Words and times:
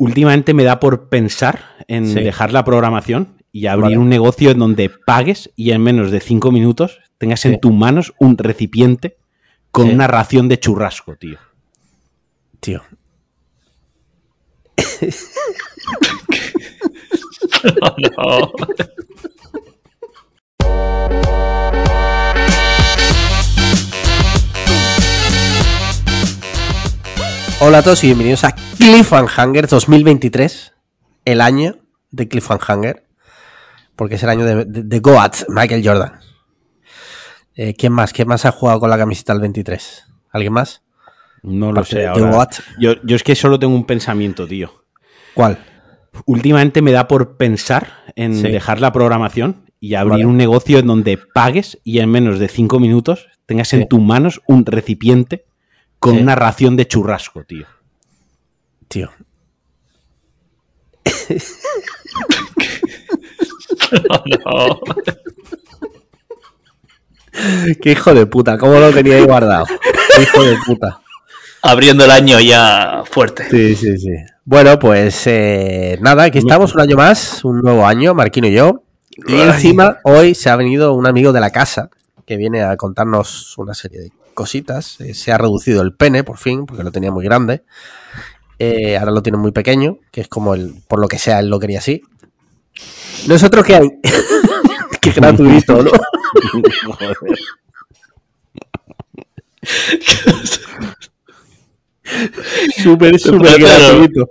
últimamente 0.00 0.54
me 0.54 0.64
da 0.64 0.80
por 0.80 1.10
pensar 1.10 1.60
en 1.86 2.06
Sí. 2.06 2.14
dejar 2.14 2.52
la 2.54 2.64
programación 2.64 3.36
y 3.52 3.66
abrir 3.66 3.84
Vale. 3.84 3.98
un 3.98 4.08
negocio 4.08 4.50
en 4.50 4.58
donde 4.58 4.88
pagues 4.88 5.50
y 5.56 5.72
en 5.72 5.82
menos 5.82 6.10
de 6.10 6.20
cinco 6.20 6.50
minutos 6.50 7.00
tengas 7.18 7.40
Sí. 7.40 7.48
en 7.48 7.60
tus 7.60 7.72
manos 7.72 8.14
un 8.18 8.38
recipiente 8.38 9.18
con 9.70 9.88
Sí. 9.88 9.92
una 9.92 10.06
ración 10.06 10.48
de 10.48 10.58
churrasco, 10.58 11.16
tío. 11.16 11.38
Tío. 12.60 12.82
No. 18.16 18.52
Hola 27.60 27.78
a 27.78 27.82
todos 27.82 28.02
y 28.04 28.08
bienvenidos 28.08 28.44
a 28.44 28.52
Cliffhanger 28.78 29.66
2023, 29.68 30.72
el 31.26 31.40
año 31.40 31.76
de 32.10 32.28
Cliffhanger, 32.28 33.04
porque 33.96 34.14
es 34.14 34.22
el 34.22 34.30
año 34.30 34.44
de, 34.44 34.64
de, 34.64 34.82
de 34.82 34.98
Goat, 35.00 35.36
Michael 35.48 35.82
Jordan. 35.86 36.20
Eh, 37.54 37.74
¿Quién 37.76 37.92
más? 37.92 38.12
¿Quién 38.12 38.28
más 38.28 38.46
ha 38.46 38.52
jugado 38.52 38.80
con 38.80 38.88
la 38.90 38.96
camiseta 38.96 39.32
del 39.34 39.42
23? 39.42 40.06
¿Alguien 40.32 40.52
más? 40.54 40.82
No 41.42 41.72
lo 41.72 41.84
sé 41.84 42.06
ahora. 42.06 42.48
Yo, 42.78 42.94
yo 43.02 43.16
es 43.16 43.22
que 43.22 43.34
solo 43.34 43.58
tengo 43.58 43.74
un 43.74 43.84
pensamiento, 43.86 44.46
tío. 44.46 44.84
¿Cuál? 45.34 45.58
Últimamente 46.26 46.82
me 46.82 46.92
da 46.92 47.06
por 47.08 47.36
pensar 47.36 47.88
en 48.16 48.34
Sí. 48.36 48.42
dejar 48.50 48.80
la 48.80 48.92
programación 48.92 49.70
y 49.80 49.94
abrir 49.94 50.12
Vale. 50.12 50.26
un 50.26 50.36
negocio 50.36 50.78
en 50.78 50.86
donde 50.86 51.18
pagues 51.18 51.78
y 51.84 51.98
en 52.00 52.10
menos 52.10 52.38
de 52.38 52.48
cinco 52.48 52.80
minutos 52.80 53.26
tengas 53.46 53.68
Sí. 53.68 53.76
en 53.76 53.88
tus 53.88 54.00
manos 54.00 54.40
un 54.46 54.64
recipiente 54.66 55.44
con 56.00 56.16
Sí. 56.16 56.20
una 56.22 56.34
ración 56.34 56.76
de 56.76 56.88
churrasco, 56.88 57.44
tío. 57.44 57.66
Tío. 58.88 59.10
No. 64.44 64.80
Qué 67.80 67.92
hijo 67.92 68.12
de 68.12 68.26
puta, 68.26 68.58
¿cómo 68.58 68.74
lo 68.78 68.92
tenía 68.92 69.16
ahí 69.16 69.24
guardado? 69.24 69.64
Qué 70.16 70.22
hijo 70.22 70.42
de 70.42 70.56
puta. 70.66 71.00
Abriendo 71.62 72.04
el 72.04 72.10
año 72.10 72.40
ya 72.40 73.02
fuerte. 73.08 73.48
Sí, 73.50 73.76
sí, 73.76 73.96
sí. 73.98 74.10
Bueno, 74.44 74.78
pues 74.78 75.26
eh, 75.26 75.96
nada, 76.00 76.24
aquí 76.24 76.38
estamos 76.38 76.74
un 76.74 76.80
año 76.80 76.96
más, 76.96 77.44
un 77.44 77.60
nuevo 77.60 77.86
año, 77.86 78.14
Marquino 78.14 78.48
y 78.48 78.52
yo. 78.52 78.82
Y 79.28 79.38
encima 79.40 79.98
hoy 80.04 80.34
se 80.34 80.50
ha 80.50 80.56
venido 80.56 80.92
un 80.94 81.06
amigo 81.06 81.32
de 81.32 81.40
la 81.40 81.50
casa 81.50 81.88
que 82.26 82.36
viene 82.36 82.62
a 82.62 82.76
contarnos 82.76 83.56
una 83.58 83.74
serie 83.74 84.00
de 84.00 84.10
cositas. 84.34 85.00
Eh, 85.00 85.14
se 85.14 85.32
ha 85.32 85.38
reducido 85.38 85.82
el 85.82 85.94
pene, 85.94 86.24
por 86.24 86.38
fin, 86.38 86.66
porque 86.66 86.82
lo 86.82 86.92
tenía 86.92 87.10
muy 87.10 87.24
grande. 87.24 87.64
Eh, 88.58 88.96
ahora 88.98 89.12
lo 89.12 89.22
tiene 89.22 89.38
muy 89.38 89.52
pequeño, 89.52 89.98
que 90.10 90.20
es 90.20 90.28
como 90.28 90.54
el, 90.54 90.74
por 90.86 91.00
lo 91.00 91.08
que 91.08 91.18
sea, 91.18 91.40
él 91.40 91.48
lo 91.48 91.58
quería 91.58 91.78
así. 91.78 92.02
¿Nosotros 93.26 93.64
qué 93.66 93.76
hay? 93.76 93.88
qué 95.00 95.12
gratuito, 95.12 95.82
¿no? 95.82 95.90
Súper, 102.82 103.18
súper 103.20 103.60
gratuito. 103.60 104.30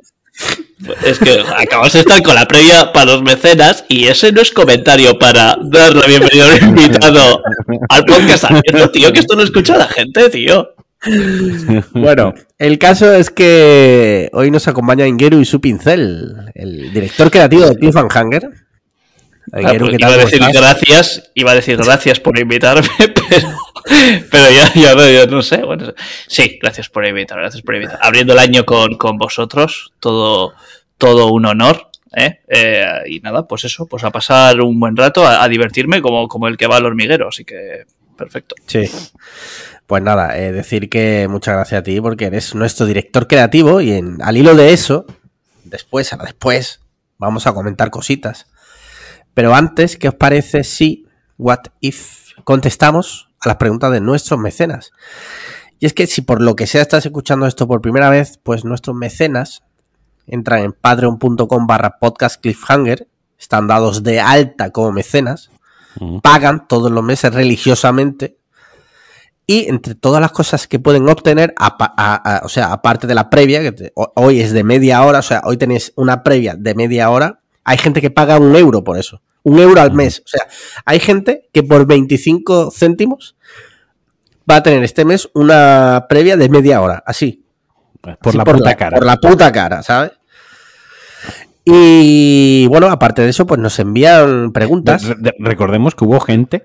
Es 1.03 1.19
que 1.19 1.43
acabas 1.57 1.91
de 1.93 1.99
estar 1.99 2.23
con 2.23 2.35
la 2.35 2.47
previa 2.47 2.93
para 2.93 3.13
los 3.13 3.21
mecenas 3.21 3.83
y 3.89 4.07
ese 4.07 4.31
no 4.31 4.41
es 4.41 4.51
comentario 4.51 5.19
para 5.19 5.57
dar 5.61 5.93
la 5.93 6.07
bienvenida 6.07 6.45
al 6.45 6.63
invitado 6.63 7.41
al 7.89 8.05
podcast 8.05 8.45
abierto, 8.45 8.89
tío, 8.91 9.11
que 9.11 9.19
esto 9.19 9.35
lo 9.35 9.43
escucha 9.43 9.77
la 9.77 9.87
gente, 9.87 10.29
tío. 10.29 10.73
Bueno, 11.93 12.33
el 12.57 12.77
caso 12.77 13.13
es 13.13 13.29
que 13.29 14.29
hoy 14.31 14.51
nos 14.51 14.67
acompaña 14.67 15.07
Ingeru 15.07 15.39
y 15.39 15.45
su 15.45 15.59
pincel, 15.59 16.51
el 16.55 16.93
director 16.93 17.29
creativo 17.29 17.65
de 17.67 17.75
Cliffhanger. 17.75 18.49
Ah, 19.51 19.61
Ingeru, 19.61 19.87
pues 19.87 19.97
¿qué 19.97 20.05
iba 20.05 20.13
a 20.13 20.17
decir 20.17 20.41
estás? 20.41 20.53
gracias, 20.53 21.31
iba 21.35 21.51
a 21.51 21.55
decir 21.55 21.77
gracias 21.77 22.19
por 22.19 22.39
invitarme, 22.39 22.87
pero, 22.97 23.49
pero 24.31 24.45
ya, 24.51 24.73
ya, 24.73 25.25
no, 25.25 25.41
sé. 25.41 25.63
Bueno, 25.63 25.93
sí, 26.27 26.57
gracias 26.61 26.89
por 26.89 27.05
invitar, 27.05 27.39
gracias 27.39 27.61
por 27.61 27.75
invitar. 27.75 27.99
Abriendo 28.01 28.33
el 28.33 28.39
año 28.39 28.65
con, 28.65 28.95
con 28.97 29.17
vosotros, 29.17 29.93
todo, 29.99 30.53
todo 30.97 31.31
un 31.31 31.45
honor. 31.45 31.89
¿eh? 32.15 32.39
Eh, 32.47 32.85
y 33.07 33.19
nada, 33.19 33.47
pues 33.47 33.65
eso, 33.65 33.85
pues 33.87 34.03
a 34.03 34.11
pasar 34.11 34.61
un 34.61 34.79
buen 34.79 34.95
rato, 34.95 35.25
a, 35.25 35.43
a 35.43 35.47
divertirme 35.47 36.01
como, 36.01 36.27
como 36.27 36.47
el 36.47 36.57
que 36.57 36.67
va 36.67 36.77
al 36.77 36.85
hormiguero, 36.85 37.27
así 37.27 37.45
que 37.45 37.85
perfecto. 38.17 38.55
Sí. 38.67 38.89
Pues 39.87 40.03
nada, 40.03 40.37
eh, 40.37 40.51
decir 40.51 40.87
que 40.87 41.27
muchas 41.27 41.55
gracias 41.55 41.79
a 41.79 41.83
ti 41.83 41.99
porque 41.99 42.25
eres 42.25 42.53
nuestro 42.53 42.85
director 42.85 43.27
creativo 43.27 43.81
y 43.81 43.93
en, 43.93 44.21
al 44.21 44.37
hilo 44.37 44.53
de 44.53 44.71
eso, 44.71 45.07
después, 45.63 46.13
ahora 46.13 46.25
después, 46.25 46.81
vamos 47.17 47.47
a 47.47 47.53
comentar 47.53 47.89
cositas. 47.89 48.45
Pero 49.33 49.55
antes, 49.55 49.97
¿qué 49.97 50.09
os 50.09 50.13
parece 50.15 50.63
si, 50.63 51.07
what 51.37 51.61
if, 51.79 52.33
contestamos 52.43 53.28
a 53.41 53.47
las 53.49 53.57
preguntas 53.57 53.91
de 53.91 54.01
nuestros 54.01 54.39
mecenas? 54.39 54.91
Y 55.79 55.85
es 55.85 55.93
que 55.93 56.07
si 56.07 56.21
por 56.21 56.41
lo 56.41 56.55
que 56.55 56.67
sea 56.67 56.81
estás 56.81 57.05
escuchando 57.05 57.45
esto 57.45 57.67
por 57.67 57.81
primera 57.81 58.09
vez, 58.09 58.39
pues 58.43 58.65
nuestros 58.65 58.95
mecenas 58.95 59.63
entran 60.27 60.59
en 60.63 60.73
patreon.com 60.73 61.67
barra 61.67 61.97
podcast 61.99 62.41
cliffhanger, 62.41 63.07
están 63.39 63.67
dados 63.67 64.03
de 64.03 64.19
alta 64.19 64.71
como 64.71 64.91
mecenas, 64.91 65.49
pagan 66.21 66.67
todos 66.67 66.91
los 66.91 67.03
meses 67.03 67.33
religiosamente 67.33 68.37
y 69.47 69.67
entre 69.69 69.95
todas 69.95 70.21
las 70.21 70.31
cosas 70.31 70.67
que 70.67 70.77
pueden 70.79 71.09
obtener, 71.09 71.53
a- 71.57 71.75
a- 71.97 72.41
o 72.45 72.49
sea, 72.49 72.71
aparte 72.71 73.07
de 73.07 73.15
la 73.15 73.29
previa, 73.29 73.61
que 73.61 73.71
te- 73.71 73.93
hoy 73.95 74.41
es 74.41 74.51
de 74.51 74.63
media 74.63 75.01
hora, 75.03 75.19
o 75.19 75.23
sea, 75.23 75.41
hoy 75.45 75.57
tenéis 75.57 75.91
una 75.95 76.21
previa 76.23 76.55
de 76.55 76.75
media 76.75 77.09
hora, 77.09 77.39
hay 77.63 77.77
gente 77.77 78.01
que 78.01 78.11
paga 78.11 78.37
un 78.37 78.55
euro 78.55 78.83
por 78.83 78.97
eso, 78.97 79.21
un 79.43 79.59
euro 79.59 79.81
al 79.81 79.93
mes. 79.93 80.19
O 80.25 80.27
sea, 80.27 80.41
hay 80.85 80.99
gente 80.99 81.49
que 81.53 81.63
por 81.63 81.85
25 81.87 82.71
céntimos 82.71 83.35
va 84.49 84.57
a 84.57 84.63
tener 84.63 84.83
este 84.83 85.05
mes 85.05 85.29
una 85.33 86.05
previa 86.09 86.35
de 86.37 86.49
media 86.49 86.81
hora, 86.81 87.03
así. 87.05 87.45
Por 88.01 88.17
Así 88.21 88.37
la 88.37 88.43
puta 88.45 88.75
cara. 88.75 88.95
Por 88.97 89.05
la 89.05 89.17
puta 89.17 89.51
cara, 89.51 89.83
¿sabes? 89.83 90.11
Y 91.65 92.65
bueno, 92.67 92.87
aparte 92.87 93.21
de 93.21 93.29
eso, 93.29 93.45
pues 93.45 93.59
nos 93.59 93.77
envían 93.79 94.51
preguntas. 94.51 95.05
Re- 95.05 95.15
re- 95.19 95.35
recordemos 95.39 95.93
que 95.95 96.05
hubo 96.05 96.19
gente, 96.19 96.63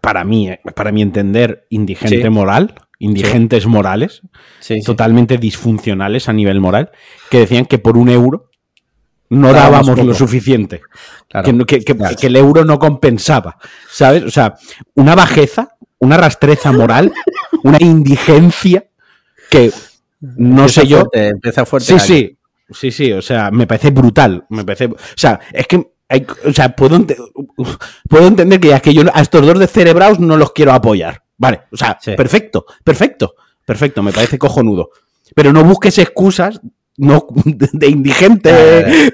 para 0.00 0.24
mí, 0.24 0.48
eh, 0.50 0.60
para 0.74 0.92
mi 0.92 1.02
entender, 1.02 1.66
indigente 1.70 2.22
Sí. 2.22 2.30
moral, 2.30 2.74
indigentes 2.98 3.66
morales, 3.66 4.22
sí. 4.60 4.80
totalmente 4.82 5.36
disfuncionales 5.36 6.28
a 6.28 6.32
nivel 6.32 6.60
moral, 6.60 6.92
que 7.30 7.40
decían 7.40 7.66
que 7.66 7.78
por 7.78 7.98
un 7.98 8.08
euro 8.08 8.48
no 9.30 9.52
Dábamos 9.52 9.86
dábamos 9.86 10.06
lo 10.06 10.14
suficiente. 10.14 10.80
Claro. 11.28 11.44
Que, 11.44 11.52
no- 11.52 11.64
que- 11.66 11.80
que- 11.84 11.96
Claro. 11.96 12.16
que 12.16 12.26
el 12.28 12.36
euro 12.36 12.64
no 12.64 12.78
compensaba. 12.78 13.56
¿Sabes? 13.90 14.24
O 14.24 14.30
sea, 14.30 14.54
una 14.94 15.14
bajeza, 15.14 15.76
una 15.98 16.16
rastreza 16.16 16.72
moral, 16.72 17.12
una 17.64 17.78
indigencia 17.80 18.86
que 19.50 19.72
no 20.20 20.62
Empieza 20.62 20.80
sé 20.82 20.86
yo. 20.86 20.98
fuerte, 21.00 21.28
empieza 21.28 21.66
fuerte. 21.66 21.98
Sí, 21.98 22.06
sí. 22.06 22.38
Sí, 22.68 22.90
sí, 22.90 23.12
o 23.12 23.22
sea, 23.22 23.50
me 23.52 23.66
parece 23.66 23.90
brutal. 23.90 24.44
Me 24.48 24.64
parece. 24.64 24.86
O 24.86 24.96
sea, 25.14 25.38
es 25.52 25.66
que. 25.66 25.92
hay- 26.08 26.26
o 26.44 26.52
sea, 26.52 26.74
puedo, 26.74 26.96
ente- 26.96 27.16
puedo 28.08 28.26
entender 28.28 28.60
que 28.60 28.68
ya 28.68 28.80
que 28.80 28.94
yo 28.94 29.02
a 29.12 29.20
estos 29.22 29.44
dos 29.46 29.58
de 29.58 29.66
cerebraos 29.66 30.18
no 30.20 30.36
los 30.36 30.52
quiero 30.52 30.72
apoyar. 30.72 31.22
Vale, 31.38 31.62
o 31.72 31.76
sea, 31.76 31.98
Sí. 32.00 32.12
perfecto, 32.16 32.64
perfecto, 32.84 33.34
perfecto, 33.64 34.02
me 34.02 34.12
parece 34.12 34.38
cojonudo. 34.38 34.90
Pero 35.34 35.52
no 35.52 35.62
busques 35.64 35.98
excusas 35.98 36.60
no, 36.98 37.26
de, 37.44 37.86
indigente, 37.88 38.52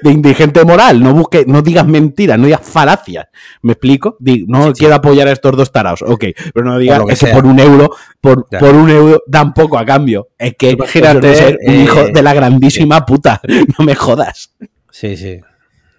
de 0.01 0.11
indigente 0.11 0.63
moral. 0.63 1.01
No 1.01 1.13
busques, 1.13 1.45
no 1.47 1.61
digas 1.61 1.85
mentiras, 1.85 2.37
no 2.39 2.45
digas 2.45 2.61
falacias. 2.63 3.27
¿Me 3.61 3.73
explico? 3.73 4.15
Di- 4.19 4.45
no 4.47 4.67
Sí, 4.67 4.73
quiero 4.79 4.95
apoyar 4.95 5.27
a 5.27 5.31
estos 5.31 5.55
dos 5.57 5.71
taraos. 5.71 6.01
Ok, 6.01 6.25
pero 6.53 6.65
no 6.65 6.77
digas 6.79 7.01
que 7.07 7.15
sea. 7.15 7.33
por 7.33 7.45
un 7.45 7.59
euro, 7.59 7.91
por, 8.21 8.47
Ya. 8.51 8.59
por 8.59 8.73
un 8.75 8.89
euro 8.89 9.23
dan 9.27 9.53
poco 9.53 9.77
a 9.77 9.85
cambio. 9.85 10.29
Es 10.37 10.55
que 10.57 10.71
Imagínate, 10.71 11.35
ser 11.35 11.59
un 11.65 11.73
eh, 11.73 11.83
hijo 11.83 12.03
de 12.05 12.21
la 12.23 12.33
grandísima 12.33 13.05
puta. 13.05 13.41
No 13.77 13.85
me 13.85 13.95
jodas. 13.95 14.53
Sí, 14.91 15.17
sí. 15.17 15.39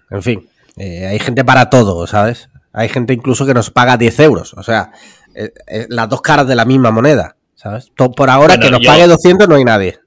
En 0.09 0.21
fin, 0.23 0.47
eh, 0.77 1.07
hay 1.07 1.19
gente 1.19 1.43
para 1.43 1.69
todo, 1.69 2.05
¿sabes? 2.07 2.49
Hay 2.73 2.89
gente 2.89 3.13
incluso 3.13 3.45
que 3.45 3.53
nos 3.53 3.71
paga 3.71 3.97
10 3.97 4.19
euros. 4.21 4.53
O 4.55 4.63
sea, 4.63 4.91
eh, 5.33 5.51
las 5.89 6.07
dos 6.09 6.21
caras 6.21 6.47
de 6.47 6.55
la 6.55 6.65
misma 6.65 6.91
moneda, 6.91 7.35
¿sabes? 7.55 7.91
Por 7.95 8.29
ahora 8.29 8.55
Bueno, 8.55 8.63
que 8.63 8.71
nos 8.71 8.79
yo- 8.81 8.89
pague 8.89 9.07
200 9.07 9.47
no 9.49 9.55
hay 9.55 9.63
nadie. 9.63 9.99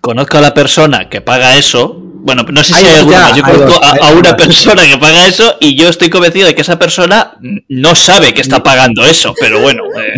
Conozco 0.00 0.38
a 0.38 0.40
la 0.40 0.54
persona 0.54 1.08
que 1.08 1.20
paga 1.20 1.56
eso. 1.56 1.96
Bueno, 2.22 2.44
no 2.50 2.62
sé 2.62 2.74
si 2.74 2.84
Hay 2.84 2.96
alguna 2.96 3.20
más. 3.20 3.36
Yo 3.36 3.44
hay 3.44 3.52
conozco 3.52 3.80
dos, 3.80 4.00
a, 4.02 4.12
una 4.12 4.36
persona 4.36 4.82
que 4.82 4.98
paga 4.98 5.26
eso 5.26 5.56
y 5.60 5.74
yo 5.74 5.88
estoy 5.88 6.10
convencido 6.10 6.46
de 6.46 6.54
que 6.54 6.60
esa 6.60 6.78
persona 6.78 7.32
no 7.68 7.94
sabe 7.94 8.34
que 8.34 8.40
está 8.40 8.62
pagando 8.62 9.04
eso. 9.04 9.34
Pero 9.40 9.60
bueno, 9.60 9.84
eh, 9.98 10.12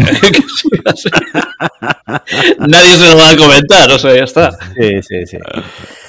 nadie 2.58 2.96
se 2.96 3.08
lo 3.08 3.16
va 3.16 3.30
a 3.30 3.36
comentar. 3.36 3.90
O 3.90 3.98
sea, 3.98 4.14
ya 4.16 4.24
está. 4.24 4.50
Sí, 4.50 5.02
sí, 5.02 5.26
sí. 5.26 5.38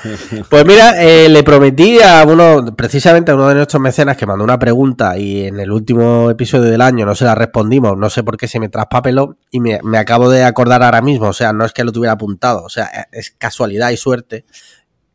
Pues 0.50 0.66
mira, 0.66 1.02
eh, 1.02 1.30
le 1.30 1.44
prometí 1.44 2.00
a 2.02 2.24
uno, 2.26 2.76
precisamente 2.76 3.32
a 3.32 3.36
uno 3.36 3.50
de 3.50 3.56
nuestros 3.56 3.82
mecenas 3.82 4.18
que 4.18 4.26
mandó 4.26 4.44
una 4.44 4.60
pregunta 4.60 5.18
y 5.18 5.46
en 5.46 5.60
el 5.60 5.72
último 5.72 6.30
episodio 6.30 6.70
del 6.70 6.82
año 6.82 7.06
no 7.06 7.16
se 7.16 7.26
la 7.26 7.36
respondimos, 7.36 7.98
no 7.98 8.10
sé 8.10 8.24
por 8.24 8.38
qué 8.38 8.48
se 8.48 8.60
me 8.60 8.70
traspapeló 8.70 9.38
y 9.52 9.60
me, 9.60 9.80
me 9.84 9.98
acabo 9.98 10.30
de 10.30 10.44
acordar 10.44 10.84
ahora 10.84 11.02
mismo, 11.02 11.28
o 11.28 11.34
sea, 11.34 11.54
no 11.54 11.66
es 11.66 11.72
que 11.72 11.84
lo 11.84 11.92
tuviera 11.92 12.14
apuntado, 12.14 12.64
o 12.64 12.70
sea, 12.70 13.08
es 13.12 13.32
casualidad 13.32 13.90
y 13.92 13.98
suerte 13.98 14.46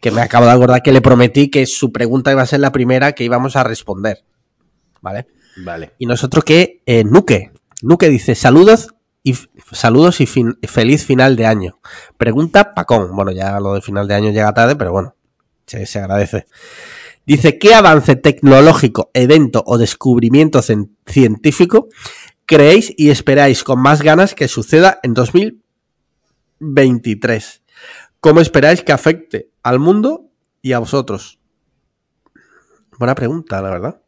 que 0.01 0.11
me 0.11 0.21
acabo 0.21 0.47
de 0.47 0.53
acordar 0.53 0.83
que 0.83 0.93
le 0.93 1.01
prometí 1.01 1.51
que 1.51 1.67
su 1.67 1.93
pregunta 1.93 2.31
iba 2.31 2.43
a 2.43 2.47
ser 2.47 2.61
la 2.61 2.73
primera 2.73 3.13
que 3.13 3.25
íbamos 3.25 3.57
a 3.57 3.65
responder. 3.65 4.25
¿Vale? 5.01 5.27
Vale. 5.57 5.93
Y 5.99 6.07
nosotros 6.07 6.45
que 6.45 6.83
eh, 6.87 7.05
Nuke. 7.05 7.53
Nuke 7.83 8.09
dice 8.09 8.35
saludos 8.35 8.95
y 9.23 9.37
saludos 9.73 10.21
y 10.21 10.27
feliz 10.27 11.05
final 11.05 11.37
de 11.37 11.47
año. 11.47 11.79
Pregunta 12.17 12.75
Pacón. 12.75 13.15
Bueno, 13.15 13.31
ya 13.33 13.61
lo 13.61 13.75
de 13.75 13.83
final 13.83 14.09
de 14.09 14.15
año 14.15 14.31
llega 14.31 14.55
tarde, 14.55 14.77
pero 14.77 14.93
bueno, 14.93 15.15
se, 15.67 15.85
se 15.87 15.99
agradece. 15.99 16.47
Dice, 17.27 17.59
¿qué 17.59 17.75
avance 17.75 18.17
tecnológico, 18.17 19.11
evento 19.13 19.63
o 19.67 19.77
descubrimiento 19.77 20.63
científico 20.63 21.89
creéis 22.47 22.95
y 22.97 23.11
esperáis 23.11 23.63
con 23.63 23.83
más 23.83 24.01
ganas 24.01 24.35
que 24.35 24.49
suceda 24.49 24.99
en 25.03 25.13
2023? 25.13 27.63
¿Cómo 28.21 28.41
esperáis 28.41 28.83
que 28.83 28.93
afecte 28.93 29.51
al 29.63 29.79
mundo 29.79 30.31
y 30.63 30.73
a 30.73 30.79
vosotros? 30.79 31.39
Buena 32.99 33.15
pregunta, 33.15 33.61
la 33.61 33.71
verdad. 33.71 34.01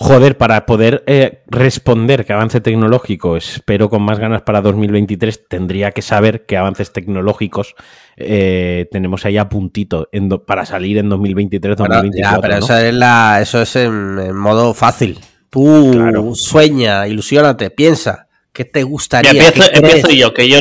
Joder, 0.00 0.38
para 0.38 0.64
poder 0.64 1.02
eh, 1.08 1.42
responder 1.48 2.24
qué 2.24 2.32
avance 2.32 2.60
tecnológico 2.60 3.36
espero 3.36 3.90
con 3.90 4.00
más 4.02 4.20
ganas 4.20 4.42
para 4.42 4.60
2023, 4.60 5.48
tendría 5.48 5.90
que 5.90 6.02
saber 6.02 6.46
qué 6.46 6.56
avances 6.56 6.92
tecnológicos 6.92 7.74
eh, 8.16 8.86
tenemos 8.92 9.24
ahí 9.24 9.38
a 9.38 9.48
puntito 9.48 10.08
para 10.46 10.64
salir 10.66 10.98
en 10.98 11.10
2023-2024. 11.10 12.10
ya, 12.14 12.38
pero 12.40 12.58
eso 12.58 12.78
es, 12.78 12.94
la, 12.94 13.40
eso 13.40 13.60
es 13.60 13.74
en, 13.74 14.36
modo 14.36 14.72
fácil. 14.72 15.18
Tú 15.50 16.32
sueña, 16.36 17.08
ilusionate, 17.08 17.70
piensa. 17.70 18.27
¿Qué 18.52 18.64
te 18.64 18.82
gustaría? 18.82 19.30
empiezo, 19.30 20.10
yo, 20.10 20.34
que 20.34 20.48
yo 20.48 20.58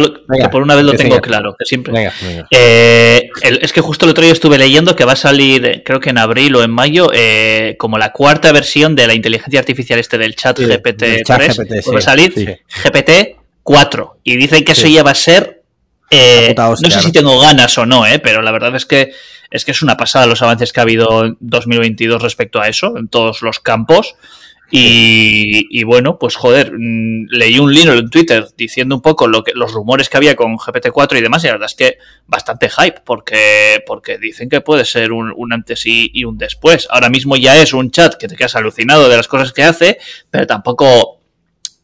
por 0.52 0.62
una 0.62 0.76
vez 0.76 0.86
lo 0.86 0.94
tengo 0.94 1.20
claro, 1.20 1.56
que 1.58 1.66
siempre. 1.66 2.12
Eh, 2.52 3.30
es 3.42 3.74
que 3.74 3.82
justo 3.82 4.06
el 4.06 4.12
otro 4.12 4.24
día 4.24 4.34
estuve 4.34 4.58
leyendo 4.58 4.96
que 4.96 5.04
va 5.04 5.14
a 5.14 5.18
salir, 5.18 5.82
creo 5.84 6.00
que 6.00 6.12
en 6.12 6.20
abril 6.20 6.56
o 6.56 6.64
en 6.64 6.70
mayo, 6.70 7.10
eh, 7.14 7.76
como 7.80 7.98
la 7.98 8.12
cuarta 8.12 8.52
versión 8.52 8.96
de 8.96 9.08
la 9.08 9.16
inteligencia 9.16 9.60
artificial 9.60 10.00
este 10.00 10.18
del 10.18 10.36
chat 10.36 10.60
GPT-3. 10.60 11.94
va 11.94 11.98
a 11.98 12.02
salir 12.02 12.60
GPT 12.84 13.38
4. 13.64 14.20
Y 14.24 14.38
dicen 14.38 14.64
que 14.64 14.74
eso 14.74 14.88
ya 14.88 15.04
va 15.04 15.12
a 15.12 15.16
ser. 15.16 15.64
Eh, 16.10 16.56
no 16.58 16.76
sé 16.76 17.02
si 17.02 17.12
tengo 17.12 17.40
ganas 17.40 17.78
o 17.78 17.86
no, 17.86 18.04
pero 18.22 18.42
la 18.42 18.52
verdad 18.52 18.76
es 18.76 18.86
que 18.86 19.12
es 19.50 19.66
que 19.66 19.72
es 19.72 19.82
una 19.82 19.98
pasada 19.98 20.28
los 20.28 20.42
avances 20.42 20.74
que 20.74 20.80
ha 20.80 20.84
habido 20.84 21.26
en 21.26 21.38
2022 21.40 22.22
respecto 22.22 22.62
a 22.62 22.68
eso, 22.68 22.98
en 22.98 23.08
todos 23.08 23.42
los 23.42 23.60
campos. 23.60 24.16
Y, 24.70 25.84
bueno, 25.84 26.20
pues 26.20 26.36
joder, 26.36 26.74
mm, 26.74 27.28
leí 27.30 27.58
un 27.60 27.74
libro 27.74 27.94
en 27.94 28.10
Twitter 28.10 28.46
diciendo 28.58 28.96
un 28.96 29.02
poco 29.02 29.28
lo 29.28 29.44
que, 29.44 29.54
los 29.56 29.72
rumores 29.72 30.10
que 30.10 30.18
había 30.18 30.36
con 30.36 30.58
GPT-4 30.58 31.18
y 31.18 31.22
demás, 31.22 31.44
y 31.44 31.48
la 31.48 31.54
verdad 31.54 31.70
es 31.70 31.76
que 31.76 31.98
bastante 32.26 32.70
hype, 32.70 33.02
porque, 33.06 33.84
porque 33.86 34.18
dicen 34.18 34.50
que 34.50 34.62
puede 34.62 34.84
ser 34.84 35.14
un, 35.14 35.54
antes 35.54 35.84
y, 35.86 36.24
un 36.26 36.38
después. 36.38 36.88
Ahora 36.90 37.10
mismo 37.10 37.38
ya 37.38 37.56
es 37.56 37.74
un 37.74 37.92
chat 37.92 38.16
que 38.16 38.28
te 38.28 38.36
quedas 38.36 38.56
alucinado 38.56 39.08
de 39.08 39.16
las 39.16 39.28
cosas 39.28 39.54
que 39.54 39.64
hace, 39.64 40.00
pero 40.30 40.46
tampoco 40.46 41.22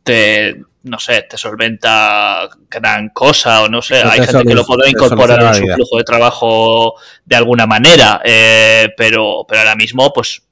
te, 0.04 0.62
no 0.84 1.00
sé, 1.00 1.26
te 1.30 1.38
solventa 1.38 2.50
gran 2.70 3.10
cosa, 3.10 3.64
o 3.64 3.70
no 3.70 3.82
sé, 3.82 4.04
hay 4.04 4.26
gente 4.26 4.44
que 4.44 4.56
lo 4.56 4.66
puede 4.66 4.90
incorporar 4.90 5.42
en 5.42 5.54
su 5.56 5.74
flujo 5.74 5.98
de 5.98 6.04
trabajo 6.04 6.96
de 7.24 7.36
alguna 7.38 7.66
manera, 7.66 8.22
eh, 8.26 8.90
pero, 8.98 9.46
pero 9.48 9.62
ahora 9.62 9.76
mismo, 9.76 10.12
pues 10.12 10.44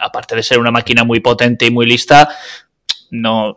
aparte 0.00 0.36
de 0.36 0.42
ser 0.42 0.58
una 0.58 0.70
máquina 0.70 1.04
muy 1.04 1.20
potente 1.20 1.66
y 1.66 1.70
muy 1.70 1.86
lista, 1.86 2.28
no, 3.10 3.56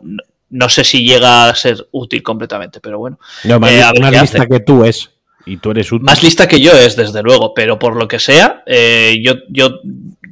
no 0.50 0.68
sé 0.68 0.84
si 0.84 1.04
llega 1.04 1.48
a 1.48 1.54
ser 1.54 1.88
útil 1.92 2.22
completamente, 2.22 2.80
pero 2.80 2.98
bueno. 2.98 3.18
No, 3.44 3.58
más, 3.58 3.70
eh, 3.70 3.84
lista 4.20 4.46
que 4.46 4.60
tú 4.60 4.84
es. 4.84 5.10
Y 5.46 5.58
tú 5.58 5.72
eres 5.72 5.90
útil. 5.92 6.04
Más 6.04 6.22
lista 6.22 6.48
que 6.48 6.60
yo 6.60 6.72
es, 6.72 6.96
desde 6.96 7.22
luego, 7.22 7.52
pero 7.52 7.78
por 7.78 7.96
lo 7.96 8.08
que 8.08 8.18
sea, 8.18 8.62
eh, 8.66 9.20
yo, 9.22 9.34
yo, 9.48 9.80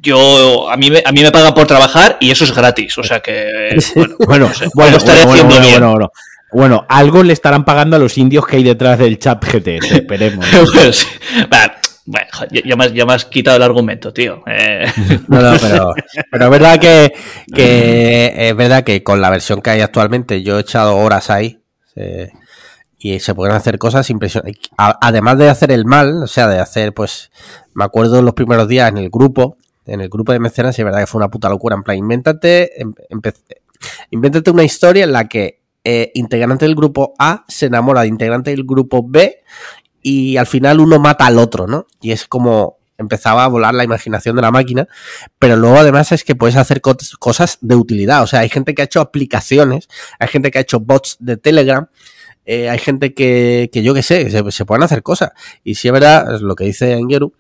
yo, 0.00 0.70
a 0.70 0.76
mí, 0.76 0.90
me, 0.90 1.02
a 1.04 1.12
mí 1.12 1.22
me 1.22 1.30
pagan 1.30 1.52
por 1.54 1.66
trabajar 1.66 2.16
y 2.20 2.30
eso 2.30 2.44
es 2.44 2.54
gratis. 2.54 2.96
O 2.98 3.02
sea 3.02 3.20
que, 3.20 3.76
bueno, 3.94 4.16
bueno, 4.26 4.50
bueno, 4.74 4.96
haciendo 4.96 5.60
bien. 5.60 5.82
Bueno, 6.52 6.84
algo 6.88 7.22
le 7.22 7.32
estarán 7.32 7.64
pagando 7.64 7.96
a 7.96 7.98
los 7.98 8.18
indios 8.18 8.46
que 8.46 8.56
hay 8.56 8.62
detrás 8.62 8.98
del 8.98 9.18
chat 9.18 9.42
GTS, 9.42 9.90
esperemos. 9.92 10.46
pues, 10.72 11.06
bueno, 12.04 12.26
ya, 12.50 12.76
me, 13.06 13.12
has, 13.12 13.25
quitado 13.25 13.56
el 13.56 13.62
argumento, 13.62 14.12
tío. 14.12 14.43
Eh. 14.46 14.84
No, 15.28 15.40
no, 15.40 15.56
pero, 15.60 15.94
pero 16.31 16.44
es 16.44 16.50
verdad 16.50 16.81
que, 16.81 17.12
es 18.37 18.56
verdad 18.56 18.84
que 18.84 19.02
con 19.02 19.20
la 19.20 19.31
versión 19.31 19.62
que 19.62 19.70
hay 19.70 19.81
actualmente 19.81 20.43
yo 20.43 20.58
he 20.58 20.60
echado 20.60 20.96
horas 20.96 21.31
ahí 21.31 21.60
y 23.02 23.19
se 23.19 23.34
pueden 23.34 23.54
hacer 23.54 23.78
cosas 23.78 24.08
impresionantes. 24.10 24.70
Además 24.76 25.37
de 25.38 25.49
hacer 25.49 25.72
el 25.72 25.84
mal, 25.84 26.22
o 26.22 26.26
sea, 26.26 26.46
de 26.46 26.60
hacer, 26.60 26.94
pues, 26.94 27.31
me 27.75 27.84
acuerdo 27.84 28.22
los 28.22 28.34
primeros 28.34 28.69
días 28.69 28.88
en 28.88 28.98
el 28.98 29.10
grupo, 29.10 29.56
en 29.87 30.00
el 30.00 30.08
grupo 30.08 30.32
de 30.32 30.38
mecenas, 30.38 30.78
y 30.78 30.82
es 30.82 30.84
verdad 30.84 31.00
que 31.00 31.06
fue 31.06 31.19
una 31.19 31.31
puta 31.31 31.48
locura. 31.48 31.75
En 31.75 31.82
plan, 31.82 31.98
invéntate, 31.98 32.81
em, 32.81 32.94
invéntate 34.10 34.50
una 34.50 34.62
historia 34.62 35.05
en 35.05 35.12
la 35.12 35.28
que 35.28 35.62
eh, 35.84 36.12
integrante 36.14 36.64
del 36.64 36.76
grupo 36.76 37.12
A 37.19 37.44
se 37.48 37.66
enamora 37.66 38.02
de 38.02 38.06
integrante 38.06 38.52
del 38.52 38.62
grupo 38.62 39.05
B 39.05 39.43
y 40.02 40.37
al 40.37 40.46
final 40.46 40.81
uno 40.81 40.99
mata 40.99 41.26
al 41.26 41.38
otro, 41.38 41.66
¿no? 41.66 41.87
Y 42.00 42.12
es 42.12 42.26
como 42.26 42.78
empezaba 42.99 43.44
a 43.44 43.49
volar 43.49 43.75
la 43.75 43.84
imaginación 43.84 44.37
de 44.37 44.43
la 44.43 44.50
máquina, 44.50 44.88
pero 45.38 45.56
luego 45.56 45.78
además 45.78 46.12
es 46.12 46.25
que 46.25 46.34
puedes 46.34 46.56
hacer 46.56 46.81
cosas 46.81 47.58
de 47.60 47.75
utilidad, 47.75 48.22
o 48.22 48.26
sea, 48.26 48.40
hay 48.40 48.49
gente 48.49 48.75
que 48.75 48.82
ha 48.82 48.84
hecho 48.84 49.00
aplicaciones, 49.00 49.88
hay 50.19 50.28
gente 50.28 50.50
que 50.50 50.58
ha 50.58 50.62
hecho 50.62 50.81
bots 50.81 51.16
de 51.20 51.37
Telegram, 51.37 51.88
eh, 52.44 52.69
hay 52.69 52.78
gente 52.78 53.14
que, 53.14 53.70
que 53.72 53.82
yo 53.82 53.94
qué 53.94 54.02
sé, 54.02 54.31
se, 54.31 54.64
pueden 54.64 54.82
hacer 54.82 55.02
cosas. 55.02 55.31
Y 55.62 55.76
si 55.76 55.88
es 55.88 55.93
verdad, 55.93 56.34
es 56.34 56.40
lo 56.40 56.56
que 56.56 56.64
dice 56.64 56.93
Engeru, 56.93 57.34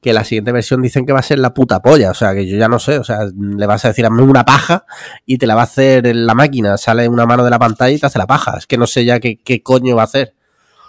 que 0.00 0.12
la 0.12 0.24
siguiente 0.24 0.52
versión 0.52 0.80
dicen 0.80 1.04
que 1.04 1.12
va 1.12 1.18
a 1.18 1.22
ser 1.22 1.38
la 1.38 1.52
puta 1.52 1.82
polla, 1.82 2.10
o 2.10 2.14
sea, 2.14 2.32
que 2.34 2.46
yo 2.46 2.56
ya 2.56 2.68
no 2.68 2.78
sé, 2.78 2.98
o 2.98 3.04
sea, 3.04 3.20
le 3.36 3.66
vas 3.66 3.84
a 3.84 3.88
decir 3.88 4.06
a 4.06 4.08
una 4.08 4.44
paja 4.44 4.84
y 5.26 5.38
te 5.38 5.46
la 5.46 5.54
va 5.54 5.62
a 5.62 5.64
hacer 5.64 6.14
la 6.14 6.34
máquina, 6.34 6.76
sale 6.76 7.08
una 7.08 7.26
mano 7.26 7.44
de 7.44 7.50
la 7.50 7.58
pantalla 7.58 7.94
y 7.94 7.98
te 7.98 8.06
hace 8.06 8.18
la 8.18 8.26
paja, 8.26 8.56
es 8.58 8.66
que 8.66 8.78
no 8.78 8.86
sé 8.86 9.04
ya 9.04 9.18
qué, 9.18 9.38
qué 9.38 9.62
coño 9.62 9.96
va 9.96 10.02
a 10.02 10.04
hacer, 10.04 10.34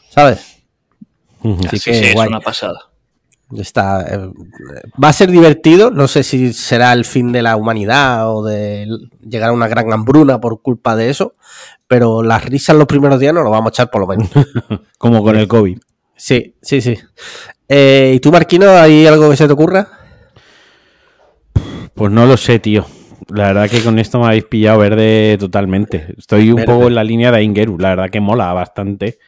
¿sabes? 0.09 0.58
Así 1.65 1.79
que, 1.79 2.11
es 2.11 2.15
una 2.15 2.39
pasada. 2.39 2.89
Está, 3.57 4.01
eh, 4.01 4.29
va 5.03 5.09
a 5.09 5.13
ser 5.13 5.31
divertido, 5.31 5.89
no 5.89 6.07
sé 6.07 6.21
si 6.21 6.53
será 6.53 6.93
el 6.93 7.03
fin 7.03 7.31
de 7.31 7.41
la 7.41 7.55
humanidad 7.55 8.31
o 8.31 8.43
de 8.43 8.87
llegar 9.27 9.49
a 9.49 9.53
una 9.53 9.67
gran 9.67 9.91
hambruna 9.91 10.39
por 10.39 10.61
culpa 10.61 10.95
de 10.95 11.09
eso, 11.09 11.33
pero 11.87 12.21
las 12.21 12.45
risas 12.45 12.75
los 12.75 12.85
primeros 12.85 13.19
días 13.19 13.33
no 13.33 13.41
lo 13.41 13.49
vamos 13.49 13.67
a 13.67 13.69
echar 13.69 13.89
por 13.89 14.01
lo 14.01 14.07
menos. 14.07 14.29
Como 14.99 15.23
con 15.23 15.35
el 15.35 15.47
COVID. 15.47 15.79
Sí, 16.15 16.53
sí, 16.61 16.81
sí. 16.81 16.95
Eh, 17.67 18.13
¿Y 18.15 18.19
tú, 18.19 18.31
Marquino, 18.31 18.69
hay 18.71 19.07
algo 19.07 19.29
que 19.29 19.37
se 19.37 19.47
te 19.47 19.53
ocurra? 19.53 19.87
Pues 21.95 22.11
no 22.11 22.25
lo 22.25 22.37
sé, 22.37 22.59
tío. 22.59 22.85
La 23.29 23.47
verdad 23.47 23.69
que 23.69 23.81
con 23.81 23.99
esto 23.99 24.19
me 24.19 24.27
habéis 24.27 24.45
pillado 24.45 24.79
verde 24.79 25.37
totalmente. 25.39 26.13
Estoy 26.17 26.51
un 26.51 26.63
poco 26.65 26.87
en 26.87 26.95
la 26.95 27.03
línea 27.03 27.31
de 27.31 27.43
Ingeru. 27.43 27.77
La 27.77 27.89
verdad 27.89 28.09
que 28.09 28.19
mola 28.19 28.53
bastante. 28.53 29.19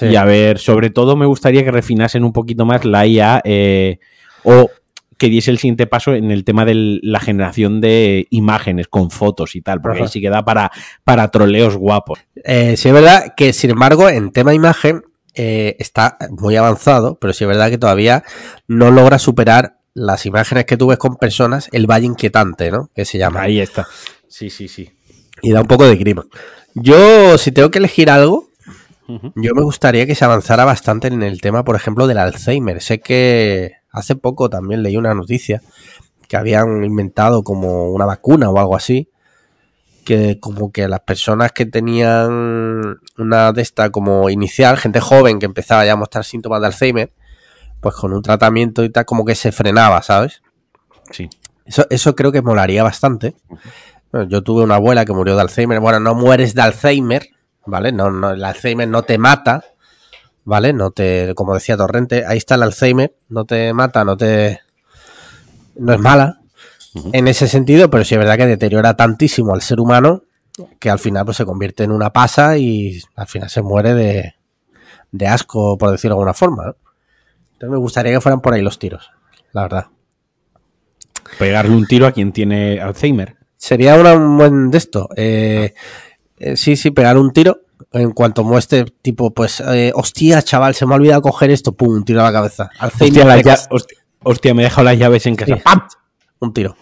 Y 0.00 0.16
a 0.16 0.24
ver, 0.24 0.58
sobre 0.58 0.90
todo 0.90 1.16
me 1.16 1.26
gustaría 1.26 1.64
que 1.64 1.70
refinasen 1.70 2.24
un 2.24 2.32
poquito 2.32 2.64
más 2.64 2.84
la 2.84 3.06
IA 3.06 3.40
eh, 3.44 3.98
o 4.44 4.70
que 5.20 5.28
diese 5.28 5.50
el 5.50 5.58
siguiente 5.58 5.86
paso 5.86 6.14
en 6.14 6.30
el 6.30 6.44
tema 6.44 6.64
de 6.64 6.98
la 7.02 7.20
generación 7.20 7.82
de 7.82 8.26
imágenes 8.30 8.88
con 8.88 9.10
fotos 9.10 9.54
y 9.54 9.60
tal, 9.60 9.82
porque 9.82 10.02
ahí 10.02 10.08
sí 10.08 10.20
que 10.20 10.30
da 10.30 10.44
para, 10.44 10.70
para 11.04 11.28
troleos 11.30 11.76
guapos. 11.76 12.20
Eh, 12.42 12.74
sí, 12.78 12.88
es 12.88 12.94
verdad 12.94 13.34
que, 13.36 13.52
sin 13.52 13.70
embargo, 13.70 14.08
en 14.08 14.32
tema 14.32 14.54
imagen 14.54 15.02
eh, 15.34 15.76
está 15.78 16.16
muy 16.30 16.56
avanzado, 16.56 17.18
pero 17.20 17.34
sí 17.34 17.44
es 17.44 17.48
verdad 17.48 17.68
que 17.68 17.76
todavía 17.76 18.24
no 18.66 18.90
logra 18.90 19.18
superar 19.18 19.76
las 19.92 20.24
imágenes 20.24 20.64
que 20.64 20.78
tú 20.78 20.86
ves 20.86 20.98
con 20.98 21.16
personas, 21.16 21.68
el 21.72 21.86
valle 21.86 22.06
inquietante, 22.06 22.70
¿no? 22.70 22.88
Que 22.94 23.04
se 23.04 23.18
llama. 23.18 23.42
Ahí 23.42 23.60
está. 23.60 23.86
Sí, 24.26 24.48
sí, 24.48 24.68
sí. 24.68 24.90
Y 25.42 25.52
da 25.52 25.60
un 25.60 25.66
poco 25.66 25.86
de 25.86 25.96
grima. 25.96 26.24
Yo, 26.74 27.36
si 27.36 27.52
tengo 27.52 27.70
que 27.70 27.78
elegir 27.78 28.10
algo, 28.10 28.49
yo 29.34 29.54
me 29.54 29.62
gustaría 29.62 30.06
que 30.06 30.14
se 30.14 30.24
avanzara 30.24 30.64
bastante 30.64 31.08
en 31.08 31.22
el 31.22 31.40
tema, 31.40 31.64
por 31.64 31.76
ejemplo, 31.76 32.06
del 32.06 32.18
Alzheimer. 32.18 32.80
Sé 32.80 33.00
que 33.00 33.72
hace 33.90 34.16
poco 34.16 34.48
también 34.50 34.82
leí 34.82 34.96
una 34.96 35.14
noticia 35.14 35.62
que 36.28 36.36
habían 36.36 36.84
inventado 36.84 37.42
como 37.42 37.90
una 37.90 38.04
vacuna 38.04 38.50
o 38.50 38.58
algo 38.58 38.76
así, 38.76 39.08
que 40.04 40.38
como 40.38 40.70
que 40.70 40.88
las 40.88 41.00
personas 41.00 41.52
que 41.52 41.66
tenían 41.66 43.00
una 43.18 43.52
de 43.52 43.62
esta 43.62 43.90
como 43.90 44.30
inicial, 44.30 44.76
gente 44.76 45.00
joven 45.00 45.38
que 45.38 45.46
empezaba 45.46 45.84
ya 45.84 45.92
a 45.92 45.96
mostrar 45.96 46.24
síntomas 46.24 46.60
de 46.60 46.68
Alzheimer, 46.68 47.12
pues 47.80 47.94
con 47.94 48.12
un 48.12 48.22
tratamiento 48.22 48.84
y 48.84 48.90
tal 48.90 49.04
como 49.06 49.24
que 49.24 49.34
se 49.34 49.52
frenaba, 49.52 50.02
¿sabes? 50.02 50.42
Sí. 51.10 51.28
Eso, 51.64 51.86
eso 51.90 52.14
creo 52.14 52.32
que 52.32 52.42
molaría 52.42 52.82
bastante. 52.82 53.34
yo 54.28 54.42
tuve 54.42 54.62
una 54.62 54.76
abuela 54.76 55.04
que 55.04 55.12
murió 55.12 55.34
de 55.34 55.42
Alzheimer. 55.42 55.80
Bueno, 55.80 56.00
no 56.00 56.14
mueres 56.14 56.54
de 56.54 56.62
Alzheimer, 56.62 57.28
¿vale? 57.70 57.92
No, 57.92 58.10
no, 58.10 58.32
el 58.32 58.44
Alzheimer 58.44 58.88
no 58.88 59.02
te 59.02 59.16
mata, 59.18 59.64
¿vale? 60.44 60.72
No 60.72 60.90
te, 60.90 61.34
como 61.34 61.54
decía 61.54 61.76
Torrente, 61.76 62.24
ahí 62.26 62.38
está 62.38 62.56
el 62.56 62.64
Alzheimer, 62.64 63.14
no 63.28 63.44
te 63.44 63.72
mata, 63.72 64.04
no 64.04 64.16
te, 64.16 64.60
no 65.76 65.92
es 65.92 65.98
mala 65.98 66.40
en 67.12 67.28
ese 67.28 67.48
sentido, 67.48 67.88
pero 67.88 68.04
sí 68.04 68.14
es 68.14 68.18
verdad 68.18 68.36
que 68.36 68.46
deteriora 68.46 68.96
tantísimo 68.96 69.54
al 69.54 69.62
ser 69.62 69.80
humano 69.80 70.24
que 70.78 70.90
al 70.90 70.98
final 70.98 71.24
pues 71.24 71.36
se 71.36 71.46
convierte 71.46 71.84
en 71.84 71.92
una 71.92 72.12
pasa 72.12 72.58
y 72.58 73.00
al 73.16 73.26
final 73.26 73.48
se 73.48 73.62
muere 73.62 73.94
de, 73.94 74.34
de 75.12 75.26
asco, 75.26 75.78
por 75.78 75.90
decirlo 75.90 76.16
de 76.16 76.18
alguna 76.18 76.34
forma, 76.34 76.74
Entonces 77.52 77.70
me 77.70 77.76
gustaría 77.76 78.12
que 78.12 78.20
fueran 78.20 78.40
por 78.40 78.54
ahí 78.54 78.62
los 78.62 78.78
tiros, 78.78 79.10
la 79.52 79.62
verdad. 79.62 79.86
Pegarle 81.38 81.74
un 81.74 81.86
tiro 81.86 82.06
a 82.06 82.12
quien 82.12 82.32
tiene 82.32 82.80
Alzheimer. 82.80 83.36
Sería 83.56 83.94
un 83.96 84.36
buen 84.36 84.70
de 84.70 84.78
esto. 84.78 85.08
Eh, 85.16 85.74
eh, 86.40 86.56
sí, 86.56 86.74
sí, 86.76 86.90
pegar 86.90 87.16
un 87.16 87.32
tiro. 87.32 87.60
En 87.92 88.10
cuanto 88.10 88.44
muestre, 88.44 88.84
tipo, 89.02 89.32
pues, 89.32 89.60
eh, 89.60 89.90
hostia, 89.94 90.42
chaval, 90.42 90.74
se 90.74 90.84
me 90.86 90.92
ha 90.92 90.96
olvidado 90.96 91.22
coger 91.22 91.50
esto, 91.50 91.72
pum, 91.72 91.94
un 91.94 92.04
tiro 92.04 92.20
a 92.20 92.24
la 92.24 92.32
cabeza. 92.32 92.64
Hostia, 92.80 93.06
Alzheimer, 93.06 93.46
hostia, 93.70 93.98
hostia, 94.22 94.54
me 94.54 94.62
he 94.62 94.64
dejado 94.64 94.84
las 94.84 94.98
llaves 94.98 95.24
en 95.26 95.36
casa. 95.36 95.54
Sí. 95.56 95.62
¡Pam! 95.64 95.82
un 96.40 96.52
tiro. 96.52 96.76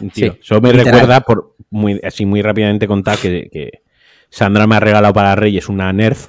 Un 0.00 0.10
tiro. 0.10 0.32
Sí, 0.34 0.40
Eso 0.42 0.60
me 0.60 0.70
literal. 0.72 0.92
recuerda, 0.94 1.20
por 1.22 1.54
muy, 1.70 2.00
así 2.02 2.24
muy 2.26 2.40
rápidamente 2.42 2.86
contar 2.86 3.18
que, 3.18 3.48
que 3.52 3.82
Sandra 4.30 4.66
me 4.66 4.76
ha 4.76 4.80
regalado 4.80 5.12
para 5.14 5.34
Reyes 5.36 5.68
una 5.68 5.92
Nerf. 5.92 6.28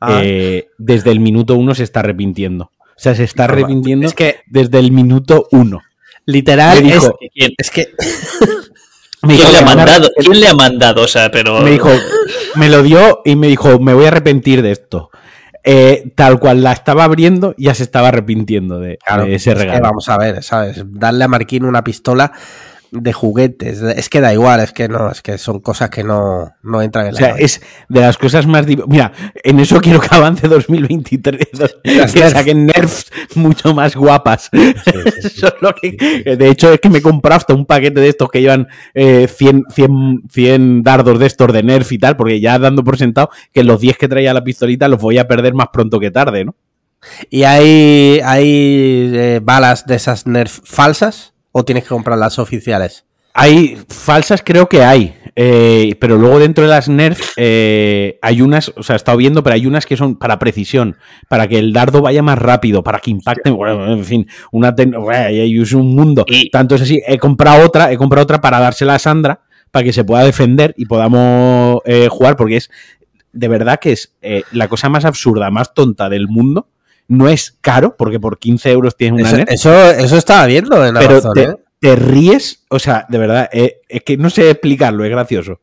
Ah. 0.00 0.20
Eh, 0.22 0.68
desde 0.78 1.10
el 1.10 1.20
minuto 1.20 1.54
uno 1.56 1.74
se 1.74 1.84
está 1.84 2.00
arrepintiendo. 2.00 2.72
O 2.80 3.00
sea, 3.00 3.14
se 3.14 3.24
está 3.24 3.44
arrepintiendo 3.44 4.06
Es 4.08 4.14
que- 4.14 4.40
desde 4.46 4.78
el 4.80 4.90
minuto 4.92 5.46
uno. 5.52 5.80
Literal, 6.26 6.78
es, 6.78 6.84
dijo- 7.02 7.18
¿Quién, 7.34 7.52
es 7.56 7.70
que 7.70 7.88
Me 9.28 9.36
quién 9.36 9.46
dijo, 9.48 9.52
le 9.52 9.58
ha 9.58 9.60
"Me 9.60 9.66
van 9.66 9.78
a- 9.78 9.84
mandado? 9.84 10.10
¿Quién 10.16 10.40
le 10.40 10.48
ha 10.48 10.54
mandado? 10.54 11.02
O 11.02 11.08
sea, 11.08 11.30
pero. 11.30 11.60
Me 11.60 11.70
dijo, 11.70 11.90
me 12.56 12.68
lo 12.68 12.82
dio 12.82 13.20
y 13.24 13.36
me 13.36 13.46
dijo, 13.48 13.78
me 13.78 13.94
voy 13.94 14.06
a 14.06 14.08
arrepentir 14.08 14.62
de 14.62 14.72
esto. 14.72 15.10
Eh, 15.64 16.12
tal 16.14 16.38
cual 16.38 16.62
la 16.62 16.72
estaba 16.72 17.04
abriendo, 17.04 17.54
ya 17.58 17.74
se 17.74 17.82
estaba 17.82 18.08
arrepintiendo 18.08 18.78
de, 18.80 18.96
Claro, 19.04 19.24
de 19.26 19.34
ese 19.34 19.50
es 19.50 19.56
que 19.58 19.62
regalo. 19.64 19.82
vamos 19.82 20.08
a 20.08 20.16
ver, 20.16 20.42
¿sabes? 20.42 20.82
Darle 20.86 21.24
a 21.24 21.28
Marquín 21.28 21.64
una 21.64 21.84
pistola 21.84 22.32
de 22.90 23.12
juguetes. 23.12 23.82
Es 23.82 24.08
que 24.08 24.20
da 24.20 24.32
igual, 24.32 24.60
es 24.60 24.72
que 24.72 24.88
no, 24.88 25.10
es 25.10 25.20
que 25.22 25.36
son 25.38 25.60
cosas 25.60 25.90
que 25.90 26.02
no, 26.04 26.52
no 26.62 26.80
entran 26.82 27.06
en 27.06 27.10
O 27.10 27.12
la 27.14 27.18
sea, 27.18 27.28
cabeza. 27.30 27.44
es 27.44 27.62
de 27.88 28.00
las 28.00 28.16
cosas 28.16 28.46
más... 28.46 28.66
Mira, 28.66 29.12
en 29.44 29.60
eso 29.60 29.80
quiero 29.80 30.00
que 30.00 30.08
avance 30.14 30.48
2023. 30.48 31.48
Las 31.84 32.12
que 32.12 32.20
Nerf. 32.20 32.32
saquen 32.32 32.66
nerfs 32.66 33.10
mucho 33.34 33.74
más 33.74 33.94
guapas. 33.94 34.48
sí, 34.52 34.74
sí. 34.84 34.90
Eso 35.26 35.46
es 35.48 35.54
lo 35.60 35.74
que- 35.74 36.36
de 36.36 36.48
hecho, 36.48 36.72
es 36.72 36.80
que 36.80 36.88
me 36.90 36.98
he 36.98 37.02
comprado 37.02 37.36
hasta 37.38 37.54
un 37.54 37.66
paquete 37.66 38.00
de 38.00 38.08
estos 38.08 38.28
que 38.30 38.40
llevan 38.40 38.68
eh, 38.94 39.28
100, 39.28 39.64
100, 39.74 40.22
100 40.30 40.82
dardos 40.82 41.18
de 41.18 41.26
estos 41.26 41.52
de 41.52 41.62
nerf 41.62 41.92
y 41.92 41.98
tal, 41.98 42.16
porque 42.16 42.40
ya 42.40 42.58
dando 42.58 42.84
por 42.84 42.96
sentado 42.96 43.30
que 43.52 43.64
los 43.64 43.80
10 43.80 43.98
que 43.98 44.08
traía 44.08 44.32
la 44.34 44.44
pistolita 44.44 44.88
los 44.88 45.00
voy 45.00 45.18
a 45.18 45.28
perder 45.28 45.54
más 45.54 45.68
pronto 45.72 46.00
que 46.00 46.10
tarde, 46.10 46.44
¿no? 46.44 46.54
¿Y 47.30 47.44
hay, 47.44 48.20
hay 48.24 49.10
eh, 49.14 49.40
balas 49.42 49.86
de 49.86 49.94
esas 49.96 50.26
Nerf 50.26 50.58
falsas? 50.64 51.32
¿O 51.58 51.64
tienes 51.64 51.82
que 51.84 51.88
comprar 51.90 52.16
las 52.18 52.38
oficiales? 52.38 53.04
Hay 53.34 53.76
falsas, 53.88 54.42
creo 54.44 54.68
que 54.68 54.82
hay. 54.84 55.14
eh, 55.40 55.94
pero 56.00 56.16
luego 56.16 56.38
dentro 56.38 56.64
de 56.64 56.70
las 56.70 56.88
Nerf 56.88 57.20
eh, 57.36 58.18
hay 58.22 58.42
unas, 58.42 58.72
o 58.76 58.82
sea, 58.82 58.94
he 58.94 58.96
estado 58.96 59.18
viendo, 59.18 59.42
pero 59.42 59.54
hay 59.54 59.66
unas 59.66 59.86
que 59.86 59.96
son 59.96 60.16
para 60.16 60.38
precisión, 60.38 60.96
para 61.28 61.46
que 61.46 61.58
el 61.58 61.72
dardo 61.72 62.00
vaya 62.02 62.22
más 62.22 62.38
rápido, 62.38 62.82
para 62.82 62.98
que 63.00 63.10
impacte. 63.10 63.50
Bueno, 63.50 63.92
en 63.92 64.04
fin, 64.04 64.26
una 64.52 64.74
hay 64.76 65.58
un 65.74 65.94
mundo. 65.96 66.24
Y- 66.28 66.50
Tanto 66.50 66.74
es 66.76 66.82
así, 66.82 67.00
he 67.06 67.18
comprado 67.18 67.64
otra, 67.66 67.92
he 67.92 67.96
comprado 67.96 68.22
otra 68.24 68.40
para 68.40 68.58
dársela 68.60 68.94
a 68.94 68.98
Sandra, 68.98 69.40
para 69.70 69.84
que 69.84 69.92
se 69.92 70.02
pueda 70.04 70.24
defender 70.24 70.74
y 70.76 70.86
podamos 70.86 71.80
eh, 71.84 72.08
jugar, 72.08 72.36
porque 72.36 72.56
es 72.56 72.70
de 73.32 73.48
verdad 73.48 73.78
que 73.80 73.92
es 73.92 74.14
eh, 74.22 74.42
la 74.52 74.66
cosa 74.68 74.88
más 74.88 75.04
absurda, 75.04 75.50
más 75.50 75.74
tonta 75.74 76.08
del 76.08 76.26
mundo. 76.28 76.68
No 77.08 77.28
es 77.28 77.56
caro, 77.60 77.96
porque 77.96 78.20
por 78.20 78.38
15 78.38 78.70
euros 78.70 78.96
tienes 78.96 79.20
una 79.20 79.28
Eso, 79.30 79.36
Nerf 79.38 79.50
eso, 79.50 79.90
eso 79.90 80.16
estaba 80.18 80.46
viendo 80.46 80.84
en 80.84 80.94
pero 80.94 81.10
Amazon, 81.12 81.32
te, 81.34 81.42
¿eh? 81.44 81.54
te 81.80 81.96
ríes, 81.96 82.64
o 82.68 82.78
sea, 82.78 83.06
de 83.08 83.18
verdad, 83.18 83.48
eh, 83.52 83.80
es 83.88 84.02
que 84.02 84.16
no 84.16 84.30
sé 84.30 84.50
explicarlo, 84.50 85.04
es 85.04 85.10
gracioso. 85.10 85.60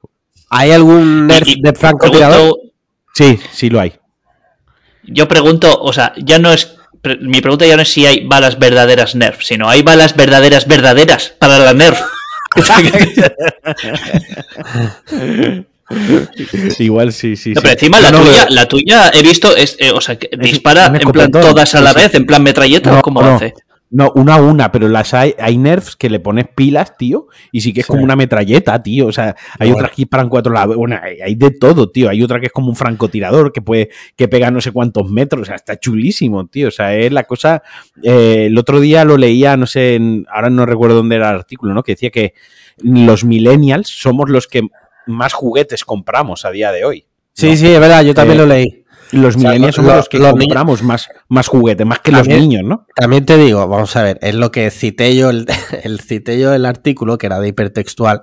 ¿Hay 0.49 0.71
algún 0.71 1.27
Nerf 1.27 1.47
de 1.59 1.73
francotirador? 1.73 2.37
pregunto- 2.37 2.61
Sí, 3.13 3.39
sí 3.53 3.69
lo 3.69 3.79
hay. 3.79 3.93
Yo 5.03 5.27
pregunto, 5.27 5.79
o 5.79 5.93
sea, 5.93 6.13
ya 6.17 6.39
no 6.39 6.51
es. 6.51 6.75
Mi 7.21 7.39
pregunta 7.39 7.67
ya 7.67 7.75
no 7.75 7.83
es 7.83 7.93
si 7.93 8.05
hay 8.07 8.25
balas 8.25 8.57
verdaderas 8.57 9.13
Nerf, 9.15 9.43
sino 9.43 9.69
hay 9.69 9.83
balas 9.83 10.15
verdaderas 10.15 10.67
verdaderas 10.67 11.35
para 11.37 11.59
la 11.59 11.73
Nerf. 11.73 11.99
Igual 16.79 17.13
sí, 17.13 17.35
sí. 17.35 17.49
No, 17.53 17.61
sí. 17.61 17.61
pero 17.61 17.73
encima 17.73 17.99
la 17.99 18.11
No, 18.11 18.21
tuya, 18.23 18.45
la 18.49 18.65
tuya 18.67 19.11
he 19.13 19.21
visto, 19.21 19.55
es, 19.55 19.75
eh, 19.79 19.91
o 19.91 20.01
sea, 20.01 20.17
que 20.17 20.29
dispara 20.39 20.87
en 20.87 21.11
plan 21.11 21.31
todas 21.31 21.75
a 21.75 21.81
la 21.81 21.91
Sí, 21.93 21.99
vez, 22.01 22.15
en 22.15 22.25
plan 22.25 22.43
metralleta, 22.43 23.01
cómo 23.01 23.21
no. 23.21 23.35
hace. 23.35 23.53
No, 23.91 24.11
una 24.15 24.35
a 24.35 24.41
una, 24.41 24.71
pero 24.71 24.89
las 24.89 25.13
hay, 25.13 25.35
hay 25.39 25.57
nerfs 25.57 25.95
que 25.95 26.09
le 26.09 26.19
pones 26.19 26.47
pilas, 26.53 26.97
tío, 26.97 27.27
y 27.51 27.61
sí 27.61 27.71
que 27.71 27.81
es 27.81 27.85
Sí. 27.85 27.91
como 27.91 28.03
una 28.03 28.15
metralleta, 28.15 28.81
tío. 28.81 29.05
O 29.07 29.11
sea, 29.11 29.35
hay 29.59 29.71
otras 29.71 29.91
que 29.91 29.97
disparan 29.97 30.27
cuatro 30.27 30.51
lados. 30.51 30.75
Bueno, 30.75 30.99
hay, 31.01 31.21
hay 31.21 31.35
de 31.35 31.51
todo, 31.51 31.89
tío. 31.91 32.09
Hay 32.09 32.21
otra 32.21 32.39
que 32.39 32.47
es 32.47 32.51
como 32.51 32.67
un 32.69 32.75
francotirador 32.75 33.53
que 33.53 33.61
puede, 33.61 33.89
que 34.17 34.27
pega 34.27 34.49
no 34.51 34.59
sé 34.59 34.71
cuántos 34.71 35.09
metros. 35.09 35.43
O 35.43 35.45
sea, 35.45 35.55
está 35.55 35.79
chulísimo, 35.79 36.47
tío. 36.47 36.69
O 36.69 36.71
sea, 36.71 36.95
es 36.95 37.11
la 37.11 37.23
cosa. 37.23 37.61
eh, 38.03 38.47
el 38.47 38.57
otro 38.57 38.79
día 38.81 39.05
lo 39.05 39.17
leía, 39.17 39.55
no 39.55 39.67
sé, 39.67 39.95
en- 39.95 40.25
ahora 40.33 40.49
no 40.49 40.65
recuerdo 40.65 40.95
dónde 40.97 41.15
era 41.17 41.29
el 41.29 41.35
artículo, 41.35 41.73
¿no? 41.73 41.83
Que 41.83 41.93
decía 41.93 42.09
que 42.09 42.33
los 42.81 43.23
millennials 43.23 43.87
somos 43.87 44.29
los 44.29 44.47
que 44.47 44.63
más 45.07 45.33
juguetes 45.33 45.83
compramos 45.85 46.45
a 46.45 46.51
día 46.51 46.71
de 46.71 46.85
hoy. 46.85 47.05
Sí, 47.33 47.49
¿no? 47.51 47.55
sí, 47.57 47.67
es 47.67 47.79
verdad, 47.79 48.03
yo 48.03 48.13
también 48.13 48.39
Eh, 48.39 48.41
lo 48.41 48.47
leí. 48.47 48.81
Los 49.11 49.35
O 49.35 49.39
sea, 49.39 49.49
millennials 49.51 49.77
lo- 49.77 49.83
somos 49.83 49.91
lo- 49.91 49.97
los 49.97 50.09
que 50.09 50.17
los 50.17 50.33
niños- 50.33 50.45
compramos 50.47 50.81
más, 50.83 51.09
más 51.27 51.47
juguetes, 51.47 51.85
más 51.85 51.99
que 51.99 52.11
los 52.11 52.27
niños, 52.27 52.63
¿no? 52.63 52.87
También 52.95 53.23
te 53.25 53.37
digo, 53.37 53.67
vamos 53.67 53.95
a 53.95 54.01
ver, 54.01 54.17
es 54.21 54.33
lo 54.33 54.51
que 54.51 54.71
cité 54.71 55.15
yo, 55.15 55.29
el, 55.29 55.45
el 55.83 55.99
cité 55.99 56.39
yo 56.39 56.53
el 56.53 56.65
artículo, 56.65 57.17
que 57.17 57.27
era 57.27 57.39
de 57.39 57.47
hipertextual, 57.49 58.21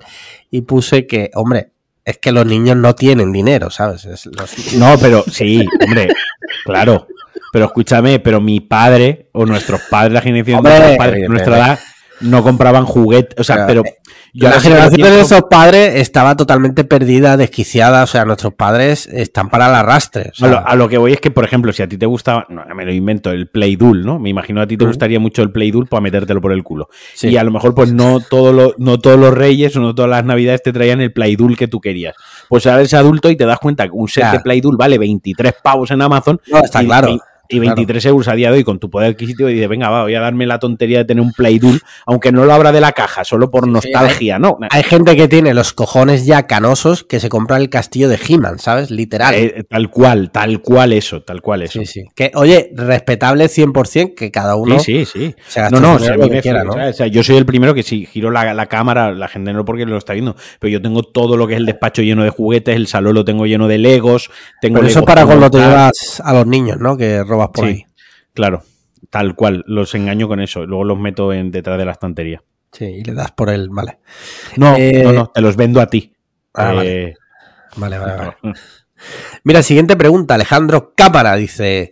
y 0.51 0.61
puse 0.61 1.07
que, 1.07 1.31
hombre, 1.35 1.71
es 2.03 2.17
que 2.17 2.33
los 2.33 2.45
niños 2.45 2.75
no 2.75 2.95
tienen 2.95 3.31
dinero, 3.31 3.69
¿sabes? 3.69 4.03
Es 4.05 4.25
los- 4.25 4.73
No, 4.75 4.97
pero 4.99 5.23
sí, 5.31 5.65
hombre, 5.85 6.09
claro. 6.65 7.07
Pero 7.53 7.65
escúchame, 7.65 8.19
pero 8.19 8.41
mi 8.41 8.59
padre 8.59 9.29
o 9.31 9.45
nuestros 9.45 9.81
padres, 9.89 10.11
la 10.13 10.21
generación 10.21 10.57
Hombre, 10.57 10.73
de 10.73 10.79
nuestros 10.79 10.97
padres, 10.97 11.29
nuestra 11.29 11.57
edad, 11.57 11.79
no 12.23 12.43
compraban 12.43 12.85
juguetes. 12.85 13.39
O 13.39 13.43
sea, 13.43 13.65
Pero, 13.67 13.83
pero 13.83 13.95
yo 14.33 14.49
la 14.49 14.59
generación 14.59 15.01
de 15.01 15.09
nuestros 15.17 15.43
padres 15.49 15.95
estaba 15.95 16.35
totalmente 16.35 16.83
perdida, 16.83 17.37
desquiciada, 17.37 18.03
o 18.03 18.07
sea, 18.07 18.25
nuestros 18.25 18.53
padres 18.55 19.07
están 19.07 19.49
para 19.49 19.67
el 19.69 19.75
arrastre. 19.75 20.31
o 20.31 20.35
sea, 20.35 20.47
A 20.47 20.51
lo, 20.51 20.67
a 20.67 20.75
lo 20.75 20.89
que 20.89 20.97
voy 20.97 21.13
es 21.13 21.19
que, 21.21 21.29
por 21.31 21.43
ejemplo, 21.45 21.71
si 21.71 21.83
a 21.83 21.87
ti 21.87 21.97
te 21.97 22.05
gustaba, 22.05 22.45
no, 22.49 22.63
me 22.75 22.85
lo 22.85 22.91
invento, 22.91 23.29
el 23.31 23.47
Play 23.47 23.75
Duel, 23.75 24.03
¿no? 24.05 24.17
Me 24.19 24.29
imagino 24.29 24.61
a 24.61 24.67
ti 24.67 24.75
te 24.77 24.85
gustaría 24.85 25.19
mucho 25.19 25.41
el 25.43 25.51
Play 25.51 25.69
Duel 25.71 25.87
para 25.87 26.01
metértelo 26.01 26.41
por 26.41 26.51
el 26.51 26.63
culo. 26.63 26.89
Sí. 27.13 27.29
Y 27.29 27.37
a 27.37 27.43
lo 27.43 27.51
mejor, 27.51 27.75
pues 27.75 27.93
no, 27.93 28.19
todo 28.19 28.51
lo- 28.53 28.73
no 28.77 28.99
todos 28.99 29.19
los 29.19 29.33
reyes 29.33 29.75
o 29.75 29.81
no 29.81 29.93
todas 29.93 30.09
las 30.09 30.25
navidades 30.25 30.63
te 30.63 30.73
traían 30.73 31.01
el 31.01 31.13
Play 31.13 31.35
Duel 31.35 31.55
que 31.57 31.67
tú 31.67 31.79
querías. 31.79 32.15
Pues 32.49 32.65
ahora 32.65 32.79
eres 32.79 32.93
adulto 32.93 33.29
y 33.29 33.35
te 33.35 33.45
das 33.45 33.59
cuenta 33.59 33.85
que 33.85 33.91
un 33.93 34.07
set 34.07 34.23
Claro. 34.23 34.37
de 34.39 34.43
Play 34.43 34.61
Duel 34.61 34.77
vale 34.77 34.97
23 34.97 35.53
pavos 35.61 35.91
en 35.91 36.01
Amazon. 36.01 36.39
No, 36.51 36.59
está 36.63 36.81
y, 36.81 36.85
claro. 36.85 37.09
y- 37.09 37.19
y 37.49 37.59
23 37.59 38.05
euros 38.05 38.27
a 38.29 38.35
día 38.35 38.49
de 38.49 38.57
hoy 38.57 38.63
con 38.63 38.79
tu 38.79 38.89
poder 38.89 39.11
adquisitivo 39.11 39.49
y 39.49 39.53
dices, 39.53 39.67
venga, 39.67 39.89
va, 39.89 40.03
voy 40.03 40.15
a 40.15 40.21
darme 40.21 40.45
la 40.45 40.59
tontería 40.59 40.99
de 40.99 41.05
tener 41.05 41.21
un 41.21 41.33
Play 41.33 41.59
Duel, 41.59 41.81
aunque 42.05 42.31
no 42.31 42.45
lo 42.45 42.53
abra 42.53 42.71
de 42.71 42.79
la 42.79 42.93
caja, 42.93 43.23
solo 43.25 43.51
por 43.51 43.67
nostalgia, 43.67 44.39
¿no? 44.39 44.57
Hay 44.69 44.83
gente 44.83 45.15
que 45.15 45.27
tiene 45.27 45.53
los 45.53 45.73
cojones 45.73 46.25
ya 46.25 46.47
canosos 46.47 47.03
que 47.03 47.19
se 47.19 47.29
compra 47.29 47.57
el 47.57 47.69
castillo 47.69 48.07
de 48.07 48.17
He-Man, 48.27 48.59
¿sabes? 48.59 48.91
Literal. 48.91 49.35
Eh, 49.35 49.63
tal 49.69 49.89
cual, 49.89 50.31
tal 50.31 50.61
cual 50.61 50.93
eso, 50.93 51.21
tal 51.21 51.41
cual 51.41 51.63
eso. 51.63 51.79
sí, 51.79 51.85
sí. 51.85 52.03
Que, 52.15 52.31
oye, 52.35 52.71
respetable 52.75 53.45
100%, 53.45 54.15
que 54.15 54.31
cada 54.31 54.55
uno 54.55 54.79
Sí, 54.79 55.05
sí, 55.05 55.11
sí. 55.13 55.35
se 55.47 55.61
No, 55.69 55.79
no, 55.79 55.99
su 55.99 56.05
si 56.05 56.09
a 56.09 56.13
dinero 56.13 56.15
mí 56.15 56.21
lo 56.21 56.29
que 56.29 56.35
me 56.35 56.41
quiera, 56.41 56.63
¿no? 56.63 56.73
O 56.73 56.93
sea, 56.93 57.07
yo 57.07 57.23
soy 57.23 57.37
el 57.37 57.45
primero 57.45 57.73
que 57.73 57.83
si 57.83 58.05
giro 58.05 58.31
la, 58.31 58.53
la 58.53 58.65
cámara, 58.67 59.11
la 59.11 59.27
gente 59.27 59.51
no 59.53 59.65
porque 59.65 59.85
lo 59.85 59.97
está 59.97 60.13
viendo, 60.13 60.35
pero 60.59 60.71
yo 60.71 60.81
tengo 60.81 61.03
todo 61.03 61.35
lo 61.35 61.47
que 61.47 61.53
es 61.53 61.59
el 61.59 61.65
despacho 61.65 62.01
lleno 62.01 62.23
de 62.23 62.29
juguetes, 62.29 62.75
el 62.75 62.87
salón 62.87 63.15
lo 63.15 63.25
tengo 63.25 63.45
lleno 63.45 63.67
de 63.67 63.77
Legos, 63.77 64.31
tengo 64.61 64.75
Pero 64.75 64.87
eso 64.87 64.99
Legos 64.99 65.07
para 65.07 65.25
cuando 65.25 65.51
te 65.51 65.57
llevas 65.57 66.21
a 66.23 66.33
los 66.33 66.47
niños, 66.47 66.77
¿no? 66.79 66.95
Que 66.97 67.23
por 67.51 67.65
Sí, 67.65 67.71
ahí. 67.71 67.85
claro, 68.33 68.63
tal 69.09 69.35
cual, 69.35 69.63
los 69.67 69.93
engaño 69.95 70.27
con 70.27 70.39
eso, 70.39 70.65
luego 70.65 70.83
los 70.83 70.97
meto 70.99 71.33
en, 71.33 71.51
detrás 71.51 71.77
de 71.77 71.85
la 71.85 71.91
estantería. 71.93 72.41
Sí, 72.71 72.85
y 72.85 73.03
le 73.03 73.13
das 73.13 73.31
por 73.31 73.49
el. 73.49 73.69
Vale. 73.69 73.99
No, 74.57 74.75
Eh, 74.77 75.03
no, 75.03 75.13
no, 75.13 75.27
te 75.27 75.41
los 75.41 75.55
vendo 75.55 75.79
a 75.81 75.87
ti. 75.87 76.13
Ah, 76.55 76.73
Eh, 76.83 77.13
Vale, 77.75 77.97
vale, 77.99 78.15
vale. 78.15 78.35
Mira, 79.43 79.61
siguiente 79.63 79.95
pregunta. 79.95 80.35
Alejandro 80.35 80.93
Cámara 80.95 81.35
dice: 81.35 81.91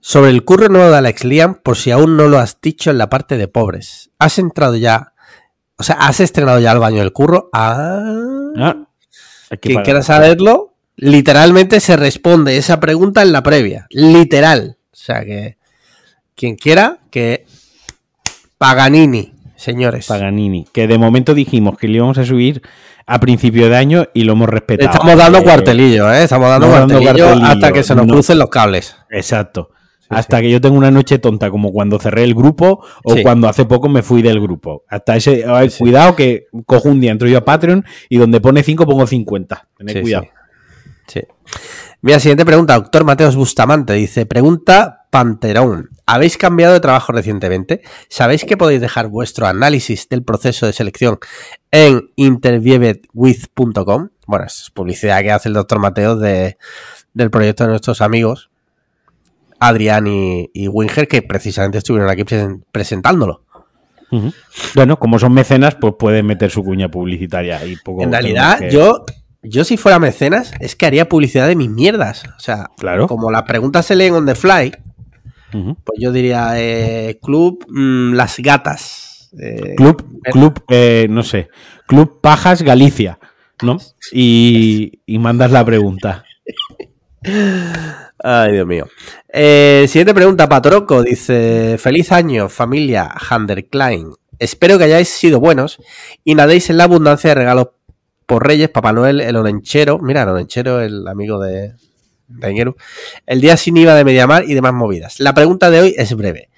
Sobre 0.00 0.30
el 0.30 0.44
curro 0.44 0.68
nuevo 0.68 0.90
de 0.90 0.96
Alex 0.98 1.24
Liam, 1.24 1.54
por 1.56 1.76
si 1.76 1.90
aún 1.90 2.16
no 2.16 2.28
lo 2.28 2.38
has 2.38 2.60
dicho 2.60 2.90
en 2.90 2.98
la 2.98 3.08
parte 3.10 3.36
de 3.36 3.48
pobres. 3.48 4.10
¿Has 4.18 4.38
entrado 4.38 4.76
ya? 4.76 5.12
O 5.76 5.82
sea, 5.82 5.96
¿has 5.96 6.20
estrenado 6.20 6.60
ya 6.60 6.72
el 6.72 6.78
baño 6.78 6.98
del 7.00 7.12
curro? 7.12 7.48
Ah. 7.52 8.04
ah, 8.56 8.86
Quien 9.60 9.82
quiera 9.82 10.02
saberlo, 10.02 10.74
literalmente 10.96 11.80
se 11.80 11.96
responde 11.96 12.56
esa 12.56 12.78
pregunta 12.80 13.22
en 13.22 13.32
la 13.32 13.42
previa. 13.42 13.86
Literal. 13.90 14.78
O 15.04 15.06
sea 15.06 15.22
que. 15.22 15.58
Quien 16.34 16.56
quiera, 16.56 16.96
que. 17.10 17.44
Paganini, 18.56 19.34
señores. 19.54 20.06
Paganini, 20.06 20.64
que 20.72 20.86
de 20.86 20.96
momento 20.96 21.34
dijimos 21.34 21.76
que 21.76 21.88
le 21.88 21.96
íbamos 21.96 22.16
a 22.16 22.24
subir 22.24 22.62
a 23.06 23.20
principio 23.20 23.68
de 23.68 23.76
año 23.76 24.06
y 24.14 24.24
lo 24.24 24.32
hemos 24.32 24.48
respetado. 24.48 24.90
Estamos 24.90 25.18
dando 25.18 25.38
Eh, 25.40 25.42
cuartelillo, 25.42 26.10
¿eh? 26.10 26.22
Estamos 26.24 26.48
dando 26.48 26.68
cuartelillo, 26.70 27.28
hasta 27.44 27.70
que 27.70 27.82
se 27.82 27.94
nos 27.94 28.06
no. 28.06 28.14
crucen 28.14 28.38
los 28.38 28.48
cables. 28.48 28.96
Exacto. 29.10 29.68
Hasta 30.08 30.40
que 30.40 30.50
yo 30.50 30.58
tengo 30.60 30.76
una 30.78 30.90
noche 30.90 31.18
tonta, 31.18 31.50
como 31.50 31.70
cuando 31.70 31.98
cerré 31.98 32.24
el 32.24 32.34
grupo 32.34 32.82
o 33.04 33.14
Sí. 33.14 33.22
cuando 33.22 33.46
hace 33.48 33.66
poco 33.66 33.90
me 33.90 34.02
fui 34.02 34.22
del 34.22 34.40
grupo. 34.40 34.84
Hasta 34.88 35.16
ese. 35.16 35.44
ver, 35.46 35.70
Cuidado 35.76 36.16
que 36.16 36.46
cojo 36.64 36.88
un 36.88 37.00
día, 37.00 37.10
entro 37.10 37.28
yo 37.28 37.36
a 37.38 37.44
Patreon 37.44 37.84
y 38.08 38.16
donde 38.16 38.40
pone 38.40 38.62
5 38.62 38.86
pongo 38.86 39.06
50. 39.06 39.68
Tened 39.76 40.00
cuidado. 40.00 40.26
Sí. 41.06 41.22
Mira, 42.02 42.20
siguiente 42.20 42.44
pregunta. 42.44 42.74
Doctor 42.74 43.04
Mateos 43.04 43.36
Bustamante 43.36 43.92
dice: 43.92 44.26
Pregunta 44.26 45.06
Panterón. 45.10 45.90
¿Habéis 46.06 46.36
cambiado 46.36 46.74
de 46.74 46.80
trabajo 46.80 47.12
recientemente? 47.12 47.82
¿Sabéis 48.08 48.44
que 48.44 48.56
podéis 48.56 48.80
dejar 48.80 49.08
vuestro 49.08 49.46
análisis 49.46 50.08
del 50.08 50.22
proceso 50.22 50.66
de 50.66 50.72
selección 50.72 51.18
en 51.70 52.10
interviewedwith.com? 52.16 54.10
Bueno, 54.26 54.44
es 54.44 54.70
publicidad 54.74 55.22
que 55.22 55.32
hace 55.32 55.48
el 55.48 55.54
doctor 55.54 55.78
Mateo 55.78 56.16
de, 56.16 56.58
del 57.14 57.30
proyecto 57.30 57.64
de 57.64 57.70
nuestros 57.70 58.00
amigos 58.00 58.50
Adrián 59.68 60.06
y, 60.06 60.68
Winger, 60.68 61.08
que 61.08 61.22
precisamente 61.22 61.78
estuvieron 61.78 62.10
aquí 62.10 62.24
presentándolo. 62.70 63.44
Bueno, 64.74 64.98
como 64.98 65.18
son 65.18 65.32
mecenas, 65.32 65.74
pues 65.74 65.94
pueden 65.98 66.26
meter 66.26 66.50
su 66.50 66.62
cuña 66.62 66.88
publicitaria 66.88 67.64
y 67.64 67.76
poco. 67.76 68.02
En 68.02 68.12
realidad, 68.12 68.60
yo, 68.70 69.04
yo 69.44 69.64
si 69.64 69.76
fuera 69.76 69.98
mecenas, 69.98 70.52
es 70.60 70.74
que 70.74 70.86
haría 70.86 71.08
publicidad 71.08 71.46
de 71.46 71.56
mis 71.56 71.68
mierdas. 71.70 72.24
O 72.36 72.40
sea, 72.40 72.70
claro. 72.76 73.06
como 73.06 73.30
las 73.30 73.42
preguntas 73.42 73.86
se 73.86 73.94
leen 73.94 74.14
on 74.14 74.26
the 74.26 74.34
fly, 74.34 74.72
pues 75.52 76.00
yo 76.00 76.10
diría, 76.12 76.54
eh, 76.56 77.18
Club 77.22 77.64
mm, 77.68 78.14
Las 78.14 78.38
Gatas. 78.38 79.30
Eh, 79.40 79.74
club, 79.76 80.20
Club, 80.30 80.64
eh, 80.68 81.06
no 81.10 81.22
sé, 81.24 81.48
Club 81.86 82.20
Pajas 82.20 82.62
Galicia, 82.62 83.18
¿no? 83.62 83.78
Y, 84.12 85.00
mandas 85.08 85.50
la 85.50 85.64
pregunta. 85.64 86.24
Ay, 88.22 88.52
Dios 88.52 88.66
mío. 88.66 88.86
siguiente 89.32 90.14
pregunta, 90.14 90.48
Patroco. 90.48 91.02
Dice: 91.02 91.76
Feliz 91.78 92.12
año, 92.12 92.48
familia 92.48 93.10
Hander 93.28 93.66
Klein. 93.66 94.12
Espero 94.38 94.78
que 94.78 94.84
hayáis 94.84 95.08
sido 95.08 95.40
buenos 95.40 95.78
y 96.24 96.34
nadéis 96.34 96.70
en 96.70 96.78
la 96.78 96.84
abundancia 96.84 97.30
de 97.30 97.34
regalos 97.34 97.68
por 98.26 98.46
Reyes, 98.46 98.68
Papá 98.68 98.92
Noel, 98.92 99.20
el 99.20 99.36
Orenchero. 99.36 99.98
Mira, 99.98 100.22
el 100.22 100.28
Orenchero, 100.28 100.80
el 100.80 101.06
amigo 101.08 101.40
de, 101.40 101.74
el 103.26 103.40
día 103.40 103.56
sin 103.56 103.76
IVA 103.76 103.94
de 103.94 104.04
Mediamar 104.04 104.44
y 104.44 104.54
demás 104.54 104.72
movidas. 104.72 105.20
La 105.20 105.34
pregunta 105.34 105.70
de 105.70 105.80
hoy 105.80 105.94
es 105.96 106.14
breve. 106.16 106.48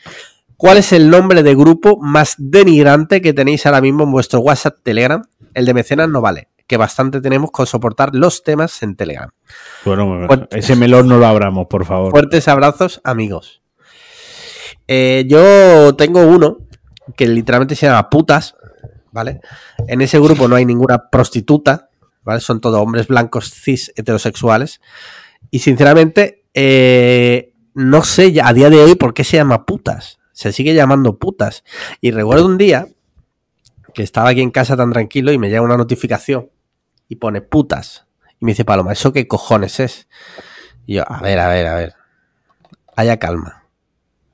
¿Cuál 0.56 0.78
es 0.78 0.92
el 0.92 1.10
nombre 1.10 1.42
de 1.42 1.54
grupo 1.54 1.98
más 2.00 2.34
denigrante 2.38 3.20
que 3.20 3.34
tenéis 3.34 3.66
ahora 3.66 3.80
mismo 3.80 4.04
en 4.04 4.12
vuestro 4.12 4.40
WhatsApp 4.40 4.76
Telegram? 4.82 5.22
El 5.52 5.66
de 5.66 5.74
mecenas 5.74 6.08
no 6.08 6.20
vale, 6.20 6.48
que 6.66 6.76
bastante 6.76 7.20
tenemos 7.20 7.50
con 7.50 7.66
soportar 7.66 8.14
los 8.14 8.42
temas 8.42 8.82
en 8.82 8.96
Telegram. 8.96 9.30
Bueno, 9.84 10.28
ese 10.50 10.76
melón 10.76 11.08
no 11.08 11.18
lo 11.18 11.26
abramos, 11.26 11.66
por 11.66 11.84
favor. 11.84 12.10
Fuertes 12.10 12.48
abrazos, 12.48 13.00
amigos. 13.04 13.60
Eh, 14.88 15.24
yo 15.28 15.94
tengo 15.96 16.22
uno 16.26 16.58
que 17.16 17.26
literalmente 17.26 17.76
se 17.76 17.86
llama 17.86 18.08
putas, 18.08 18.54
En 19.88 20.00
ese 20.00 20.18
grupo 20.18 20.48
no 20.48 20.56
hay 20.56 20.64
ninguna 20.64 21.08
prostituta, 21.10 21.90
¿vale? 22.22 22.40
Son 22.40 22.60
todos 22.60 22.80
hombres 22.80 23.08
blancos 23.08 23.50
cis 23.50 23.92
heterosexuales. 23.96 24.80
Y 25.50 25.60
sinceramente, 25.60 26.44
eh, 26.54 27.54
no 27.74 28.02
sé 28.02 28.34
a 28.42 28.52
día 28.52 28.70
de 28.70 28.82
hoy 28.82 28.94
por 28.94 29.14
qué 29.14 29.24
se 29.24 29.36
llama 29.36 29.64
putas. 29.64 30.18
Se 30.32 30.52
sigue 30.52 30.74
llamando 30.74 31.18
putas. 31.18 31.64
Y 32.00 32.10
recuerdo 32.10 32.46
un 32.46 32.58
día 32.58 32.88
que 33.94 34.02
estaba 34.02 34.30
aquí 34.30 34.42
en 34.42 34.50
casa 34.50 34.76
tan 34.76 34.92
tranquilo 34.92 35.32
y 35.32 35.38
me 35.38 35.48
llega 35.48 35.62
una 35.62 35.76
notificación 35.76 36.50
y 37.08 37.16
pone 37.16 37.40
putas. 37.40 38.06
Y 38.40 38.44
me 38.44 38.52
dice 38.52 38.64
Paloma, 38.64 38.92
¿eso 38.92 39.12
qué 39.12 39.26
cojones 39.26 39.80
es? 39.80 40.08
Y 40.86 40.96
yo, 40.96 41.10
a 41.10 41.20
ver, 41.22 41.38
a 41.38 41.48
ver, 41.48 41.66
a 41.66 41.74
ver. 41.74 41.94
Haya 42.94 43.18
calma. 43.18 43.64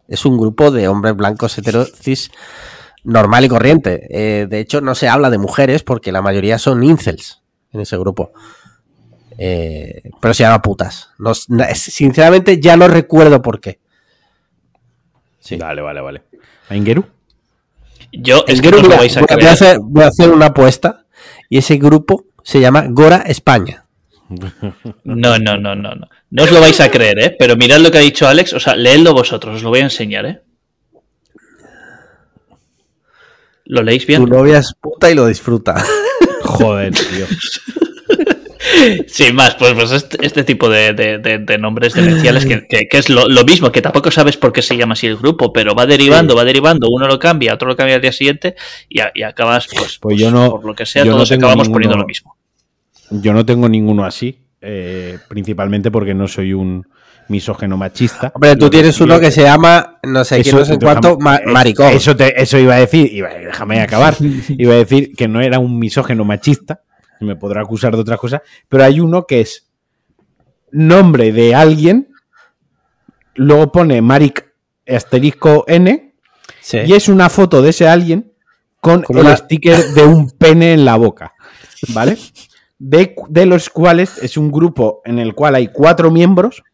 Es 0.09 0.25
un 0.25 0.37
grupo 0.37 0.71
de 0.71 0.89
hombres 0.89 1.15
blancos 1.17 1.57
heterocis 1.57 2.31
normal 3.05 3.45
y 3.45 3.49
corriente. 3.49 4.07
Eh, 4.11 4.47
de 4.49 4.61
hecho, 4.61 4.81
no 4.81 4.95
se 4.95 5.09
habla 5.09 5.31
de 5.31 5.39
mujeres 5.39 5.83
porque 5.83 6.13
la 6.13 6.23
mayoría 6.23 6.59
son 6.59 6.83
incels 6.83 7.43
en 7.73 7.81
ese 7.81 7.97
grupo. 7.97 8.33
Eh, 9.39 10.11
pero 10.21 10.35
se 10.35 10.43
llama 10.43 10.63
putas. 10.63 11.11
sinceramente 11.75 12.61
ya 12.61 12.77
no 12.77 12.89
recuerdo 12.89 13.43
por 13.43 13.61
qué. 13.61 13.81
Sí. 15.41 15.57
Vale, 15.57 15.83
vale, 15.83 16.01
vale. 16.01 16.23
¿A 16.69 16.77
Ingeru? 16.77 17.05
Yo, 18.13 18.45
es 18.47 18.61
que 18.61 18.71
no 18.71 18.83
voy, 18.83 19.09
a 19.09 19.53
hacer, 19.53 19.79
voy 19.81 20.05
a 20.05 20.09
hacer 20.09 20.31
una 20.31 20.47
apuesta 20.47 21.07
y 21.49 21.59
ese 21.59 21.79
grupo 21.79 22.27
se 22.45 22.61
llama 22.61 22.85
Gora 22.89 23.23
España. 23.27 23.87
No, 25.05 25.39
no, 25.39 25.57
no, 25.59 25.75
no, 25.75 25.95
no. 25.95 26.09
No 26.31 26.43
os 26.43 26.51
lo 26.51 26.61
vais 26.61 26.81
a 26.81 26.91
creer, 26.91 27.19
¿eh? 27.19 27.37
Pero 27.39 27.57
mirad 27.57 27.79
lo 27.81 27.91
que 27.91 27.99
ha 27.99 28.03
dicho 28.03 28.27
Alex, 28.27 28.55
o 28.55 28.61
sea, 28.61 28.75
leedlo 28.77 29.13
vosotros, 29.13 29.57
os 29.57 29.63
lo 29.63 29.71
voy 29.71 29.81
a 29.81 29.85
enseñar, 29.85 30.27
¿eh? 30.27 30.43
¿Lo 33.65 33.83
leéis 33.83 34.07
bien? 34.07 34.25
Tu 34.25 34.29
novia 34.29 34.59
es 34.59 34.75
puta 34.81 35.11
y 35.11 35.15
lo 35.15 35.27
disfruta. 35.27 35.83
Joder, 36.43 36.93
tío. 36.93 37.27
Sin 39.07 39.35
más, 39.35 39.55
pues, 39.57 39.75
pues 39.75 39.91
este, 39.93 40.25
este 40.25 40.45
tipo 40.45 40.69
de, 40.69 41.59
nombres 41.59 41.95
demenciales 41.95 42.47
que, 42.47 42.89
es 42.91 43.09
lo, 43.11 43.45
mismo, 43.45 43.71
que 43.71 43.83
tampoco 43.83 44.11
sabes 44.11 44.37
por 44.37 44.53
qué 44.53 44.63
se 44.63 44.77
llama 44.77 44.95
así 44.95 45.07
el 45.07 45.17
grupo, 45.17 45.53
pero 45.53 45.75
va 45.75 45.87
derivando, 45.87 46.35
va 46.37 46.45
derivando, 46.45 46.89
uno 46.91 47.07
lo 47.07 47.19
cambia, 47.19 47.55
otro 47.55 47.69
lo 47.69 47.77
cambia 47.77 47.97
al 47.97 48.03
día 48.03 48.13
siguiente 48.13 48.55
y, 48.89 49.01
acabas, 49.23 49.69
pues, 49.69 49.99
pues, 49.99 50.19
yo 50.19 50.31
no, 50.31 50.51
por 50.51 50.65
lo 50.65 50.75
que 50.75 50.87
sea, 50.87 51.05
todos 51.05 51.31
acabamos 51.31 51.69
poniendo 51.69 51.97
lo 51.97 52.07
mismo. 52.07 52.37
Yo 53.11 53.33
no 53.33 53.45
tengo 53.45 53.69
ninguno 53.69 54.05
así, 54.05 54.39
eh, 54.61 55.19
principalmente 55.29 55.91
porque 55.91 56.15
no 56.15 56.29
soy 56.29 56.53
un 56.55 56.87
misógeno 57.29 57.77
machista. 57.77 58.33
Hombre, 58.35 58.57
tú 58.57 58.71
tienes 58.71 59.01
uno 59.01 59.19
que 59.19 59.31
se 59.31 59.43
llama, 59.43 59.99
no 60.03 60.25
sé 60.25 60.43
quién, 60.43 60.57
no 60.57 60.65
sé 60.65 60.79
cuánto, 60.79 61.13
eh, 61.13 61.47
maricón. 61.47 61.93
Eso, 61.93 62.15
eso 62.19 62.59
iba 62.59 62.75
a 62.75 62.79
decir, 62.79 63.25
déjame 63.45 63.81
acabar, 63.81 64.17
iba 64.21 64.75
a 64.75 64.77
decir 64.77 65.15
que 65.15 65.29
no 65.29 65.41
era 65.41 65.59
un 65.59 65.79
misógeno 65.79 66.25
machista, 66.25 66.83
me 67.21 67.37
podrá 67.37 67.63
acusar 67.63 67.95
de 67.95 68.01
otras 68.01 68.19
cosas, 68.19 68.43
pero 68.69 68.85
hay 68.85 69.01
uno 69.01 69.27
que 69.27 69.41
es 69.41 69.69
nombre 70.71 71.33
de 71.33 71.55
alguien, 71.55 72.09
luego 73.35 73.73
pone 73.73 74.03
Maric 74.03 74.53
asterisco 74.87 75.65
N, 75.69 76.15
y 76.73 76.93
es 76.93 77.09
una 77.09 77.29
foto 77.29 77.63
de 77.63 77.71
ese 77.71 77.89
alguien 77.89 78.33
con 78.81 79.05
el 79.15 79.37
sticker 79.37 79.93
de 79.95 80.05
un 80.05 80.31
pene 80.31 80.73
en 80.73 80.85
la 80.85 80.97
boca, 80.97 81.35
¿vale? 81.89 82.19
De, 82.85 83.15
de, 83.29 83.47
los 83.47 83.71
cuales 83.71 84.19
es 84.19 84.37
un 84.37 84.51
grupo 84.51 85.03
en 85.05 85.21
el 85.21 85.37
cual 85.37 85.55
hay 85.55 85.69
cuatro 85.69 86.11
miembros 86.11 86.65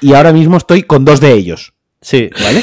y 0.00 0.14
ahora 0.14 0.32
mismo 0.32 0.56
estoy 0.56 0.82
con 0.82 1.04
dos 1.04 1.20
de 1.20 1.32
ellos. 1.32 1.74
Sí. 2.00 2.30
¿Vale? 2.40 2.62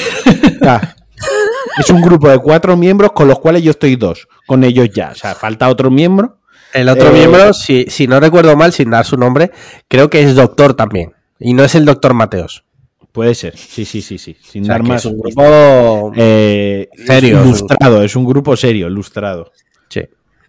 es 1.78 1.90
un 1.90 2.02
grupo 2.02 2.30
de 2.30 2.38
cuatro 2.40 2.78
miembros 2.78 3.12
con 3.14 3.28
los 3.28 3.40
cuales 3.40 3.64
yo 3.64 3.72
estoy 3.72 3.96
dos. 3.96 4.28
Con 4.48 4.64
ellos 4.64 4.90
ya. 4.94 5.12
O 5.12 5.16
sea, 5.16 5.36
falta 5.36 5.70
otro 5.70 5.92
miembro 5.92 6.40
el 6.76 6.90
otro 6.90 7.08
eh, 7.10 7.14
miembro, 7.14 7.54
si, 7.54 8.08
no 8.08 8.20
recuerdo 8.20 8.58
mal, 8.58 8.74
sin 8.74 8.90
dar 8.90 9.06
su 9.06 9.16
nombre, 9.16 9.52
creo 9.88 10.10
que 10.10 10.22
es 10.22 10.36
doctor 10.36 10.74
también. 10.74 11.14
Y 11.40 11.54
no 11.54 11.64
es 11.64 11.74
el 11.74 11.86
doctor 11.86 12.14
Mateos. 12.14 12.66
Puede 13.14 13.34
ser, 13.34 13.58
sí, 13.58 13.86
sí, 13.86 14.02
sí, 14.02 14.18
sí. 14.18 14.36
Sin 14.42 14.64
dar 14.64 14.84
más. 14.84 15.06
Es 15.06 15.12
un 15.12 15.18
grupo 15.18 16.12
eh, 16.18 16.90
serio. 17.06 17.42
Ilustrado, 17.42 18.04
es 18.04 18.14
un 18.18 18.26
grupo 18.26 18.58
serio, 18.58 18.88
ilustrado. 18.88 19.54
Sí, 19.88 20.02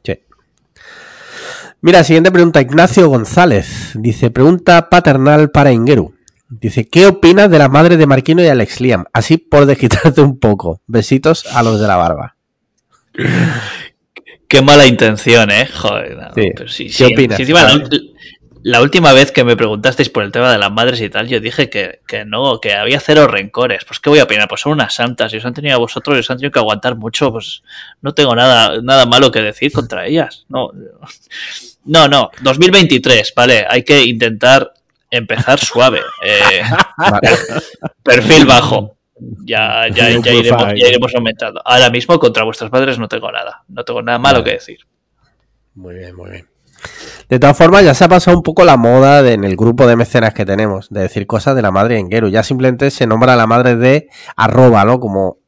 sí. 0.02 0.18
Mira, 1.80 2.02
siguiente 2.02 2.32
pregunta. 2.32 2.60
Ignacio 2.60 3.08
González 3.08 3.92
dice: 3.94 4.32
Pregunta 4.32 4.90
paternal 4.90 5.52
para 5.52 5.70
Ingeru. 5.70 6.12
Dice: 6.48 6.88
¿Qué 6.88 7.06
opinas 7.06 7.50
de 7.50 7.58
la 7.58 7.68
madre 7.68 7.96
de 7.96 8.06
Marquino 8.06 8.42
y 8.42 8.46
Alex 8.46 8.80
Liam? 8.80 9.04
Así 9.12 9.36
por 9.36 9.66
desquitarte 9.66 10.20
un 10.20 10.38
poco. 10.38 10.80
Besitos 10.86 11.46
a 11.46 11.62
los 11.62 11.80
de 11.80 11.86
la 11.86 11.96
barba. 11.96 12.36
Qué 14.48 14.62
mala 14.62 14.86
intención, 14.86 15.50
¿eh? 15.50 15.66
Joder. 15.66 16.68
sí. 16.68 16.88
¿Qué 16.88 17.06
opinas? 17.06 17.40
la, 18.62 18.80
última 18.80 19.12
vez 19.12 19.32
que 19.32 19.42
me 19.42 19.56
preguntasteis 19.56 20.08
por 20.08 20.22
el 20.22 20.30
tema 20.30 20.52
de 20.52 20.58
las 20.58 20.70
madres 20.70 21.00
y 21.00 21.08
tal, 21.08 21.26
yo 21.26 21.40
dije 21.40 21.68
que, 21.68 22.24
no, 22.26 22.60
que 22.60 22.74
había 22.74 23.00
cero 23.00 23.26
rencores. 23.26 23.84
Pues, 23.84 23.98
¿qué 23.98 24.08
voy 24.08 24.20
a 24.20 24.24
opinar? 24.24 24.48
Pues 24.48 24.60
son 24.60 24.72
unas 24.72 24.94
santas 24.94 25.32
y 25.32 25.38
os 25.38 25.44
han 25.44 25.54
tenido 25.54 25.74
a 25.74 25.78
vosotros 25.78 26.16
y 26.16 26.20
os 26.20 26.30
han 26.30 26.36
tenido 26.36 26.52
que 26.52 26.60
aguantar 26.60 26.96
mucho. 26.96 27.32
Pues 27.32 27.64
no 28.02 28.14
tengo 28.14 28.36
nada, 28.36 28.80
nada 28.82 29.04
malo 29.04 29.32
que 29.32 29.42
decir 29.42 29.72
contra 29.72 30.06
ellas. 30.06 30.44
No, 30.48 30.70
no, 31.84 32.06
no. 32.06 32.30
2023, 32.42 33.32
¿vale? 33.34 33.66
Hay 33.68 33.82
que 33.82 34.04
intentar 34.04 34.72
empezar 35.16 35.58
suave. 35.58 36.00
Eh, 36.22 36.62
perfil 38.02 38.46
bajo. 38.46 38.96
Ya, 39.18 39.88
ya, 39.88 40.10
ya, 40.10 40.32
iremos, 40.32 41.14
aumentando. 41.14 41.62
Ahora 41.64 41.88
mismo 41.90 42.18
contra 42.18 42.44
vuestros 42.44 42.70
padres 42.70 42.98
no 42.98 43.08
tengo 43.08 43.32
nada. 43.32 43.64
No 43.68 43.84
tengo 43.84 44.02
nada 44.02 44.18
malo 44.18 44.44
que 44.44 44.52
decir. 44.52 44.80
Muy 45.74 45.94
bien, 45.94 46.14
muy 46.14 46.30
bien. 46.30 46.48
De 47.28 47.38
todas 47.38 47.56
formas, 47.56 47.82
ya 47.82 47.94
se 47.94 48.04
ha 48.04 48.08
pasado 48.08 48.36
un 48.36 48.42
poco 48.42 48.64
la 48.64 48.76
moda 48.76 49.26
en 49.28 49.44
el 49.44 49.56
grupo 49.56 49.86
de 49.86 49.96
mecenas 49.96 50.34
que 50.34 50.44
tenemos, 50.44 50.88
de 50.90 51.00
decir 51.00 51.26
cosas 51.26 51.56
de 51.56 51.62
la 51.62 51.70
madre 51.70 51.98
en 51.98 52.10
Geru. 52.10 52.28
Ya 52.28 52.42
simplemente 52.42 52.90
se 52.90 53.06
nombra 53.06 53.32
a 53.32 53.36
la 53.36 53.46
madre 53.46 53.76
de 53.76 54.08
arroba, 54.36 54.84
¿no? 54.84 55.00
Como, 55.00 55.38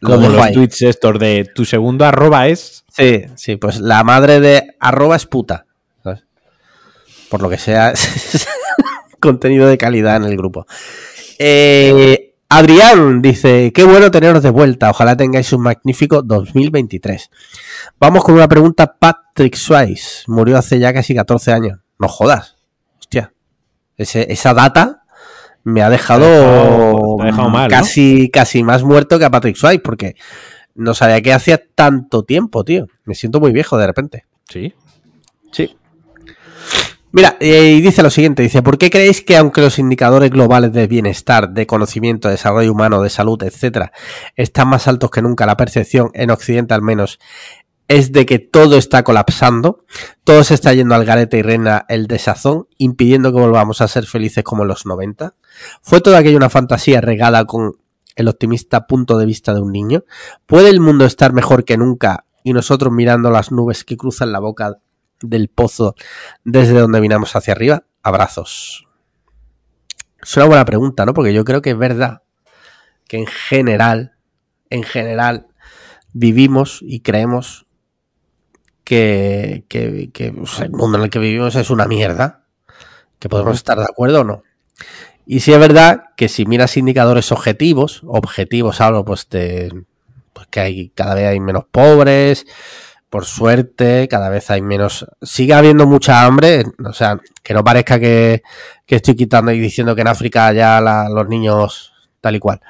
Como 0.00 0.28
los 0.28 0.52
tweets 0.52 0.82
estos 0.82 1.18
de 1.18 1.50
tu 1.54 1.64
segundo 1.64 2.04
arroba 2.04 2.46
es. 2.48 2.84
Sí, 2.88 3.24
sí, 3.34 3.56
pues 3.56 3.80
la 3.80 4.04
madre 4.04 4.40
de 4.40 4.76
arroba 4.78 5.16
es 5.16 5.26
puta. 5.26 5.66
Por 7.32 7.40
lo 7.40 7.48
que 7.48 7.56
sea, 7.56 7.94
contenido 9.22 9.68
de 9.68 9.78
calidad 9.78 10.16
en 10.16 10.24
el 10.24 10.36
grupo. 10.36 10.66
Eh, 11.38 12.34
Adrián 12.50 13.22
dice, 13.22 13.72
qué 13.72 13.84
bueno 13.84 14.10
teneros 14.10 14.42
de 14.42 14.50
vuelta, 14.50 14.90
ojalá 14.90 15.16
tengáis 15.16 15.50
un 15.54 15.62
magnífico 15.62 16.20
2023. 16.20 17.30
Vamos 17.98 18.24
con 18.24 18.34
una 18.34 18.48
pregunta, 18.48 18.98
Patrick 18.98 19.54
Swayze, 19.54 20.24
murió 20.26 20.58
hace 20.58 20.78
ya 20.78 20.92
casi 20.92 21.14
14 21.14 21.52
años. 21.52 21.78
No 21.98 22.08
jodas, 22.08 22.56
hostia. 22.98 23.32
esa 23.96 24.52
data 24.52 25.04
me 25.64 25.82
ha 25.82 25.88
dejado, 25.88 27.16
casi, 27.70 28.28
casi 28.28 28.62
más 28.62 28.82
muerto 28.82 29.18
que 29.18 29.24
a 29.24 29.30
Patrick 29.30 29.56
Swayze, 29.56 29.80
porque 29.80 30.16
no 30.74 30.92
sabía 30.92 31.22
que 31.22 31.32
hacía 31.32 31.62
tanto 31.74 32.24
tiempo, 32.24 32.64
tío. 32.64 32.86
Me 33.04 33.14
siento 33.14 33.40
muy 33.40 33.52
viejo 33.52 33.78
de 33.78 33.86
repente. 33.86 34.26
Sí. 34.48 34.74
Sí. 35.52 35.76
Mira, 37.14 37.36
y 37.40 37.82
dice 37.82 38.02
lo 38.02 38.08
siguiente, 38.08 38.42
dice, 38.42 38.62
¿por 38.62 38.78
qué 38.78 38.88
creéis 38.88 39.20
que 39.20 39.36
aunque 39.36 39.60
los 39.60 39.78
indicadores 39.78 40.30
globales 40.30 40.72
de 40.72 40.86
bienestar, 40.86 41.50
de 41.50 41.66
conocimiento, 41.66 42.28
de 42.28 42.32
desarrollo 42.32 42.72
humano, 42.72 43.02
de 43.02 43.10
salud, 43.10 43.42
etcétera, 43.42 43.92
están 44.34 44.68
más 44.68 44.88
altos 44.88 45.10
que 45.10 45.20
nunca, 45.20 45.44
la 45.44 45.58
percepción, 45.58 46.10
en 46.14 46.30
Occidente 46.30 46.72
al 46.72 46.80
menos, 46.80 47.18
es 47.86 48.12
de 48.12 48.24
que 48.24 48.38
todo 48.38 48.78
está 48.78 49.04
colapsando, 49.04 49.84
todo 50.24 50.42
se 50.42 50.54
está 50.54 50.72
yendo 50.72 50.94
al 50.94 51.04
garete 51.04 51.36
y 51.36 51.42
reina 51.42 51.84
el 51.90 52.06
desazón, 52.06 52.66
impidiendo 52.78 53.30
que 53.30 53.40
volvamos 53.40 53.82
a 53.82 53.88
ser 53.88 54.06
felices 54.06 54.42
como 54.42 54.62
en 54.62 54.68
los 54.68 54.86
90? 54.86 55.34
¿Fue 55.82 56.00
toda 56.00 56.16
aquella 56.16 56.38
una 56.38 56.48
fantasía 56.48 57.02
regada 57.02 57.44
con 57.44 57.76
el 58.16 58.28
optimista 58.28 58.86
punto 58.86 59.18
de 59.18 59.26
vista 59.26 59.52
de 59.52 59.60
un 59.60 59.72
niño? 59.72 60.04
¿Puede 60.46 60.70
el 60.70 60.80
mundo 60.80 61.04
estar 61.04 61.34
mejor 61.34 61.66
que 61.66 61.76
nunca 61.76 62.24
y 62.42 62.54
nosotros 62.54 62.90
mirando 62.90 63.30
las 63.30 63.52
nubes 63.52 63.84
que 63.84 63.98
cruzan 63.98 64.32
la 64.32 64.38
boca 64.38 64.78
del 65.22 65.48
pozo 65.48 65.94
desde 66.44 66.78
donde 66.78 67.00
vinamos 67.00 67.34
hacia 67.36 67.52
arriba? 67.52 67.84
Abrazos. 68.02 68.86
Es 70.22 70.36
una 70.36 70.46
buena 70.46 70.64
pregunta, 70.64 71.04
¿no? 71.04 71.14
Porque 71.14 71.34
yo 71.34 71.44
creo 71.44 71.62
que 71.62 71.70
es 71.70 71.78
verdad 71.78 72.22
que 73.08 73.18
en 73.18 73.26
general, 73.26 74.12
en 74.70 74.84
general, 74.84 75.48
vivimos 76.12 76.80
y 76.82 77.00
creemos 77.00 77.66
que, 78.84 79.64
el 79.68 80.70
mundo 80.70 80.98
en 80.98 81.04
el 81.04 81.10
que 81.10 81.18
vivimos 81.18 81.54
es 81.56 81.70
una 81.70 81.86
mierda. 81.86 82.44
Que 83.18 83.28
podemos 83.28 83.54
estar 83.56 83.78
de 83.78 83.84
acuerdo 83.84 84.22
o 84.22 84.24
no. 84.24 84.42
Y 85.26 85.40
si 85.40 85.52
es 85.52 85.58
verdad 85.58 86.04
que 86.16 86.28
si 86.28 86.44
miras 86.46 86.76
indicadores 86.76 87.30
objetivos, 87.30 88.02
objetivos 88.04 88.80
hablo 88.80 89.04
pues 89.04 89.28
de 89.28 89.84
pues 90.32 90.46
que 90.48 90.60
hay 90.60 90.88
cada 90.90 91.14
vez 91.14 91.26
hay 91.26 91.38
menos 91.38 91.64
pobres, 91.70 92.46
por 93.12 93.26
suerte, 93.26 94.08
cada 94.08 94.30
vez 94.30 94.50
hay 94.50 94.62
menos. 94.62 95.04
Sigue 95.20 95.52
habiendo 95.52 95.86
mucha 95.86 96.24
hambre, 96.24 96.64
o 96.82 96.94
sea, 96.94 97.20
que 97.42 97.52
no 97.52 97.62
parezca 97.62 98.00
que, 98.00 98.42
estoy 98.86 99.14
quitando 99.16 99.52
y 99.52 99.60
diciendo 99.60 99.94
que 99.94 100.00
en 100.00 100.08
África 100.08 100.50
ya 100.54 100.80
los 100.80 101.28
niños 101.28 101.92
tal 102.22 102.36
y 102.36 102.38
cual. 102.38 102.62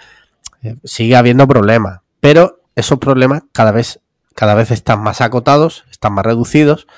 Eh, 0.65 0.75
sigue 0.83 1.15
habiendo 1.15 1.47
problemas, 1.47 2.01
pero 2.19 2.61
esos 2.75 2.99
problemas 2.99 3.45
cada 3.53 3.71
vez, 3.71 4.01
cada 4.35 4.55
vez 4.55 4.73
están 4.73 5.01
más 5.01 5.21
acotados, 5.21 5.85
están 5.93 6.13
más 6.13 6.27
reducidos, 6.27 6.89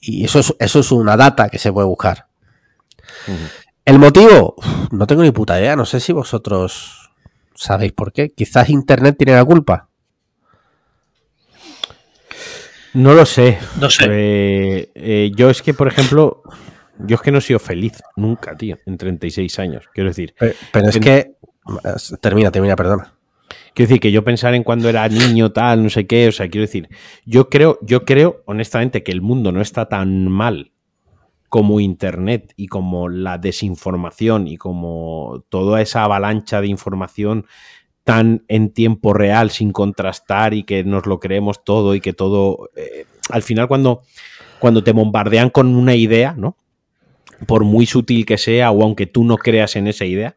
y 0.00 0.24
eso 0.24 0.38
es, 0.38 0.54
eso 0.58 0.80
es 0.80 0.92
una 0.92 1.18
data 1.18 1.50
que 1.50 1.58
se 1.58 1.70
puede 1.70 1.86
buscar. 1.86 2.28
El 3.84 3.98
motivo, 3.98 4.54
no 4.90 5.06
tengo 5.06 5.22
ni 5.22 5.32
puta 5.32 5.60
idea, 5.60 5.76
no 5.76 5.84
sé 5.84 6.00
si 6.00 6.14
vosotros 6.14 7.10
sabéis 7.54 7.92
por 7.92 8.14
qué. 8.14 8.32
Quizás 8.32 8.70
Internet 8.70 9.16
tiene 9.18 9.34
la 9.34 9.44
culpa. 9.44 9.85
No 12.96 13.12
lo 13.12 13.26
sé. 13.26 13.58
No 13.78 13.90
sé. 13.90 14.06
Eh, 14.08 14.90
eh, 14.94 15.30
yo 15.36 15.50
es 15.50 15.60
que, 15.60 15.74
por 15.74 15.86
ejemplo, 15.86 16.42
yo 16.98 17.16
es 17.16 17.20
que 17.20 17.30
no 17.30 17.38
he 17.38 17.42
sido 17.42 17.58
feliz 17.58 18.02
nunca, 18.16 18.56
tío, 18.56 18.78
en 18.86 18.96
36 18.96 19.58
años. 19.58 19.84
Quiero 19.92 20.08
decir. 20.08 20.34
Pero, 20.38 20.88
es 20.88 20.98
que. 20.98 21.36
Termina, 22.22 22.50
termina, 22.50 22.74
perdona. 22.74 23.12
Quiero 23.74 23.88
decir 23.88 24.00
que 24.00 24.10
yo 24.10 24.24
pensar 24.24 24.54
en 24.54 24.62
cuando 24.62 24.88
era 24.88 25.06
niño, 25.10 25.52
tal, 25.52 25.82
no 25.82 25.90
sé 25.90 26.06
qué. 26.06 26.28
O 26.28 26.32
sea, 26.32 26.48
quiero 26.48 26.62
decir, 26.62 26.88
yo 27.26 27.50
creo, 27.50 27.78
yo 27.82 28.06
creo, 28.06 28.42
honestamente, 28.46 29.02
que 29.02 29.12
el 29.12 29.20
mundo 29.20 29.52
no 29.52 29.60
está 29.60 29.90
tan 29.90 30.28
mal 30.28 30.72
como 31.50 31.80
Internet 31.80 32.54
y 32.56 32.68
como 32.68 33.10
la 33.10 33.36
desinformación 33.36 34.48
y 34.48 34.56
como 34.56 35.44
toda 35.50 35.82
esa 35.82 36.02
avalancha 36.02 36.62
de 36.62 36.68
información 36.68 37.44
tan 38.06 38.44
en 38.46 38.70
tiempo 38.70 39.14
real, 39.14 39.50
sin 39.50 39.72
contrastar 39.72 40.54
y 40.54 40.62
que 40.62 40.84
nos 40.84 41.06
lo 41.06 41.18
creemos 41.18 41.64
todo 41.64 41.96
y 41.96 42.00
que 42.00 42.12
todo... 42.12 42.70
Eh, 42.76 43.04
al 43.30 43.42
final 43.42 43.66
cuando, 43.66 44.04
cuando 44.60 44.84
te 44.84 44.92
bombardean 44.92 45.50
con 45.50 45.74
una 45.74 45.96
idea, 45.96 46.32
¿no? 46.38 46.56
Por 47.48 47.64
muy 47.64 47.84
sutil 47.84 48.24
que 48.24 48.38
sea 48.38 48.70
o 48.70 48.84
aunque 48.84 49.06
tú 49.06 49.24
no 49.24 49.36
creas 49.36 49.74
en 49.74 49.88
esa 49.88 50.04
idea, 50.04 50.36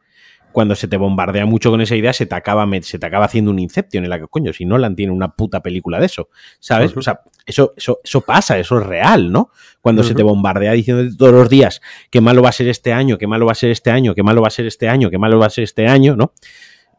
cuando 0.51 0.73
se 0.73 0.88
te 0.88 0.97
bombardea 0.97 1.45
mucho 1.45 1.69
con 1.69 1.79
esa 1.79 1.95
idea, 1.95 2.12
se 2.12 2.25
te 2.25 2.34
acaba, 2.34 2.67
se 2.82 2.97
te 2.97 3.05
acaba 3.05 3.25
haciendo 3.25 3.51
un 3.51 3.60
Inception 3.60 4.03
en 4.03 4.10
la 4.10 4.17
que, 4.17 4.25
coño, 4.25 4.51
si 4.51 4.65
no 4.65 4.79
la 4.79 4.91
tiene 4.95 5.12
una 5.12 5.36
puta 5.36 5.62
película 5.62 5.99
de 5.99 6.08
eso, 6.08 6.29
¿sabes? 6.60 6.97
O 6.97 7.03
sea, 7.03 7.21
eso, 7.45 7.73
eso, 7.77 7.99
eso 8.03 8.21
pasa, 8.21 8.58
eso 8.58 8.79
es 8.79 8.88
real, 8.88 9.32
¿no? 9.32 9.51
Cuando 9.79 10.01
se 10.01 10.15
te 10.15 10.23
bombardea 10.23 10.71
diciendo 10.71 11.15
todos 11.15 11.34
los 11.34 11.49
días 11.49 11.82
qué 12.10 12.19
malo 12.19 12.41
va 12.41 12.49
a 12.49 12.51
ser 12.51 12.67
este 12.67 12.93
año, 12.93 13.19
qué 13.19 13.27
malo 13.27 13.45
va 13.45 13.51
a 13.51 13.55
ser 13.55 13.69
este 13.69 13.91
año, 13.91 14.15
qué 14.15 14.23
malo 14.23 14.41
va 14.41 14.47
a 14.47 14.49
ser 14.49 14.65
este 14.65 14.89
año, 14.89 15.12
qué 15.12 15.19
malo 15.19 15.38
va 15.38 15.45
a 15.45 15.51
ser 15.51 15.65
este 15.65 15.88
año, 15.88 16.15
¿no? 16.15 16.34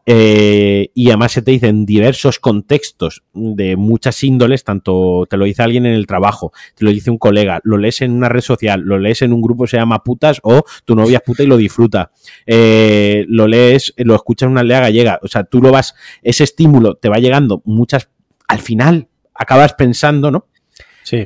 Eh, 0.05 0.89
y 0.93 1.09
además 1.09 1.33
se 1.33 1.41
te 1.41 1.51
dice 1.51 1.67
en 1.67 1.85
diversos 1.85 2.39
contextos 2.39 3.23
de 3.33 3.75
muchas 3.75 4.23
índoles, 4.23 4.63
tanto 4.63 5.27
te 5.29 5.37
lo 5.37 5.45
dice 5.45 5.61
alguien 5.61 5.85
en 5.85 5.93
el 5.93 6.07
trabajo, 6.07 6.51
te 6.75 6.85
lo 6.85 6.91
dice 6.91 7.11
un 7.11 7.17
colega, 7.17 7.59
lo 7.63 7.77
lees 7.77 8.01
en 8.01 8.11
una 8.11 8.29
red 8.29 8.41
social, 8.41 8.81
lo 8.81 8.97
lees 8.97 9.21
en 9.21 9.31
un 9.31 9.41
grupo 9.41 9.65
que 9.65 9.71
se 9.71 9.77
llama 9.77 10.03
putas 10.03 10.39
o 10.43 10.63
tu 10.85 10.95
novia 10.95 11.17
es 11.17 11.23
puta 11.23 11.43
y 11.43 11.47
lo 11.47 11.57
disfruta, 11.57 12.11
eh, 12.45 13.25
lo 13.27 13.47
lees, 13.47 13.93
lo 13.97 14.15
escuchas 14.15 14.47
en 14.47 14.53
una 14.53 14.61
aldea 14.61 14.79
gallega, 14.81 15.19
o 15.21 15.27
sea, 15.27 15.43
tú 15.43 15.61
lo 15.61 15.71
vas, 15.71 15.93
ese 16.23 16.43
estímulo 16.43 16.95
te 16.95 17.09
va 17.09 17.17
llegando 17.17 17.61
muchas, 17.65 18.09
al 18.47 18.59
final 18.59 19.07
acabas 19.35 19.73
pensando, 19.73 20.31
¿no? 20.31 20.47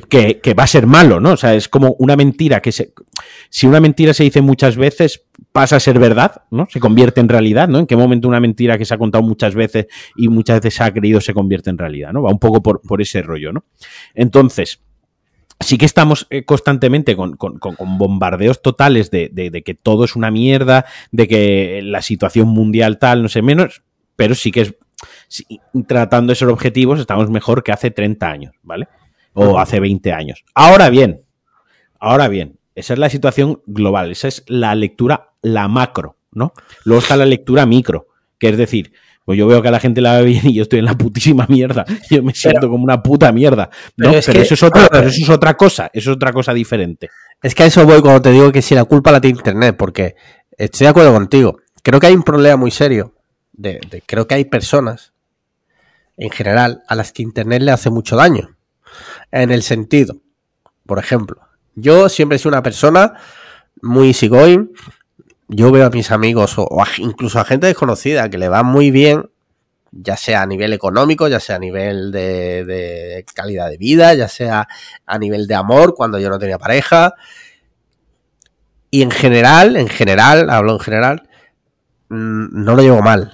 Que, 0.08 0.54
va 0.58 0.64
a 0.64 0.66
ser 0.66 0.86
malo, 0.86 1.20
¿no? 1.20 1.32
O 1.32 1.36
sea, 1.36 1.54
es 1.54 1.68
como 1.68 1.94
una 1.98 2.16
mentira 2.16 2.60
que 2.60 2.72
se. 2.72 2.92
Si 3.50 3.66
una 3.66 3.80
mentira 3.80 4.14
se 4.14 4.24
dice 4.24 4.40
muchas 4.40 4.76
veces, 4.76 5.24
pasa 5.52 5.76
a 5.76 5.80
ser 5.80 5.98
verdad, 5.98 6.42
¿no? 6.50 6.66
Se 6.70 6.80
convierte 6.80 7.20
en 7.20 7.28
realidad, 7.28 7.68
¿no? 7.68 7.78
En 7.78 7.86
qué 7.86 7.96
momento 7.96 8.28
una 8.28 8.40
mentira 8.40 8.78
que 8.78 8.84
se 8.84 8.94
ha 8.94 8.98
contado 8.98 9.22
muchas 9.22 9.54
veces 9.54 9.86
y 10.16 10.28
muchas 10.28 10.60
veces 10.60 10.74
se 10.74 10.84
ha 10.84 10.92
creído 10.92 11.20
se 11.20 11.34
convierte 11.34 11.70
en 11.70 11.78
realidad, 11.78 12.12
¿no? 12.12 12.22
Va 12.22 12.30
un 12.30 12.38
poco 12.38 12.62
por, 12.62 13.00
ese 13.00 13.22
rollo, 13.22 13.52
¿no? 13.52 13.64
Entonces, 14.14 14.80
sí 15.60 15.78
que 15.78 15.86
estamos 15.86 16.26
eh, 16.30 16.44
constantemente 16.44 17.16
con, 17.16 17.36
bombardeos 17.98 18.62
totales 18.62 19.10
de, 19.10 19.30
de, 19.32 19.50
de, 19.50 19.62
que 19.62 19.74
todo 19.74 20.04
es 20.04 20.16
una 20.16 20.30
mierda, 20.30 20.86
de 21.12 21.28
que 21.28 21.80
la 21.82 22.02
situación 22.02 22.48
mundial 22.48 22.98
tal, 22.98 23.22
no 23.22 23.28
sé 23.28 23.42
menos, 23.42 23.82
pero 24.16 24.34
sí 24.34 24.50
que 24.50 24.62
es, 24.62 24.74
tratando 25.86 26.32
esos 26.32 26.50
objetivos 26.50 27.00
estamos 27.00 27.30
mejor 27.30 27.62
que 27.62 27.72
hace 27.72 27.90
30 27.90 28.28
años, 28.28 28.54
¿vale? 28.62 28.88
O 29.38 29.58
hace 29.58 29.80
20 29.80 30.12
años. 30.12 30.44
Ahora 30.54 30.88
bien, 30.90 31.22
ahora 32.00 32.28
bien, 32.28 32.58
esa 32.74 32.94
es 32.94 32.98
la 32.98 33.10
situación 33.10 33.62
global, 33.66 34.10
esa 34.10 34.28
es 34.28 34.44
la 34.46 34.74
lectura, 34.74 35.32
la 35.42 35.68
macro, 35.68 36.16
¿no? 36.32 36.52
Luego 36.84 37.02
está 37.02 37.16
la 37.16 37.26
lectura 37.26 37.66
micro, 37.66 38.08
que 38.38 38.48
es 38.48 38.56
decir, 38.56 38.92
pues 39.26 39.38
yo 39.38 39.46
veo 39.48 39.60
que 39.60 39.68
a 39.68 39.70
la 39.72 39.80
gente 39.80 40.00
la 40.00 40.18
ve 40.18 40.24
bien 40.24 40.46
y 40.46 40.54
yo 40.54 40.62
estoy 40.62 40.78
en 40.78 40.84
la 40.84 40.96
putísima 40.96 41.46
mierda. 41.48 41.84
Yo 42.10 42.22
me 42.22 42.32
siento 42.32 42.70
como 42.70 42.84
una 42.84 43.02
puta 43.02 43.32
mierda. 43.32 43.68
¿no? 43.96 44.10
Pero, 44.10 44.18
eso, 44.18 44.54
es 44.54 44.62
otra, 44.62 44.86
eso 45.00 45.08
es 45.08 45.28
otra 45.28 45.54
cosa, 45.54 45.90
eso 45.92 46.10
es 46.12 46.16
otra 46.16 46.32
cosa 46.32 46.54
diferente. 46.54 47.10
Es 47.42 47.54
que 47.54 47.64
a 47.64 47.66
eso 47.66 47.84
voy 47.84 48.00
cuando 48.00 48.22
te 48.22 48.30
digo 48.30 48.52
que 48.52 48.62
si 48.62 48.76
la 48.76 48.84
culpa 48.84 49.10
la 49.10 49.20
tiene 49.20 49.38
Internet, 49.38 49.76
porque 49.76 50.14
estoy 50.56 50.84
de 50.84 50.90
acuerdo 50.90 51.12
contigo. 51.12 51.58
Creo 51.82 51.98
que 51.98 52.06
hay 52.06 52.14
un 52.14 52.22
problema 52.22 52.56
muy 52.56 52.70
serio. 52.70 53.14
De, 53.52 53.80
de, 53.90 54.00
creo 54.06 54.28
que 54.28 54.36
hay 54.36 54.44
personas, 54.44 55.12
en 56.16 56.30
general, 56.30 56.84
a 56.86 56.94
las 56.94 57.10
que 57.10 57.22
Internet 57.22 57.62
le 57.62 57.72
hace 57.72 57.90
mucho 57.90 58.14
daño. 58.14 58.55
En 59.30 59.50
el 59.50 59.62
sentido, 59.62 60.16
por 60.86 60.98
ejemplo, 60.98 61.40
yo 61.74 62.08
siempre 62.08 62.36
he 62.36 62.38
sido 62.38 62.50
una 62.50 62.62
persona 62.62 63.14
muy 63.82 64.08
easygoing. 64.08 64.72
Yo 65.48 65.70
veo 65.70 65.86
a 65.86 65.90
mis 65.90 66.10
amigos 66.10 66.54
o, 66.56 66.68
incluso 66.98 67.38
a 67.38 67.44
gente 67.44 67.66
desconocida 67.66 68.28
que 68.30 68.38
le 68.38 68.48
va 68.48 68.62
muy 68.62 68.90
bien, 68.90 69.30
ya 69.92 70.16
sea 70.16 70.42
a 70.42 70.46
nivel 70.46 70.72
económico, 70.72 71.28
ya 71.28 71.38
sea 71.38 71.56
a 71.56 71.58
nivel 71.58 72.10
de, 72.10 73.24
calidad 73.34 73.68
de 73.68 73.76
vida, 73.76 74.14
ya 74.14 74.28
sea 74.28 74.66
a 75.04 75.18
nivel 75.18 75.46
de 75.46 75.54
amor 75.54 75.94
cuando 75.94 76.18
yo 76.18 76.30
no 76.30 76.38
tenía 76.38 76.58
pareja. 76.58 77.14
Y 78.90 79.02
en 79.02 79.10
general, 79.10 79.76
en 79.76 79.88
general, 79.88 80.48
hablo 80.50 80.72
en 80.72 80.80
general, 80.80 81.28
mm, 82.08 82.64
no 82.64 82.74
lo 82.74 82.82
llevo 82.82 83.02
mal. 83.02 83.32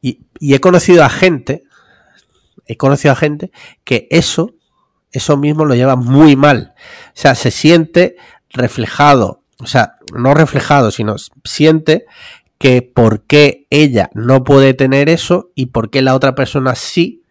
Y, 0.00 0.20
y 0.38 0.54
he 0.54 0.60
conocido 0.60 1.04
a 1.04 1.10
gente, 1.10 1.64
he 2.66 2.76
conocido 2.76 3.12
a 3.12 3.16
gente 3.16 3.50
que 3.84 4.06
eso 4.10 4.54
eso 5.12 5.36
mismo 5.36 5.64
lo 5.64 5.74
lleva 5.74 5.96
muy 5.96 6.36
mal. 6.36 6.74
O 7.08 7.12
sea, 7.14 7.34
se 7.34 7.50
siente 7.50 8.16
reflejado, 8.50 9.42
o 9.58 9.66
sea, 9.66 9.96
no 10.14 10.34
reflejado, 10.34 10.90
sino 10.90 11.16
siente 11.44 12.06
que 12.58 12.82
por 12.82 13.22
qué 13.22 13.66
ella 13.70 14.10
no 14.14 14.44
puede 14.44 14.74
tener 14.74 15.08
eso 15.08 15.50
y 15.54 15.66
por 15.66 15.90
qué 15.90 16.02
la 16.02 16.14
otra 16.14 16.34
persona 16.34 16.74
sí, 16.74 17.22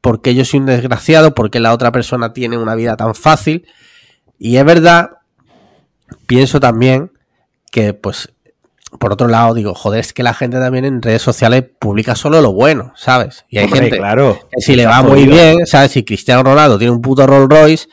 porque 0.00 0.34
yo 0.34 0.44
soy 0.44 0.60
un 0.60 0.66
desgraciado, 0.66 1.34
porque 1.34 1.60
la 1.60 1.72
otra 1.72 1.92
persona 1.92 2.32
tiene 2.32 2.58
una 2.58 2.74
vida 2.74 2.96
tan 2.96 3.14
fácil. 3.14 3.66
Y 4.38 4.56
es 4.56 4.64
verdad, 4.64 5.12
pienso 6.26 6.60
también 6.60 7.12
que 7.70 7.94
pues 7.94 8.32
por 8.98 9.12
otro 9.12 9.28
lado, 9.28 9.54
digo, 9.54 9.74
joder, 9.74 10.00
es 10.00 10.12
que 10.12 10.22
la 10.22 10.34
gente 10.34 10.58
también 10.58 10.84
en 10.84 11.02
redes 11.02 11.22
sociales 11.22 11.64
publica 11.78 12.14
solo 12.14 12.40
lo 12.40 12.52
bueno, 12.52 12.92
¿sabes? 12.96 13.44
Y 13.48 13.58
hay 13.58 13.68
gente 13.68 13.98
claro, 13.98 14.38
que 14.50 14.60
si 14.60 14.76
le 14.76 14.86
va 14.86 15.02
muy 15.02 15.26
bien, 15.26 15.66
¿sabes? 15.66 15.92
Si 15.92 16.04
Cristiano 16.04 16.42
Ronaldo 16.42 16.78
tiene 16.78 16.92
un 16.92 17.02
puto 17.02 17.26
Rolls 17.26 17.48
Royce, 17.48 17.88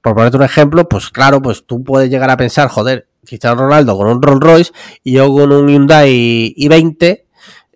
por 0.00 0.14
ponerte 0.14 0.36
un 0.36 0.42
ejemplo, 0.44 0.88
pues 0.88 1.10
claro, 1.10 1.42
pues 1.42 1.66
tú 1.66 1.82
puedes 1.82 2.10
llegar 2.10 2.30
a 2.30 2.36
pensar, 2.36 2.68
joder, 2.68 3.08
Cristiano 3.24 3.56
Ronaldo 3.56 3.96
con 3.96 4.08
un 4.08 4.22
Rolls 4.22 4.40
Royce 4.40 4.72
y 5.02 5.12
yo 5.12 5.32
con 5.32 5.52
un 5.52 5.68
Hyundai 5.68 6.54
i20 6.56 7.24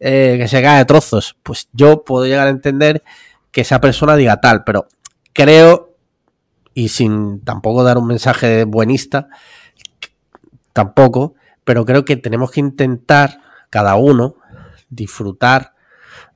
eh, 0.03 0.37
que 0.39 0.49
se 0.49 0.63
cae 0.63 0.79
de 0.79 0.85
trozos. 0.85 1.37
Pues 1.43 1.69
yo 1.73 2.05
puedo 2.05 2.27
llegar 2.27 2.47
a 2.47 2.51
entender 2.51 3.03
que 3.51 3.63
esa 3.63 3.81
persona 3.81 4.17
diga 4.17 4.41
tal, 4.41 4.65
pero 4.65 4.87
creo, 5.33 5.95
y 6.73 6.89
sin 6.89 7.41
tampoco 7.45 7.83
dar 7.83 7.99
un 7.99 8.07
mensaje 8.07 8.65
buenista, 8.65 9.29
tampoco, 10.73 11.35
pero 11.65 11.85
creo 11.85 12.05
que 12.05 12.17
tenemos 12.17 12.51
que 12.51 12.61
intentar 12.61 13.41
cada 13.71 13.97
uno 13.97 14.37
disfrutar. 14.89 15.75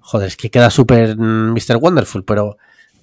Joder, 0.00 0.28
es 0.28 0.36
que 0.36 0.50
queda 0.50 0.70
súper 0.70 1.16
Mr. 1.16 1.76
Wonderful, 1.80 2.24
pero 2.24 2.56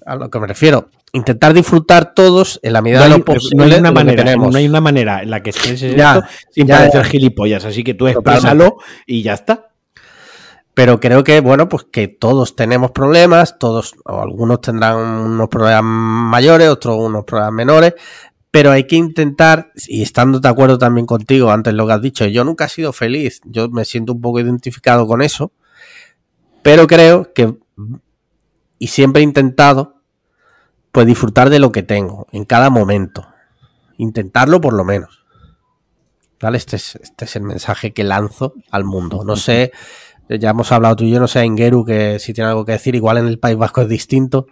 a 0.04 0.16
lo 0.16 0.30
que 0.30 0.40
me 0.40 0.46
refiero, 0.46 0.88
intentar 1.12 1.52
disfrutar 1.52 2.14
todos 2.14 2.58
en 2.62 2.72
la 2.72 2.82
medida 2.82 3.00
no 3.00 3.04
de 3.04 3.18
lo 3.18 3.24
posible. 3.24 3.56
no 3.56 3.72
hay 3.72 3.78
una 3.78 3.92
manera, 3.92 4.24
tenemos. 4.24 4.52
no 4.52 4.58
hay 4.58 4.66
una 4.66 4.80
manera 4.80 5.22
en 5.22 5.30
la 5.30 5.42
que 5.42 5.50
expreses 5.50 5.94
Ya, 5.94 6.16
esto 6.16 6.28
sin 6.50 6.66
ya, 6.66 6.78
parecer 6.78 7.04
gilipollas. 7.04 7.64
Así 7.64 7.84
que 7.84 7.94
tú 7.94 8.08
exprésalo 8.08 8.78
y 9.06 9.22
ya 9.22 9.34
está. 9.34 9.68
Pero 10.74 11.00
creo 11.00 11.22
que, 11.22 11.40
bueno, 11.40 11.68
pues 11.68 11.84
que 11.84 12.08
todos 12.08 12.56
tenemos 12.56 12.92
problemas, 12.92 13.58
todos, 13.58 13.94
o 14.06 14.22
algunos 14.22 14.62
tendrán 14.62 14.96
unos 14.96 15.48
problemas 15.48 15.82
mayores, 15.84 16.70
otros 16.70 16.96
unos 16.96 17.24
problemas 17.24 17.52
menores, 17.52 17.94
pero 18.52 18.70
hay 18.70 18.84
que 18.84 18.96
intentar, 18.96 19.72
y 19.88 20.02
estando 20.02 20.38
de 20.38 20.48
acuerdo 20.48 20.76
también 20.76 21.06
contigo 21.06 21.50
antes 21.50 21.72
lo 21.72 21.86
que 21.86 21.92
has 21.94 22.02
dicho, 22.02 22.26
yo 22.26 22.44
nunca 22.44 22.66
he 22.66 22.68
sido 22.68 22.92
feliz, 22.92 23.40
yo 23.44 23.70
me 23.70 23.86
siento 23.86 24.12
un 24.12 24.20
poco 24.20 24.40
identificado 24.40 25.06
con 25.06 25.22
eso, 25.22 25.52
pero 26.62 26.86
creo 26.86 27.32
que, 27.32 27.56
y 28.78 28.88
siempre 28.88 29.22
he 29.22 29.24
intentado, 29.24 30.02
pues 30.92 31.06
disfrutar 31.06 31.48
de 31.48 31.60
lo 31.60 31.72
que 31.72 31.82
tengo, 31.82 32.26
en 32.30 32.44
cada 32.44 32.68
momento, 32.68 33.26
intentarlo 33.96 34.60
por 34.60 34.74
lo 34.74 34.84
menos. 34.84 35.24
¿Vale? 36.38 36.58
Este 36.58 36.76
es, 36.76 36.96
este 36.96 37.24
es 37.24 37.36
el 37.36 37.42
mensaje 37.42 37.94
que 37.94 38.04
lanzo 38.04 38.52
al 38.70 38.84
mundo. 38.84 39.24
No 39.24 39.36
sé, 39.36 39.72
ya 40.28 40.50
hemos 40.50 40.72
hablado 40.72 40.96
tú 40.96 41.04
y 41.04 41.10
yo, 41.10 41.20
no 41.20 41.28
sé, 41.28 41.46
Ingeru, 41.46 41.86
que 41.86 42.18
si 42.18 42.34
tiene 42.34 42.50
algo 42.50 42.66
que 42.66 42.72
decir, 42.72 42.94
igual 42.94 43.16
en 43.16 43.28
el 43.28 43.38
País 43.38 43.56
Vasco 43.56 43.80
es 43.80 43.88
distinto. 43.88 44.46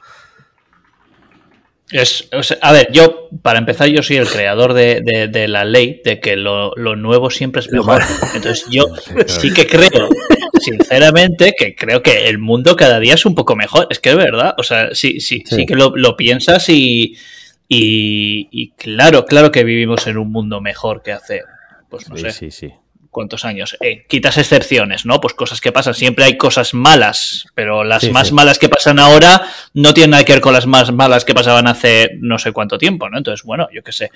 Es, 1.92 2.28
o 2.32 2.42
sea, 2.42 2.56
a 2.62 2.72
ver, 2.72 2.88
yo, 2.92 3.28
para 3.42 3.58
empezar, 3.58 3.88
yo 3.88 4.02
soy 4.02 4.16
el 4.18 4.28
creador 4.28 4.74
de, 4.74 5.00
de- 5.04 5.26
de 5.28 5.48
la 5.48 5.64
ley 5.64 6.00
de 6.04 6.20
que 6.20 6.36
lo, 6.36 6.72
lo 6.76 6.94
nuevo 6.94 7.30
siempre 7.30 7.60
es 7.60 7.70
mejor. 7.72 8.00
Entonces, 8.34 8.64
yo 8.70 8.84
sí 9.26 9.52
que 9.52 9.66
creo, 9.66 10.08
sinceramente, 10.60 11.54
que 11.58 11.74
creo 11.74 12.02
que 12.02 12.28
el 12.28 12.38
mundo 12.38 12.76
cada 12.76 13.00
día 13.00 13.14
es 13.14 13.26
un 13.26 13.34
poco 13.34 13.56
mejor. 13.56 13.86
Es 13.90 13.98
que 13.98 14.10
es 14.10 14.16
verdad, 14.16 14.54
o 14.58 14.62
sea, 14.62 14.94
sí, 14.94 15.20
sí, 15.20 15.42
sí, 15.46 15.56
Sí. 15.56 15.66
que 15.66 15.74
lo, 15.74 15.92
lo 15.96 16.16
piensas 16.16 16.68
y, 16.68 17.16
y, 17.68 18.48
y 18.50 18.70
claro, 18.72 19.24
claro 19.24 19.50
que 19.50 19.64
vivimos 19.64 20.06
en 20.06 20.16
un 20.18 20.30
mundo 20.30 20.60
mejor 20.60 21.02
que 21.02 21.12
hace, 21.12 21.42
pues 21.88 22.08
no 22.08 22.16
Sí, 22.16 22.22
sé, 22.22 22.30
sí, 22.32 22.50
sí. 22.50 22.72
Cuántos 23.10 23.44
años. 23.44 23.76
Eh, 23.80 24.04
quitas 24.08 24.38
excepciones, 24.38 25.04
¿no? 25.04 25.20
Pues 25.20 25.34
cosas 25.34 25.60
que 25.60 25.72
pasan. 25.72 25.94
Siempre 25.94 26.24
hay 26.24 26.36
cosas 26.36 26.74
malas, 26.74 27.46
pero 27.54 27.84
las 27.84 28.02
Sí, 28.02 28.10
más 28.10 28.28
sí. 28.28 28.34
malas 28.34 28.58
que 28.58 28.68
pasan 28.68 28.98
ahora 28.98 29.42
no 29.74 29.92
tienen 29.94 30.10
nada 30.12 30.24
que 30.24 30.32
ver 30.32 30.40
con 30.40 30.52
las 30.52 30.66
más 30.66 30.92
malas 30.92 31.24
que 31.24 31.34
pasaban 31.34 31.66
hace 31.66 32.10
no 32.20 32.38
sé 32.38 32.52
cuánto 32.52 32.78
tiempo, 32.78 33.08
¿no? 33.08 33.18
Entonces, 33.18 33.44
bueno, 33.44 33.68
yo 33.72 33.82
qué 33.82 33.92
sé. 33.92 34.10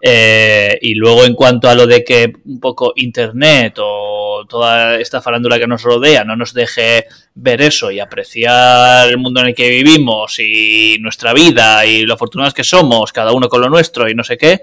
Eh, 0.00 0.78
y 0.82 0.94
luego 0.94 1.24
en 1.24 1.34
cuanto 1.34 1.68
a 1.68 1.74
lo 1.74 1.86
de 1.86 2.04
que 2.04 2.32
un 2.44 2.60
poco 2.60 2.92
Internet 2.96 3.76
o 3.78 4.44
toda 4.48 4.98
esta 4.98 5.22
farándula 5.22 5.58
que 5.58 5.66
nos 5.66 5.82
rodea 5.82 6.24
no 6.24 6.36
nos 6.36 6.52
deje 6.52 7.06
ver 7.34 7.62
eso 7.62 7.90
y 7.90 7.98
apreciar 8.00 9.08
el 9.08 9.18
mundo 9.18 9.40
en 9.40 9.48
el 9.48 9.54
que 9.54 9.68
vivimos 9.70 10.38
y 10.38 10.98
nuestra 11.00 11.32
vida 11.32 11.84
y 11.86 12.02
lo 12.02 12.14
afortunados 12.14 12.54
que 12.54 12.62
somos, 12.64 13.12
cada 13.12 13.32
uno 13.32 13.48
con 13.48 13.60
lo 13.60 13.68
nuestro 13.70 14.08
y 14.08 14.14
no 14.14 14.22
sé 14.22 14.36
qué, 14.36 14.60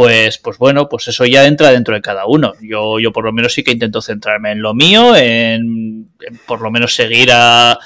pues, 0.00 0.38
pues 0.38 0.56
bueno, 0.56 0.88
pues 0.88 1.08
eso 1.08 1.26
ya 1.26 1.44
entra 1.44 1.72
dentro 1.72 1.94
de 1.94 2.00
cada 2.00 2.24
uno. 2.24 2.54
Yo, 2.62 2.98
yo 2.98 3.12
por 3.12 3.22
lo 3.22 3.34
menos 3.34 3.52
sí 3.52 3.62
que 3.62 3.72
intento 3.72 4.00
centrarme 4.00 4.50
en 4.50 4.62
lo 4.62 4.72
mío, 4.72 5.14
en, 5.14 6.10
por 6.46 6.62
lo 6.62 6.70
menos 6.70 6.94
seguir 6.94 7.28
a, 7.34 7.78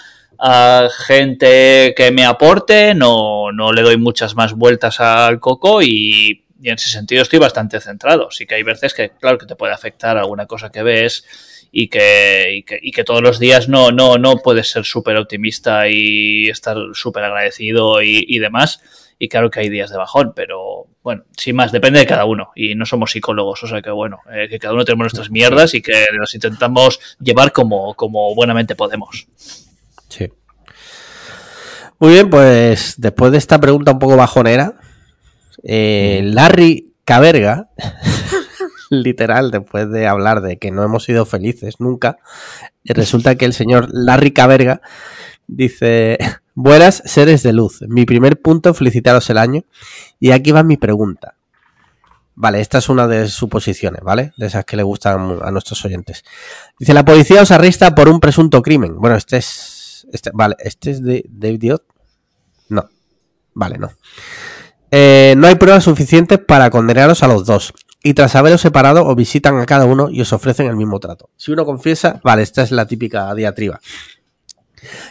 gente 1.09 1.93
que 1.97 2.13
me 2.13 2.25
aporte, 2.25 2.95
no, 2.95 3.51
no 3.51 3.73
le 3.73 3.83
doy 3.83 3.97
muchas 3.97 4.37
más 4.37 4.53
vueltas 4.55 5.01
al 5.01 5.41
coco 5.41 5.83
y, 5.83 6.45
en 6.63 6.75
ese 6.75 6.89
sentido 6.89 7.23
estoy 7.23 7.41
bastante 7.41 7.81
centrado. 7.81 8.31
Sí 8.31 8.47
que 8.47 8.55
hay 8.55 8.63
veces 8.63 8.95
que, 8.95 9.11
claro, 9.11 9.37
que 9.37 9.47
te 9.47 9.57
puede 9.57 9.73
afectar 9.73 10.17
alguna 10.17 10.47
cosa 10.47 10.71
que 10.71 10.85
ves 10.85 11.67
y 11.73 11.89
que, 11.89 12.63
y 12.81 12.93
que, 12.93 13.03
todos 13.03 13.23
los 13.23 13.41
días 13.41 13.69
no, 13.69 13.91
no, 13.91 14.19
no 14.19 14.37
puedes 14.37 14.71
ser 14.71 14.85
súper 14.85 15.17
optimista 15.17 15.89
y 15.89 16.49
estar 16.49 16.77
súper 16.93 17.25
agradecido 17.25 18.03
y 18.03 18.39
demás. 18.39 18.81
Y 19.25 19.29
claro 19.29 19.51
que 19.51 19.61
hay 19.61 19.71
días 19.71 19.91
de 19.91 19.97
bajón, 19.97 20.35
pero 20.37 20.87
bueno, 21.03 21.25
sin 21.35 21.57
más, 21.57 21.73
depende 21.73 21.99
de 21.99 22.07
cada 22.07 22.27
uno. 22.27 22.51
Y 22.55 22.75
no 22.75 22.85
somos 22.85 23.13
psicólogos, 23.13 23.63
o 23.63 23.67
sea 23.67 23.81
que 23.81 23.91
bueno, 23.91 24.19
eh, 24.31 24.49
que 24.51 24.59
cada 24.59 24.75
uno 24.75 24.85
tenemos 24.85 25.05
nuestras 25.05 25.31
mierdas 25.31 25.73
y 25.73 25.81
que 25.81 26.05
las 26.19 26.35
intentamos 26.35 27.01
llevar 27.19 27.53
como, 27.53 27.95
como 27.95 28.35
buenamente 28.35 28.75
podemos. 28.75 29.27
Sí. 30.11 30.31
Muy 31.99 32.13
bien, 32.13 32.29
pues 32.29 32.97
después 32.99 33.33
de 33.33 33.39
esta 33.39 33.59
pregunta 33.59 33.93
un 33.93 33.99
poco 33.99 34.19
bajonera, 34.19 34.75
eh, 35.63 36.21
Larry 36.23 36.93
Caberga, 37.07 37.71
literal, 38.91 39.51
después 39.51 39.91
de 39.91 40.07
hablar 40.07 40.43
de 40.43 40.59
que 40.59 40.71
no 40.71 40.85
hemos 40.85 41.05
sido 41.05 41.25
felices 41.25 41.77
nunca, 41.81 42.19
resulta 42.85 43.37
que 43.37 43.47
el 43.47 43.55
señor 43.55 43.89
Larry 43.91 44.33
Caberga 44.33 44.83
dice, 45.47 46.19
buenas 46.55 47.03
seres 47.05 47.43
de 47.43 47.53
luz, 47.53 47.81
mi 47.89 48.05
primer 48.05 48.41
punto, 48.41 48.75
felicitaros 48.75 49.29
el 49.31 49.39
año, 49.39 49.65
y 50.21 50.31
aquí 50.31 50.53
va 50.53 50.63
mi 50.63 50.77
pregunta. 50.77 51.37
Vale, 52.37 52.61
esta 52.61 52.79
es 52.79 52.89
una 52.89 53.07
de 53.07 53.29
sus 53.29 53.49
posiciones, 53.49 54.03
¿vale? 54.03 54.33
De 54.37 54.47
esas 54.47 54.65
que 54.65 54.77
le 54.77 54.83
gustan 54.83 55.39
a 55.43 55.51
nuestros 55.53 55.85
oyentes. 55.85 56.25
Dice, 56.79 56.93
la 56.93 57.05
policía 57.05 57.43
os 57.43 57.51
arresta 57.53 57.95
por 57.95 58.09
un 58.09 58.19
presunto 58.19 58.61
crimen. 58.61 58.97
Bueno, 58.99 59.17
este 59.17 59.37
es... 59.37 60.07
Este, 60.13 60.31
vale, 60.35 60.57
¿este 60.59 60.91
es 60.91 61.03
de 61.03 61.25
David 61.29 61.61
Diot? 61.61 61.85
No. 62.69 62.89
Vale, 63.55 63.79
no. 63.79 63.93
Eh, 64.91 65.35
no 65.37 65.47
hay 65.47 65.55
pruebas 65.55 65.85
suficientes 65.85 66.41
para 66.41 66.71
condenaros 66.71 67.23
a 67.23 67.29
los 67.29 67.47
dos. 67.47 67.73
Y 68.03 68.15
tras 68.15 68.35
haberos 68.35 68.61
separado, 68.61 69.07
os 69.07 69.17
visitan 69.17 69.59
a 69.59 69.67
cada 69.67 69.87
uno 69.87 70.11
y 70.11 70.21
os 70.21 70.33
ofrecen 70.33 70.67
el 70.67 70.77
mismo 70.77 71.01
trato. 71.01 71.31
Si 71.37 71.53
uno 71.53 71.65
confiesa, 71.65 72.21
vale, 72.23 72.43
esta 72.43 72.63
es 72.63 72.71
la 72.71 72.87
típica 72.87 73.33
diatriba. 73.35 73.81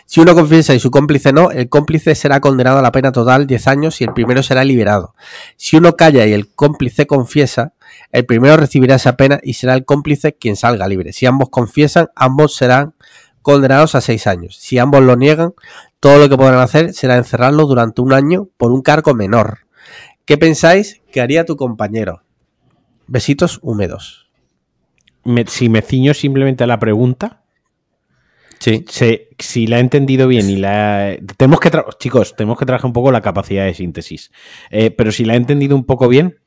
Si 0.05 0.19
uno 0.21 0.33
confiesa 0.35 0.73
y 0.73 0.79
su 0.79 0.91
cómplice 0.91 1.33
no, 1.33 1.51
el 1.51 1.69
cómplice 1.69 2.15
será 2.15 2.39
condenado 2.39 2.79
a 2.79 2.81
la 2.81 2.91
pena 2.91 3.11
total 3.11 3.47
10 3.47 3.67
años 3.67 4.01
y 4.01 4.03
el 4.03 4.13
primero 4.13 4.43
será 4.43 4.63
liberado. 4.63 5.15
Si 5.57 5.77
uno 5.77 5.93
calla 5.95 6.25
y 6.25 6.33
el 6.33 6.53
cómplice 6.53 7.07
confiesa, 7.07 7.73
el 8.11 8.25
primero 8.25 8.57
recibirá 8.57 8.95
esa 8.95 9.15
pena 9.17 9.39
y 9.43 9.53
será 9.53 9.73
el 9.73 9.85
cómplice 9.85 10.33
quien 10.33 10.55
salga 10.55 10.87
libre. 10.87 11.13
Si 11.13 11.25
ambos 11.25 11.49
confiesan, 11.49 12.09
ambos 12.15 12.55
serán 12.55 12.93
condenados 13.41 13.95
a 13.95 14.01
6 14.01 14.27
años. 14.27 14.55
Si 14.57 14.77
ambos 14.79 15.01
lo 15.03 15.15
niegan, 15.15 15.53
todo 15.99 16.17
lo 16.17 16.29
que 16.29 16.37
podrán 16.37 16.59
hacer 16.59 16.93
será 16.93 17.17
encerrarlo 17.17 17.65
durante 17.65 18.01
un 18.01 18.13
año 18.13 18.47
por 18.57 18.71
un 18.71 18.81
cargo 18.81 19.13
menor. 19.13 19.59
¿Qué 20.25 20.37
pensáis 20.37 21.01
que 21.11 21.21
haría 21.21 21.45
tu 21.45 21.57
compañero? 21.57 22.23
Besitos 23.07 23.59
húmedos. 23.61 24.29
Me- 25.25 25.45
si 25.47 25.67
me 25.69 25.81
ciño 25.81 26.13
simplemente 26.13 26.63
a 26.63 26.67
la 26.67 26.79
pregunta, 26.79 27.42
Sí. 28.63 28.85
se- 28.87 29.29
si 29.39 29.67
la 29.67 29.77
he 29.77 29.79
entendido 29.81 30.27
bien 30.27 30.49
y 30.49 30.55
la 30.55 31.15
tenemos 31.37 31.59
que 31.59 31.69
chicos 31.99 32.35
tenemos 32.35 32.57
que 32.57 32.65
trabajar 32.65 32.85
un 32.87 32.93
poco 32.93 33.11
la 33.11 33.21
capacidad 33.21 33.65
de 33.65 33.73
síntesis 33.73 34.31
Eh, 34.69 34.89
pero 34.91 35.11
si 35.11 35.25
la 35.25 35.33
he 35.33 35.37
entendido 35.37 35.75
un 35.75 35.83
poco 35.85 36.07
bien 36.07 36.37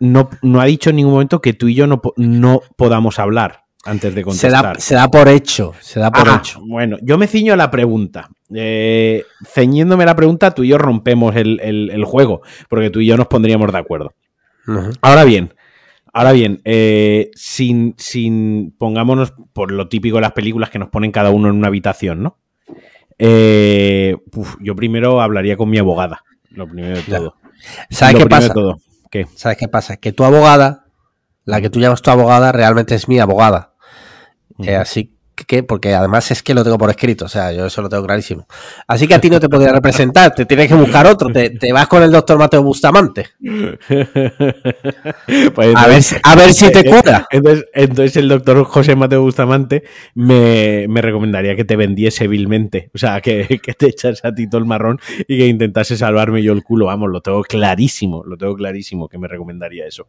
no, 0.00 0.28
no 0.42 0.60
ha 0.60 0.66
dicho 0.66 0.90
en 0.90 0.96
ningún 0.96 1.12
momento 1.14 1.40
que 1.40 1.52
tú 1.54 1.68
y 1.68 1.74
yo 1.74 1.86
no, 1.86 2.02
no 2.16 2.60
podamos 2.76 3.18
hablar 3.18 3.62
antes 3.86 4.14
de 4.14 4.22
contestar 4.24 4.80
se 4.80 4.94
da 4.94 5.10
por 5.10 5.28
hecho. 5.28 5.72
Se 5.80 6.00
da 6.00 6.10
por 6.10 6.28
Ah, 6.28 6.36
hecho. 6.42 6.60
bueno 6.66 6.96
yo 7.02 7.16
me 7.18 7.26
ciño 7.26 7.52
a 7.54 7.56
la 7.56 7.70
pregunta 7.70 8.28
Eh, 8.54 9.24
ceñiéndome 9.46 10.02
a 10.04 10.06
la 10.06 10.16
pregunta 10.16 10.50
tú 10.52 10.64
y 10.64 10.68
yo 10.68 10.78
rompemos 10.78 11.34
el, 11.36 11.60
el- 11.62 11.90
el 11.90 12.04
juego 12.04 12.42
porque 12.68 12.90
tú 12.90 13.00
y 13.00 13.06
yo 13.06 13.16
nos 13.16 13.26
pondríamos 13.28 13.72
de 13.72 13.78
acuerdo. 13.78 14.12
Ahora 15.00 15.24
bien, 15.24 15.54
ahora 16.14 16.32
bien, 16.32 16.62
eh, 16.64 17.30
sin, 17.34 17.94
sin 17.98 18.74
pongámonos 18.78 19.34
por 19.52 19.70
lo 19.70 19.88
típico 19.88 20.16
de 20.16 20.22
las 20.22 20.32
películas 20.32 20.70
que 20.70 20.78
nos 20.78 20.88
ponen 20.88 21.12
cada 21.12 21.30
uno 21.30 21.48
en 21.48 21.56
una 21.56 21.68
habitación, 21.68 22.22
¿no? 22.22 22.38
Eh, 23.18 24.16
uf, 24.34 24.56
yo 24.60 24.74
primero 24.74 25.20
hablaría 25.20 25.56
con 25.56 25.68
mi 25.68 25.78
abogada, 25.78 26.24
lo 26.50 26.66
primero 26.66 26.96
de 26.96 27.02
todo. 27.02 27.36
¿Sabes 27.90 28.14
Lo 28.14 28.18
qué 28.18 28.24
de 28.24 28.30
pasa? 28.30 28.54
todo. 28.54 28.78
¿Qué? 29.10 29.26
¿Sabes 29.34 29.58
qué 29.58 29.68
pasa? 29.68 29.96
Que 29.96 30.12
tu 30.12 30.24
abogada, 30.24 30.86
la 31.44 31.60
que 31.60 31.70
tú 31.70 31.80
llamas 31.80 32.02
tu 32.02 32.10
abogada, 32.10 32.52
realmente 32.52 32.94
es 32.94 33.08
mi 33.08 33.18
abogada. 33.20 33.74
Eh, 34.62 34.76
así 34.76 35.16
que, 35.34 35.62
porque 35.62 35.94
además 35.94 36.30
es 36.30 36.42
que 36.42 36.54
lo 36.54 36.62
tengo 36.64 36.78
por 36.78 36.90
escrito, 36.90 37.24
o 37.24 37.28
sea, 37.28 37.52
yo 37.52 37.66
eso 37.66 37.82
lo 37.82 37.88
tengo 37.88 38.04
clarísimo. 38.04 38.46
Así 38.86 39.06
que 39.08 39.14
a 39.14 39.20
ti 39.20 39.28
no 39.30 39.40
te 39.40 39.48
podría 39.48 39.72
representar, 39.72 40.34
te 40.34 40.46
tienes 40.46 40.68
que 40.68 40.74
buscar 40.74 41.06
otro, 41.06 41.28
te, 41.30 41.50
te 41.50 41.72
vas 41.72 41.88
con 41.88 42.02
el 42.02 42.10
doctor 42.12 42.38
Mateo 42.38 42.62
Bustamante. 42.62 43.26
Pues 45.54 45.74
A 45.76 45.86
ver, 45.88 46.02
si- 46.02 46.16
a 46.22 46.34
ver 46.36 46.52
si 46.52 46.70
te 46.70 46.84
cura. 46.84 47.26
Entonces, 47.30 47.64
entonces 47.74 48.16
el 48.16 48.28
doctor 48.28 48.64
José 48.64 48.96
Mateo 48.96 49.22
Bustamante 49.22 49.84
me, 50.14 50.86
me 50.88 51.00
recomendaría 51.02 51.56
que 51.56 51.64
te 51.64 51.76
vendiese 51.76 52.28
vilmente. 52.28 52.90
O 52.94 52.98
sea, 52.98 53.20
que, 53.20 53.60
que 53.62 53.72
te 53.74 53.86
echase 53.88 54.26
a 54.26 54.34
ti 54.34 54.48
todo 54.48 54.58
el 54.60 54.66
marrón 54.66 54.98
y 55.26 55.38
que 55.38 55.46
intentase 55.46 55.96
salvarme 55.96 56.42
yo 56.42 56.52
el 56.52 56.62
culo. 56.62 56.86
Vamos, 56.86 57.10
lo 57.10 57.20
tengo 57.20 57.42
clarísimo, 57.42 58.22
lo 58.24 58.36
tengo 58.36 58.54
clarísimo 58.54 59.08
que 59.08 59.18
me 59.18 59.28
recomendaría 59.28 59.86
eso. 59.86 60.06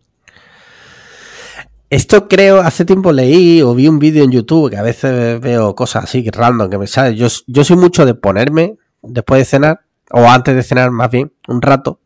Esto 1.90 2.28
creo, 2.28 2.60
hace 2.60 2.84
tiempo 2.84 3.12
leí 3.12 3.62
o 3.62 3.76
vi 3.76 3.88
un 3.88 4.00
vídeo 4.00 4.24
en 4.24 4.32
YouTube, 4.32 4.72
que 4.72 4.78
a 4.78 4.82
veces 4.82 5.40
veo 5.40 5.76
cosas 5.76 6.06
así, 6.06 6.28
random, 6.30 6.70
que 6.70 6.78
me 6.78 6.88
sale. 6.88 7.16
Yo, 7.16 7.28
yo 7.48 7.64
soy 7.64 7.78
mucho 7.78 8.06
de 8.06 8.16
ponerme 8.16 8.78
después 9.04 9.40
de 9.40 9.46
cenar, 9.46 9.82
o 10.12 10.26
antes 10.28 10.56
de 10.56 10.64
cenar 10.64 10.90
más 10.92 11.12
bien, 11.12 11.32
un 11.48 11.62
rato, 11.62 12.00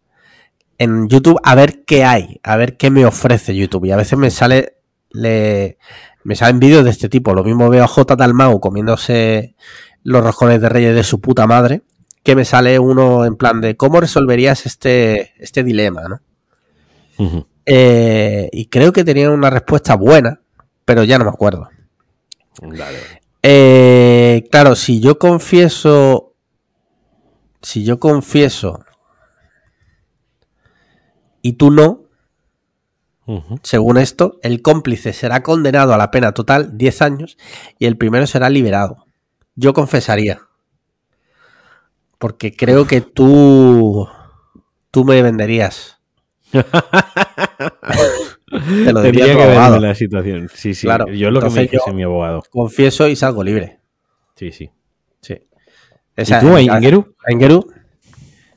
en 0.77 1.07
YouTube 1.07 1.39
a 1.43 1.55
ver 1.55 1.83
qué 1.85 2.03
hay, 2.03 2.39
a 2.43 2.57
ver 2.57 2.77
qué 2.77 2.89
me 2.89 3.05
ofrece 3.05 3.55
YouTube. 3.55 3.85
Y 3.85 3.91
a 3.91 3.97
veces 3.97 4.17
me 4.17 4.31
sale, 4.31 4.75
le, 5.11 5.77
me 6.23 6.35
salen 6.35 6.59
vídeos 6.59 6.83
de 6.83 6.89
este 6.89 7.09
tipo. 7.09 7.33
Lo 7.33 7.43
mismo 7.43 7.69
veo 7.69 7.83
a 7.83 7.87
J. 7.87 8.15
Dalmau 8.15 8.59
comiéndose 8.59 9.55
los 10.03 10.23
roscones 10.23 10.61
de 10.61 10.69
reyes 10.69 10.95
de 10.95 11.03
su 11.03 11.21
puta 11.21 11.47
madre, 11.47 11.83
que 12.23 12.35
me 12.35 12.45
sale 12.45 12.79
uno 12.79 13.25
en 13.25 13.35
plan 13.35 13.61
de 13.61 13.75
cómo 13.77 13.99
resolverías 14.01 14.65
este, 14.65 15.33
este 15.37 15.63
dilema, 15.63 16.03
¿no? 16.07 16.21
Eh, 17.71 18.49
y 18.51 18.65
creo 18.65 18.91
que 18.91 19.03
tenía 19.03 19.29
una 19.29 19.51
respuesta 19.51 19.95
buena, 19.95 20.41
pero 20.85 21.03
ya 21.03 21.19
no 21.19 21.25
me 21.25 21.29
acuerdo. 21.29 21.69
Eh, 23.43 24.47
claro, 24.51 24.75
si 24.75 24.99
yo 24.99 25.19
confieso. 25.19 26.33
Si 27.61 27.83
yo 27.83 27.99
confieso. 27.99 28.83
Y 31.43 31.53
tú 31.53 31.69
no, 31.71 32.09
según 33.61 33.97
esto, 33.97 34.39
el 34.41 34.61
cómplice 34.63 35.13
será 35.13 35.43
condenado 35.43 35.93
a 35.93 35.97
la 35.97 36.09
pena 36.09 36.33
total 36.33 36.77
10 36.77 37.01
años 37.03 37.37
y 37.77 37.85
el 37.85 37.97
primero 37.97 38.25
será 38.25 38.49
liberado. 38.49 39.05
Yo 39.55 39.73
confesaría. 39.73 40.41
Porque 42.17 42.55
creo 42.55 42.87
que 42.87 43.01
tú. 43.01 44.09
Tú 44.91 45.05
me 45.05 45.21
venderías. 45.21 45.98
Te 48.83 48.93
lo 48.93 49.01
diría 49.01 49.25
que 49.25 49.31
abogado. 49.33 49.73
verme 49.73 49.87
la 49.87 49.95
situación. 49.95 50.49
Sí, 50.53 50.73
sí. 50.73 50.87
Claro. 50.87 51.07
Yo 51.07 51.29
lo 51.31 51.39
que 51.39 51.45
me 51.49 51.61
Entonces 51.61 51.71
dijese 51.71 51.93
mi 51.93 52.03
abogado. 52.03 52.43
Confieso 52.49 53.07
y 53.07 53.15
salgo 53.15 53.43
libre. 53.43 53.79
Sí, 54.35 54.51
sí. 54.51 54.71
Sí. 55.21 55.35
¿Y 56.17 56.23
tú, 56.39 56.55
Aingeru? 56.55 57.15
Aingeru? 57.25 57.71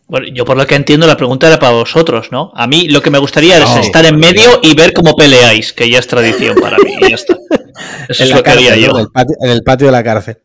Bueno, 0.08 0.26
yo 0.32 0.44
por 0.44 0.56
lo 0.56 0.66
que 0.66 0.74
entiendo 0.74 1.06
la 1.06 1.16
pregunta 1.16 1.46
era 1.48 1.58
para 1.58 1.72
vosotros, 1.72 2.30
¿no? 2.32 2.52
A 2.54 2.66
mí 2.66 2.88
lo 2.88 3.00
que 3.02 3.10
me 3.10 3.18
gustaría 3.18 3.56
es 3.58 3.76
estar 3.76 4.04
en 4.04 4.18
medio 4.18 4.60
y 4.62 4.74
ver 4.74 4.92
cómo 4.92 5.16
peleáis, 5.16 5.72
que 5.72 5.88
ya 5.88 5.98
es 6.00 6.06
tradición 6.06 6.56
para 6.60 6.76
mí. 6.78 6.96
Y 7.00 7.10
ya 7.10 7.14
está. 7.14 7.34
Eso 8.08 8.24
En 8.24 8.28
es 8.30 8.34
lo 8.36 8.42
que 8.42 8.50
haría 8.50 8.76
yo. 8.76 8.90
En 8.90 8.96
el 8.98 9.08
patio, 9.10 9.36
en 9.40 9.50
el 9.50 9.62
patio 9.62 9.86
de 9.86 9.92
la 9.92 10.04
cárcel. 10.04 10.38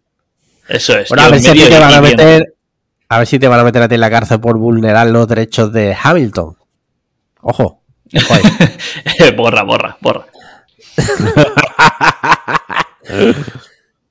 Eso 0.69 0.97
es. 0.97 1.09
Bueno, 1.09 1.23
a 1.23 1.29
ver 1.29 1.39
si 1.39 1.51
te 1.51 1.79
van 1.79 1.93
a 1.93 2.01
meter. 2.01 2.53
A 3.09 3.17
ver 3.19 3.27
si 3.27 3.39
te 3.39 3.47
van 3.47 3.59
a 3.59 3.63
meter 3.63 3.81
a 3.81 3.87
ti 3.87 3.95
en 3.95 4.01
la 4.01 4.09
cárcel 4.09 4.39
por 4.39 4.57
vulnerar 4.57 5.07
los 5.07 5.27
derechos 5.27 5.71
de 5.71 5.95
Hamilton. 6.01 6.55
Ojo. 7.49 7.81
borra, 9.37 9.63
borra, 9.63 9.97
borra. 10.01 10.25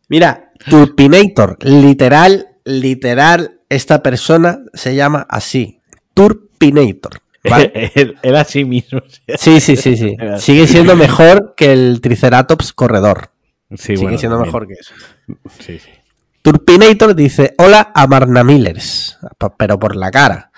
Mira, 0.08 0.50
Turpinator. 0.70 1.58
Literal, 1.62 2.48
literal, 2.64 3.60
esta 3.68 4.02
persona 4.02 4.60
se 4.72 4.94
llama 4.94 5.26
así. 5.28 5.80
Turpinator. 6.14 7.20
¿vale? 7.48 7.70
él, 7.94 8.16
él 8.22 8.36
a 8.36 8.44
sí 8.44 8.64
mismo. 8.64 9.00
Sí, 9.38 9.60
sí, 9.60 9.76
sí, 9.76 9.96
sí. 9.96 10.16
Sigue 10.38 10.66
siendo 10.66 10.96
mejor 10.96 11.54
que 11.56 11.72
el 11.72 12.00
Triceratops 12.00 12.72
corredor. 12.72 13.30
Sí, 13.70 13.76
Sigue 13.96 14.02
bueno, 14.02 14.18
siendo 14.18 14.36
también. 14.38 14.52
mejor 14.54 14.68
que 14.68 14.74
eso. 14.74 14.94
Sí, 15.60 15.78
sí. 15.78 15.90
Turpinator 16.42 17.14
dice, 17.14 17.54
hola 17.58 17.90
a 17.92 18.06
Marna 18.06 18.44
Millers, 18.44 19.18
p- 19.36 19.48
pero 19.58 19.78
por 19.78 19.96
la 19.96 20.12
cara. 20.12 20.52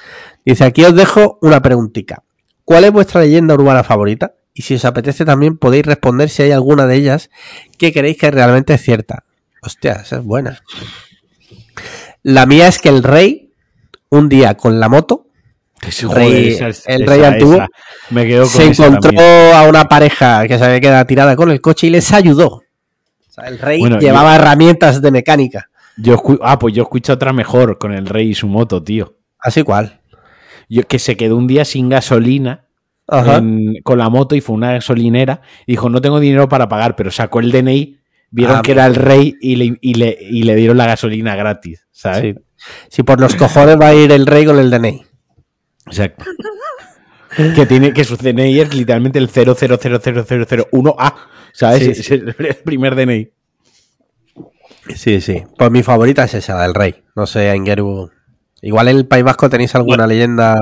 Dice, 0.44 0.64
aquí 0.64 0.84
os 0.84 0.94
dejo 0.94 1.38
una 1.40 1.62
preguntita. 1.62 2.22
¿Cuál 2.68 2.84
es 2.84 2.92
vuestra 2.92 3.22
leyenda 3.22 3.54
urbana 3.54 3.82
favorita? 3.82 4.34
Y 4.52 4.60
si 4.60 4.74
os 4.74 4.84
apetece 4.84 5.24
también 5.24 5.56
podéis 5.56 5.86
responder 5.86 6.28
si 6.28 6.42
hay 6.42 6.50
alguna 6.50 6.86
de 6.86 6.96
ellas 6.96 7.30
que 7.78 7.94
creéis 7.94 8.18
que 8.18 8.30
realmente 8.30 8.74
es 8.74 8.82
cierta. 8.82 9.24
Hostia, 9.62 9.92
esa 10.04 10.16
es 10.16 10.22
buena. 10.22 10.60
La 12.22 12.44
mía 12.44 12.68
es 12.68 12.78
que 12.78 12.90
el 12.90 13.02
rey, 13.02 13.54
un 14.10 14.28
día 14.28 14.54
con 14.54 14.80
la 14.80 14.90
moto, 14.90 15.24
Rey- 15.80 15.92
Joder, 16.02 16.34
esa- 16.70 16.92
el 16.92 17.02
esa- 17.04 17.10
rey 17.14 17.24
antiguo 17.24 17.54
esa. 17.54 17.68
Me 18.10 18.26
quedo 18.26 18.42
con 18.42 18.50
se 18.50 18.64
encontró 18.66 19.18
a 19.54 19.62
una 19.66 19.84
pareja 19.86 20.46
que 20.46 20.58
se 20.58 20.64
había 20.66 20.80
quedado 20.80 21.06
tirada 21.06 21.36
con 21.36 21.50
el 21.50 21.62
coche 21.62 21.86
y 21.86 21.90
les 21.90 22.12
ayudó. 22.12 22.48
O 22.48 22.62
sea, 23.30 23.44
el 23.44 23.58
rey 23.58 23.80
Bueno, 23.80 23.98
llevaba 23.98 24.36
herramientas 24.36 25.00
de 25.00 25.10
mecánica. 25.10 25.70
Yo 25.96 26.22
ah, 26.42 26.58
pues 26.58 26.74
yo 26.74 26.82
escucho 26.82 27.14
otra 27.14 27.32
mejor 27.32 27.78
con 27.78 27.94
el 27.94 28.04
rey 28.04 28.28
y 28.30 28.34
su 28.34 28.46
moto, 28.46 28.82
tío. 28.82 29.14
Así 29.38 29.62
cual. 29.62 29.97
Yo, 30.68 30.82
que 30.86 30.98
se 30.98 31.16
quedó 31.16 31.36
un 31.36 31.46
día 31.46 31.64
sin 31.64 31.88
gasolina 31.88 32.64
en- 33.38 33.80
con 33.82 33.98
la 33.98 34.08
moto 34.10 34.34
y 34.34 34.40
fue 34.40 34.54
una 34.56 34.72
gasolinera 34.74 35.40
y 35.66 35.72
dijo, 35.72 35.88
no 35.88 36.00
tengo 36.00 36.20
dinero 36.20 36.48
para 36.48 36.68
pagar, 36.68 36.94
pero 36.94 37.10
sacó 37.10 37.40
el 37.40 37.50
DNI, 37.52 37.98
vieron 38.30 38.56
Ah, 38.58 38.62
que 38.62 38.72
era 38.72 38.84
el 38.86 38.94
rey 38.96 39.34
y 39.40 39.56
le, 39.56 39.78
y 39.80 39.94
le- 39.94 40.18
y 40.20 40.42
le 40.42 40.54
dieron 40.56 40.76
la 40.76 40.86
gasolina 40.86 41.34
gratis, 41.36 41.86
¿sabes? 41.90 42.20
Sí. 42.20 42.34
Si 42.90 43.02
por 43.02 43.18
los 43.20 43.34
cojones 43.34 43.78
va 43.80 43.88
a 43.88 43.94
ir 43.94 44.12
el 44.12 44.26
rey 44.26 44.44
con 44.44 44.58
el 44.58 44.70
DNI. 44.70 45.02
Exacto. 45.86 46.24
que 47.54 47.64
tiene 47.66 47.92
que 47.94 48.04
su 48.04 48.16
DNI 48.16 48.60
es 48.60 48.74
literalmente 48.74 49.18
el 49.18 49.28
000001A, 49.30 51.14
¿sabes? 51.52 51.84
Sí, 51.84 51.90
Es 51.92 52.10
el 52.10 52.34
primer 52.64 52.94
DNI. 52.94 53.30
Sí, 54.94 55.20
sí. 55.20 55.44
Pues 55.56 55.70
mi 55.70 55.82
favorita 55.82 56.24
es 56.24 56.34
esa, 56.34 56.60
del 56.62 56.74
rey. 56.74 57.02
No 57.14 57.26
sé, 57.26 57.54
Ingeru. 57.54 58.10
Igual 58.62 58.88
en 58.88 58.96
el 58.96 59.06
País 59.06 59.24
Vasco 59.24 59.48
tenéis 59.48 59.74
alguna 59.74 60.06
leyenda. 60.06 60.56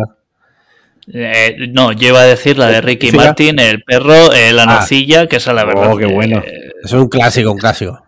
Eh, 1.12 1.56
no, 1.72 1.92
yo 1.92 2.08
iba 2.08 2.20
a 2.20 2.24
decir 2.24 2.58
la 2.58 2.66
de 2.66 2.80
Ricky 2.80 3.10
Siga. 3.10 3.24
Martin, 3.26 3.58
el 3.60 3.82
perro, 3.84 4.32
eh, 4.32 4.52
la 4.52 4.64
Ah. 4.64 4.80
nocilla, 4.80 5.26
que 5.28 5.36
esa 5.36 5.52
la 5.52 5.64
verdad. 5.64 5.92
Oh, 5.92 5.96
qué 5.96 6.06
bueno. 6.06 6.38
eh, 6.44 6.72
Es 6.82 6.92
un 6.92 7.08
clásico, 7.08 7.52
un 7.52 7.58
clásico. 7.58 8.02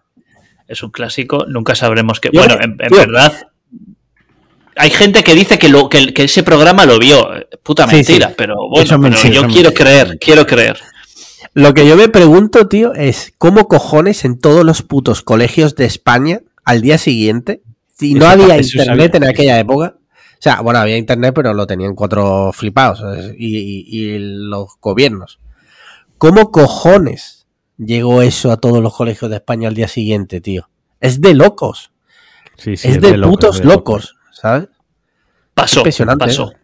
es 0.67 0.83
un 0.83 0.91
clásico, 0.91 1.47
nunca 1.49 1.75
sabremos 1.75 2.21
qué. 2.21 2.31
Bueno, 2.33 2.57
en, 2.61 2.77
verdad. 2.77 3.33
Hay 4.77 4.91
gente 4.91 5.25
que 5.25 5.35
dice 5.35 5.59
que, 5.59 5.69
lo, 5.69 5.89
que, 5.89 6.13
que 6.15 6.25
ese 6.25 6.43
programa 6.43 6.87
lo 6.87 6.99
vio. 6.99 7.29
Puta 7.63 7.89
Sí, 7.89 7.97
mentira, 7.97 8.29
sí. 8.29 8.35
pero 8.37 8.55
bueno, 8.69 8.85
Eso 8.85 8.95
es 8.95 9.01
pero 9.01 9.01
mentira, 9.01 9.23
yo 9.35 9.41
eso 9.41 9.49
es 9.49 9.53
quiero 9.55 9.69
mentira. 9.71 9.85
creer, 9.91 10.19
quiero 10.19 10.47
creer. 10.47 10.79
Lo 11.55 11.75
que 11.75 11.87
yo 11.89 11.97
me 11.97 12.09
pregunto, 12.09 12.69
tío, 12.69 12.93
es 12.95 13.33
cómo 13.39 13.67
cojones 13.67 14.25
en 14.25 14.39
todos 14.39 14.65
los 14.65 14.83
putos 14.83 15.23
colegios 15.23 15.75
de 15.75 15.85
España 15.87 16.41
al 16.65 16.83
día 16.83 16.99
siguiente, 16.99 17.63
si 17.99 18.15
no 18.15 18.27
había 18.27 18.57
internet 18.59 19.15
en 19.17 19.25
aquella 19.25 19.59
época. 19.59 19.97
O 19.99 20.41
sea, 20.41 20.61
bueno, 20.61 20.79
había 20.79 20.97
internet, 20.97 21.33
pero 21.35 21.53
lo 21.53 21.67
tenían 21.67 21.95
cuatro 21.95 22.53
flipados 22.53 23.03
y, 23.37 23.59
y- 23.59 23.85
y 23.89 24.19
los 24.19 24.69
gobiernos. 24.81 25.41
¿Cómo 26.17 26.53
cojones 26.53 27.47
llegó 27.77 28.23
eso 28.23 28.53
a 28.53 28.57
todos 28.59 28.81
los 28.83 28.95
colegios 28.97 29.31
de 29.31 29.37
España 29.39 29.69
al 29.69 29.75
día 29.75 29.89
siguiente, 29.89 30.41
tío? 30.41 30.69
Es 31.01 31.21
de 31.21 31.35
locos. 31.35 31.91
Sí, 32.57 32.77
sí, 32.77 32.89
es 32.89 33.01
de, 33.01 33.17
locos, 33.17 33.31
putos 33.37 33.59
de 33.59 33.65
locos, 33.65 34.17
¿sabes? 34.33 34.69
Pasó, 35.55 35.81
Impresionante, 35.81 36.27
pasó. 36.27 36.53
¿eh? 36.53 36.57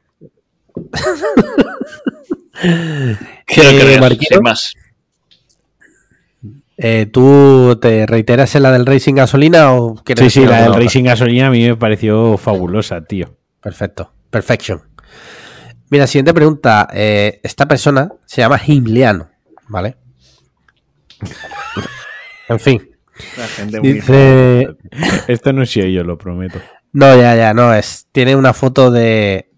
Quiero 3.46 3.70
Eh, 3.70 3.78
creer, 3.80 4.18
sin 4.18 4.42
más. 4.42 4.74
Eh, 6.86 7.06
¿Tú 7.06 7.78
te 7.80 8.04
reiteras 8.04 8.54
en 8.56 8.62
la 8.62 8.70
del 8.70 8.84
Racing 8.84 9.14
Gasolina 9.14 9.72
o 9.72 9.94
quieres 9.94 10.30
Sí, 10.30 10.40
sí, 10.40 10.46
la 10.46 10.60
del 10.60 10.72
otra? 10.72 10.82
Racing 10.82 11.04
Gasolina 11.04 11.46
a 11.46 11.50
mí 11.50 11.66
me 11.66 11.76
pareció 11.76 12.36
fabulosa, 12.36 13.02
tío. 13.02 13.38
Perfecto. 13.62 14.12
Perfection. 14.28 14.82
Mira, 15.88 16.06
siguiente 16.06 16.34
pregunta. 16.34 16.86
Eh, 16.92 17.40
esta 17.42 17.66
persona 17.66 18.12
se 18.26 18.42
llama 18.42 18.60
Himliano, 18.62 19.30
¿vale? 19.66 19.96
En 22.50 22.60
fin. 22.60 22.90
Dice. 23.80 24.76
Esto 25.26 25.54
no 25.54 25.64
soy 25.64 25.94
yo, 25.94 26.04
lo 26.04 26.18
prometo. 26.18 26.60
No, 26.92 27.16
ya, 27.16 27.34
ya, 27.34 27.54
no. 27.54 27.72
Es. 27.72 28.08
Tiene 28.12 28.36
una 28.36 28.52
foto 28.52 28.90
de. 28.90 29.50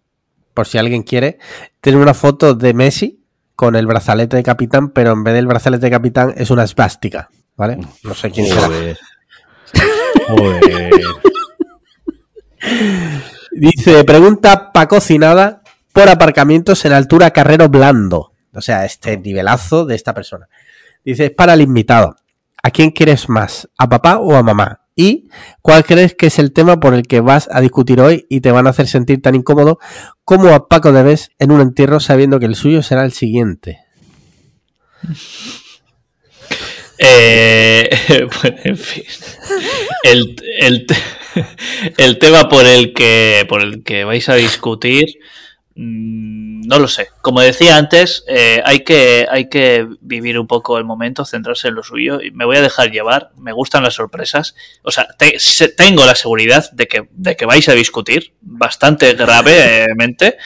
Por 0.54 0.68
si 0.68 0.78
alguien 0.78 1.02
quiere. 1.02 1.38
Tiene 1.80 1.98
una 1.98 2.14
foto 2.14 2.54
de 2.54 2.72
Messi 2.72 3.15
con 3.56 3.74
el 3.74 3.86
brazalete 3.86 4.36
de 4.36 4.42
capitán, 4.42 4.90
pero 4.90 5.12
en 5.12 5.24
vez 5.24 5.34
del 5.34 5.46
brazalete 5.46 5.86
de 5.86 5.90
capitán 5.90 6.34
es 6.36 6.50
una 6.50 6.62
esvástica, 6.62 7.30
¿vale? 7.56 7.78
No 8.04 8.14
sé 8.14 8.30
quién 8.30 8.46
será. 8.46 8.66
Joder. 8.66 8.98
Joder. 10.28 10.90
Dice, 13.52 14.04
pregunta 14.04 14.72
pa' 14.72 14.86
cocinada 14.86 15.62
por 15.92 16.08
aparcamientos 16.08 16.84
en 16.84 16.92
altura 16.92 17.30
Carrero 17.30 17.68
Blando. 17.70 18.32
O 18.52 18.60
sea, 18.60 18.84
este 18.84 19.16
nivelazo 19.16 19.86
de 19.86 19.94
esta 19.94 20.12
persona. 20.12 20.48
Dice, 21.04 21.26
es 21.26 21.30
para 21.30 21.54
el 21.54 21.62
invitado. 21.62 22.16
¿A 22.62 22.70
quién 22.70 22.90
quieres 22.90 23.28
más? 23.28 23.68
¿A 23.78 23.88
papá 23.88 24.18
o 24.18 24.34
a 24.34 24.42
mamá? 24.42 24.80
¿Y 24.96 25.28
cuál 25.60 25.84
crees 25.84 26.14
que 26.14 26.28
es 26.28 26.38
el 26.38 26.52
tema 26.52 26.80
por 26.80 26.94
el 26.94 27.02
que 27.02 27.20
vas 27.20 27.50
a 27.52 27.60
discutir 27.60 28.00
hoy 28.00 28.26
y 28.30 28.40
te 28.40 28.50
van 28.50 28.66
a 28.66 28.70
hacer 28.70 28.88
sentir 28.88 29.20
tan 29.20 29.34
incómodo 29.34 29.78
como 30.24 30.48
a 30.48 30.68
Paco 30.68 30.90
de 30.90 31.02
Bes 31.02 31.30
en 31.38 31.52
un 31.52 31.60
entierro 31.60 32.00
sabiendo 32.00 32.40
que 32.40 32.46
el 32.46 32.54
suyo 32.54 32.82
será 32.82 33.04
el 33.04 33.12
siguiente? 33.12 33.80
Eh, 36.98 37.90
en 38.64 38.76
fin. 38.78 39.04
El, 40.02 40.36
el, 40.60 40.86
el 41.98 42.18
tema 42.18 42.48
por 42.48 42.64
el 42.64 42.94
que 42.94 43.44
por 43.48 43.62
el 43.62 43.84
que 43.84 44.04
vais 44.04 44.28
a 44.30 44.34
discutir 44.34 45.18
no 45.78 46.78
lo 46.78 46.88
sé. 46.88 47.10
Como 47.20 47.40
decía 47.40 47.76
antes, 47.76 48.24
eh, 48.28 48.62
hay, 48.64 48.80
que, 48.80 49.26
hay 49.30 49.50
que 49.50 49.86
vivir 50.00 50.38
un 50.38 50.46
poco 50.46 50.78
el 50.78 50.84
momento, 50.84 51.26
centrarse 51.26 51.68
en 51.68 51.74
lo 51.74 51.82
suyo. 51.82 52.18
Me 52.32 52.46
voy 52.46 52.56
a 52.56 52.62
dejar 52.62 52.90
llevar. 52.90 53.30
Me 53.36 53.52
gustan 53.52 53.82
las 53.82 53.94
sorpresas. 53.94 54.54
O 54.82 54.90
sea, 54.90 55.06
tengo 55.76 56.06
la 56.06 56.14
seguridad 56.14 56.70
de 56.72 56.88
que, 56.88 57.08
de 57.12 57.36
que 57.36 57.44
vais 57.44 57.68
a 57.68 57.74
discutir 57.74 58.32
bastante 58.40 59.12
gravemente, 59.12 60.38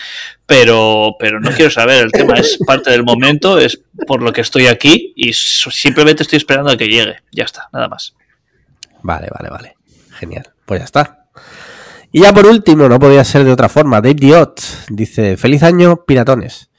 pero, 0.46 1.14
pero 1.18 1.38
no 1.38 1.52
quiero 1.52 1.70
saber. 1.70 2.04
El 2.04 2.12
tema 2.12 2.34
es 2.34 2.58
parte 2.66 2.90
del 2.90 3.04
momento, 3.04 3.58
es 3.58 3.80
por 4.08 4.22
lo 4.22 4.32
que 4.32 4.40
estoy 4.40 4.66
aquí 4.66 5.12
y 5.14 5.32
simplemente 5.32 6.24
estoy 6.24 6.38
esperando 6.38 6.72
a 6.72 6.76
que 6.76 6.88
llegue. 6.88 7.18
Ya 7.30 7.44
está, 7.44 7.68
nada 7.72 7.86
más. 7.86 8.16
Vale, 9.02 9.28
vale, 9.30 9.48
vale. 9.48 9.74
Genial. 10.10 10.50
Pues 10.66 10.80
ya 10.80 10.84
está. 10.84 11.19
Y 12.12 12.22
ya 12.22 12.32
por 12.32 12.46
último, 12.46 12.88
no 12.88 12.98
podía 12.98 13.22
ser 13.24 13.44
de 13.44 13.52
otra 13.52 13.68
forma, 13.68 14.00
Dave 14.00 14.14
Diot 14.14 14.60
dice, 14.88 15.36
feliz 15.36 15.62
año, 15.62 16.04
piratones. 16.04 16.70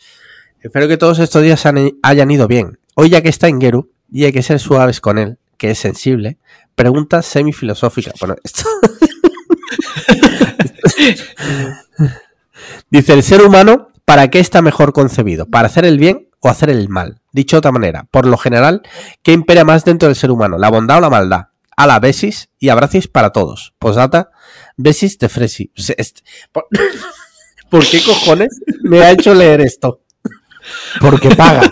Espero 0.59 0.89
que 0.89 0.97
todos 0.97 1.19
estos 1.19 1.41
días 1.41 1.65
hayan 1.65 2.31
ido 2.31 2.47
bien. 2.47 2.79
Hoy 2.95 3.09
ya 3.09 3.21
que 3.21 3.29
está 3.29 3.47
en 3.47 3.61
Geru 3.61 3.91
y 4.11 4.25
hay 4.25 4.33
que 4.33 4.43
ser 4.43 4.59
suaves 4.59 4.99
con 4.99 5.17
él, 5.17 5.37
que 5.57 5.71
es 5.71 5.79
sensible, 5.79 6.37
pregunta 6.75 7.21
semifilosófica. 7.21 8.11
Bueno, 8.19 8.35
esto... 8.43 8.63
dice, 12.89 13.13
el 13.13 13.23
ser 13.23 13.41
humano, 13.41 13.87
¿para 14.03 14.29
qué 14.29 14.39
está 14.39 14.61
mejor 14.61 14.91
concebido? 14.91 15.45
¿Para 15.45 15.67
hacer 15.67 15.85
el 15.85 15.97
bien 15.97 16.27
o 16.41 16.49
hacer 16.49 16.69
el 16.69 16.89
mal? 16.89 17.21
Dicho 17.31 17.55
de 17.55 17.59
otra 17.59 17.71
manera, 17.71 18.05
por 18.11 18.25
lo 18.25 18.37
general, 18.37 18.81
¿qué 19.23 19.31
impera 19.31 19.63
más 19.63 19.85
dentro 19.85 20.09
del 20.09 20.17
ser 20.17 20.31
humano? 20.31 20.57
¿La 20.57 20.69
bondad 20.69 20.97
o 20.97 21.01
la 21.01 21.09
maldad? 21.09 21.45
A 21.77 21.87
la 21.87 21.99
besis 21.99 22.49
y 22.59 22.67
abracis 22.67 23.07
para 23.07 23.31
todos. 23.31 23.73
Posdata, 23.79 24.31
Besis 24.81 25.17
de 25.17 25.29
Fresi. 25.29 25.71
¿Por... 27.69 27.85
qué 27.85 28.01
cojones 28.03 28.61
me 28.83 29.01
ha 29.01 29.11
hecho 29.11 29.33
leer 29.33 29.61
esto? 29.61 30.01
Porque 30.99 31.29
paga. 31.35 31.71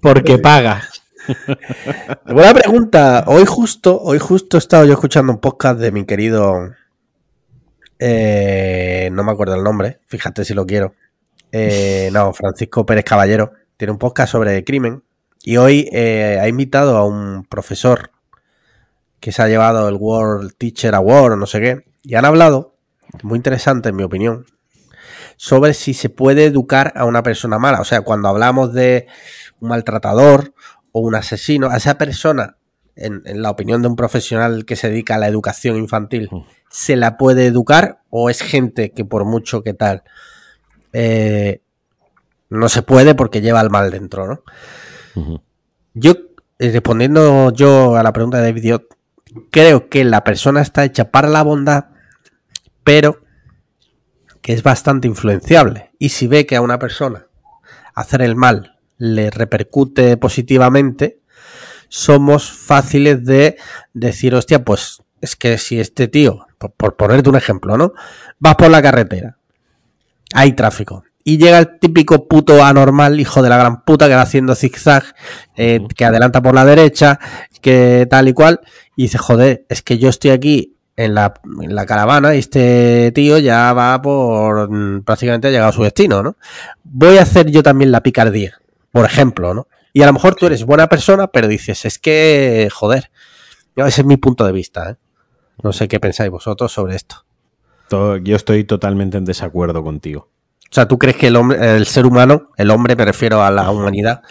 Porque 0.00 0.38
paga. 0.38 0.82
Buena 2.26 2.54
pregunta. 2.54 3.24
Hoy 3.26 3.44
justo, 3.46 4.00
hoy 4.00 4.18
justo 4.18 4.56
he 4.56 4.58
estado 4.58 4.84
yo 4.84 4.92
escuchando 4.92 5.32
un 5.32 5.40
podcast 5.40 5.78
de 5.78 5.92
mi 5.92 6.04
querido. 6.04 6.70
Eh, 7.98 9.10
no 9.12 9.22
me 9.24 9.32
acuerdo 9.32 9.54
el 9.54 9.62
nombre, 9.62 10.00
fíjate 10.06 10.44
si 10.44 10.54
lo 10.54 10.66
quiero. 10.66 10.94
Eh, 11.52 12.10
no, 12.12 12.32
Francisco 12.32 12.86
Pérez 12.86 13.04
Caballero. 13.04 13.52
Tiene 13.76 13.92
un 13.92 13.98
podcast 13.98 14.32
sobre 14.32 14.64
crimen. 14.64 15.02
Y 15.42 15.56
hoy 15.56 15.88
eh, 15.92 16.38
ha 16.40 16.48
invitado 16.48 16.96
a 16.96 17.04
un 17.04 17.44
profesor 17.44 18.10
que 19.20 19.32
se 19.32 19.42
ha 19.42 19.48
llevado 19.48 19.88
el 19.88 19.96
World 19.96 20.54
Teacher 20.56 20.94
Award 20.94 21.32
o 21.32 21.36
no 21.36 21.46
sé 21.46 21.60
qué, 21.60 21.84
y 22.02 22.14
han 22.14 22.24
hablado, 22.24 22.76
muy 23.22 23.36
interesante 23.36 23.90
en 23.90 23.96
mi 23.96 24.02
opinión, 24.02 24.46
sobre 25.36 25.74
si 25.74 25.94
se 25.94 26.08
puede 26.08 26.44
educar 26.44 26.92
a 26.96 27.04
una 27.04 27.22
persona 27.22 27.58
mala. 27.58 27.80
O 27.80 27.84
sea, 27.84 28.02
cuando 28.02 28.28
hablamos 28.28 28.72
de 28.72 29.06
un 29.60 29.68
maltratador 29.68 30.54
o 30.92 31.00
un 31.00 31.14
asesino, 31.14 31.70
a 31.70 31.76
esa 31.76 31.96
persona, 31.96 32.56
en, 32.96 33.22
la 33.40 33.50
opinión 33.50 33.82
de 33.82 33.88
un 33.88 33.96
profesional 33.96 34.64
que 34.64 34.76
se 34.76 34.90
dedica 34.90 35.14
a 35.14 35.18
la 35.18 35.28
educación 35.28 35.76
infantil, 35.76 36.28
¿se 36.68 36.96
la 36.96 37.16
puede 37.16 37.46
educar 37.46 38.00
o 38.10 38.30
es 38.30 38.42
gente 38.42 38.92
que 38.92 39.04
por 39.04 39.24
mucho 39.24 39.62
que 39.62 39.72
tal 39.74 40.02
eh, 40.92 41.62
no 42.48 42.68
se 42.68 42.82
puede 42.82 43.14
porque 43.14 43.40
lleva 43.40 43.60
el 43.60 43.70
mal 43.70 43.90
dentro, 43.90 44.26
¿no? 44.26 44.42
Yo, 45.94 46.12
eh, 46.58 46.70
respondiendo 46.70 47.52
yo 47.52 47.96
a 47.96 48.02
la 48.02 48.12
pregunta 48.12 48.38
de 48.38 48.44
David 48.44 48.76
creo 49.50 49.88
que 49.88 50.04
la 50.04 50.24
persona 50.24 50.60
está 50.60 50.84
hecha 50.84 51.10
para 51.10 51.28
la 51.28 51.42
bondad, 51.42 51.86
pero 52.84 53.22
que 54.42 54.52
es 54.52 54.62
bastante 54.62 55.08
influenciable. 55.08 55.90
Y 55.98 56.10
si 56.10 56.26
ve 56.26 56.46
que 56.46 56.56
a 56.56 56.62
una 56.62 56.78
persona 56.78 57.26
hacer 57.94 58.22
el 58.22 58.36
mal 58.36 58.78
le 58.98 59.30
repercute 59.30 60.16
positivamente, 60.16 61.20
somos 61.88 62.50
fáciles 62.50 63.24
de 63.24 63.56
decir, 63.92 64.34
hostia, 64.34 64.64
pues 64.64 65.02
es 65.20 65.36
que 65.36 65.58
si 65.58 65.80
este 65.80 66.08
tío, 66.08 66.46
por, 66.76 66.96
ponerte 66.96 67.28
un 67.28 67.36
ejemplo, 67.36 67.76
¿no? 67.76 67.92
Vas 68.38 68.56
por 68.56 68.70
la 68.70 68.80
carretera, 68.80 69.38
hay 70.32 70.52
tráfico, 70.52 71.04
y 71.22 71.38
llega 71.38 71.58
el 71.58 71.78
típico 71.78 72.26
puto 72.26 72.64
anormal, 72.64 73.20
hijo 73.20 73.42
de 73.42 73.50
la 73.50 73.58
gran 73.58 73.84
puta, 73.84 74.08
que 74.08 74.14
va 74.14 74.22
haciendo 74.22 74.54
zigzag, 74.54 75.04
eh, 75.56 75.80
que 75.94 76.04
adelanta 76.04 76.40
por 76.40 76.54
la 76.54 76.64
derecha, 76.64 77.20
que 77.60 78.06
tal 78.10 78.28
y 78.28 78.32
cual, 78.32 78.60
y 78.96 79.02
dice, 79.02 79.18
joder, 79.18 79.64
es 79.68 79.82
que 79.82 79.98
yo 79.98 80.08
estoy 80.08 80.30
aquí 80.30 80.76
en 80.96 81.14
la, 81.14 81.34
en 81.62 81.74
la 81.74 81.86
caravana 81.86 82.34
y 82.34 82.38
este 82.38 83.12
tío 83.12 83.38
ya 83.38 83.72
va 83.72 84.00
por, 84.02 84.70
mm, 84.70 85.02
prácticamente 85.02 85.48
ha 85.48 85.50
llegado 85.50 85.70
a 85.70 85.72
su 85.72 85.82
destino, 85.82 86.22
¿no? 86.22 86.36
Voy 86.84 87.18
a 87.18 87.22
hacer 87.22 87.50
yo 87.50 87.62
también 87.62 87.92
la 87.92 88.02
picardía, 88.02 88.60
por 88.92 89.04
ejemplo, 89.04 89.54
¿no? 89.54 89.66
Y 89.92 90.02
a 90.02 90.06
lo 90.06 90.12
mejor 90.12 90.34
tú 90.34 90.46
eres 90.46 90.64
buena 90.64 90.88
persona, 90.88 91.28
pero 91.28 91.48
dices, 91.48 91.84
es 91.84 91.98
que, 91.98 92.68
joder, 92.72 93.10
ese 93.76 94.02
es 94.02 94.06
mi 94.06 94.16
punto 94.16 94.44
de 94.44 94.52
vista, 94.52 94.90
¿eh? 94.90 94.96
No 95.62 95.72
sé 95.72 95.88
qué 95.88 96.00
pensáis 96.00 96.30
vosotros 96.30 96.72
sobre 96.72 96.96
esto. 96.96 97.24
Yo 97.90 98.36
estoy 98.36 98.64
totalmente 98.64 99.18
en 99.18 99.24
desacuerdo 99.24 99.82
contigo. 99.82 100.28
O 100.70 100.74
sea, 100.74 100.86
¿tú 100.86 100.98
crees 100.98 101.16
que 101.16 101.26
el 101.26 101.36
hombre, 101.36 101.76
el 101.76 101.86
ser 101.86 102.06
humano, 102.06 102.50
el 102.56 102.70
hombre, 102.70 102.94
me 102.94 103.04
refiero 103.04 103.42
a 103.42 103.50
la 103.50 103.70
humanidad, 103.70 104.22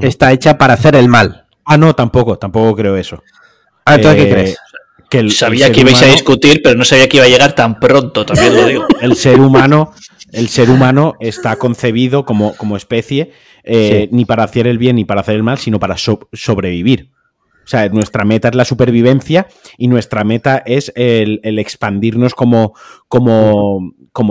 está 0.00 0.32
hecha 0.32 0.56
para 0.56 0.74
hacer 0.74 0.96
el 0.96 1.08
mal? 1.08 1.43
Ah, 1.64 1.76
no, 1.76 1.94
tampoco, 1.94 2.38
tampoco 2.38 2.76
creo 2.76 2.96
eso. 2.96 3.22
Ah, 3.84 3.96
entonces, 3.96 4.22
¿qué 4.22 4.28
eh, 4.28 4.32
crees? 4.32 4.58
Que 5.08 5.30
sabía 5.30 5.70
que 5.70 5.80
ibais 5.80 6.02
a 6.02 6.06
discutir, 6.06 6.60
pero 6.62 6.76
no 6.76 6.84
sabía 6.84 7.08
que 7.08 7.18
iba 7.18 7.26
a 7.26 7.28
llegar 7.28 7.54
tan 7.54 7.78
pronto, 7.78 8.24
también 8.26 8.54
lo 8.54 8.66
digo. 8.66 8.86
El 9.00 9.16
ser 9.16 9.40
humano, 9.40 9.92
el 10.32 10.48
ser 10.48 10.70
humano 10.70 11.14
está 11.20 11.56
concebido 11.56 12.24
como, 12.24 12.56
como 12.56 12.76
especie 12.76 13.32
eh, 13.62 14.08
ni 14.10 14.24
para 14.24 14.44
hacer 14.44 14.66
el 14.66 14.78
bien 14.78 14.96
ni 14.96 15.04
para 15.04 15.20
hacer 15.20 15.36
el 15.36 15.42
mal, 15.42 15.58
sino 15.58 15.78
para 15.78 15.96
sobrevivir. 15.96 17.13
O 17.64 17.66
sea, 17.66 17.88
nuestra 17.88 18.24
meta 18.24 18.48
es 18.48 18.54
la 18.54 18.64
supervivencia 18.64 19.46
y 19.78 19.88
nuestra 19.88 20.22
meta 20.24 20.62
es 20.66 20.92
el, 20.96 21.40
expandirnos 21.58 22.34
como, 22.34 22.74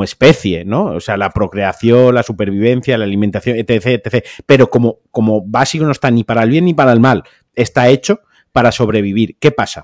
especie, 0.04 0.66
¿no? 0.66 0.86
O 0.86 1.00
sea, 1.00 1.18
la 1.18 1.32
procreación, 1.32 2.14
la 2.14 2.24
supervivencia, 2.24 2.98
la 2.98 3.06
alimentación, 3.06 3.58
etc, 3.58 3.86
etc. 4.06 4.26
Pero 4.46 4.70
como, 4.70 5.00
como 5.12 5.42
básico 5.42 5.86
no 5.86 5.92
está 5.92 6.12
ni 6.12 6.24
para 6.24 6.44
el 6.44 6.50
bien 6.50 6.66
ni 6.66 6.74
para 6.74 6.94
el 6.94 7.00
mal. 7.00 7.24
Está 7.56 7.90
hecho 7.90 8.22
para 8.52 8.72
sobrevivir. 8.72 9.38
¿Qué 9.40 9.52
pasa? 9.52 9.84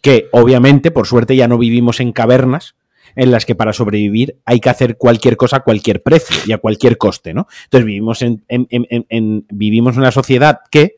Que 0.00 0.28
obviamente, 0.32 0.90
por 0.90 1.06
suerte, 1.06 1.36
ya 1.36 1.48
no 1.48 1.58
vivimos 1.58 2.00
en 2.00 2.12
cavernas 2.12 2.74
en 3.16 3.30
las 3.30 3.44
que 3.44 3.54
para 3.54 3.72
sobrevivir 3.72 4.38
hay 4.44 4.60
que 4.60 4.70
hacer 4.70 4.96
cualquier 4.96 5.36
cosa 5.36 5.56
a 5.56 5.60
cualquier 5.60 6.02
precio 6.02 6.36
y 6.46 6.52
a 6.52 6.58
cualquier 6.58 6.96
coste, 6.98 7.34
¿no? 7.34 7.48
Entonces 7.64 7.84
vivimos 7.84 8.22
en, 8.22 8.44
en 8.48 9.46
vivimos 9.50 9.94
en 9.94 10.00
una 10.00 10.12
sociedad 10.12 10.60
que 10.70 10.96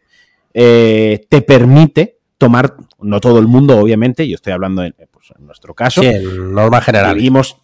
eh, 0.55 1.27
te 1.29 1.43
permite 1.43 2.19
tomar, 2.39 2.77
no 3.01 3.21
todo 3.21 3.39
el 3.39 3.47
mundo, 3.47 3.79
obviamente, 3.79 4.27
yo 4.29 4.35
estoy 4.35 4.53
hablando 4.53 4.83
en, 4.83 4.95
pues, 5.11 5.33
nuestro 5.39 5.75
caso, 5.75 6.03
en 6.03 6.55
norma 6.55 6.81
general. 6.81 7.17
Vivimos, 7.17 7.59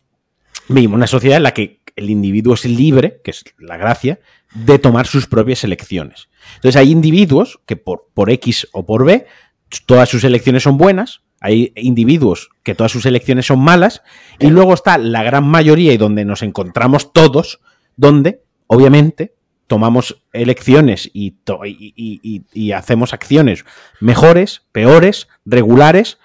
vivimos 0.69 0.97
una 0.97 1.07
sociedad 1.07 1.39
en 1.39 1.45
la 1.45 1.55
que 1.55 1.81
el 1.97 2.11
individuo 2.11 2.55
es 2.55 2.65
libre, 2.67 3.21
que 3.25 3.31
es 3.31 3.45
la 3.59 3.77
gracia, 3.77 4.21
de 4.55 4.79
tomar 4.79 5.07
sus 5.07 5.27
propias 5.27 5.65
elecciones. 5.65 6.29
Entonces 6.57 6.77
hay 6.77 6.91
individuos 6.91 7.61
que 7.67 7.77
por, 7.77 8.09
por 8.13 8.31
X 8.31 8.69
o 8.73 8.85
por 8.85 9.05
B, 9.05 9.27
todas 9.87 10.09
sus 10.09 10.25
elecciones 10.25 10.63
son 10.63 10.77
buenas, 10.77 11.23
hay 11.41 11.73
individuos 11.77 12.51
que 12.63 12.75
todas 12.75 12.93
sus 12.93 13.07
elecciones 13.07 13.47
son 13.47 13.61
malas, 13.61 14.03
y 14.39 14.49
luego 14.49 14.75
está 14.75 14.99
la 14.99 15.23
gran 15.23 15.45
mayoría 15.47 15.93
y 15.93 15.97
donde 15.97 16.25
nos 16.25 16.43
encontramos 16.43 17.13
todos, 17.13 17.61
donde, 17.97 18.43
obviamente, 18.67 19.36
tomamos 19.67 20.23
elecciones 20.33 21.11
y, 21.13 21.35
y, 21.65 22.73
hacemos 22.73 23.13
acciones 23.13 23.65
mejores, 24.01 24.63
peores, 24.73 25.29
regulares, 25.45 26.19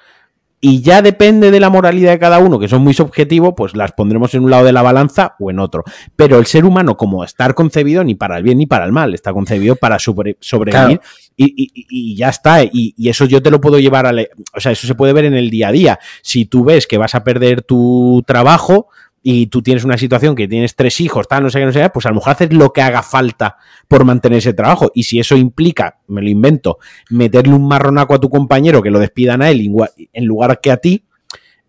y 0.63 0.81
ya 0.81 1.01
depende 1.01 1.49
de 1.49 1.59
la 1.59 1.71
moralidad 1.71 2.11
de 2.11 2.19
cada 2.19 2.37
uno, 2.37 2.59
que 2.59 2.67
son 2.67 2.83
muy 2.83 2.93
subjetivos, 2.93 3.55
pues 3.57 3.75
las 3.75 3.93
pondremos 3.93 4.35
en 4.35 4.43
un 4.43 4.51
lado 4.51 4.63
de 4.63 4.71
la 4.71 4.83
balanza 4.83 5.35
o 5.39 5.49
en 5.49 5.57
otro. 5.57 5.83
Pero 6.15 6.37
el 6.37 6.45
ser 6.45 6.65
humano, 6.65 6.97
como 6.97 7.23
estar 7.23 7.55
concebido 7.55 8.03
ni 8.03 8.13
para 8.13 8.37
el 8.37 8.43
bien 8.43 8.59
ni 8.59 8.67
para 8.67 8.85
el 8.85 8.91
mal, 8.91 9.15
está 9.15 9.33
concebido 9.33 9.75
para 9.75 9.97
sobrevivir 9.97 11.01
y, 11.35 12.15
ya 12.15 12.29
está. 12.29 12.63
Y, 12.63 12.93
eso 13.09 13.25
yo 13.25 13.41
te 13.41 13.49
lo 13.49 13.59
puedo 13.59 13.79
llevar 13.79 14.05
a... 14.05 14.13
O 14.55 14.59
sea, 14.59 14.71
eso 14.71 14.85
se 14.85 14.93
puede 14.93 15.13
ver 15.13 15.25
en 15.25 15.33
el 15.33 15.49
día 15.49 15.69
a 15.69 15.71
día. 15.71 15.99
Si 16.21 16.45
tú 16.45 16.63
ves 16.63 16.85
que 16.85 16.99
vas 16.99 17.15
a 17.15 17.23
perder 17.23 17.63
tu 17.63 18.23
trabajo, 18.27 18.89
y 19.23 19.47
tú 19.47 19.61
tienes 19.61 19.83
una 19.83 19.97
situación 19.97 20.35
que 20.35 20.47
tienes 20.47 20.75
tres 20.75 20.99
hijos, 20.99 21.27
tal, 21.27 21.43
no 21.43 21.49
sé 21.49 21.59
qué, 21.59 21.65
no 21.65 21.71
sé 21.71 21.81
qué, 21.81 21.89
pues 21.89 22.05
a 22.05 22.09
lo 22.09 22.15
mejor 22.15 22.31
haces 22.31 22.53
lo 22.53 22.73
que 22.73 22.81
haga 22.81 23.03
falta 23.03 23.57
por 23.87 24.03
mantener 24.03 24.39
ese 24.39 24.53
trabajo. 24.53 24.91
Y 24.95 25.03
si 25.03 25.19
eso 25.19 25.35
implica, 25.37 25.99
me 26.07 26.21
lo 26.21 26.29
invento, 26.29 26.79
meterle 27.09 27.53
un 27.53 27.67
marronaco 27.67 28.15
a 28.15 28.19
tu 28.19 28.29
compañero 28.29 28.81
que 28.81 28.89
lo 28.89 28.99
despidan 28.99 29.41
a 29.41 29.49
él 29.49 29.71
en 30.13 30.25
lugar 30.25 30.59
que 30.59 30.71
a 30.71 30.77
ti, 30.77 31.05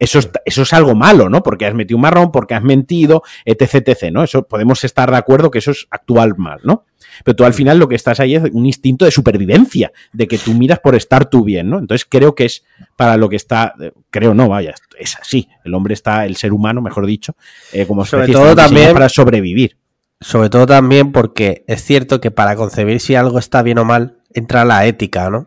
eso, 0.03 0.19
eso 0.45 0.63
es 0.63 0.73
algo 0.73 0.97
malo, 0.97 1.29
¿no? 1.29 1.45
Porque 1.45 1.65
has 1.65 1.75
metido 1.75 1.97
un 1.97 2.03
marrón, 2.03 2.33
porque 2.33 2.55
has 2.55 2.63
mentido, 2.65 3.23
etc, 3.45 3.87
etc, 3.87 4.11
¿no? 4.11 4.25
Eso 4.25 4.43
podemos 4.43 4.83
estar 4.83 5.09
de 5.09 5.17
acuerdo 5.17 5.51
que 5.53 5.61
eso 5.61 5.71
es 5.71 5.87
actual 5.91 6.35
mal, 6.37 6.59
¿no? 6.65 6.87
Pero 7.25 7.37
tú 7.37 7.45
al 7.45 7.55
final 7.55 7.79
lo 7.79 7.89
que 7.89 7.95
estás 7.95 8.19
ahí 8.19 8.35
es 8.35 8.43
un 8.53 8.67
instinto 8.67 9.05
de 9.05 9.13
supervivencia, 9.13 9.93
de 10.13 10.27
que 10.27 10.39
tú 10.39 10.55
miras 10.55 10.81
por 10.81 10.97
estar 10.97 11.27
tú 11.31 11.45
bien, 11.45 11.71
¿no? 11.71 11.79
Entonces 11.79 12.05
creo 12.09 12.35
que 12.35 12.47
es 12.47 12.65
para 12.97 13.17
lo 13.17 13.29
que 13.29 13.37
está, 13.37 13.75
creo 14.11 14.35
no, 14.35 14.49
vaya, 14.49 14.75
es 14.99 15.17
así. 15.17 15.49
El 15.65 15.73
hombre 15.73 15.95
está, 15.95 16.27
el 16.27 16.35
ser 16.35 16.53
humano, 16.53 16.83
mejor 16.83 17.07
dicho, 17.07 17.37
eh, 17.73 17.87
como 17.87 18.05
sobre 18.05 18.33
todo 18.33 18.57
también 18.57 18.93
para 18.95 19.09
sobrevivir. 19.09 19.77
Sobre 20.21 20.51
todo 20.51 20.67
también 20.67 21.13
porque 21.13 21.65
es 21.69 21.85
cierto 21.85 22.21
que 22.21 22.33
para 22.33 22.57
concebir 22.57 22.99
si 22.99 23.15
algo 23.15 23.39
está 23.39 23.63
bien 23.63 23.79
o 23.79 23.85
mal 23.85 24.17
entra 24.35 24.65
la 24.65 24.85
ética, 24.87 25.31
¿no? 25.31 25.47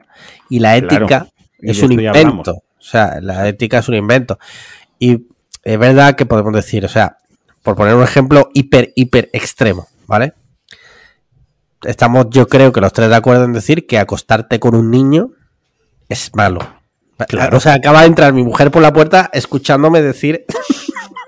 Y 0.49 0.59
la 0.59 0.77
ética 0.77 1.27
es 1.59 1.83
un 1.83 1.91
invento. 1.91 2.61
Sea, 2.85 3.19
la 3.21 3.47
ética 3.47 3.79
es 3.79 3.87
un 3.87 3.95
invento. 3.95 4.39
Y 4.99 5.27
es 5.63 5.79
verdad 5.79 6.15
que 6.15 6.25
podemos 6.25 6.53
decir, 6.53 6.85
o 6.85 6.89
sea, 6.89 7.17
por 7.63 7.75
poner 7.75 7.95
un 7.95 8.03
ejemplo 8.03 8.49
hiper, 8.53 8.93
hiper 8.95 9.29
extremo, 9.33 9.87
¿vale? 10.07 10.33
Estamos, 11.83 12.27
yo 12.29 12.47
creo 12.47 12.71
que 12.71 12.81
los 12.81 12.93
tres 12.93 13.09
de 13.09 13.15
acuerdo 13.15 13.45
en 13.45 13.53
decir 13.53 13.85
que 13.87 13.97
acostarte 13.97 14.59
con 14.59 14.75
un 14.75 14.91
niño 14.91 15.31
es 16.09 16.31
malo. 16.35 16.59
Claro. 17.27 17.57
O 17.57 17.59
sea, 17.59 17.73
acaba 17.73 18.01
de 18.01 18.07
entrar 18.07 18.33
mi 18.33 18.43
mujer 18.43 18.71
por 18.71 18.81
la 18.81 18.91
puerta 18.91 19.29
escuchándome 19.31 20.01
decir 20.01 20.45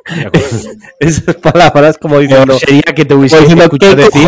esas 1.00 1.36
palabras 1.36 1.98
como 1.98 2.20
diciendo. 2.20 2.58
Peor 2.58 2.60
sería 2.60 2.94
que 2.96 3.06
te 3.06 3.14
hubiese 3.14 3.38
escuchado 3.38 3.96
decir. 3.96 4.28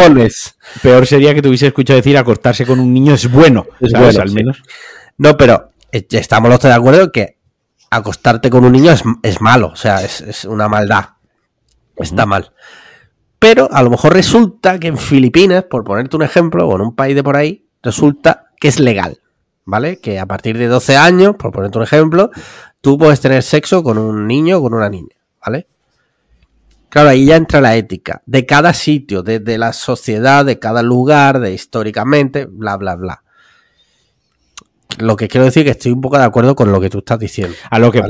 Peor 0.82 1.06
sería 1.06 1.34
que 1.34 1.42
te 1.42 1.48
hubiese 1.48 1.68
escuchado 1.68 1.98
decir 1.98 2.18
acostarse 2.18 2.66
con 2.66 2.80
un 2.80 2.94
niño 2.94 3.14
es 3.14 3.30
bueno. 3.30 3.66
Es 3.80 3.92
bueno, 3.92 4.22
al 4.22 4.32
menos. 4.32 4.62
No, 5.18 5.36
pero 5.38 5.72
estamos 5.92 6.50
los 6.50 6.60
tres 6.60 6.74
de 6.74 6.78
acuerdo 6.78 7.12
que 7.12 7.38
acostarte 7.90 8.50
con 8.50 8.66
un 8.66 8.72
niño 8.72 8.94
es, 9.24 9.42
malo. 9.42 9.68
O 9.68 9.76
sea, 9.76 10.04
es, 10.04 10.46
una 10.46 10.68
maldad. 10.68 11.06
Está 11.96 12.26
mal. 12.26 12.54
Pero 13.40 13.70
a 13.72 13.82
lo 13.84 13.90
mejor 13.90 14.14
resulta 14.14 14.80
que 14.80 14.88
en 14.88 14.98
Filipinas, 14.98 15.64
por 15.64 15.84
ponerte 15.84 16.16
un 16.16 16.24
ejemplo, 16.24 16.68
o 16.68 16.76
en 16.76 16.82
un 16.82 16.96
país 16.96 17.16
de 17.16 17.24
por 17.24 17.38
ahí, 17.38 17.68
resulta 17.82 18.48
que 18.60 18.68
es 18.68 18.80
legal. 18.80 19.20
¿Vale? 19.66 20.00
Que 20.00 20.20
a 20.20 20.26
partir 20.26 20.58
de 20.58 20.68
12 20.68 20.98
años, 20.98 21.36
por 21.38 21.52
ponerte 21.52 21.78
un 21.78 21.84
ejemplo, 21.84 22.32
tú 22.82 22.98
puedes 22.98 23.22
tener 23.22 23.44
sexo 23.44 23.84
con 23.84 23.98
un 23.98 24.26
niño 24.28 24.58
o 24.58 24.62
con 24.64 24.74
una 24.74 24.90
niña. 24.90 25.16
¿vale? 25.46 25.68
Claro, 26.90 27.10
ahí 27.10 27.26
ya 27.26 27.36
entra 27.36 27.62
la 27.62 27.76
ética 27.76 28.24
de 28.26 28.48
cada 28.48 28.74
sitio, 28.74 29.22
de, 29.22 29.58
la 29.60 29.74
sociedad, 29.74 30.44
de 30.44 30.58
cada 30.58 30.82
lugar, 30.82 31.40
de 31.40 31.54
históricamente, 31.54 32.46
bla, 32.46 32.78
bla, 32.78 32.96
bla. 32.96 33.24
Lo 34.98 35.16
que 35.16 35.28
quiero 35.28 35.46
decir 35.46 35.62
es 35.62 35.66
que 35.66 35.78
estoy 35.78 35.92
un 35.92 36.02
poco 36.02 36.18
de 36.18 36.26
acuerdo 36.26 36.56
con 36.56 36.72
lo 36.72 36.82
que 36.82 36.90
tú 36.90 37.00
estás 37.00 37.20
diciendo. 37.20 37.56
A 37.70 37.80
lo 37.80 37.92
que 37.92 38.02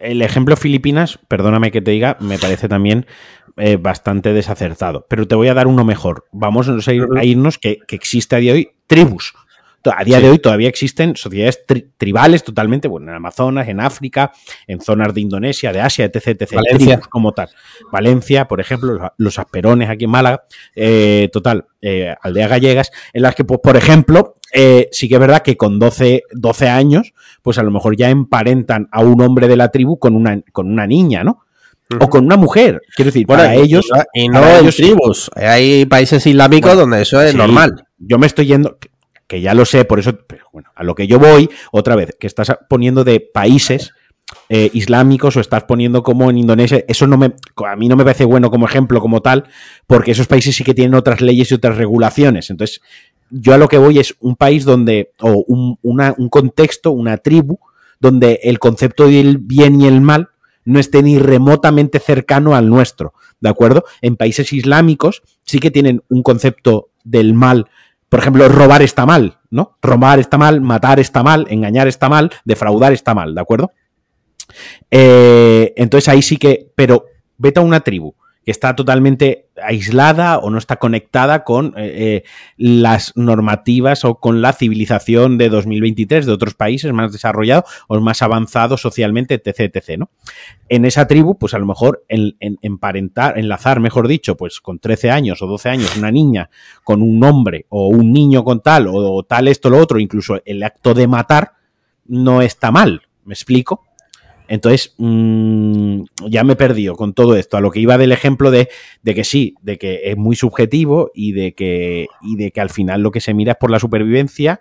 el 0.00 0.22
ejemplo 0.22 0.56
Filipinas, 0.56 1.18
perdóname 1.28 1.70
que 1.70 1.80
te 1.80 1.92
diga, 1.92 2.16
me 2.20 2.38
parece 2.38 2.68
también 2.68 3.06
eh, 3.56 3.76
bastante 3.76 4.32
desacertado. 4.32 5.06
Pero 5.08 5.26
te 5.28 5.34
voy 5.34 5.48
a 5.48 5.54
dar 5.54 5.66
uno 5.66 5.84
mejor. 5.84 6.26
Vamos 6.32 6.68
a, 6.68 6.92
ir, 6.92 7.06
a 7.16 7.24
irnos 7.24 7.58
que, 7.58 7.78
que 7.86 7.96
existe 7.96 8.36
a 8.36 8.38
día 8.40 8.52
de 8.52 8.58
hoy 8.58 8.70
tribus 8.86 9.34
a 9.96 10.04
día 10.04 10.20
de 10.20 10.28
hoy 10.28 10.38
todavía 10.38 10.68
existen 10.68 11.16
sociedades 11.16 11.64
tribales 11.96 12.44
totalmente, 12.44 12.88
bueno, 12.88 13.10
en 13.10 13.16
Amazonas, 13.16 13.68
en 13.68 13.80
África, 13.80 14.32
en 14.66 14.80
zonas 14.80 15.14
de 15.14 15.20
Indonesia, 15.20 15.72
de 15.72 15.80
Asia, 15.80 16.04
etc. 16.04 16.28
etc 16.28 16.52
Valencia. 16.54 17.00
como 17.00 17.32
tal. 17.32 17.48
Valencia, 17.92 18.46
por 18.46 18.60
ejemplo, 18.60 19.12
los, 19.16 19.38
asperones 19.38 19.88
aquí 19.88 20.04
en 20.04 20.10
Málaga, 20.10 20.44
eh, 20.74 21.28
total, 21.32 21.66
eh, 21.80 22.14
aldeas 22.20 22.50
gallegas, 22.50 22.90
en 23.12 23.22
las 23.22 23.34
que, 23.34 23.44
pues, 23.44 23.60
por 23.62 23.76
ejemplo, 23.76 24.36
eh, 24.52 24.88
sí 24.92 25.08
que 25.08 25.14
es 25.14 25.20
verdad 25.20 25.42
que 25.42 25.56
con 25.56 25.78
12, 25.78 26.22
12 26.32 26.68
años, 26.68 27.12
pues 27.42 27.58
a 27.58 27.62
lo 27.62 27.70
mejor 27.70 27.96
ya 27.96 28.10
emparentan 28.10 28.88
a 28.92 29.02
un 29.02 29.20
hombre 29.22 29.48
de 29.48 29.56
la 29.56 29.70
tribu 29.70 29.98
con 29.98 30.14
una, 30.14 30.40
con 30.52 30.70
una 30.70 30.86
niña, 30.86 31.24
¿no? 31.24 31.40
o 32.00 32.08
con 32.08 32.24
una 32.24 32.36
mujer. 32.36 32.82
Quiero 32.94 33.10
decir, 33.10 33.26
para 33.26 33.54
ellos. 33.54 33.88
Y 34.12 34.28
no 34.28 34.44
en 34.58 34.68
tribus. 34.70 35.30
Hay 35.34 35.86
países 35.86 36.26
islámicos 36.26 36.76
donde 36.76 37.02
eso 37.02 37.20
es 37.22 37.34
normal. 37.34 37.86
Yo 37.98 38.18
me 38.18 38.26
estoy 38.26 38.46
yendo 38.46 38.78
que 39.26 39.40
ya 39.40 39.54
lo 39.54 39.64
sé, 39.64 39.84
por 39.84 39.98
eso, 39.98 40.18
pero 40.26 40.46
bueno, 40.52 40.70
a 40.74 40.82
lo 40.82 40.94
que 40.94 41.06
yo 41.06 41.18
voy, 41.18 41.50
otra 41.70 41.94
vez, 41.94 42.16
que 42.18 42.26
estás 42.26 42.56
poniendo 42.68 43.04
de 43.04 43.20
países 43.20 43.92
eh, 44.48 44.70
islámicos 44.72 45.36
o 45.36 45.40
estás 45.40 45.64
poniendo 45.64 46.02
como 46.02 46.30
en 46.30 46.38
Indonesia, 46.38 46.82
eso 46.88 47.06
no 47.06 47.18
me, 47.18 47.34
a 47.66 47.76
mí 47.76 47.88
no 47.88 47.96
me 47.96 48.04
parece 48.04 48.24
bueno 48.24 48.50
como 48.50 48.66
ejemplo, 48.66 49.00
como 49.00 49.20
tal, 49.20 49.44
porque 49.86 50.12
esos 50.12 50.26
países 50.26 50.56
sí 50.56 50.64
que 50.64 50.72
tienen 50.72 50.94
otras 50.94 51.20
leyes 51.20 51.50
y 51.50 51.54
otras 51.54 51.76
regulaciones. 51.76 52.48
Entonces, 52.48 52.80
yo 53.30 53.54
a 53.54 53.58
lo 53.58 53.68
que 53.68 53.78
voy 53.78 53.98
es 53.98 54.14
un 54.20 54.36
país 54.36 54.64
donde, 54.64 55.12
o 55.20 55.44
un, 55.46 55.78
un 55.82 56.28
contexto, 56.28 56.90
una 56.90 57.18
tribu, 57.18 57.58
donde 58.00 58.40
el 58.42 58.58
concepto 58.58 59.06
del 59.06 59.38
bien 59.38 59.80
y 59.80 59.86
el 59.86 60.00
mal 60.00 60.28
no 60.64 60.78
esté 60.78 61.02
ni 61.02 61.18
remotamente 61.18 61.98
cercano 61.98 62.54
al 62.54 62.68
nuestro, 62.68 63.14
¿de 63.40 63.48
acuerdo? 63.48 63.84
En 64.02 64.16
países 64.16 64.52
islámicos 64.52 65.22
sí 65.44 65.58
que 65.58 65.70
tienen 65.70 66.02
un 66.08 66.22
concepto 66.22 66.90
del 67.04 67.34
mal 67.34 67.68
por 68.08 68.20
ejemplo, 68.20 68.48
robar 68.48 68.82
está 68.82 69.04
mal, 69.04 69.38
¿no? 69.50 69.76
Robar 69.82 70.18
está 70.18 70.38
mal, 70.38 70.60
matar 70.60 70.98
está 70.98 71.22
mal, 71.22 71.46
engañar 71.50 71.88
está 71.88 72.08
mal, 72.08 72.30
defraudar 72.44 72.92
está 72.92 73.14
mal, 73.14 73.34
¿de 73.34 73.40
acuerdo? 73.40 73.72
Eh, 74.90 75.74
entonces 75.76 76.08
ahí 76.08 76.22
sí 76.22 76.38
que, 76.38 76.70
pero 76.74 77.04
vete 77.36 77.60
a 77.60 77.62
una 77.62 77.80
tribu 77.80 78.14
que 78.48 78.52
está 78.52 78.74
totalmente 78.74 79.50
aislada 79.62 80.38
o 80.38 80.48
no 80.48 80.56
está 80.56 80.76
conectada 80.76 81.44
con 81.44 81.74
eh, 81.76 82.22
eh, 82.22 82.24
las 82.56 83.14
normativas 83.14 84.06
o 84.06 84.14
con 84.14 84.40
la 84.40 84.54
civilización 84.54 85.36
de 85.36 85.50
2023 85.50 86.24
de 86.24 86.32
otros 86.32 86.54
países 86.54 86.90
más 86.94 87.12
desarrollados 87.12 87.70
o 87.88 88.00
más 88.00 88.22
avanzados 88.22 88.80
socialmente, 88.80 89.34
etc, 89.34 89.76
etc, 89.76 89.98
¿no? 89.98 90.10
En 90.70 90.86
esa 90.86 91.06
tribu, 91.06 91.36
pues 91.36 91.52
a 91.52 91.58
lo 91.58 91.66
mejor 91.66 92.06
en, 92.08 92.36
emparentar, 92.62 93.38
enlazar, 93.38 93.80
mejor 93.80 94.08
dicho, 94.08 94.34
pues 94.34 94.60
con 94.60 94.78
13 94.78 95.10
años 95.10 95.42
o 95.42 95.46
12 95.46 95.68
años 95.68 95.94
una 95.98 96.10
niña 96.10 96.48
con 96.84 97.02
un 97.02 97.22
hombre 97.24 97.66
o 97.68 97.88
un 97.88 98.14
niño 98.14 98.44
con 98.44 98.62
tal 98.62 98.86
o 98.90 99.24
tal 99.24 99.48
esto, 99.48 99.68
lo 99.68 99.76
otro, 99.76 99.98
incluso 99.98 100.40
el 100.46 100.62
acto 100.62 100.94
de 100.94 101.06
matar, 101.06 101.52
no 102.06 102.40
está 102.40 102.70
mal, 102.70 103.02
¿me 103.26 103.34
explico? 103.34 103.87
Entonces, 104.48 104.94
mmm, 104.96 106.02
ya 106.28 106.42
me 106.42 106.54
he 106.54 106.56
perdido 106.56 106.96
con 106.96 107.12
todo 107.12 107.36
esto. 107.36 107.56
A 107.56 107.60
lo 107.60 107.70
que 107.70 107.80
iba 107.80 107.98
del 107.98 108.12
ejemplo 108.12 108.50
de, 108.50 108.68
de, 109.02 109.14
que 109.14 109.24
sí, 109.24 109.54
de 109.62 109.78
que 109.78 110.00
es 110.04 110.16
muy 110.16 110.36
subjetivo 110.36 111.10
y 111.14 111.32
de 111.32 111.54
que, 111.54 112.06
y 112.22 112.36
de 112.36 112.50
que 112.50 112.60
al 112.60 112.70
final 112.70 113.02
lo 113.02 113.10
que 113.10 113.20
se 113.20 113.34
mira 113.34 113.52
es 113.52 113.58
por 113.58 113.70
la 113.70 113.78
supervivencia 113.78 114.60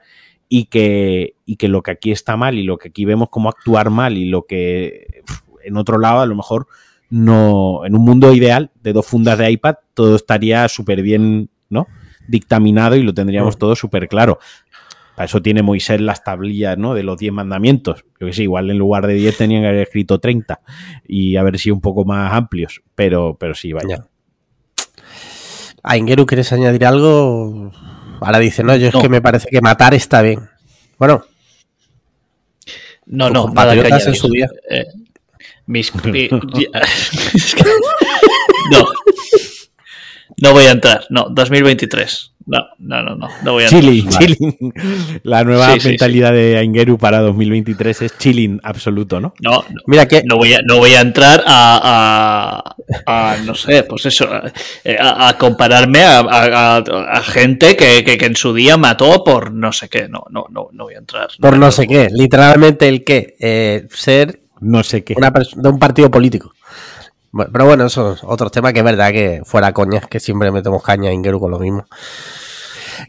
y 0.49 0.65
que, 0.65 1.35
y 1.45 1.55
que 1.55 1.69
lo 1.69 1.81
que 1.81 1.91
aquí 1.91 2.11
está 2.11 2.37
mal 2.37 2.57
y 2.57 2.63
lo 2.63 2.77
que 2.77 2.89
aquí 2.89 3.05
vemos 3.05 3.29
como 3.29 3.49
actuar 3.49 3.89
mal 3.89 4.17
y 4.17 4.25
lo 4.25 4.45
que 4.45 5.23
en 5.63 5.77
otro 5.77 5.97
lado 5.99 6.21
a 6.21 6.25
lo 6.25 6.35
mejor 6.35 6.67
no, 7.09 7.85
en 7.85 7.95
un 7.95 8.03
mundo 8.03 8.33
ideal 8.33 8.71
de 8.83 8.93
dos 8.93 9.05
fundas 9.05 9.37
de 9.37 9.49
iPad 9.51 9.75
todo 9.93 10.15
estaría 10.15 10.67
súper 10.67 11.01
bien, 11.01 11.49
¿no? 11.69 11.87
dictaminado 12.27 12.95
y 12.95 13.03
lo 13.03 13.13
tendríamos 13.13 13.55
mm. 13.55 13.59
todo 13.59 13.75
súper 13.75 14.07
claro. 14.07 14.39
Para 15.17 15.25
eso 15.25 15.41
tiene 15.41 15.63
Moisés 15.63 15.99
las 15.99 16.23
tablillas, 16.23 16.77
¿no? 16.77 16.93
De 16.93 17.01
los 17.01 17.17
10 17.17 17.33
mandamientos. 17.33 18.05
Yo 18.19 18.27
que 18.27 18.33
sé, 18.33 18.43
igual 18.43 18.69
en 18.69 18.77
lugar 18.77 19.07
de 19.07 19.15
10 19.15 19.35
tenían 19.35 19.63
que 19.63 19.69
haber 19.69 19.81
escrito 19.81 20.19
30 20.19 20.61
y 21.07 21.37
haber 21.37 21.57
sido 21.57 21.73
un 21.73 21.81
poco 21.81 22.05
más 22.05 22.31
amplios. 22.33 22.83
Pero, 22.93 23.35
pero 23.35 23.55
sí, 23.55 23.73
vaya. 23.73 24.05
A 25.81 25.97
Ingeru, 25.97 26.27
¿quieres 26.27 26.53
añadir 26.53 26.85
algo? 26.85 27.71
Ahora 28.21 28.37
dice, 28.37 28.63
no, 28.63 28.75
yo 28.75 28.89
es 28.89 28.95
que 28.95 29.09
me 29.09 29.19
parece 29.19 29.47
que 29.49 29.59
matar 29.59 29.95
está 29.95 30.21
bien. 30.21 30.51
Bueno. 30.99 31.25
No, 33.07 33.31
no, 33.31 33.49
nada 33.51 33.73
que 33.73 33.87
en 33.87 34.13
su 34.13 34.29
día. 34.29 34.47
Eh, 34.69 34.85
mis, 35.65 35.91
no. 38.71 38.85
No 40.41 40.53
voy 40.53 40.65
a 40.65 40.71
entrar. 40.71 41.05
No, 41.09 41.27
2023. 41.29 42.33
No, 42.47 42.59
no, 42.79 43.03
no, 43.03 43.15
no, 43.15 43.27
no 43.43 43.51
voy 43.53 43.65
a 43.65 43.67
Chilling, 43.67 44.07
chilling. 44.07 44.73
La 45.23 45.43
nueva 45.43 45.75
mentalidad 45.83 46.31
de 46.31 46.57
Aingeru 46.57 46.97
para 46.97 47.19
2023 47.19 48.03
es 48.03 48.17
chilling 48.17 48.61
absoluto, 48.63 49.19
¿no? 49.19 49.33
No, 49.41 49.65
mira 49.85 50.07
que 50.07 50.23
no 50.23 50.37
voy 50.37 50.53
a, 50.53 50.59
no 50.63 50.77
voy 50.77 50.93
a 50.93 51.01
entrar 51.01 51.43
a, 51.45 52.75
a, 53.05 53.37
no 53.45 53.53
sé, 53.53 53.83
pues 53.83 54.05
eso, 54.05 54.29
a, 54.31 55.37
compararme 55.37 56.03
a, 56.05 57.21
gente 57.25 57.75
que, 57.75 58.05
que, 58.05 58.25
en 58.25 58.37
su 58.37 58.53
día 58.53 58.77
mató 58.77 59.25
por 59.25 59.51
no 59.51 59.73
sé 59.73 59.89
qué. 59.89 60.07
No, 60.07 60.23
no, 60.29 60.45
no, 60.49 60.69
no 60.71 60.85
voy 60.85 60.93
a 60.93 60.99
entrar. 60.99 61.27
por 61.41 61.57
no 61.57 61.69
sé 61.69 61.85
qué, 61.85 62.07
literalmente 62.09 62.87
el 62.87 63.03
qué, 63.03 63.35
eh, 63.41 63.87
ser 63.91 64.39
no 64.61 64.83
sé 64.83 65.03
qué. 65.03 65.15
Una 65.17 65.31
de 65.31 65.69
un 65.69 65.79
partido 65.79 66.09
político. 66.09 66.53
Pero 67.51 67.65
bueno, 67.65 67.85
eso 67.85 68.13
es 68.13 68.23
otro 68.23 68.49
tema 68.49 68.73
que 68.73 68.79
es 68.79 68.85
verdad 68.85 69.11
que 69.11 69.41
fuera 69.43 69.73
coña, 69.73 70.01
que 70.01 70.19
siempre 70.19 70.51
metemos 70.51 70.83
caña 70.83 71.09
a 71.09 71.13
Ingeru 71.13 71.39
con 71.39 71.51
lo 71.51 71.59
mismo. 71.59 71.85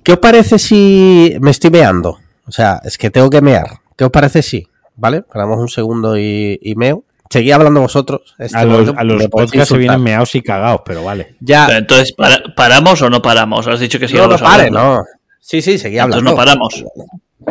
¿Qué 0.03 0.13
os 0.13 0.19
parece 0.19 0.59
si 0.59 1.37
me 1.41 1.51
estoy 1.51 1.71
meando? 1.71 2.19
O 2.47 2.53
sea, 2.53 2.81
es 2.85 2.99
que 2.99 3.11
tengo 3.11 3.31
que 3.31 3.41
mear. 3.41 3.81
¿Qué 3.97 4.05
os 4.05 4.11
parece 4.11 4.43
si? 4.43 4.69
¿Vale? 4.97 5.23
Paramos 5.23 5.59
un 5.59 5.69
segundo 5.69 6.19
y, 6.19 6.75
meo. 6.77 7.05
Seguí 7.31 7.53
hablando 7.53 7.81
vosotros. 7.81 8.35
Este 8.39 8.57
a 8.57 8.65
los, 8.65 8.97
a 8.97 9.05
los 9.05 9.27
podcasts 9.29 9.69
se 9.69 9.77
vienen 9.77 10.03
meados 10.03 10.35
y 10.35 10.43
cagados, 10.43 10.81
pero 10.85 11.05
vale. 11.05 11.37
Ya. 11.41 11.69
entonces, 11.77 12.15
¿paramos 12.57 13.03
o 13.03 13.11
no 13.11 13.21
paramos? 13.21 13.67
Has 13.67 13.81
dicho 13.81 13.99
que 13.99 14.09
sí. 14.09 14.15
No, 14.15 14.27
no 14.27 14.39
pare, 14.39 14.71
no. 14.71 15.03
Sí, 15.41 15.63
sí, 15.63 15.79
seguí 15.79 15.99
hablando. 15.99 16.31
Entonces 16.31 16.33
no 16.33 16.37
paramos. 16.37 16.85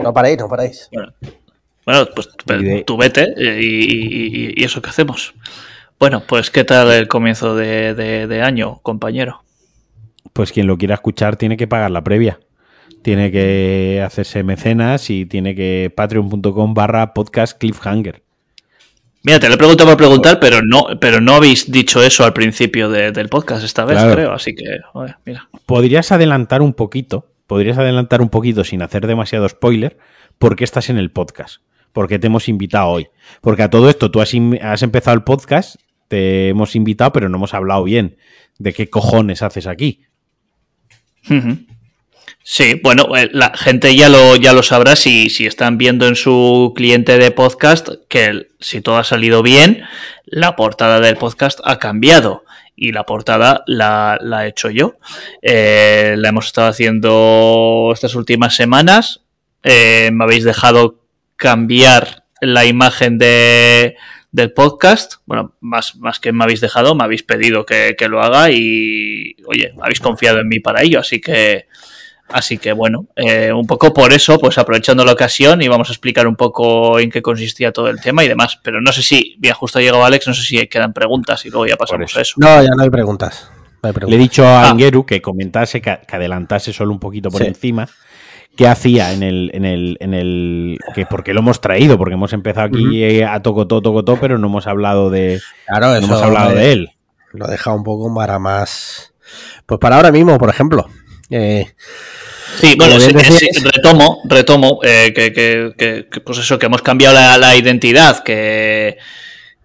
No 0.04 0.14
paréis, 0.14 0.38
no 0.38 0.48
paréis. 0.48 0.90
Bueno, 1.86 2.06
pues 2.14 2.30
tú 2.86 2.98
vete 2.98 3.34
eh, 3.38 3.60
y, 3.62 4.64
eso 4.64 4.82
que 4.82 4.90
hacemos. 4.90 5.34
Bueno, 6.00 6.22
pues 6.28 6.52
¿qué 6.52 6.64
tal 6.64 6.92
el 6.92 7.08
comienzo 7.08 7.56
de, 7.56 8.42
año, 8.44 8.80
compañero? 8.84 9.44
Pues 10.32 10.52
quien 10.52 10.68
lo 10.68 10.78
quiera 10.78 10.94
escuchar 10.94 11.38
tiene 11.38 11.58
que 11.58 11.68
pagar 11.68 11.90
la 11.90 12.04
previa. 12.04 12.40
Tiene 13.02 13.32
que 13.32 14.04
hacerse 14.06 14.44
mecenas 14.44 15.10
y 15.10 15.26
tiene 15.26 15.56
que 15.56 15.92
patreon.com 15.96 16.74
barra 16.74 17.14
podcast 17.14 17.58
cliffhanger. 17.58 18.22
Mira, 19.24 19.40
te 19.40 19.48
lo 19.48 19.56
he 19.56 19.58
preguntado 19.58 19.90
por 19.90 19.98
preguntar, 19.98 20.40
pero 20.40 20.62
no, 20.62 20.88
pero 21.02 21.20
no 21.20 21.34
habéis 21.34 21.72
dicho 21.72 22.04
eso 22.04 22.24
al 22.24 22.34
principio 22.34 22.90
del 22.90 23.28
podcast 23.30 23.64
esta 23.64 23.84
vez, 23.84 24.00
creo. 24.14 24.32
Así 24.34 24.54
que, 24.54 24.66
mira. 25.26 25.50
Podrías 25.66 26.12
adelantar 26.12 26.62
un 26.62 26.74
poquito, 26.74 27.32
podrías 27.48 27.78
adelantar 27.78 28.22
un 28.22 28.30
poquito 28.30 28.64
sin 28.64 28.84
hacer 28.84 29.08
demasiado 29.08 29.50
spoiler, 29.50 29.98
porque 30.38 30.64
estás 30.64 30.90
en 30.90 30.98
el 30.98 31.10
podcast 31.10 31.62
porque 31.98 32.20
te 32.20 32.28
hemos 32.28 32.48
invitado 32.48 32.90
hoy. 32.90 33.08
Porque 33.42 33.64
a 33.64 33.72
todo 33.72 33.90
esto 33.90 34.12
tú 34.12 34.22
has, 34.22 34.32
empezado 34.36 35.16
el 35.16 35.24
podcast, 35.24 35.78
te 36.08 36.50
hemos 36.50 36.76
invitado, 36.76 37.12
pero 37.14 37.30
no 37.30 37.38
hemos 37.38 37.54
hablado 37.54 37.84
bien 37.84 38.18
de 38.58 38.74
qué 38.74 38.90
cojones 38.90 39.42
haces 39.42 39.68
aquí. 39.68 40.02
Sí, 42.44 42.80
bueno, 42.82 43.16
eh, 43.18 43.30
la 43.34 43.52
gente 43.56 43.94
ya 43.96 44.08
lo, 44.08 44.38
ya 44.38 44.54
lo 44.54 44.64
sabrá 44.64 44.96
si, 44.96 45.30
si 45.30 45.46
están 45.46 45.78
viendo 45.78 46.08
en 46.08 46.16
su 46.16 46.72
cliente 46.76 47.18
de 47.18 47.32
podcast 47.32 47.90
que 48.08 48.48
si 48.62 48.80
todo 48.80 48.98
ha 48.98 49.04
salido 49.04 49.44
bien, 49.44 49.84
la 50.26 50.56
portada 50.56 51.02
del 51.02 51.18
podcast 51.18 51.60
ha 51.66 51.78
cambiado 51.78 52.46
y 52.78 52.94
la 52.94 53.06
portada 53.06 53.64
la, 53.66 54.18
he 54.46 54.48
hecho 54.48 54.70
yo. 54.70 54.98
Eh, 55.42 56.16
la 56.18 56.30
hemos 56.30 56.46
estado 56.46 56.70
haciendo 56.70 57.92
estas 57.94 58.16
últimas 58.16 58.56
semanas. 58.56 59.22
Eh, 59.64 60.12
me 60.14 60.24
habéis 60.24 60.46
dejado 60.46 61.02
cambiar 61.36 62.24
la 62.40 62.66
imagen 62.66 63.18
de, 63.18 63.98
del 64.38 64.54
podcast. 64.54 65.16
Bueno, 65.26 65.56
más, 65.60 65.98
más 65.98 66.20
que 66.20 66.32
me 66.32 66.44
habéis 66.44 66.62
dejado, 66.62 66.96
me 66.96 67.04
habéis 67.04 67.24
pedido 67.24 67.66
que, 67.66 67.96
lo 68.08 68.22
haga 68.22 68.50
y, 68.52 69.36
oye, 69.48 69.74
habéis 69.82 70.00
confiado 70.00 70.40
en 70.40 70.48
mí 70.48 70.60
para 70.60 70.84
ello, 70.84 71.00
así 71.00 71.20
que, 71.20 71.68
así 72.30 72.58
que 72.58 72.72
bueno, 72.72 73.08
eh, 73.16 73.52
un 73.52 73.66
poco 73.66 73.94
por 73.94 74.14
eso, 74.14 74.38
pues 74.38 74.58
aprovechando 74.58 75.04
la 75.04 75.12
ocasión 75.12 75.62
y 75.62 75.68
vamos 75.68 75.90
a 75.90 75.92
explicar 75.92 76.28
un 76.28 76.36
poco 76.36 77.00
en 77.00 77.10
qué 77.10 77.22
consistía 77.22 77.74
todo 77.74 77.90
el 77.90 78.00
tema 78.00 78.24
y 78.24 78.28
demás. 78.28 78.60
Pero 78.64 78.80
no 78.80 78.94
sé 78.94 79.02
si, 79.02 79.36
bien, 79.40 79.56
justo 79.56 79.80
ha 79.80 79.82
llegado 79.82 80.06
Alex, 80.06 80.28
no 80.28 80.34
sé 80.34 80.44
si 80.44 80.68
quedan 80.68 80.94
preguntas 80.94 81.46
y 81.46 81.50
luego 81.50 81.66
ya 81.66 81.76
pasamos 81.76 82.16
a 82.16 82.22
eso. 82.22 82.36
No, 82.38 82.62
ya 82.62 82.70
no 82.76 82.84
hay 82.84 82.90
preguntas. 82.90 83.52
Le 84.08 84.16
he 84.16 84.20
dicho 84.20 84.46
a 84.46 84.70
Angeru 84.70 85.06
que 85.06 85.22
comentase, 85.22 85.82
que, 85.82 85.90
adelantase 85.90 86.74
solo 86.74 86.92
un 86.92 87.00
poquito 87.00 87.30
por 87.30 87.42
encima 87.44 87.88
qué 88.58 88.68
hacía 88.68 89.14
en 89.14 89.24
el, 89.24 89.52
en 89.54 89.64
el, 89.64 89.98
en 90.02 90.14
el 90.14 90.80
que 90.94 91.06
porque 91.06 91.34
lo 91.34 91.40
hemos 91.40 91.62
traído, 91.62 91.98
porque 91.98 92.16
hemos 92.16 92.34
empezado 92.34 92.68
aquí 92.68 93.04
eh, 93.04 93.24
a 93.24 93.42
tocotó, 93.42 93.82
tocotó, 93.82 94.18
pero 94.20 94.38
no 94.38 94.48
hemos 94.48 94.68
hablado 94.68 95.10
de 95.10 95.40
claro, 95.68 95.96
hemos 95.96 96.22
hablado 96.22 96.56
de 96.56 96.72
él. 96.74 96.90
Lo 97.32 97.48
he 97.48 97.52
dejado 97.52 97.78
un 97.78 97.84
poco 97.84 98.14
para 98.14 98.40
más. 98.40 99.14
Pues 99.66 99.80
para 99.80 99.98
ahora 99.98 100.12
mismo, 100.12 100.38
por 100.38 100.50
ejemplo. 100.50 100.90
Eh, 101.30 101.66
sí, 102.60 102.76
bueno, 102.78 102.96
retomo, 103.64 104.22
retomo 104.26 104.80
eh, 104.84 105.14
que, 105.14 105.32
que, 105.32 106.08
que, 106.10 106.22
pues 106.22 106.40
eso, 106.40 106.58
que 106.58 106.66
hemos 106.66 106.82
cambiado 106.82 107.16
la, 107.38 107.56
identidad, 107.56 108.24
que, 108.24 108.98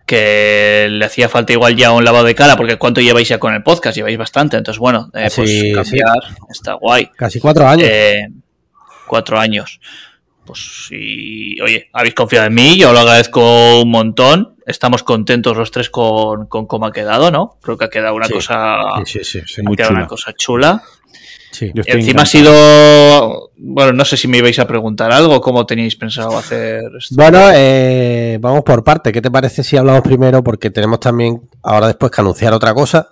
que 0.04 0.88
le 0.90 1.04
hacía 1.04 1.28
falta 1.28 1.52
igual 1.52 1.76
ya 1.76 1.92
un 1.92 2.04
lavado 2.04 2.24
de 2.26 2.34
cara, 2.34 2.56
porque 2.56 2.76
¿cuánto 2.76 3.00
lleváis 3.00 3.28
ya 3.28 3.38
con 3.38 3.54
el 3.54 3.62
podcast? 3.62 3.96
Lleváis 3.96 4.18
bastante, 4.18 4.58
entonces 4.58 4.78
bueno, 4.78 5.10
pues 5.12 5.34
cambiar 5.74 6.18
está 6.50 6.74
guay. 6.74 7.08
Casi 7.16 7.40
cuatro 7.40 7.66
años 7.66 7.88
cuatro 9.06 9.38
años. 9.38 9.80
Pues 10.44 10.86
si, 10.88 11.60
oye, 11.60 11.88
habéis 11.92 12.14
confiado 12.14 12.46
en 12.46 12.54
mí, 12.54 12.76
yo 12.76 12.92
lo 12.92 13.00
agradezco 13.00 13.82
un 13.82 13.90
montón. 13.90 14.56
Estamos 14.66 15.02
contentos 15.02 15.56
los 15.56 15.70
tres 15.70 15.90
con, 15.90 16.46
cómo 16.46 16.86
ha 16.86 16.92
quedado, 16.92 17.30
¿no? 17.30 17.58
Creo 17.62 17.76
que 17.76 17.84
ha 17.84 17.90
quedado 17.90 18.14
una 18.14 18.28
cosa. 18.28 18.76
Sí, 19.04 19.20
sí, 19.22 19.40
sí, 19.46 19.62
ha 19.64 19.76
quedado 19.76 19.94
una 19.94 20.06
cosa 20.06 20.32
chula. 20.32 20.82
Encima 21.60 22.22
ha 22.22 22.26
sido. 22.26 23.50
Bueno, 23.56 23.92
no 23.92 24.04
sé 24.04 24.16
si 24.16 24.26
me 24.26 24.38
ibais 24.38 24.58
a 24.58 24.66
preguntar 24.66 25.12
algo, 25.12 25.40
cómo 25.40 25.66
teníais 25.66 25.94
pensado 25.96 26.36
hacer 26.36 26.82
esto. 26.98 27.14
Bueno, 27.14 27.50
eh, 27.54 28.38
vamos 28.40 28.62
por 28.62 28.82
parte. 28.82 29.12
¿Qué 29.12 29.20
te 29.20 29.30
parece 29.30 29.62
si 29.62 29.76
hablamos 29.76 30.02
primero? 30.02 30.42
Porque 30.42 30.70
tenemos 30.70 30.98
también 31.00 31.42
ahora 31.62 31.88
después 31.88 32.10
que 32.10 32.20
anunciar 32.20 32.52
otra 32.52 32.74
cosa 32.74 33.11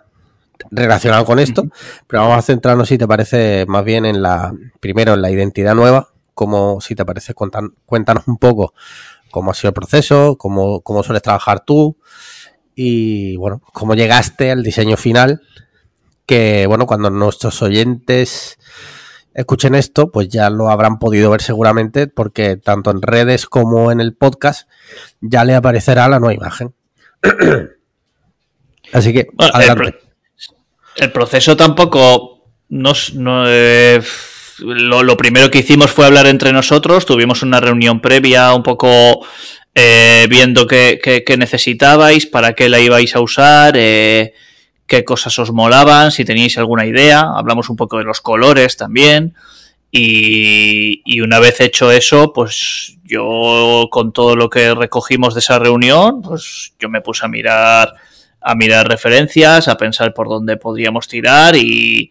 relacionado 0.71 1.25
con 1.25 1.39
esto, 1.39 1.69
pero 2.07 2.23
vamos 2.23 2.39
a 2.39 2.43
centrarnos, 2.43 2.89
si 2.89 2.99
te 2.99 3.07
parece, 3.07 3.65
más 3.67 3.85
bien 3.85 4.07
en 4.07 4.23
la, 4.23 4.53
primero 4.81 5.15
en 5.15 5.23
la 5.23 5.31
identidad 5.31 5.75
nueva, 5.75 6.09
como 6.35 6.81
si 6.81 6.95
te 6.95 7.05
parece, 7.05 7.35
cuéntanos 7.35 8.27
un 8.27 8.39
poco 8.39 8.75
cómo 9.31 9.51
ha 9.51 9.55
sido 9.55 9.69
el 9.69 9.75
proceso, 9.75 10.37
cómo, 10.37 10.81
cómo 10.81 11.03
sueles 11.03 11.23
trabajar 11.23 11.65
tú 11.65 11.97
y, 12.75 13.37
bueno, 13.37 13.61
cómo 13.73 13.95
llegaste 13.95 14.51
al 14.51 14.63
diseño 14.63 14.97
final, 14.97 15.43
que, 16.27 16.67
bueno, 16.67 16.87
cuando 16.87 17.11
nuestros 17.11 17.61
oyentes 17.63 18.59
escuchen 19.35 19.75
esto, 19.75 20.11
pues 20.11 20.29
ya 20.29 20.51
lo 20.51 20.71
habrán 20.71 20.99
podido 20.99 21.31
ver 21.31 21.43
seguramente, 21.43 22.07
porque 22.07 22.57
tanto 22.57 22.91
en 22.91 23.03
redes 23.03 23.47
como 23.47 23.91
en 23.91 24.01
el 24.01 24.15
podcast 24.15 24.69
ya 25.21 25.45
le 25.45 25.55
aparecerá 25.55 26.09
la 26.09 26.21
nueva 26.21 26.35
imagen. 26.35 26.75
Así 28.93 29.13
que, 29.13 29.29
adelante. 29.39 29.89
El 29.89 30.10
proceso 31.09 31.57
tampoco 31.57 32.45
nos, 32.69 33.15
no, 33.15 33.45
eh, 33.47 34.01
lo, 34.61 35.17
primero 35.17 35.51
que 35.51 35.59
hicimos 35.59 35.91
fue 35.91 36.07
hablar 36.07 36.27
entre 36.27 36.53
nosotros, 36.53 37.07
tuvimos 37.07 37.43
una 37.43 37.61
reunión 37.61 38.01
previa 38.01 38.55
un 38.55 38.63
poco 38.63 39.27
eh, 39.75 40.27
viendo 40.29 40.67
qué, 40.67 41.25
necesitabais, 41.39 42.27
para 42.27 42.53
qué 42.53 42.69
la 42.69 42.81
ibais 42.81 43.17
a 43.17 43.21
usar, 43.21 43.75
eh, 43.77 44.35
qué 44.87 45.05
cosas 45.05 45.39
os 45.39 45.53
molaban, 45.53 46.13
si 46.13 46.25
teníais 46.25 46.59
alguna 46.59 46.87
idea, 46.87 47.25
hablamos 47.35 47.71
un 47.71 47.77
poco 47.77 47.99
de 47.99 48.05
los 48.05 48.21
colores 48.21 48.77
también. 48.77 49.35
Y, 49.93 51.03
y, 51.05 51.21
una 51.21 51.41
vez 51.41 51.61
hecho 51.61 51.91
eso, 51.91 52.33
pues 52.33 52.97
yo 53.03 53.89
con 53.91 54.13
todo 54.13 54.37
lo 54.37 54.49
que 54.49 54.73
recogimos 54.73 55.35
de 55.35 55.41
esa 55.41 55.59
reunión, 55.59 56.23
pues 56.23 56.75
yo 56.79 56.89
me 56.89 57.01
puse 57.01 57.27
a 57.27 57.29
mirar 57.29 57.95
a 58.41 58.55
mirar 58.55 58.89
referencias, 58.89 59.69
a 59.69 59.77
pensar 59.77 60.15
por 60.15 60.29
dónde 60.29 60.57
podríamos 60.57 61.09
tirar 61.09 61.57
y, 61.57 62.11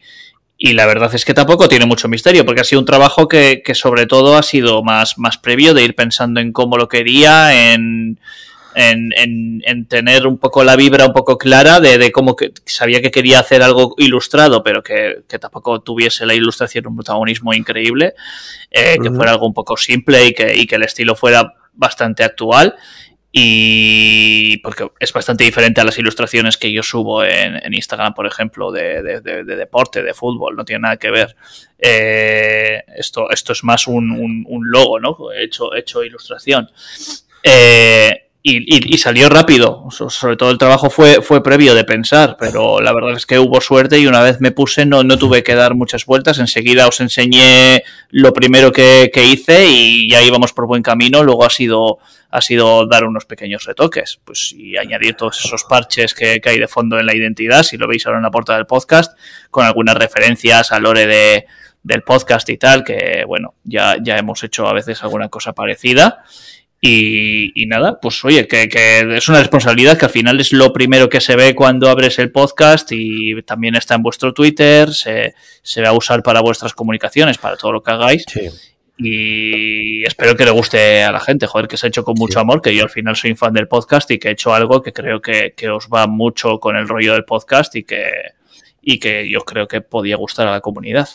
y 0.61 0.73
la 0.73 0.85
verdad 0.85 1.13
es 1.15 1.25
que 1.25 1.33
tampoco 1.33 1.69
tiene 1.69 1.85
mucho 1.85 2.09
misterio, 2.09 2.45
porque 2.45 2.61
ha 2.61 2.65
sido 2.65 2.81
un 2.81 2.85
trabajo 2.85 3.27
que, 3.27 3.61
que, 3.63 3.73
sobre 3.73 4.05
todo 4.05 4.37
ha 4.37 4.43
sido 4.43 4.83
más, 4.83 5.17
más 5.17 5.37
previo 5.37 5.73
de 5.73 5.83
ir 5.83 5.95
pensando 5.95 6.41
en 6.41 6.51
cómo 6.51 6.77
lo 6.77 6.89
quería, 6.89 7.73
en, 7.73 8.19
en, 8.75 9.61
en, 9.65 9.85
tener 9.87 10.27
un 10.27 10.37
poco 10.37 10.63
la 10.63 10.75
vibra 10.75 11.05
un 11.05 11.13
poco 11.13 11.37
clara 11.37 11.79
de, 11.79 11.97
de, 11.97 12.11
cómo 12.11 12.35
que 12.35 12.51
sabía 12.65 13.01
que 13.01 13.09
quería 13.09 13.39
hacer 13.39 13.63
algo 13.63 13.95
ilustrado, 13.97 14.61
pero 14.61 14.83
que, 14.83 15.23
que 15.27 15.39
tampoco 15.39 15.81
tuviese 15.81 16.25
la 16.25 16.33
ilustración 16.33 16.87
un 16.87 16.95
protagonismo 16.97 17.53
increíble, 17.53 18.13
eh, 18.69 18.97
que 19.01 19.11
fuera 19.11 19.31
algo 19.31 19.47
un 19.47 19.53
poco 19.53 19.77
simple 19.77 20.25
y 20.25 20.33
que, 20.33 20.55
y 20.55 20.67
que 20.67 20.75
el 20.75 20.83
estilo 20.83 21.15
fuera 21.15 21.53
bastante 21.73 22.23
actual 22.25 22.75
y 23.31 24.57
porque 24.57 24.89
es 24.99 25.13
bastante 25.13 25.43
diferente 25.43 25.81
a 25.81 25.83
las 25.83 25.99
ilustraciones 25.99 26.57
que 26.57 26.71
yo 26.71 26.81
subo 26.81 27.23
en, 27.23 27.73
Instagram, 27.73 28.13
por 28.15 28.25
ejemplo, 28.25 28.71
de, 28.71 29.21
deporte, 29.21 30.01
de 30.01 30.13
fútbol, 30.13 30.55
no 30.55 30.65
tiene 30.65 30.81
nada 30.81 30.97
que 30.97 31.11
ver. 31.11 31.35
Eh, 31.77 32.83
esto, 32.95 33.29
esto 33.29 33.53
es 33.53 33.63
más 33.63 33.87
un, 33.87 34.11
un, 34.47 34.71
logo, 34.71 34.99
¿no? 34.99 35.31
He 35.31 35.43
hecho, 35.43 35.75
hecho 35.75 36.03
ilustración. 36.03 36.71
Eh, 37.43 38.28
y, 38.41 38.97
salió 38.97 39.29
rápido, 39.29 39.87
sobre 39.91 40.37
todo 40.37 40.51
el 40.51 40.57
trabajo 40.57 40.89
fue, 40.89 41.21
fue 41.21 41.43
previo 41.43 41.75
de 41.75 41.83
pensar, 41.83 42.37
pero 42.39 42.79
la 42.79 42.93
verdad 42.93 43.13
es 43.17 43.25
que 43.25 43.37
hubo 43.37 43.59
suerte 43.59 43.99
y 43.99 44.07
una 44.07 44.21
vez 44.21 44.39
me 44.39 44.51
puse 44.51 44.85
no, 44.85 45.03
no 45.03 45.17
tuve 45.17 45.43
que 45.43 45.55
dar 45.55 45.75
muchas 45.75 46.05
vueltas, 46.05 46.39
enseguida 46.39 46.87
os 46.87 47.01
enseñé 47.01 47.83
lo 48.09 48.31
primero 48.31 48.71
que, 48.71 49.11
que 49.13 49.25
hice 49.25 49.65
y 49.67 50.09
ya 50.09 50.21
íbamos 50.21 50.53
por 50.53 50.67
buen 50.67 50.83
camino, 50.83 51.23
luego 51.23 51.43
ha 51.43 51.49
sido 51.49 51.99
ha 52.31 52.41
sido 52.41 52.85
dar 52.85 53.05
unos 53.05 53.25
pequeños 53.25 53.65
retoques, 53.65 54.19
pues 54.23 54.53
y 54.55 54.77
añadir 54.77 55.15
todos 55.15 55.43
esos 55.43 55.63
parches 55.63 56.13
que, 56.13 56.41
hay 56.43 56.59
de 56.59 56.67
fondo 56.67 56.99
en 56.99 57.05
la 57.05 57.15
identidad, 57.15 57.63
si 57.63 57.77
lo 57.77 57.87
veis 57.87 58.05
ahora 58.05 58.19
en 58.19 58.23
la 58.23 58.31
portada 58.31 58.57
del 58.57 58.67
podcast, 58.67 59.17
con 59.49 59.65
algunas 59.65 59.95
referencias 59.95 60.71
a 60.71 60.79
lore 60.79 61.07
de, 61.07 61.47
del 61.81 62.03
podcast 62.03 62.47
y 62.49 62.57
tal, 62.57 62.83
que 62.83 63.23
bueno, 63.25 63.55
ya, 63.63 63.97
ya 64.01 64.17
hemos 64.17 64.43
hecho 64.43 64.67
a 64.67 64.73
veces 64.73 65.01
alguna 65.03 65.29
cosa 65.29 65.53
parecida. 65.53 66.23
Y, 66.81 67.65
nada, 67.67 67.99
pues 67.99 68.23
oye, 68.23 68.47
que, 68.47 68.69
que, 68.69 69.17
es 69.17 69.27
una 69.27 69.39
responsabilidad 69.39 69.97
que 69.97 70.05
al 70.05 70.11
final 70.11 70.39
es 70.39 70.53
lo 70.53 70.71
primero 70.71 71.09
que 71.09 71.19
se 71.19 71.35
ve 71.35 71.53
cuando 71.53 71.89
abres 71.89 72.19
el 72.19 72.31
podcast 72.31 72.89
y 72.91 73.41
también 73.43 73.75
está 73.75 73.95
en 73.95 74.03
vuestro 74.03 74.33
Twitter, 74.33 74.93
se, 74.93 75.33
se 75.61 75.81
va 75.81 75.89
a 75.89 75.93
usar 75.93 76.23
para 76.23 76.39
vuestras 76.39 76.73
comunicaciones, 76.73 77.37
para 77.37 77.57
todo 77.57 77.73
lo 77.73 77.83
que 77.83 77.91
hagáis. 77.91 78.23
Sí 78.31 78.49
y 79.01 80.03
espero 80.05 80.35
que 80.35 80.43
le 80.43 80.51
guste 80.51 81.03
a 81.03 81.11
la 81.13 81.21
gente, 81.21 81.47
joder, 81.47 81.69
que 81.69 81.77
se 81.77 81.87
ha 81.87 81.89
hecho 81.89 82.03
con 82.03 82.15
mucho 82.17 82.41
amor, 82.41 82.61
que 82.61 82.75
yo 82.75 82.83
al 82.83 82.89
final 82.89 83.15
soy 83.15 83.33
fan 83.33 83.53
del 83.53 83.69
podcast 83.69 84.11
y 84.11 84.19
que 84.19 84.27
he 84.27 84.31
hecho 84.31 84.53
algo 84.53 84.81
que 84.81 84.91
creo 84.91 85.21
que, 85.21 85.53
os 85.69 85.87
va 85.87 86.05
mucho 86.05 86.59
con 86.59 86.75
el 86.75 86.85
rollo 86.85 87.13
del 87.13 87.23
podcast 87.23 87.73
y 87.77 87.83
que, 87.83 88.11
y 88.81 88.99
que 88.99 89.29
yo 89.29 89.39
creo 89.41 89.69
que 89.69 89.79
podía 89.79 90.17
gustar 90.17 90.49
a 90.49 90.51
la 90.51 90.59
comunidad. 90.59 91.07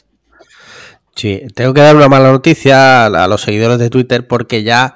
Sí, 1.15 1.43
tengo 1.55 1.75
que 1.75 1.83
dar 1.83 1.95
una 1.95 2.09
mala 2.09 2.33
noticia 2.33 3.05
a 3.05 3.29
los 3.29 3.43
seguidores 3.43 3.79
de 3.79 3.91
Twitter 3.91 4.27
porque 4.27 4.62
ya 4.62 4.95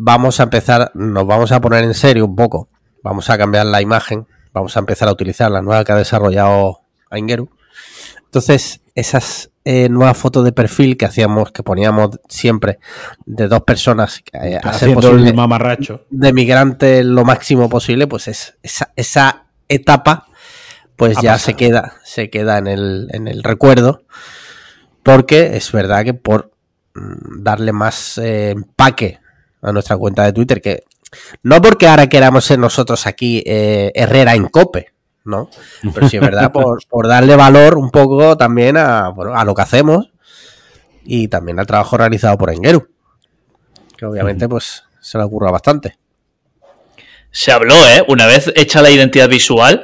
vamos 0.00 0.38
a 0.38 0.44
empezar, 0.44 0.92
nos 0.94 1.26
vamos 1.26 1.50
a 1.50 1.60
poner 1.60 1.82
en 1.82 1.92
serio 1.92 2.24
un 2.24 2.36
poco. 2.36 2.68
Vamos 3.02 3.28
a 3.30 3.36
cambiar 3.36 3.66
la 3.66 3.82
imagen, 3.82 4.26
vamos 4.52 4.76
a 4.76 4.80
empezar 4.80 5.08
a 5.08 5.12
utilizar 5.12 5.50
la 5.50 5.60
nueva 5.60 5.84
que 5.84 5.92
ha 5.92 5.96
desarrollado 5.96 6.82
Aingeru. 7.10 7.50
Entonces, 8.24 8.80
esas 8.94 9.50
eh, 9.64 9.88
nuevas 9.88 10.16
fotos 10.16 10.44
de 10.44 10.52
perfil 10.52 10.96
que 10.96 11.04
hacíamos, 11.04 11.50
que 11.50 11.64
poníamos 11.64 12.20
siempre 12.28 12.78
de 13.26 13.48
dos 13.48 13.62
personas 13.62 14.22
eh, 14.32 14.60
a 14.62 14.72
ser 14.72 14.94
posible, 14.94 15.32
mamarracho. 15.32 16.06
de 16.10 16.32
migrantes 16.32 17.04
lo 17.04 17.24
máximo 17.24 17.68
posible, 17.68 18.06
pues 18.06 18.28
es 18.28 18.56
esa, 18.62 18.92
esa 18.94 19.46
etapa 19.68 20.26
pues 20.94 21.20
ya 21.20 21.38
se 21.38 21.54
queda, 21.54 21.94
se 22.04 22.28
queda 22.30 22.58
en 22.58 22.66
el, 22.66 23.08
en 23.12 23.28
el 23.28 23.42
recuerdo. 23.42 24.02
Porque 25.02 25.56
es 25.56 25.72
verdad 25.72 26.04
que 26.04 26.14
por 26.14 26.52
mm, 26.94 27.42
darle 27.42 27.72
más 27.72 28.18
eh, 28.18 28.50
empaque 28.50 29.20
a 29.62 29.72
nuestra 29.72 29.96
cuenta 29.96 30.24
de 30.24 30.32
Twitter, 30.32 30.60
que 30.60 30.84
no 31.42 31.60
porque 31.62 31.86
ahora 31.86 32.08
queramos 32.08 32.44
ser 32.44 32.58
nosotros 32.58 33.06
aquí 33.06 33.42
eh, 33.46 33.92
Herrera 33.94 34.34
en 34.34 34.46
Cope, 34.48 34.92
¿no? 35.24 35.48
Pero 35.94 36.08
sí 36.08 36.16
es 36.16 36.22
verdad 36.22 36.52
por, 36.88 37.08
darle 37.08 37.36
valor 37.36 37.78
un 37.78 37.90
poco 37.90 38.36
también 38.36 38.76
a, 38.76 39.06
a 39.08 39.44
lo 39.44 39.54
que 39.54 39.62
hacemos 39.62 40.10
y 41.04 41.28
también 41.28 41.58
al 41.58 41.66
trabajo 41.66 41.96
realizado 41.96 42.36
por 42.36 42.50
Engeru, 42.50 42.88
que 43.96 44.06
obviamente 44.06 44.48
pues 44.48 44.84
se 45.00 45.18
le 45.18 45.24
ocurra 45.24 45.50
bastante. 45.50 45.98
Se 47.30 47.52
habló, 47.52 47.74
¿eh? 47.74 48.04
Una 48.08 48.26
vez 48.26 48.52
hecha 48.56 48.82
la 48.82 48.90
identidad 48.90 49.28
visual, 49.28 49.82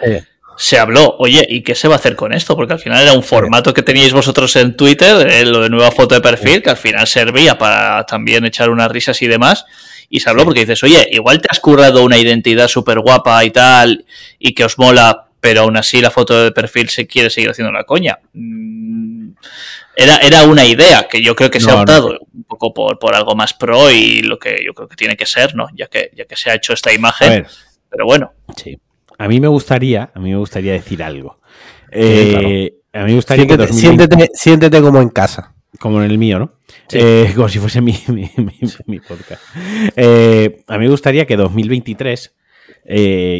se 0.57 0.79
habló, 0.79 1.17
oye, 1.19 1.47
¿y 1.49 1.63
qué 1.63 1.75
se 1.75 1.89
va 1.89 1.95
a 1.95 1.99
hacer 1.99 2.17
con 2.17 2.33
esto? 2.33 2.57
Porque 2.57 2.75
al 2.75 2.79
final 2.79 3.03
era 3.03 3.13
un 3.13 3.23
formato 3.23 3.75
que 3.75 3.83
teníais 3.83 4.13
vosotros 4.13 4.55
en 4.57 4.77
Twitter, 4.77 5.27
eh, 5.31 5.45
lo 5.45 5.63
de 5.63 5.71
nueva 5.71 5.91
foto 5.91 6.15
de 6.15 6.21
perfil, 6.21 6.63
que 6.63 6.71
al 6.71 6.77
final 6.77 7.07
servía 7.07 7.59
para 7.59 8.05
también 8.05 8.45
echar 8.45 8.71
unas 8.71 8.91
risas 8.91 9.21
y 9.23 9.27
demás. 9.27 9.65
Y 10.09 10.21
se 10.21 10.31
habló 10.31 10.45
porque 10.45 10.61
dices, 10.61 10.83
oye, 10.85 11.09
igual 11.11 11.41
te 11.41 11.49
has 11.51 11.61
currado 11.61 12.05
una 12.05 12.19
identidad 12.19 12.69
súper 12.69 13.01
guapa 13.01 13.45
y 13.45 13.51
tal, 13.51 14.05
y 14.39 14.55
que 14.55 14.65
os 14.65 14.79
mola, 14.79 15.27
pero 15.41 15.63
aún 15.63 15.77
así 15.77 16.01
la 16.01 16.11
foto 16.11 16.45
de 16.45 16.53
perfil 16.53 16.89
se 16.89 17.07
quiere 17.07 17.31
seguir 17.31 17.51
haciendo 17.51 17.73
la 17.73 17.85
coña. 17.85 18.19
Mm, 18.33 19.31
era, 19.97 20.17
era 20.19 20.45
una 20.45 20.65
idea 20.65 21.07
que 21.09 21.23
yo 21.23 21.35
creo 21.35 21.51
que 21.51 21.61
se 21.61 21.71
ha 21.71 21.81
optado 21.81 22.19
un 22.33 22.45
poco 22.45 22.75
por, 22.75 22.99
por, 22.99 23.15
algo 23.15 23.35
más 23.35 23.55
pro 23.55 23.91
y 23.91 24.23
lo 24.23 24.39
que 24.39 24.59
yo 24.65 24.75
creo 24.75 24.89
que 24.89 24.97
tiene 24.97 25.17
que 25.17 25.27
ser, 25.27 25.55
¿no? 25.55 25.67
Ya 25.75 25.87
que, 25.87 26.11
ya 26.15 26.25
que 26.25 26.37
se 26.37 26.51
ha 26.51 26.55
hecho 26.55 26.73
esta 26.73 26.93
imagen. 26.93 27.47
Pero 27.89 28.07
bueno. 28.07 28.33
Sí. 28.57 28.77
A 29.19 29.29
mí 29.29 29.41
me 29.41 29.49
gustaría, 29.49 30.11
a 30.15 30.19
mí 30.19 30.31
me 30.31 30.37
gustaría 30.37 30.73
decir 30.73 31.03
algo. 31.03 31.39
Eh, 31.91 32.75
a 32.93 33.01
mí 33.01 33.11
me 33.11 33.15
gustaría 33.15 33.45
siéntete, 33.45 34.17
que 34.17 34.29
siéntete, 34.35 34.81
como 34.81 35.01
en 35.01 35.09
casa. 35.09 35.55
Como 35.79 36.03
en 36.03 36.11
el 36.11 36.19
mío, 36.19 36.39
¿no? 36.39 36.53
Eh, 36.93 37.33
como 37.35 37.49
si 37.49 37.59
fuese 37.59 37.81
mi, 37.83 37.95
podcast. 39.01 39.43
Eh, 39.97 40.65
a 40.67 40.79
mí 40.79 40.85
me 40.85 40.91
gustaría 40.91 41.27
que 41.27 41.37
2023, 41.37 42.35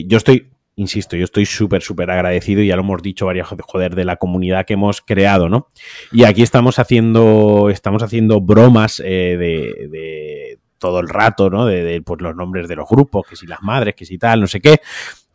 yo 0.07 0.17
estoy, 0.17 0.51
insisto, 0.77 1.17
yo 1.17 1.25
estoy 1.25 1.47
súper, 1.47 1.83
súper 1.83 2.11
agradecido 2.11 2.63
y 2.63 2.69
ya 2.69 2.77
lo 2.77 2.83
hemos 2.83 3.03
dicho 3.03 3.27
varias 3.27 3.49
joder 3.49 3.95
de 3.95 4.05
la 4.05 4.17
comunidad 4.17 4.67
que 4.67 4.75
hemos 4.75 5.01
creado, 5.01 5.49
¿no? 5.49 5.69
Y 6.13 6.25
aquí 6.25 6.43
estamos 6.43 6.79
haciendo, 6.79 7.71
estamos 7.71 8.03
haciendo 8.03 8.41
bromas 8.41 8.99
de, 8.99 10.59
todo 10.79 11.01
el 11.01 11.09
rato, 11.09 11.51
¿no? 11.51 11.67
De, 11.67 12.03
pues, 12.03 12.21
los 12.21 12.37
nombres 12.37 12.69
de 12.69 12.77
los 12.77 12.89
grupos, 12.89 13.27
que 13.29 13.37
si 13.37 13.47
las 13.47 13.63
madres, 13.63 13.95
que 13.95 14.05
si 14.05 14.19
tal, 14.19 14.41
no 14.41 14.47
sé 14.47 14.61
qué. 14.61 14.81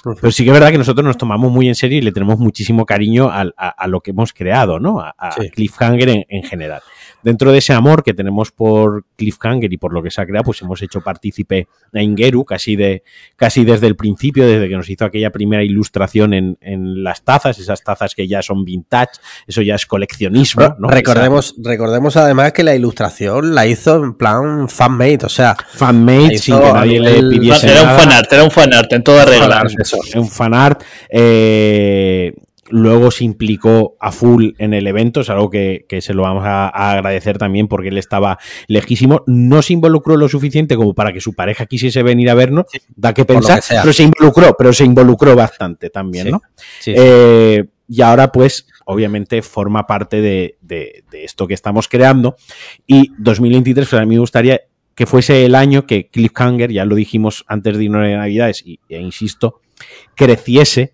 Pero 0.04 0.32
sí 0.32 0.43
que 0.43 0.50
es 0.52 0.54
verdad 0.54 0.72
que 0.72 0.78
nosotros 0.78 1.06
nos 1.06 1.18
tomamos 1.18 1.52
muy 1.52 1.68
en 1.68 1.76
serio 1.76 1.97
y 1.97 2.02
le 2.02 2.12
tenemos 2.12 2.39
muchísimo 2.39 2.86
cariño 2.86 3.30
a, 3.32 3.88
lo 3.88 4.02
que 4.02 4.12
hemos 4.12 4.34
creado, 4.34 4.80
¿no? 4.80 5.00
A, 5.02 5.14
Cliffhanger 5.54 6.26
en, 6.28 6.43
general 6.43 6.82
dentro 7.24 7.51
de 7.51 7.59
ese 7.59 7.74
amor 7.74 8.03
que 8.03 8.13
tenemos 8.13 8.51
por 8.51 9.05
Cliffhanger 9.15 9.72
y 9.72 9.78
por 9.78 9.93
lo 9.93 10.01
que 10.01 10.11
se 10.11 10.22
ha 10.22 10.26
creado, 10.26 10.45
pues 10.45 10.61
hemos 10.61 10.82
hecho 10.82 11.01
partícipe 11.01 11.67
a 11.93 12.01
Ingeru 12.01 12.45
casi, 12.45 12.76
de, 12.76 13.03
casi 13.36 13.65
desde 13.65 13.88
el 13.88 13.95
principio, 13.95 14.47
desde 14.47 14.67
que 14.70 14.76
nos 14.76 14.89
hizo 14.89 15.05
aquella 15.05 15.32
primera 15.32 15.63
ilustración 15.63 16.34
en, 16.34 16.57
las 17.03 17.24
tazas, 17.24 17.59
esas 17.59 17.84
tazas 17.84 18.15
que 18.15 18.28
ya 18.28 18.41
son 18.41 18.63
vintage, 18.63 19.20
eso 19.47 19.61
ya 19.61 19.76
es 19.76 19.86
coleccionismo. 19.86 20.76
¿no? 20.80 20.88
Recordemos, 20.88 21.55
recordemos 21.63 22.17
además 22.17 22.53
que 22.53 22.63
la 22.63 22.76
ilustración 22.76 23.55
la 23.55 23.65
hizo 23.65 24.03
en 24.03 24.13
plan 24.13 24.70
fanmade, 24.70 25.20
o 25.24 25.30
sea, 25.30 25.55
fanmade 25.74 26.38
sin 26.38 26.57
que 26.59 26.74
nadie 26.74 26.99
le 26.99 27.22
pidiese. 27.30 27.72
Era 27.72 27.84
un 27.84 27.99
fanart, 27.99 28.34
era 28.34 28.43
un 28.43 28.51
fanart 28.51 28.93
en 28.93 29.03
toda 29.03 29.26
regla. 29.26 29.63
Un 30.15 30.30
fanart. 30.30 30.84
Eh, 31.09 32.34
luego 32.70 33.11
se 33.11 33.24
implicó 33.24 33.95
a 33.99 34.11
full 34.11 34.51
en 34.57 34.74
el 34.74 34.88
evento, 34.88 35.22
es 35.22 35.30
algo 35.30 35.49
que, 35.49 35.86
se 36.01 36.13
lo 36.13 36.24
vamos 36.24 36.43
a, 36.45 36.67
agradecer 36.67 37.38
también 37.38 37.67
porque 37.67 37.89
él 37.89 37.97
estaba 37.97 38.38
lejísimo, 38.67 39.24
no 39.28 39.61
se 39.61 39.74
involucró 39.74 40.17
lo 40.17 40.30
suficiente 40.30 40.76
como 40.76 40.93
para 40.93 41.13
que 41.13 41.22
su 41.22 41.34
pareja 41.34 41.65
quisiese 41.65 42.03
venir 42.03 42.30
a 42.30 42.34
vernos, 42.34 42.65
da 42.95 43.13
que 43.13 43.26
pensar, 43.26 43.61
pero 43.67 43.93
se 43.93 44.03
involucró, 44.03 44.55
pero 44.57 44.74
se 44.74 44.86
involucró 44.86 45.36
bastante 45.36 45.89
también, 45.89 46.32
¿no? 46.32 46.41
Eh, 46.86 47.65
y 47.88 48.01
ahora 48.01 48.32
pues 48.32 48.67
obviamente 48.86 49.41
forma 49.41 49.88
parte 49.88 50.22
de, 50.22 51.03
esto 51.11 51.47
que 51.47 51.53
estamos 51.53 51.88
creando. 51.88 52.36
Y 52.86 53.11
2023 53.17 53.89
pues 53.89 54.01
a 54.01 54.05
mí 54.05 54.15
me 54.15 54.20
gustaría 54.20 54.61
que 54.95 55.05
fuese 55.05 55.45
el 55.45 55.55
año 55.55 55.88
que 55.88 56.09
Cliffhanger, 56.09 56.72
ya 56.72 56.86
lo 56.86 56.95
dijimos 56.95 57.45
antes 57.47 57.78
de 57.78 57.86
irnos 57.86 58.03
de 58.03 58.15
Navidades 58.15 58.63
y, 58.65 58.80
e 58.89 58.99
insisto, 58.99 59.61
creciese 60.15 60.93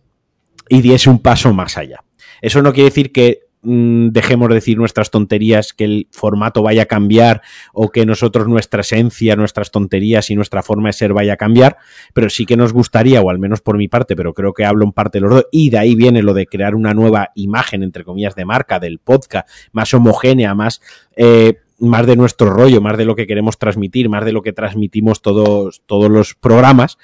y 0.69 0.81
diese 0.81 1.09
un 1.09 1.19
paso 1.19 1.53
más 1.53 1.77
allá. 1.77 2.03
Eso 2.41 2.61
no 2.61 2.73
quiere 2.73 2.89
decir 2.89 3.11
que 3.11 3.39
mm, 3.61 4.09
dejemos 4.09 4.49
de 4.49 4.55
decir 4.55 4.77
nuestras 4.77 5.09
tonterías, 5.09 5.73
que 5.73 5.85
el 5.85 6.07
formato 6.11 6.61
vaya 6.61 6.83
a 6.83 6.85
cambiar 6.85 7.41
o 7.73 7.89
que 7.89 8.05
nosotros 8.05 8.47
nuestra 8.47 8.81
esencia, 8.81 9.35
nuestras 9.35 9.71
tonterías 9.71 10.29
y 10.29 10.35
nuestra 10.35 10.61
forma 10.63 10.89
de 10.89 10.93
ser 10.93 11.13
vaya 11.13 11.33
a 11.33 11.37
cambiar, 11.37 11.77
pero 12.13 12.29
sí 12.29 12.45
que 12.45 12.57
nos 12.57 12.73
gustaría, 12.73 13.21
o 13.21 13.29
al 13.29 13.39
menos 13.39 13.61
por 13.61 13.77
mi 13.77 13.87
parte, 13.87 14.15
pero 14.15 14.33
creo 14.33 14.53
que 14.53 14.65
hablo 14.65 14.85
en 14.85 14.91
parte 14.91 15.17
de 15.17 15.21
los 15.21 15.33
dos, 15.33 15.45
y 15.51 15.69
de 15.69 15.77
ahí 15.77 15.95
viene 15.95 16.21
lo 16.21 16.33
de 16.33 16.45
crear 16.47 16.75
una 16.75 16.93
nueva 16.93 17.29
imagen, 17.35 17.83
entre 17.83 18.03
comillas, 18.03 18.35
de 18.35 18.45
marca 18.45 18.79
del 18.79 18.99
podcast, 18.99 19.47
más 19.71 19.93
homogénea, 19.93 20.53
más... 20.53 20.81
Eh, 21.15 21.59
más 21.77 22.07
de 22.07 22.15
nuestro 22.15 22.51
rollo, 22.51 22.79
más 22.79 22.97
de 22.97 23.03
lo 23.03 23.17
que 23.17 23.27
queremos 23.27 23.57
transmitir, 23.57 24.07
más 24.07 24.23
de 24.23 24.31
lo 24.31 24.41
que 24.41 24.53
transmitimos 24.53 25.21
todos, 25.21 25.81
todos 25.85 26.09
los 26.09 26.33
programas, 26.33 26.97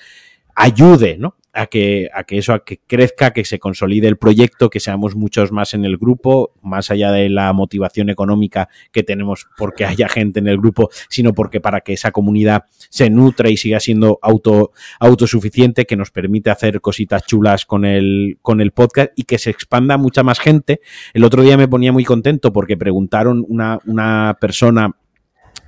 ayude, 0.55 1.17
¿no? 1.17 1.35
A 1.53 1.67
que, 1.67 2.09
a 2.13 2.23
que 2.23 2.37
eso, 2.37 2.53
a 2.53 2.63
que 2.63 2.79
crezca, 2.87 3.31
que 3.31 3.45
se 3.45 3.59
consolide 3.59 4.07
el 4.07 4.17
proyecto, 4.17 4.69
que 4.69 4.79
seamos 4.79 5.15
muchos 5.15 5.51
más 5.51 5.73
en 5.73 5.85
el 5.85 5.97
grupo, 5.97 6.53
más 6.61 6.91
allá 6.91 7.11
de 7.11 7.29
la 7.29 7.51
motivación 7.53 8.09
económica 8.09 8.69
que 8.91 9.03
tenemos 9.03 9.47
porque 9.57 9.85
haya 9.85 10.07
gente 10.07 10.39
en 10.39 10.47
el 10.47 10.57
grupo, 10.57 10.89
sino 11.09 11.33
porque 11.33 11.59
para 11.59 11.81
que 11.81 11.93
esa 11.93 12.11
comunidad 12.11 12.65
se 12.89 13.09
nutra 13.09 13.49
y 13.49 13.57
siga 13.57 13.79
siendo 13.79 14.19
auto, 14.21 14.71
autosuficiente, 14.99 15.85
que 15.85 15.95
nos 15.95 16.11
permite 16.11 16.49
hacer 16.49 16.81
cositas 16.81 17.23
chulas 17.25 17.65
con 17.65 17.85
el, 17.85 18.37
con 18.41 18.61
el 18.61 18.71
podcast 18.71 19.11
y 19.15 19.23
que 19.23 19.37
se 19.37 19.49
expanda 19.49 19.97
mucha 19.97 20.23
más 20.23 20.39
gente. 20.39 20.81
El 21.13 21.23
otro 21.23 21.43
día 21.43 21.57
me 21.57 21.67
ponía 21.67 21.91
muy 21.91 22.05
contento 22.05 22.53
porque 22.53 22.77
preguntaron 22.77 23.45
una, 23.47 23.79
una 23.85 24.37
persona 24.39 24.95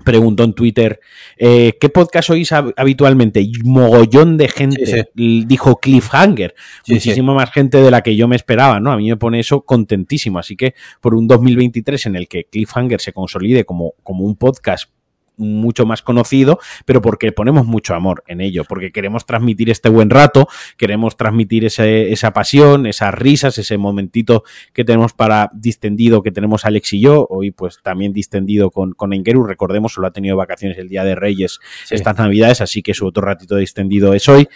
preguntó 0.03 0.43
en 0.43 0.53
Twitter, 0.53 0.99
eh, 1.37 1.77
¿qué 1.79 1.89
podcast 1.89 2.29
oís 2.29 2.51
habitualmente? 2.51 3.41
Y 3.41 3.53
mogollón 3.63 4.37
de 4.37 4.47
gente 4.47 5.09
dijo 5.15 5.79
Cliffhanger. 5.79 6.55
Muchísima 6.87 7.33
más 7.33 7.51
gente 7.51 7.81
de 7.81 7.91
la 7.91 8.01
que 8.01 8.15
yo 8.15 8.27
me 8.27 8.35
esperaba, 8.35 8.79
¿no? 8.79 8.91
A 8.91 8.97
mí 8.97 9.09
me 9.09 9.17
pone 9.17 9.39
eso 9.39 9.61
contentísimo. 9.61 10.39
Así 10.39 10.55
que 10.55 10.75
por 11.01 11.15
un 11.15 11.27
2023 11.27 12.05
en 12.07 12.15
el 12.15 12.27
que 12.27 12.45
Cliffhanger 12.45 13.01
se 13.01 13.13
consolide 13.13 13.65
como, 13.65 13.93
como 14.03 14.25
un 14.25 14.35
podcast 14.35 14.89
mucho 15.37 15.85
más 15.85 16.01
conocido, 16.01 16.59
pero 16.85 17.01
porque 17.01 17.31
ponemos 17.31 17.65
mucho 17.65 17.95
amor 17.95 18.23
en 18.27 18.41
ello, 18.41 18.63
porque 18.67 18.91
queremos 18.91 19.25
transmitir 19.25 19.69
este 19.69 19.89
buen 19.89 20.09
rato, 20.09 20.47
queremos 20.77 21.17
transmitir 21.17 21.65
esa 21.65 22.33
pasión, 22.33 22.85
esas 22.85 23.13
risas, 23.13 23.57
ese 23.57 23.77
momentito 23.77 24.43
que 24.73 24.83
tenemos 24.83 25.13
para 25.13 25.49
distendido 25.53 26.23
que 26.23 26.31
tenemos 26.31 26.65
Alex 26.65 26.93
y 26.93 27.01
yo, 27.01 27.27
hoy 27.29 27.51
pues 27.51 27.79
también 27.81 28.13
distendido 28.13 28.71
con, 28.71 28.93
con 28.93 29.13
Engeru, 29.13 29.43
recordemos, 29.43 29.93
solo 29.93 30.07
ha 30.07 30.11
tenido 30.11 30.37
vacaciones 30.37 30.77
el 30.77 30.89
Día 30.89 31.03
de 31.03 31.15
Reyes 31.15 31.59
estas 31.89 32.17
Navidades, 32.17 32.61
así 32.61 32.81
que 32.81 32.93
su 32.93 33.05
otro 33.05 33.23
ratito 33.23 33.55
distendido 33.55 34.13
es 34.13 34.27
hoy, 34.29 34.47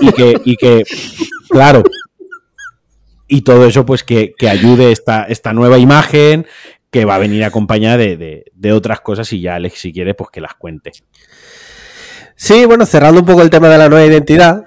y, 0.00 0.12
que, 0.12 0.40
y 0.44 0.56
que, 0.56 0.84
claro, 1.48 1.82
y 3.28 3.42
todo 3.42 3.66
eso 3.66 3.84
pues 3.84 4.02
que, 4.02 4.34
que, 4.36 4.48
ayude 4.48 4.90
esta, 4.90 5.24
esta 5.24 5.52
nueva 5.52 5.78
imagen, 5.78 6.46
que 6.90 7.04
va 7.04 7.16
a 7.16 7.18
venir 7.18 7.44
acompañada 7.44 7.96
de, 7.96 8.44
de, 8.52 8.72
otras 8.72 9.00
cosas 9.00 9.32
y 9.32 9.40
ya 9.40 9.56
Alex, 9.56 9.80
si 9.80 9.92
quiere, 9.92 10.14
pues 10.14 10.30
que 10.30 10.40
las 10.40 10.54
cuente. 10.54 10.92
Sí, 12.34 12.64
bueno, 12.64 12.86
cerrando 12.86 13.20
un 13.20 13.26
poco 13.26 13.42
el 13.42 13.50
tema 13.50 13.68
de 13.68 13.78
la 13.78 13.88
nueva 13.88 14.06
identidad, 14.06 14.64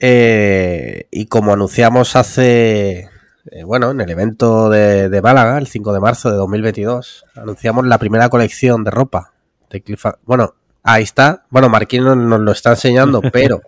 eh, 0.00 1.06
y 1.10 1.26
como 1.26 1.52
anunciamos 1.52 2.16
hace, 2.16 3.08
eh, 3.50 3.64
bueno, 3.64 3.92
en 3.92 4.00
el 4.00 4.10
evento 4.10 4.68
de, 4.68 5.08
de, 5.08 5.22
Málaga, 5.22 5.58
el 5.58 5.66
5 5.66 5.92
de 5.92 6.00
marzo 6.00 6.30
de 6.30 6.36
2022, 6.36 7.24
anunciamos 7.36 7.86
la 7.86 7.98
primera 7.98 8.28
colección 8.28 8.84
de 8.84 8.90
ropa 8.90 9.32
de 9.70 9.98
Bueno, 10.24 10.54
ahí 10.82 11.02
está. 11.02 11.44
Bueno, 11.50 11.68
Marquín 11.68 12.04
nos, 12.04 12.40
lo 12.40 12.52
está 12.52 12.70
enseñando, 12.70 13.22
pero 13.32 13.62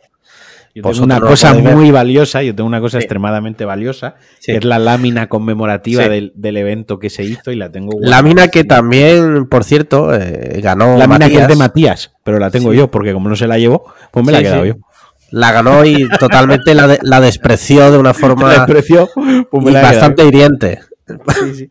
Yo 0.74 0.82
tengo 0.82 1.04
una 1.04 1.20
cosa 1.20 1.54
muy 1.54 1.92
valiosa, 1.92 2.42
yo 2.42 2.52
tengo 2.52 2.66
una 2.66 2.80
cosa 2.80 2.98
extremadamente 2.98 3.64
valiosa, 3.64 4.16
que 4.44 4.56
es 4.56 4.64
la 4.64 4.80
lámina 4.80 5.28
conmemorativa 5.28 6.08
del, 6.08 6.32
evento 6.56 6.98
que 6.98 7.10
se 7.10 7.22
hizo 7.22 7.52
y 7.52 7.56
la 7.56 7.70
tengo. 7.70 7.92
Lámina 8.00 8.48
que 8.48 8.64
también, 8.64 9.46
por 9.46 9.62
cierto, 9.62 10.12
eh, 10.12 10.60
ganó. 10.60 10.96
Lámina 10.98 11.28
que 11.28 11.38
es 11.38 11.46
de 11.46 11.54
Matías, 11.54 12.12
pero 12.24 12.40
la 12.40 12.50
tengo 12.50 12.72
yo, 12.72 12.90
porque 12.90 13.12
como 13.12 13.28
no 13.28 13.36
se 13.36 13.46
la 13.46 13.56
llevo, 13.56 13.84
pues 14.10 14.26
me 14.26 14.32
la 14.32 14.40
he 14.40 14.42
quedado 14.42 14.64
yo. 14.64 14.74
La 15.30 15.52
ganó 15.52 15.84
y 15.84 16.08
totalmente 16.18 16.74
la, 16.74 16.98
la 17.02 17.20
despreció 17.20 17.92
de 17.92 17.98
una 17.98 18.12
forma. 18.12 18.52
Despreció, 18.52 19.08
pues 19.50 19.74
bastante 19.74 20.24
hiriente. 20.24 20.80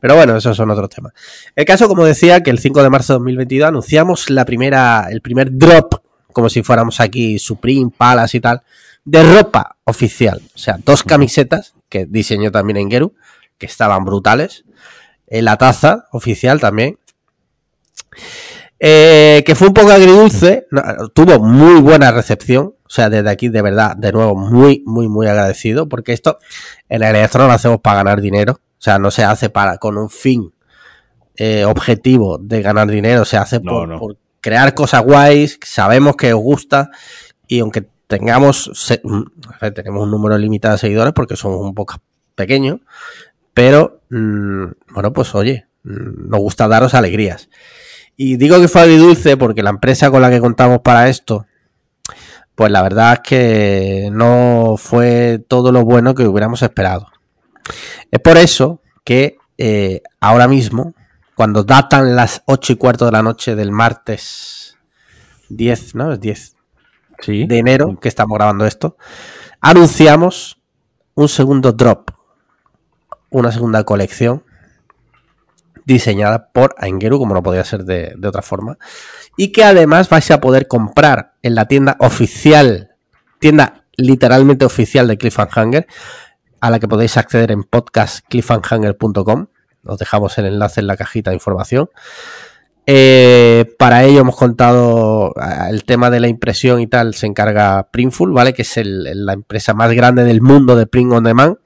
Pero 0.00 0.16
bueno, 0.16 0.36
esos 0.36 0.54
son 0.54 0.70
otros 0.70 0.90
temas. 0.90 1.14
El 1.56 1.64
caso, 1.64 1.88
como 1.88 2.04
decía, 2.04 2.42
que 2.42 2.50
el 2.50 2.58
5 2.58 2.82
de 2.82 2.90
marzo 2.90 3.14
de 3.14 3.18
2022 3.18 3.68
anunciamos 3.68 4.30
la 4.30 4.44
primera, 4.44 5.08
el 5.10 5.22
primer 5.22 5.50
drop 5.50 5.94
como 6.38 6.48
si 6.48 6.62
fuéramos 6.62 7.00
aquí 7.00 7.36
Supreme, 7.40 7.90
Palas 7.90 8.32
y 8.36 8.40
tal, 8.40 8.62
de 9.04 9.24
ropa 9.24 9.76
oficial. 9.82 10.40
O 10.54 10.58
sea, 10.58 10.78
dos 10.84 11.02
camisetas 11.02 11.74
que 11.88 12.06
diseñó 12.06 12.52
también 12.52 12.76
en 12.76 12.88
Geru, 12.88 13.16
que 13.58 13.66
estaban 13.66 14.04
brutales. 14.04 14.64
Eh, 15.26 15.42
la 15.42 15.56
taza 15.56 16.06
oficial 16.12 16.60
también. 16.60 16.96
Eh, 18.78 19.42
que 19.44 19.56
fue 19.56 19.66
un 19.66 19.74
poco 19.74 19.90
agridulce, 19.90 20.68
tuvo 21.12 21.40
muy 21.40 21.80
buena 21.80 22.12
recepción. 22.12 22.76
O 22.84 22.90
sea, 22.90 23.10
desde 23.10 23.30
aquí, 23.30 23.48
de 23.48 23.60
verdad, 23.60 23.96
de 23.96 24.12
nuevo, 24.12 24.36
muy, 24.36 24.84
muy, 24.86 25.08
muy 25.08 25.26
agradecido. 25.26 25.88
Porque 25.88 26.12
esto 26.12 26.38
en 26.88 27.02
el 27.02 27.16
electro 27.16 27.48
lo 27.48 27.52
hacemos 27.52 27.80
para 27.80 28.04
ganar 28.04 28.20
dinero. 28.20 28.60
O 28.78 28.80
sea, 28.80 29.00
no 29.00 29.10
se 29.10 29.24
hace 29.24 29.50
para 29.50 29.78
con 29.78 29.98
un 29.98 30.08
fin 30.08 30.52
eh, 31.36 31.64
objetivo 31.64 32.38
de 32.38 32.62
ganar 32.62 32.86
dinero, 32.86 33.24
se 33.24 33.38
hace 33.38 33.58
por, 33.58 34.16
crear 34.40 34.74
cosas 34.74 35.02
guays, 35.02 35.58
sabemos 35.62 36.16
que 36.16 36.32
os 36.32 36.40
gusta 36.40 36.90
y 37.46 37.60
aunque 37.60 37.88
tengamos, 38.06 38.90
mm, 39.02 39.22
tenemos 39.74 40.02
un 40.04 40.10
número 40.10 40.36
limitado 40.38 40.74
de 40.74 40.78
seguidores 40.78 41.12
porque 41.12 41.36
somos 41.36 41.60
un 41.60 41.74
poco 41.74 41.96
pequeños, 42.34 42.80
pero 43.54 44.02
mm, 44.10 44.64
bueno, 44.94 45.12
pues 45.12 45.34
oye, 45.34 45.66
mm, 45.84 46.28
nos 46.28 46.40
gusta 46.40 46.68
daros 46.68 46.94
alegrías. 46.94 47.48
Y 48.16 48.36
digo 48.36 48.60
que 48.60 48.68
fue 48.68 48.96
dulce 48.96 49.36
porque 49.36 49.62
la 49.62 49.70
empresa 49.70 50.10
con 50.10 50.22
la 50.22 50.30
que 50.30 50.40
contamos 50.40 50.80
para 50.80 51.08
esto, 51.08 51.46
pues 52.54 52.72
la 52.72 52.82
verdad 52.82 53.12
es 53.14 53.20
que 53.20 54.08
no 54.12 54.74
fue 54.76 55.44
todo 55.46 55.70
lo 55.70 55.84
bueno 55.84 56.14
que 56.14 56.26
hubiéramos 56.26 56.62
esperado. 56.62 57.06
Es 58.10 58.18
por 58.20 58.36
eso 58.36 58.82
que 59.04 59.36
eh, 59.58 60.02
ahora 60.20 60.48
mismo 60.48 60.94
cuando 61.38 61.62
datan 61.62 62.16
las 62.16 62.42
8 62.46 62.72
y 62.72 62.76
cuarto 62.76 63.04
de 63.04 63.12
la 63.12 63.22
noche 63.22 63.54
del 63.54 63.70
martes 63.70 64.76
10, 65.50 65.94
¿no? 65.94 66.12
Es 66.12 66.20
10 66.20 66.56
de 67.46 67.58
enero, 67.58 67.96
que 68.00 68.08
estamos 68.08 68.36
grabando 68.36 68.66
esto, 68.66 68.96
anunciamos 69.60 70.60
un 71.14 71.28
segundo 71.28 71.70
drop, 71.70 72.10
una 73.30 73.52
segunda 73.52 73.84
colección 73.84 74.42
diseñada 75.84 76.48
por 76.50 76.74
Aingeru, 76.76 77.20
como 77.20 77.34
no 77.34 77.42
podía 77.44 77.62
ser 77.62 77.84
de, 77.84 78.14
de, 78.18 78.26
otra 78.26 78.42
forma, 78.42 78.76
y 79.36 79.52
que 79.52 79.62
además 79.62 80.08
vais 80.08 80.28
a 80.32 80.40
poder 80.40 80.66
comprar 80.66 81.34
en 81.42 81.54
la 81.54 81.66
tienda 81.68 81.96
oficial, 82.00 82.96
tienda 83.38 83.84
literalmente 83.96 84.64
oficial 84.64 85.06
de 85.06 85.16
Cliffhanger, 85.16 85.86
a 86.60 86.70
la 86.70 86.80
que 86.80 86.88
podéis 86.88 87.16
acceder 87.16 87.52
en 87.52 87.62
podcastcliffhanger.com 87.62 89.46
os 89.88 89.98
dejamos 89.98 90.38
el 90.38 90.46
enlace 90.46 90.80
en 90.80 90.86
la 90.86 90.96
cajita 90.96 91.30
de 91.30 91.36
información. 91.36 91.88
Eh, 92.90 93.74
para 93.78 94.04
ello 94.04 94.20
hemos 94.20 94.36
contado 94.36 95.34
eh, 95.36 95.68
el 95.68 95.84
tema 95.84 96.08
de 96.08 96.20
la 96.20 96.28
impresión 96.28 96.80
y 96.80 96.86
tal, 96.86 97.14
se 97.14 97.26
encarga 97.26 97.88
Printful, 97.90 98.32
¿vale? 98.32 98.54
Que 98.54 98.62
es 98.62 98.80
la 98.82 99.34
empresa 99.34 99.74
más 99.74 99.92
grande 99.92 100.24
del 100.24 100.40
mundo 100.40 100.74
de 100.74 100.86
print 100.86 101.12
on 101.12 101.24
demand. 101.24 101.56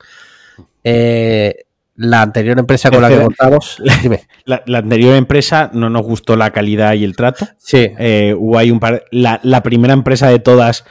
Eh, 0.82 1.66
la 1.94 2.22
anterior 2.22 2.58
empresa 2.58 2.90
con 2.90 3.02
la 3.02 3.08
que 3.08 3.20
contamos. 3.20 3.82
La, 4.44 4.62
la, 4.66 4.78
anterior 4.78 5.14
empresa 5.14 5.70
no 5.72 5.88
nos 5.88 6.02
gustó 6.02 6.36
la 6.36 6.50
calidad 6.50 6.94
y 6.94 7.04
el 7.04 7.14
trato. 7.14 7.46
Sí. 7.58 7.90
hubo 8.36 8.58
ahí 8.58 8.70
un 8.70 8.80
par. 8.80 9.04
La, 9.12 9.38
la, 9.44 9.62
primera 9.62 9.94
empresa 9.94 10.28
de 10.28 10.40
todas 10.40 10.84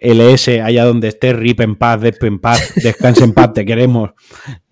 LS, 0.00 0.60
allá 0.62 0.84
donde 0.84 1.08
esté, 1.08 1.32
rip 1.32 1.60
en 1.60 1.74
paz, 1.76 2.00
desp 2.00 2.22
en 2.24 2.38
paz, 2.38 2.72
descanse 2.82 3.24
en 3.24 3.32
paz, 3.32 3.52
te 3.52 3.64
queremos. 3.64 4.10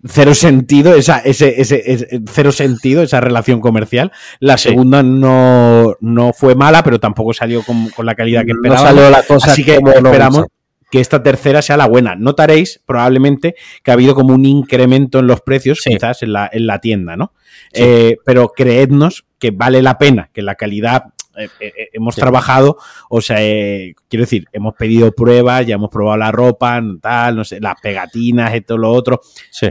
Cero 0.05 0.33
sentido, 0.33 0.93
esa, 0.93 1.19
ese, 1.19 1.59
ese, 1.59 2.21
cero 2.31 2.51
sentido 2.51 3.01
esa 3.03 3.19
relación 3.19 3.59
comercial. 3.59 4.11
La 4.39 4.57
segunda 4.57 5.03
no, 5.03 5.95
no 5.99 6.31
fue 6.33 6.55
mala, 6.55 6.83
pero 6.83 6.99
tampoco 6.99 7.33
salió 7.33 7.61
con, 7.63 7.89
la 8.05 8.15
calidad 8.15 8.45
que 8.45 8.51
esperábamos. 8.51 8.93
No 8.93 9.01
salió 9.01 9.09
la 9.09 9.23
cosa 9.23 9.51
Así 9.51 9.63
que 9.63 9.75
esperamos 9.75 10.45
que 10.89 10.99
esta 10.99 11.21
tercera 11.21 11.61
sea 11.61 11.77
la 11.77 11.87
buena. 11.87 12.15
Notaréis 12.15 12.81
probablemente 12.85 13.55
que 13.83 13.91
ha 13.91 13.93
habido 13.93 14.15
como 14.15 14.33
un 14.33 14.45
incremento 14.45 15.19
en 15.19 15.27
los 15.27 15.41
precios, 15.41 15.81
quizás 15.83 16.23
en 16.23 16.33
la, 16.33 16.49
en 16.51 16.67
la 16.67 16.79
tienda, 16.79 17.15
¿no? 17.15 17.33
Eh, 17.73 18.17
pero 18.25 18.49
creednos 18.49 19.25
que 19.39 19.51
vale 19.51 19.81
la 19.81 19.97
pena, 19.97 20.29
que 20.33 20.41
la 20.41 20.55
calidad 20.55 21.13
eh, 21.37 21.49
eh, 21.59 21.73
eh, 21.77 21.89
hemos 21.93 22.15
trabajado, 22.15 22.77
o 23.09 23.21
sea, 23.21 23.37
quiero 23.37 24.23
decir, 24.23 24.45
hemos 24.51 24.73
pedido 24.75 25.11
pruebas, 25.11 25.65
ya 25.65 25.75
hemos 25.75 25.89
probado 25.89 26.17
la 26.17 26.31
ropa, 26.31 26.81
tal, 27.01 27.35
no 27.35 27.43
sé, 27.43 27.59
las 27.59 27.79
pegatinas 27.81 28.53
todo 28.65 28.77
lo 28.77 28.91
otro. 28.91 29.21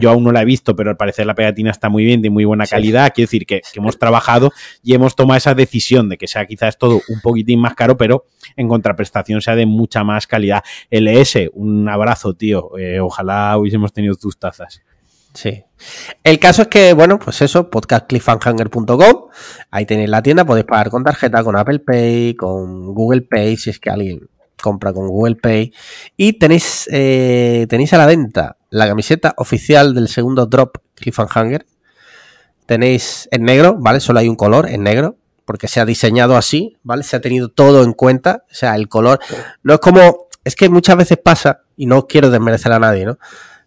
Yo 0.01 0.11
aún 0.11 0.25
no 0.25 0.33
la 0.33 0.43
he 0.43 0.45
visto, 0.45 0.77
pero 0.77 0.91
al 0.91 0.97
parecer 0.97 1.27
la 1.27 1.35
pegatina 1.35 1.71
está 1.71 1.89
muy 1.89 2.05
bien, 2.05 2.23
de 2.23 2.31
muy 2.31 2.45
buena 2.45 2.67
calidad. 2.67 3.13
Quiero 3.15 3.27
decir 3.27 3.47
que, 3.47 3.63
hemos 3.75 3.99
trabajado 3.99 4.53
y 4.83 4.95
hemos 4.95 5.17
tomado 5.17 5.37
esa 5.37 5.55
decisión 5.55 6.09
de 6.09 6.17
que 6.17 6.29
sea 6.29 6.47
quizás 6.47 6.79
todo 6.79 7.01
un 7.09 7.21
poquitín 7.21 7.61
más 7.61 7.75
caro, 7.75 7.97
pero 7.97 8.27
en 8.57 8.69
contraprestación 8.69 9.41
sea 9.41 9.57
de 9.57 9.67
mucha 9.67 10.05
más 10.05 10.27
calidad. 10.27 10.63
LS, 10.91 11.51
un 11.53 11.89
abrazo, 11.89 12.35
tío. 12.35 12.71
ojalá 13.03 13.59
hubiésemos 13.59 13.93
tenido 13.93 14.15
tus 14.15 14.39
tazas. 14.39 14.83
Sí. 15.37 15.63
El 16.25 16.39
caso 16.39 16.63
es 16.63 16.69
que, 16.69 16.95
bueno, 16.95 17.19
pues 17.19 17.43
eso, 17.43 17.69
podcastcliffhanger.com, 17.69 19.29
ahí 19.71 19.85
tenéis 19.85 20.09
la 20.09 20.23
tienda, 20.23 20.47
podéis 20.47 20.65
pagar 20.65 20.89
con 20.89 21.05
tarjeta, 21.05 21.45
con 21.45 21.57
Apple 21.57 21.81
Pay, 21.81 22.35
con 22.35 22.95
Google 22.95 23.21
Pay, 23.21 23.59
si 23.59 23.69
es 23.69 23.79
que 23.79 23.91
alguien 23.91 24.31
compra 24.61 24.95
con 24.95 25.09
Google 25.09 25.37
Pay. 25.37 25.75
Y 26.17 26.35
tenéis, 26.35 26.89
eh, 26.91 27.67
tenéis 27.69 27.93
a 27.93 27.99
la 27.99 28.07
venta 28.07 28.57
la 28.71 28.89
camiseta 28.89 29.35
oficial 29.37 29.95
del 29.95 30.09
segundo 30.09 30.47
drop 30.47 30.79
Cliffhanger. 30.95 31.67
Tenéis 32.65 33.29
en 33.31 33.45
negro, 33.45 33.77
¿vale? 33.79 34.01
Solo 34.01 34.21
hay 34.21 34.29
un 34.29 34.37
color, 34.37 34.71
en 34.71 34.83
negro, 34.85 35.19
porque 35.45 35.69
se 35.69 35.81
ha 35.81 35.85
diseñado 35.85 36.37
así, 36.37 36.79
¿vale? 36.83 37.03
Se 37.03 37.15
ha 37.15 37.21
tenido 37.21 37.51
todo 37.51 37.85
en 37.85 37.93
cuenta, 37.93 38.45
o 38.51 38.55
sea, 38.55 38.75
el 38.75 38.89
color. 38.89 39.21
No 39.63 39.75
es 39.75 39.81
como, 39.81 40.29
es 40.45 40.57
que 40.57 40.71
muchas 40.71 40.97
veces 40.97 41.19
pasa, 41.19 41.61
y 41.77 41.85
no 41.85 42.07
quiero 42.07 42.31
desmerecer 42.31 42.73
a 42.73 42.79
nadie, 42.79 43.05
¿no? 43.05 43.19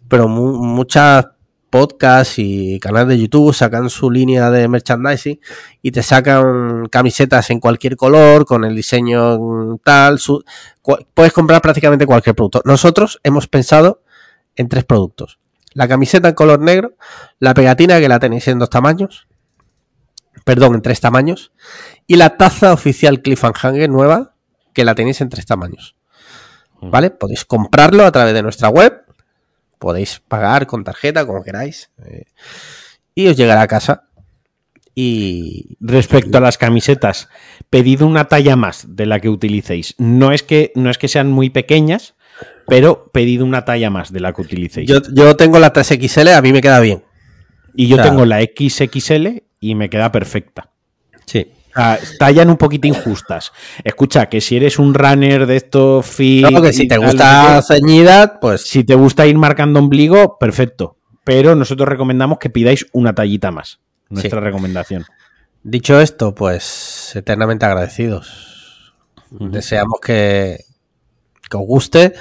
Pero 0.08 0.26
muchas 0.26 1.26
podcast 1.70 2.38
y 2.38 2.78
canales 2.80 3.08
de 3.08 3.18
YouTube 3.18 3.54
sacan 3.54 3.88
su 3.88 4.10
línea 4.10 4.50
de 4.50 4.68
merchandising 4.68 5.40
y 5.80 5.92
te 5.92 6.02
sacan 6.02 6.88
camisetas 6.88 7.50
en 7.50 7.60
cualquier 7.60 7.96
color, 7.96 8.44
con 8.44 8.64
el 8.64 8.74
diseño 8.74 9.78
tal, 9.84 10.18
puedes 11.14 11.32
comprar 11.32 11.62
prácticamente 11.62 12.06
cualquier 12.06 12.34
producto. 12.34 12.60
Nosotros 12.64 13.20
hemos 13.22 13.46
pensado 13.46 14.02
en 14.56 14.68
tres 14.68 14.84
productos. 14.84 15.38
La 15.72 15.86
camiseta 15.86 16.28
en 16.28 16.34
color 16.34 16.60
negro, 16.60 16.96
la 17.38 17.54
pegatina 17.54 18.00
que 18.00 18.08
la 18.08 18.18
tenéis 18.18 18.48
en 18.48 18.58
dos 18.58 18.70
tamaños, 18.70 19.28
perdón, 20.44 20.74
en 20.74 20.82
tres 20.82 21.00
tamaños, 21.00 21.52
y 22.06 22.16
la 22.16 22.36
taza 22.36 22.72
oficial 22.72 23.22
Cliffhanger 23.22 23.88
nueva 23.88 24.34
que 24.74 24.84
la 24.84 24.94
tenéis 24.94 25.20
en 25.20 25.28
tres 25.28 25.46
tamaños. 25.46 25.96
¿Vale? 26.82 27.10
Podéis 27.10 27.44
comprarlo 27.44 28.04
a 28.04 28.10
través 28.10 28.34
de 28.34 28.42
nuestra 28.42 28.68
web, 28.70 29.04
podéis 29.80 30.20
pagar 30.28 30.68
con 30.68 30.84
tarjeta, 30.84 31.26
como 31.26 31.42
queráis, 31.42 31.90
eh, 32.04 32.26
y 33.16 33.26
os 33.26 33.36
llegará 33.36 33.62
a 33.62 33.66
casa. 33.66 34.04
Y 34.94 35.78
respecto 35.80 36.36
a 36.38 36.40
las 36.40 36.58
camisetas, 36.58 37.28
pedid 37.70 38.02
una 38.02 38.26
talla 38.26 38.56
más 38.56 38.96
de 38.96 39.06
la 39.06 39.18
que 39.18 39.30
utilicéis. 39.30 39.94
No 39.98 40.32
es 40.32 40.42
que, 40.42 40.72
no 40.74 40.90
es 40.90 40.98
que 40.98 41.08
sean 41.08 41.30
muy 41.30 41.48
pequeñas, 41.48 42.14
pero 42.66 43.10
pedid 43.10 43.40
una 43.40 43.64
talla 43.64 43.88
más 43.88 44.12
de 44.12 44.20
la 44.20 44.32
que 44.34 44.42
utilicéis. 44.42 44.88
Yo, 44.88 45.36
tengo 45.36 45.58
la 45.58 45.72
3XL, 45.72 46.34
a 46.34 46.42
mí 46.42 46.52
me 46.52 46.60
queda 46.60 46.80
bien. 46.80 47.02
Y 47.74 47.88
yo 47.88 48.02
tengo 48.02 48.26
la 48.26 48.42
XXL 48.42 49.42
y 49.60 49.74
me 49.74 49.88
queda 49.88 50.12
perfecta. 50.12 50.70
Sí. 51.24 51.50
Tallan 52.18 52.50
un 52.50 52.56
poquito 52.56 52.86
injustas. 52.86 53.52
Escucha, 53.84 54.28
que 54.28 54.40
si 54.40 54.56
eres 54.56 54.78
un 54.78 54.94
runner 54.94 55.46
de 55.46 55.56
estos 55.56 56.06
fit. 56.06 56.46
que 56.62 56.72
si 56.72 56.88
te 56.88 56.98
gusta 56.98 57.62
ceñida, 57.62 58.40
pues. 58.40 58.62
Si 58.62 58.84
te 58.84 58.94
gusta 58.94 59.26
ir 59.26 59.36
marcando 59.36 59.80
ombligo, 59.80 60.38
perfecto. 60.38 60.96
Pero 61.24 61.54
nosotros 61.54 61.88
recomendamos 61.88 62.38
que 62.38 62.50
pidáis 62.50 62.86
una 62.92 63.14
tallita 63.14 63.50
más. 63.50 63.80
Nuestra 64.08 64.40
recomendación. 64.40 65.04
Dicho 65.62 66.00
esto, 66.00 66.34
pues 66.34 67.12
eternamente 67.14 67.66
agradecidos. 67.66 68.94
Deseamos 69.30 70.00
que, 70.00 70.64
os 71.52 71.66
guste. 71.66 72.14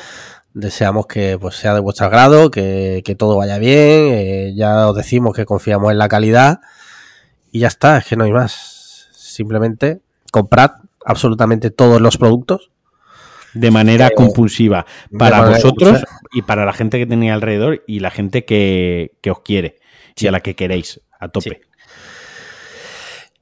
Deseamos 0.54 1.08
que 1.08 1.38
pues, 1.40 1.56
sea 1.56 1.74
de 1.74 1.80
vuestro 1.80 2.08
agrado, 2.08 2.52
que, 2.52 3.16
todo 3.18 3.38
vaya 3.38 3.58
bien. 3.58 4.14
Eh, 4.14 4.54
ya 4.56 4.88
os 4.90 4.96
decimos 4.96 5.34
que 5.34 5.46
confiamos 5.46 5.92
en 5.92 5.98
la 5.98 6.10
calidad. 6.10 6.60
Y 7.52 7.60
ya 7.60 7.68
está, 7.68 7.98
es 7.98 8.06
que 8.06 8.16
no 8.16 8.26
hay 8.26 8.32
más 8.32 8.79
Simplemente 9.40 10.02
comprad 10.34 10.72
absolutamente 11.06 11.72
todos 11.72 12.02
los 12.02 12.18
productos 12.18 12.72
de 13.54 13.72
manera 13.72 14.10
compulsiva 14.10 14.86
para 15.18 15.48
vosotros 15.48 16.04
y 16.34 16.42
para 16.42 16.66
la 16.66 16.74
gente 16.74 16.98
que 16.98 17.06
tenía 17.06 17.34
alrededor 17.36 17.82
y 17.88 18.02
la 18.02 18.12
gente 18.12 18.44
que, 18.44 19.14
os 19.32 19.40
quiere 19.40 19.78
y 20.18 20.28
a 20.28 20.34
la 20.34 20.42
que 20.42 20.58
queréis, 20.58 21.00
a 21.22 21.30
tope. 21.30 21.62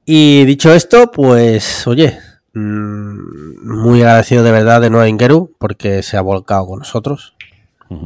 Y 0.04 0.44
dicho 0.44 0.72
esto, 0.72 1.10
pues, 1.10 1.84
oye, 1.88 2.16
mm, 2.54 3.68
muy 3.68 4.02
agradecido 4.02 4.44
de 4.44 4.52
verdad 4.52 4.80
de 4.80 4.90
Noah 4.90 5.08
Ingeru 5.08 5.52
porque 5.58 6.04
se 6.04 6.16
ha 6.16 6.20
volcado 6.20 6.68
con 6.68 6.78
nosotros 6.78 7.34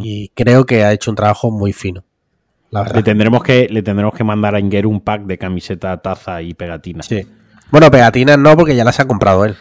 y 0.00 0.30
creo 0.30 0.64
que 0.64 0.82
ha 0.82 0.94
hecho 0.94 1.10
un 1.10 1.16
trabajo 1.16 1.50
muy 1.50 1.74
fino. 1.74 2.04
Le 2.70 3.02
tendremos 3.02 3.42
que, 3.42 3.68
le 3.68 3.82
tendremos 3.82 4.14
que 4.14 4.24
mandar 4.24 4.54
a 4.54 4.60
Ingeru 4.60 4.88
un 4.88 5.02
pack 5.02 5.24
de 5.26 5.36
camiseta, 5.36 6.00
taza 6.00 6.40
y 6.40 6.54
pegatina. 6.54 7.02
Sí. 7.02 7.26
Bueno, 7.72 7.90
pegatinas 7.90 8.38
no, 8.38 8.56
porque 8.56 8.76
ya 8.76 8.84
las 8.84 9.00
ha 9.00 9.08
comprado 9.08 9.44
él. 9.44 9.56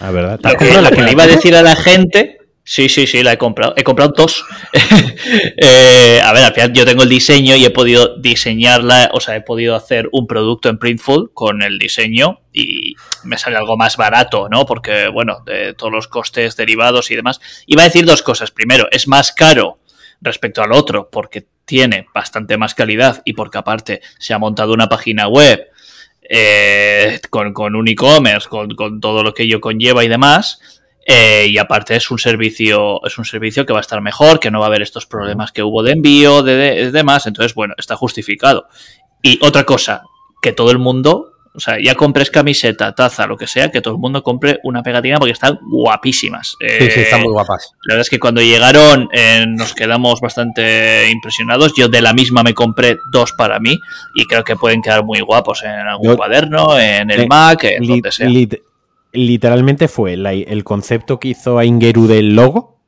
Ah, 0.00 0.10
¿verdad? 0.10 0.40
Lo 0.42 0.56
que, 0.56 1.02
le 1.02 1.12
iba 1.12 1.24
a 1.24 1.26
decir 1.26 1.54
a 1.54 1.62
la 1.62 1.76
gente 1.76 2.38
Sí, 2.62 2.88
sí, 2.88 3.08
sí, 3.08 3.24
la 3.24 3.32
he 3.32 3.38
comprado. 3.38 3.74
He 3.76 3.82
comprado 3.82 4.12
dos. 4.16 4.44
Eh, 5.62 6.20
a 6.24 6.32
ver, 6.32 6.44
al 6.44 6.54
final 6.54 6.72
yo 6.72 6.84
tengo 6.86 7.02
el 7.02 7.08
diseño 7.08 7.54
y 7.54 7.64
he 7.64 7.70
podido 7.70 8.16
diseñarla, 8.16 9.10
o 9.12 9.20
sea, 9.20 9.36
he 9.36 9.42
podido 9.42 9.74
hacer 9.74 10.08
un 10.12 10.26
producto 10.26 10.68
en 10.68 10.78
Printful 10.78 11.30
con 11.34 11.62
el 11.62 11.78
diseño 11.78 12.40
y 12.52 12.94
me 13.24 13.36
sale 13.36 13.56
algo 13.56 13.76
más 13.76 13.96
barato, 13.96 14.48
¿no? 14.48 14.64
Porque, 14.64 15.08
bueno, 15.08 15.42
de 15.44 15.74
todos 15.74 15.92
los 15.92 16.08
costes 16.08 16.56
derivados 16.56 17.10
y 17.10 17.16
demás. 17.16 17.40
Iba 17.66 17.82
a 17.82 17.86
decir 17.86 18.06
dos 18.06 18.22
cosas. 18.22 18.50
Primero, 18.50 18.88
es 18.90 19.08
más 19.08 19.32
caro 19.32 19.80
respecto 20.20 20.62
al 20.62 20.72
otro 20.72 21.10
porque 21.10 21.46
tiene 21.64 22.06
bastante 22.14 22.56
más 22.56 22.74
calidad 22.74 23.22
y 23.24 23.34
porque 23.34 23.58
aparte 23.58 24.00
se 24.18 24.32
ha 24.32 24.38
montado 24.38 24.72
una 24.72 24.88
página 24.88 25.28
web 25.28 25.69
eh, 26.30 27.20
con, 27.28 27.76
un 27.76 27.88
e-commerce, 27.88 28.48
con, 28.48 28.74
con 28.76 29.00
todo 29.00 29.22
lo 29.22 29.34
que 29.34 29.42
ello 29.42 29.60
conlleva 29.60 30.04
y 30.04 30.08
demás 30.08 30.60
eh, 31.12 31.48
y 31.48 31.58
aparte 31.58 31.96
es 31.96 32.08
un 32.12 32.20
servicio, 32.20 33.04
es 33.04 33.18
un 33.18 33.24
servicio 33.24 33.66
que 33.66 33.72
va 33.72 33.80
a 33.80 33.82
estar 33.82 34.00
mejor, 34.00 34.38
que 34.38 34.50
no 34.52 34.60
va 34.60 34.66
a 34.66 34.68
haber 34.68 34.82
estos 34.82 35.06
problemas 35.06 35.50
que 35.50 35.64
hubo 35.64 35.82
de 35.82 35.90
envío, 35.90 36.42
de, 36.42 36.92
demás. 36.92 37.26
Entonces, 37.26 37.54
bueno, 37.54 37.74
está 37.78 37.96
justificado. 37.96 38.68
Y 39.20 39.44
otra 39.44 39.64
cosa, 39.64 40.04
que 40.40 40.52
todo 40.52 40.70
el 40.70 40.78
mundo, 40.78 41.32
o 41.52 41.60
sea, 41.60 41.78
ya 41.82 41.94
compres 41.94 42.30
camiseta, 42.30 42.94
taza, 42.94 43.26
lo 43.26 43.36
que 43.36 43.46
sea, 43.46 43.70
que 43.70 43.80
todo 43.80 43.94
el 43.94 44.00
mundo 44.00 44.22
compre 44.22 44.60
una 44.62 44.82
pegatina 44.82 45.18
porque 45.18 45.32
están 45.32 45.58
guapísimas. 45.62 46.56
sí, 46.60 46.90
sí, 46.90 47.00
están 47.00 47.22
muy 47.22 47.32
guapas. 47.32 47.72
La 47.84 47.94
verdad 47.94 48.02
es 48.02 48.10
que 48.10 48.20
cuando 48.20 48.40
llegaron 48.40 49.08
eh, 49.12 49.44
nos 49.48 49.74
quedamos 49.74 50.20
bastante 50.20 51.10
impresionados. 51.10 51.74
Yo 51.76 51.88
de 51.88 52.02
la 52.02 52.12
misma 52.12 52.42
me 52.42 52.54
compré 52.54 52.96
dos 53.12 53.32
para 53.32 53.58
mí 53.58 53.78
y 54.14 54.26
creo 54.26 54.44
que 54.44 54.56
pueden 54.56 54.80
quedar 54.80 55.04
muy 55.04 55.20
guapos 55.20 55.64
en 55.64 55.70
algún 55.70 56.16
cuaderno, 56.16 56.78
en 56.78 57.10
el 57.10 57.26
Mac, 57.26 57.64
en 57.64 57.86
donde 57.86 58.12
sea 58.12 58.28
literalmente 59.12 59.88
fue 59.88 60.14
el 60.14 60.64
concepto 60.64 61.18
que 61.18 61.28
hizo 61.28 61.58
a 61.58 61.64
Ingeru 61.64 62.06
del 62.06 62.34
logo. 62.34 62.78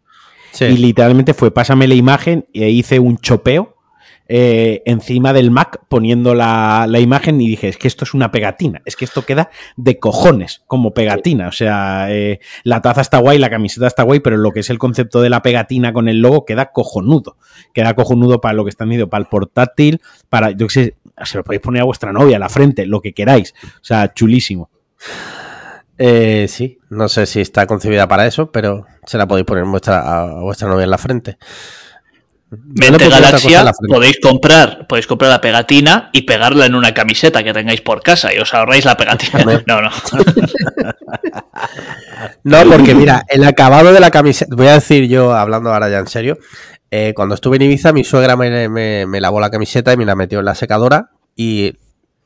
Y 0.61 0.77
literalmente 0.77 1.33
fue, 1.33 1.51
pásame 1.51 1.89
la 1.89 1.95
imagen 1.95 2.47
e 2.53 2.69
hice 2.69 2.99
un 2.99 3.17
chopeo 3.17 3.72
eh, 4.35 4.83
encima 4.87 5.35
del 5.35 5.51
Mac 5.51 5.81
poniendo 5.91 6.35
la, 6.35 6.89
imagen 6.99 7.39
y 7.39 7.49
dije, 7.49 7.69
es 7.69 7.77
que 7.77 7.87
esto 7.87 8.07
es 8.07 8.15
una 8.15 8.31
pegatina, 8.31 8.81
es 8.87 8.97
que 8.97 9.05
esto 9.05 9.27
queda 9.27 9.51
de 9.77 9.99
cojones 9.99 10.63
como 10.67 10.95
pegatina. 10.95 11.49
O 11.49 11.53
sea, 11.53 12.07
eh, 12.09 12.41
la 12.65 12.81
taza 12.81 13.03
está 13.03 13.19
guay, 13.19 13.39
la 13.39 13.51
camiseta 13.51 13.87
está 13.87 14.05
guay, 14.05 14.21
pero 14.21 14.39
lo 14.39 14.53
que 14.53 14.61
es 14.61 14.71
el 14.71 14.79
concepto 14.79 15.21
de 15.21 15.29
la 15.29 15.43
pegatina 15.43 15.93
con 15.93 16.09
el 16.09 16.21
logo 16.21 16.47
queda 16.47 16.73
cojonudo. 16.73 17.37
Queda 17.75 17.93
cojonudo 17.93 18.41
para 18.41 18.55
lo 18.55 18.65
que 18.65 18.71
están 18.71 18.89
diciendo, 18.89 19.11
para 19.11 19.21
el 19.21 19.29
portátil, 19.29 20.01
para, 20.31 20.53
yo 20.53 20.67
qué 20.69 20.73
sé, 20.73 20.97
se 21.25 21.37
lo 21.37 21.45
podéis 21.45 21.61
poner 21.61 21.83
a 21.83 21.85
vuestra 21.85 22.11
novia, 22.11 22.37
a 22.39 22.41
la 22.41 22.49
frente, 22.49 22.87
lo 22.87 23.03
que 23.03 23.13
queráis. 23.13 23.53
O 23.63 23.85
sea, 23.85 24.15
chulísimo. 24.15 24.71
Eh, 25.99 26.47
sí, 26.49 26.79
no 26.89 27.07
sé 27.11 27.27
si 27.27 27.43
está 27.43 27.67
concebida 27.67 28.09
para 28.09 28.27
eso, 28.27 28.51
pero 28.51 28.87
se 29.05 29.19
la 29.19 29.29
podéis 29.29 29.45
poner 29.45 29.65
vuestra, 29.65 29.99
a 29.99 30.41
vuestra 30.41 30.69
novia 30.69 30.85
en 30.85 30.91
la 30.91 30.97
frente. 30.97 31.37
Mente 32.53 33.09
Galaxia 33.09 33.73
podéis 33.89 34.21
comprar, 34.21 34.87
podéis 34.87 35.07
comprar 35.07 35.31
la 35.31 35.41
pegatina 35.41 36.11
y 36.13 36.23
pegarla 36.23 36.67
en 36.67 36.75
una 36.75 36.93
camiseta 36.93 37.43
que 37.43 37.55
tengáis 37.55 37.81
por 37.81 38.03
casa 38.03 38.35
y 38.35 38.39
os 38.39 38.53
ahorráis 38.53 38.85
la 38.85 38.97
pegatina. 38.97 39.43
No, 39.67 39.81
no. 39.81 39.91
no, 42.65 42.71
porque 42.71 42.95
mira, 42.95 43.25
el 43.29 43.45
acabado 43.45 43.93
de 43.93 44.01
la 44.01 44.11
camiseta, 44.11 44.55
voy 44.55 44.67
a 44.67 44.75
decir 44.75 45.09
yo, 45.09 45.33
hablando 45.35 45.73
ahora 45.73 45.89
ya 45.89 45.99
en 45.99 46.09
serio, 46.09 46.37
eh, 46.91 47.13
cuando 47.15 47.35
estuve 47.35 47.57
en 47.57 47.63
Ibiza, 47.63 47.93
mi 47.93 48.05
suegra 48.05 48.37
me, 48.37 48.69
me, 48.69 49.21
lavó 49.21 49.41
la 49.41 49.51
camiseta 49.51 49.93
y 49.93 49.97
me 49.97 50.05
la 50.05 50.15
metió 50.15 50.41
en 50.41 50.45
la 50.45 50.55
secadora 50.55 51.11
y 51.35 51.73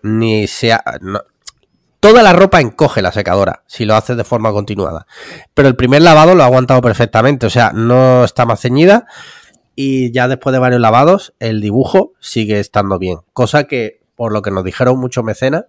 ni 0.02 0.46
sea, 0.48 0.82
Toda 2.00 2.22
la 2.22 2.32
ropa 2.32 2.60
encoge 2.60 3.02
la 3.02 3.12
secadora 3.12 3.62
si 3.66 3.84
lo 3.84 3.94
haces 3.94 4.16
de 4.16 4.24
forma 4.24 4.52
continuada. 4.52 5.06
Pero 5.54 5.68
el 5.68 5.76
primer 5.76 6.02
lavado 6.02 6.34
lo 6.34 6.42
ha 6.42 6.46
aguantado 6.46 6.80
perfectamente, 6.80 7.46
o 7.46 7.50
sea, 7.50 7.72
no 7.72 8.24
está 8.24 8.44
más 8.44 8.60
ceñida 8.60 9.06
y 9.76 10.10
ya 10.10 10.26
después 10.26 10.52
de 10.54 10.58
varios 10.58 10.80
lavados 10.80 11.34
el 11.38 11.60
dibujo 11.60 12.14
sigue 12.18 12.58
estando 12.58 12.98
bien. 12.98 13.18
Cosa 13.34 13.64
que, 13.64 14.00
por 14.16 14.32
lo 14.32 14.40
que 14.40 14.50
nos 14.50 14.64
dijeron 14.64 14.98
muchos 14.98 15.22
mecenas, 15.22 15.66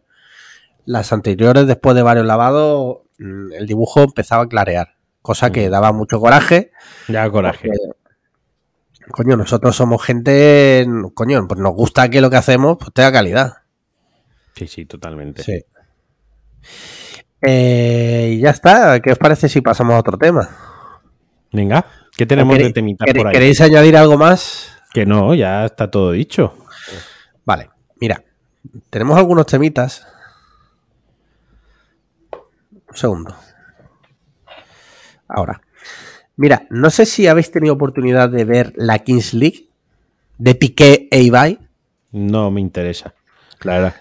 las 0.86 1.12
anteriores 1.12 1.68
después 1.68 1.96
de 1.96 2.02
varios 2.02 2.26
lavados 2.26 3.00
mm, 3.20 3.52
el 3.52 3.68
dibujo 3.68 4.02
empezaba 4.02 4.44
a 4.44 4.48
clarear. 4.48 4.96
Cosa 5.22 5.52
que 5.52 5.68
mm. 5.68 5.72
daba 5.72 5.92
mucho 5.92 6.22
coraje. 6.22 6.72
Ya 7.10 7.30
coraje. 7.30 7.70
coño, 9.12 9.36
nosotros 9.36 9.76
somos 9.76 10.02
gente, 10.02 10.88
coño, 11.14 11.46
pues 11.46 11.60
nos 11.60 11.74
gusta 11.74 12.10
que 12.10 12.22
lo 12.22 12.30
que 12.30 12.38
hacemos 12.38 12.78
pues 12.80 12.94
tenga 12.94 13.12
calidad. 13.12 13.58
Sí, 14.56 14.68
sí, 14.68 14.86
totalmente. 14.86 15.44
Sí. 15.44 15.66
Eh, 17.42 18.36
y 18.38 18.40
ya 18.40 18.52
está. 18.52 19.02
¿Qué 19.02 19.12
os 19.12 19.18
parece 19.18 19.50
si 19.50 19.60
pasamos 19.60 19.96
a 19.96 20.00
otro 20.00 20.18
tema? 20.18 20.50
Venga, 21.52 21.86
¿qué 22.18 22.26
tenemos 22.26 22.58
de 22.58 22.74
temitas 22.74 23.08
por 23.14 23.28
ahí? 23.28 23.34
¿Queréis 23.34 23.62
añadir 23.62 23.96
algo 23.96 24.18
más? 24.18 24.72
Que 24.94 25.06
no, 25.06 25.34
ya 25.36 25.66
está 25.66 25.90
todo 25.90 26.12
dicho. 26.12 26.54
Vale, 27.46 27.70
mira, 28.00 28.24
tenemos 28.90 29.18
algunos 29.18 29.46
temitas. 29.46 30.06
Un 32.90 32.98
segundo. 32.98 33.36
Ahora. 35.28 35.62
Mira, 36.36 36.68
no 36.70 36.90
sé 36.92 37.06
si 37.06 37.28
habéis 37.28 37.52
tenido 37.52 37.74
oportunidad 37.74 38.30
de 38.30 38.46
ver 38.46 38.74
la 38.76 39.00
Kings 39.00 39.34
League 39.34 39.70
de 40.38 40.56
Piqué 40.56 41.08
e 41.10 41.22
Ibai. 41.22 41.60
No 42.12 42.52
me 42.52 42.62
interesa. 42.62 43.16
Claro. 43.58 43.92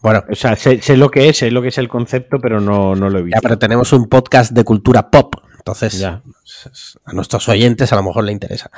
Bueno, 0.00 0.22
o 0.30 0.34
sea, 0.34 0.54
sé, 0.54 0.96
lo 0.96 1.10
que 1.10 1.28
es, 1.28 1.38
sé 1.38 1.50
lo 1.50 1.62
que 1.62 1.68
es 1.68 1.78
el 1.78 1.88
concepto, 1.88 2.38
pero 2.38 2.60
no, 2.60 2.94
lo 2.94 3.18
he 3.18 3.22
visto. 3.22 3.36
Ya, 3.36 3.40
pero 3.40 3.58
tenemos 3.58 3.92
un 3.92 4.08
podcast 4.08 4.52
de 4.52 4.62
cultura 4.62 5.10
pop, 5.10 5.34
entonces 5.64 5.98
ya. 5.98 6.20
a 7.06 7.12
nuestros 7.14 7.48
oyentes 7.48 7.90
a 7.90 7.96
lo 7.96 8.02
mejor 8.02 8.24
le 8.24 8.32
interesa. 8.32 8.70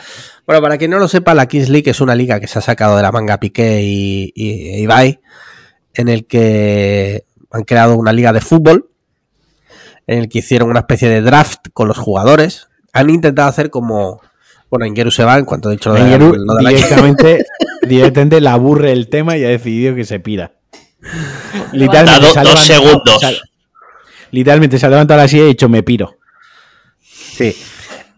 Bueno, 0.47 0.63
para 0.63 0.79
quien 0.79 0.93
no 0.93 1.01
lo 1.01 1.09
sepa, 1.09 1.35
la 1.35 1.47
Kings 1.47 1.69
League 1.69 1.91
es 1.91 2.01
una 2.01 2.15
liga 2.15 2.39
que 2.39 2.47
se 2.47 2.61
ha 2.61 2.63
sacado 2.63 2.97
de 2.97 3.03
la 3.03 3.11
manga 3.11 3.41
Piqué 3.41 3.83
y, 3.83 4.33
y 4.37 4.83
Ibai, 4.83 5.19
en 5.95 6.09
el 6.09 6.29
que 6.29 7.25
han 7.51 7.65
creado 7.65 7.97
una 7.97 8.13
liga 8.13 8.33
de 8.33 8.41
fútbol, 8.41 8.89
en 10.07 10.21
el 10.21 10.29
que 10.29 10.39
hicieron 10.39 10.71
una 10.71 10.81
especie 10.81 11.09
de 11.09 11.23
draft 11.23 11.67
con 11.73 11.89
los 11.89 11.99
jugadores. 11.99 12.69
Han 12.93 13.11
intentado 13.11 13.49
hacer 13.49 13.71
como 13.71 14.21
bueno, 14.71 14.87
Ingeru 14.87 15.11
se 15.11 15.25
va 15.25 15.39
en 15.39 15.45
cuanto 15.45 15.71
he 15.71 15.73
dicho 15.73 15.93
lo 15.93 15.97
de, 15.97 16.69
directamente, 16.69 17.45
directamente 17.83 18.41
le 18.41 18.49
aburre 18.49 18.93
el 18.93 19.09
tema 19.09 19.37
y 19.37 19.45
ha 19.45 19.49
decidido 19.49 19.97
que 19.97 20.05
se 20.05 20.21
pira. 20.21 20.53
Literalmente, 21.73 22.41
dos 22.45 22.61
segundos. 22.61 23.43
literalmente 24.31 24.79
se 24.79 24.87
ha 24.87 24.89
levantado 24.89 25.21
así 25.21 25.39
y 25.39 25.41
ha 25.41 25.45
dicho 25.47 25.69
me 25.69 25.83
piro. 25.83 26.17
Sí. 27.37 27.55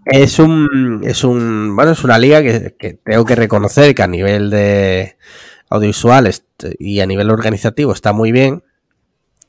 Es 0.05 0.39
un, 0.39 1.03
es 1.05 1.25
un, 1.25 1.75
bueno, 1.75 1.91
es 1.91 2.05
una 2.05 2.19
liga 2.19 2.41
que, 2.43 2.99
tengo 3.05 3.25
que 3.25 3.35
reconocer 3.35 3.95
que 3.95 4.03
a 4.03 4.07
nivel 4.07 4.49
de 4.49 5.17
audiovisual 5.69 6.33
y 6.79 7.01
a 7.01 7.07
nivel 7.07 7.31
organizativo 7.31 7.93
está 7.93 8.13
muy 8.13 8.33
bien. 8.33 8.63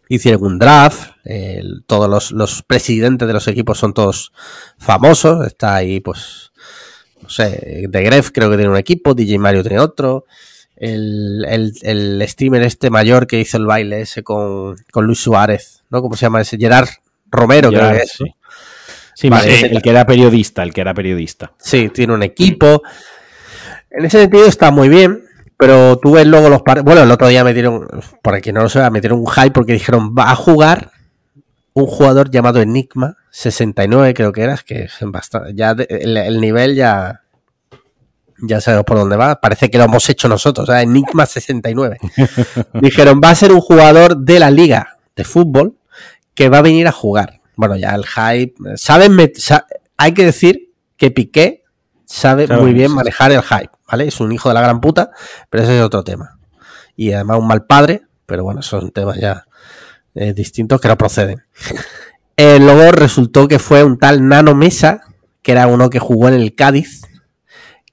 Hicieron 0.10 0.44
un 0.44 0.60
draft, 0.60 1.12
todos 1.86 2.32
los, 2.32 2.64
presidentes 2.64 3.28
de 3.28 3.34
los 3.34 3.48
equipos 3.48 3.78
son 3.78 3.94
todos 3.94 4.34
famosos. 4.80 5.46
Está 5.46 5.76
ahí, 5.76 6.00
pues, 6.00 6.52
no 7.22 7.30
sé, 7.30 7.86
de 7.88 8.04
Gref 8.04 8.32
creo 8.32 8.50
que 8.50 8.58
tiene 8.58 8.72
un 8.72 8.78
equipo, 8.78 9.14
DJ 9.14 9.38
Mario 9.38 9.62
tiene 9.62 9.80
otro, 9.80 10.26
el, 10.76 11.46
el, 11.48 11.74
el, 11.84 12.28
streamer 12.28 12.64
este 12.64 12.90
mayor 12.90 13.28
que 13.28 13.40
hizo 13.40 13.58
el 13.58 13.68
baile 13.68 14.02
ese 14.02 14.24
con, 14.24 14.76
con 14.92 15.06
Luis 15.06 15.20
Suárez, 15.20 15.84
¿no? 15.90 16.02
¿Cómo 16.02 16.16
se 16.16 16.26
llama 16.26 16.42
ese? 16.42 16.58
Gerard 16.58 16.90
Romero, 17.30 17.70
creo 17.70 17.92
que 17.92 17.98
es. 18.00 18.12
Sí, 18.12 18.26
el, 19.22 19.82
que 19.82 19.90
era 19.90 20.06
periodista, 20.06 20.64
el 20.64 20.74
que 20.74 20.82
era 20.82 20.94
periodista. 20.94 21.54
Sí, 21.58 21.90
tiene 21.90 22.14
un 22.14 22.24
equipo. 22.24 22.84
En 23.90 24.06
ese 24.06 24.22
sentido 24.22 24.46
está 24.46 24.72
muy 24.72 24.90
bien, 24.90 25.24
pero 25.58 25.98
tú 25.98 26.14
ves 26.14 26.28
luego 26.28 26.50
los 26.50 26.62
Bueno, 26.84 27.04
el 27.04 27.12
otro 27.12 27.28
día 27.28 27.44
metieron, 27.44 27.88
por 28.22 28.36
aquí 28.36 28.52
no 28.52 28.62
lo 28.62 28.70
sé, 28.70 28.90
metieron 28.92 29.20
un 29.20 29.28
hype 29.28 29.52
porque 29.52 29.74
dijeron, 29.74 30.16
va 30.18 30.32
a 30.32 30.36
jugar 30.36 30.92
un 31.74 31.86
jugador 31.86 32.30
llamado 32.30 32.62
Enigma, 32.62 33.18
69 33.32 34.14
creo 34.14 34.32
que 34.32 34.42
era, 34.42 34.58
que 34.58 34.84
es 34.84 34.98
bastante, 35.02 35.54
ya 35.56 35.76
el 35.90 36.42
nivel 36.42 36.76
ya 36.76 37.22
ya 38.42 38.62
sabemos 38.62 38.86
por 38.86 38.98
dónde 38.98 39.16
va, 39.16 39.40
parece 39.40 39.70
que 39.70 39.78
lo 39.78 39.86
hemos 39.86 40.08
hecho 40.10 40.28
nosotros, 40.28 40.70
Enigma 40.70 41.26
69. 41.26 41.98
Dijeron, 42.82 43.20
va 43.24 43.32
a 43.32 43.36
ser 43.36 43.52
un 43.52 43.62
jugador 43.62 44.18
de 44.18 44.40
la 44.40 44.52
liga 44.52 44.98
de 45.16 45.24
fútbol 45.24 45.78
que 46.34 46.50
va 46.50 46.60
a 46.60 46.64
venir 46.64 46.88
a 46.88 46.92
jugar. 46.92 47.39
Bueno, 47.60 47.76
ya 47.76 47.94
el 47.94 48.06
hype, 48.06 48.56
saben, 48.78 49.18
hay 49.98 50.14
que 50.14 50.24
decir 50.24 50.72
que 50.96 51.12
Piqué 51.12 51.66
sabe 52.06 52.48
muy 52.48 52.72
bien 52.72 52.94
manejar 52.94 53.34
el 53.34 53.42
hype, 53.42 53.72
¿vale? 53.86 54.08
Es 54.08 54.22
un 54.22 54.32
hijo 54.32 54.48
de 54.48 54.56
la 54.56 54.62
gran 54.62 54.80
puta, 54.80 55.12
pero 55.50 55.64
ese 55.64 55.78
es 55.78 55.84
otro 55.84 56.06
tema. 56.06 56.40
Y 56.96 57.12
además 57.12 57.40
un 57.40 57.48
mal 57.48 57.66
padre, 57.66 58.04
pero 58.26 58.46
bueno, 58.46 58.62
son 58.62 58.92
temas 58.92 59.18
ya 59.18 59.46
eh, 60.16 60.32
distintos 60.32 60.80
que 60.80 60.88
no 60.88 60.98
proceden. 60.98 61.44
Eh, 62.42 62.58
luego 62.58 62.94
resultó 62.94 63.50
que 63.50 63.60
fue 63.60 63.84
un 63.84 63.98
tal 63.98 64.26
Nano 64.26 64.56
Mesa, 64.56 65.02
que 65.42 65.52
era 65.52 65.68
uno 65.68 65.90
que 65.90 66.00
jugó 66.00 66.30
en 66.30 66.36
el 66.36 66.56
Cádiz, 66.56 67.02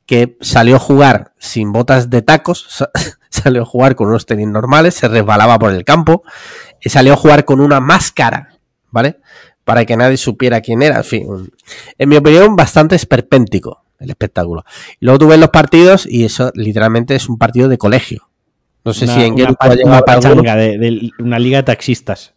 que 0.07 0.39
salió 0.41 0.77
a 0.77 0.79
jugar 0.79 1.33
sin 1.37 1.73
botas 1.73 2.11
de 2.11 2.23
tacos, 2.23 2.89
salió 3.29 3.63
a 3.63 3.65
jugar 3.65 3.97
con 3.97 4.07
unos 4.07 4.25
tenis 4.25 4.47
normales, 4.47 4.95
se 4.95 5.09
resbalaba 5.09 5.59
por 5.59 5.73
el 5.73 5.85
campo, 5.85 6.23
y 6.81 6.91
salió 6.91 7.15
a 7.15 7.17
jugar 7.17 7.45
con 7.45 7.61
una 7.61 7.81
máscara, 7.81 8.51
¿vale? 8.93 9.19
Para 9.67 9.85
que 9.85 9.99
nadie 9.99 10.17
supiera 10.17 10.63
quién 10.63 10.81
era. 10.81 10.97
En 10.97 11.05
fin, 11.05 11.51
en 11.99 12.09
mi 12.09 12.17
opinión, 12.17 12.57
bastante 12.57 12.97
esperpéntico 12.97 13.83
el 13.99 14.11
espectáculo. 14.11 14.65
Y 15.01 15.07
luego 15.07 15.19
tú 15.19 15.29
ves 15.29 15.39
los 15.39 15.51
partidos 15.51 16.07
y 16.09 16.25
eso 16.25 16.51
literalmente 16.55 17.15
es 17.15 17.29
un 17.29 17.39
partido 17.39 17.69
de 17.69 17.79
colegio. 17.79 18.29
No 18.85 18.95
sé 18.95 19.07
si 19.09 19.21
en 19.21 19.35
una, 19.35 19.57
una 19.85 20.01
pachanga 20.03 20.55
de, 20.55 21.11
una 21.19 21.39
liga 21.39 21.59
de 21.59 21.65
taxistas. 21.65 22.35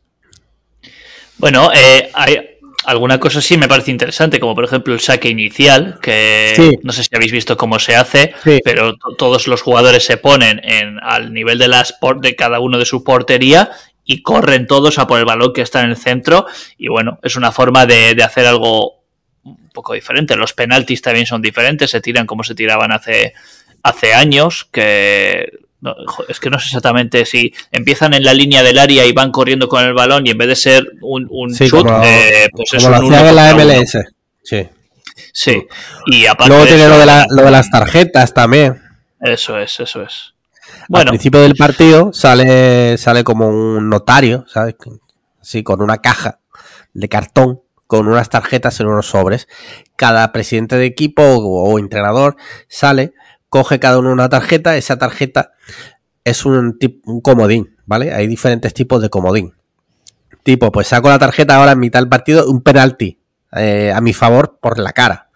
Bueno, 1.37 1.71
eh, 1.73 2.09
hay 2.13 2.39
alguna 2.85 3.19
cosa 3.19 3.39
sí 3.39 3.55
me 3.55 3.67
parece 3.67 3.91
interesante, 3.91 4.39
como 4.39 4.55
por 4.55 4.63
ejemplo 4.63 4.93
el 4.93 4.99
saque 4.99 5.29
inicial, 5.29 5.99
que 6.01 6.79
no 6.81 6.91
sé 6.91 7.03
si 7.03 7.09
habéis 7.13 7.31
visto 7.31 7.55
cómo 7.55 7.77
se 7.77 7.95
hace, 7.95 8.33
pero 8.63 8.95
todos 9.17 9.47
los 9.47 9.61
jugadores 9.61 10.05
se 10.05 10.17
ponen 10.17 10.59
en, 10.63 10.97
al 11.01 11.31
nivel 11.31 11.59
de, 11.59 11.67
las 11.67 11.95
de 12.19 12.35
cada 12.35 12.59
uno 12.59 12.79
de 12.79 12.85
su 12.85 13.03
portería 13.03 13.71
y 14.09 14.23
corren 14.23 14.65
todos 14.65 14.97
a 14.97 15.05
por 15.05 15.19
el 15.19 15.25
balón 15.25 15.53
que 15.53 15.61
está 15.61 15.83
en 15.83 15.91
el 15.91 15.95
centro. 15.95 16.47
Y 16.79 16.87
bueno, 16.87 17.19
es 17.21 17.35
una 17.35 17.51
forma 17.51 17.85
de, 17.85 18.15
de 18.15 18.23
hacer 18.23 18.47
algo 18.47 19.03
un 19.43 19.69
poco 19.71 19.93
diferente. 19.93 20.35
Los 20.35 20.53
penaltis 20.53 21.03
también 21.03 21.27
son 21.27 21.43
diferentes, 21.43 21.91
se 21.91 22.01
tiran 22.01 22.25
como 22.25 22.43
se 22.43 22.55
tiraban 22.55 22.91
hace, 22.91 23.33
hace 23.83 24.15
años, 24.15 24.67
que 24.71 25.51
es 26.27 26.39
que 26.39 26.49
no 26.49 26.57
sé 26.57 26.65
exactamente 26.65 27.23
si 27.23 27.53
empiezan 27.71 28.15
en 28.15 28.23
la 28.23 28.33
línea 28.33 28.63
del 28.63 28.79
área 28.79 29.05
y 29.05 29.11
van 29.11 29.31
corriendo 29.31 29.69
con 29.69 29.83
el 29.83 29.93
balón 29.93 30.25
y 30.25 30.31
en 30.31 30.39
vez 30.39 30.47
de 30.47 30.55
ser 30.55 30.91
un, 31.01 31.27
un 31.29 31.51
shoot, 31.51 31.87
eh, 32.03 32.49
pues 32.51 32.73
es 32.73 32.83
un 32.83 32.91
lo 32.91 33.31
la 33.31 33.53
MLS. 33.53 33.95
Sí. 34.41 34.67
Sí. 35.31 35.67
Y 36.07 36.25
aparte 36.25 36.49
Luego 36.49 36.65
tiene 36.65 36.89
lo, 36.89 36.97
de 36.97 37.05
lo 37.29 37.43
de 37.43 37.51
las 37.51 37.69
tarjetas 37.69 38.33
también. 38.33 38.81
Eso 39.21 39.59
es, 39.59 39.79
eso 39.79 40.01
es. 40.01 40.33
Bueno. 40.89 41.11
Al 41.11 41.17
principio 41.17 41.41
del 41.41 41.53
partido 41.53 42.11
sale, 42.13 42.97
sale 42.97 43.23
como 43.23 43.47
un 43.47 43.89
notario, 43.89 44.45
¿sabes? 44.47 44.75
Sí, 45.39 45.63
con 45.63 45.83
una 45.83 45.99
caja 45.99 46.39
de 46.93 47.07
cartón 47.07 47.61
con 47.85 48.07
unas 48.07 48.29
tarjetas 48.29 48.79
en 48.79 48.87
unos 48.87 49.05
sobres. 49.05 49.47
Cada 49.95 50.31
presidente 50.31 50.77
de 50.77 50.85
equipo 50.85 51.21
o, 51.23 51.71
o 51.71 51.79
entrenador 51.79 52.37
sale 52.67 53.13
coge 53.49 53.79
cada 53.79 53.99
uno 53.99 54.11
una 54.11 54.29
tarjeta, 54.29 54.77
esa 54.77 54.97
tarjeta 54.97 55.51
es 56.23 56.45
un, 56.45 56.77
un 57.05 57.21
comodín, 57.21 57.75
¿vale? 57.85 58.11
Hay 58.11 58.25
diferentes 58.25 58.73
tipos 58.73 59.01
de 59.01 59.09
comodín. 59.09 59.53
Tipo, 60.41 60.71
pues 60.71 60.87
saco 60.87 61.09
la 61.09 61.19
tarjeta 61.19 61.55
ahora 61.55 61.73
en 61.73 61.79
mitad 61.79 61.99
del 61.99 62.09
partido, 62.09 62.49
un 62.49 62.61
penalti 62.61 63.19
eh, 63.51 63.91
a 63.93 64.01
mi 64.01 64.13
favor 64.13 64.57
por 64.59 64.79
la 64.79 64.91
cara. 64.91 65.29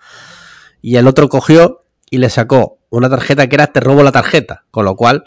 Y 0.81 0.95
el 0.95 1.07
otro 1.07 1.29
cogió 1.29 1.85
y 2.09 2.17
le 2.17 2.31
sacó 2.31 2.79
una 2.93 3.09
tarjeta 3.09 3.47
que 3.47 3.55
era 3.55 3.67
te 3.67 3.79
robo 3.79 4.03
la 4.03 4.11
tarjeta, 4.11 4.65
con 4.69 4.85
lo 4.85 4.95
cual 4.95 5.23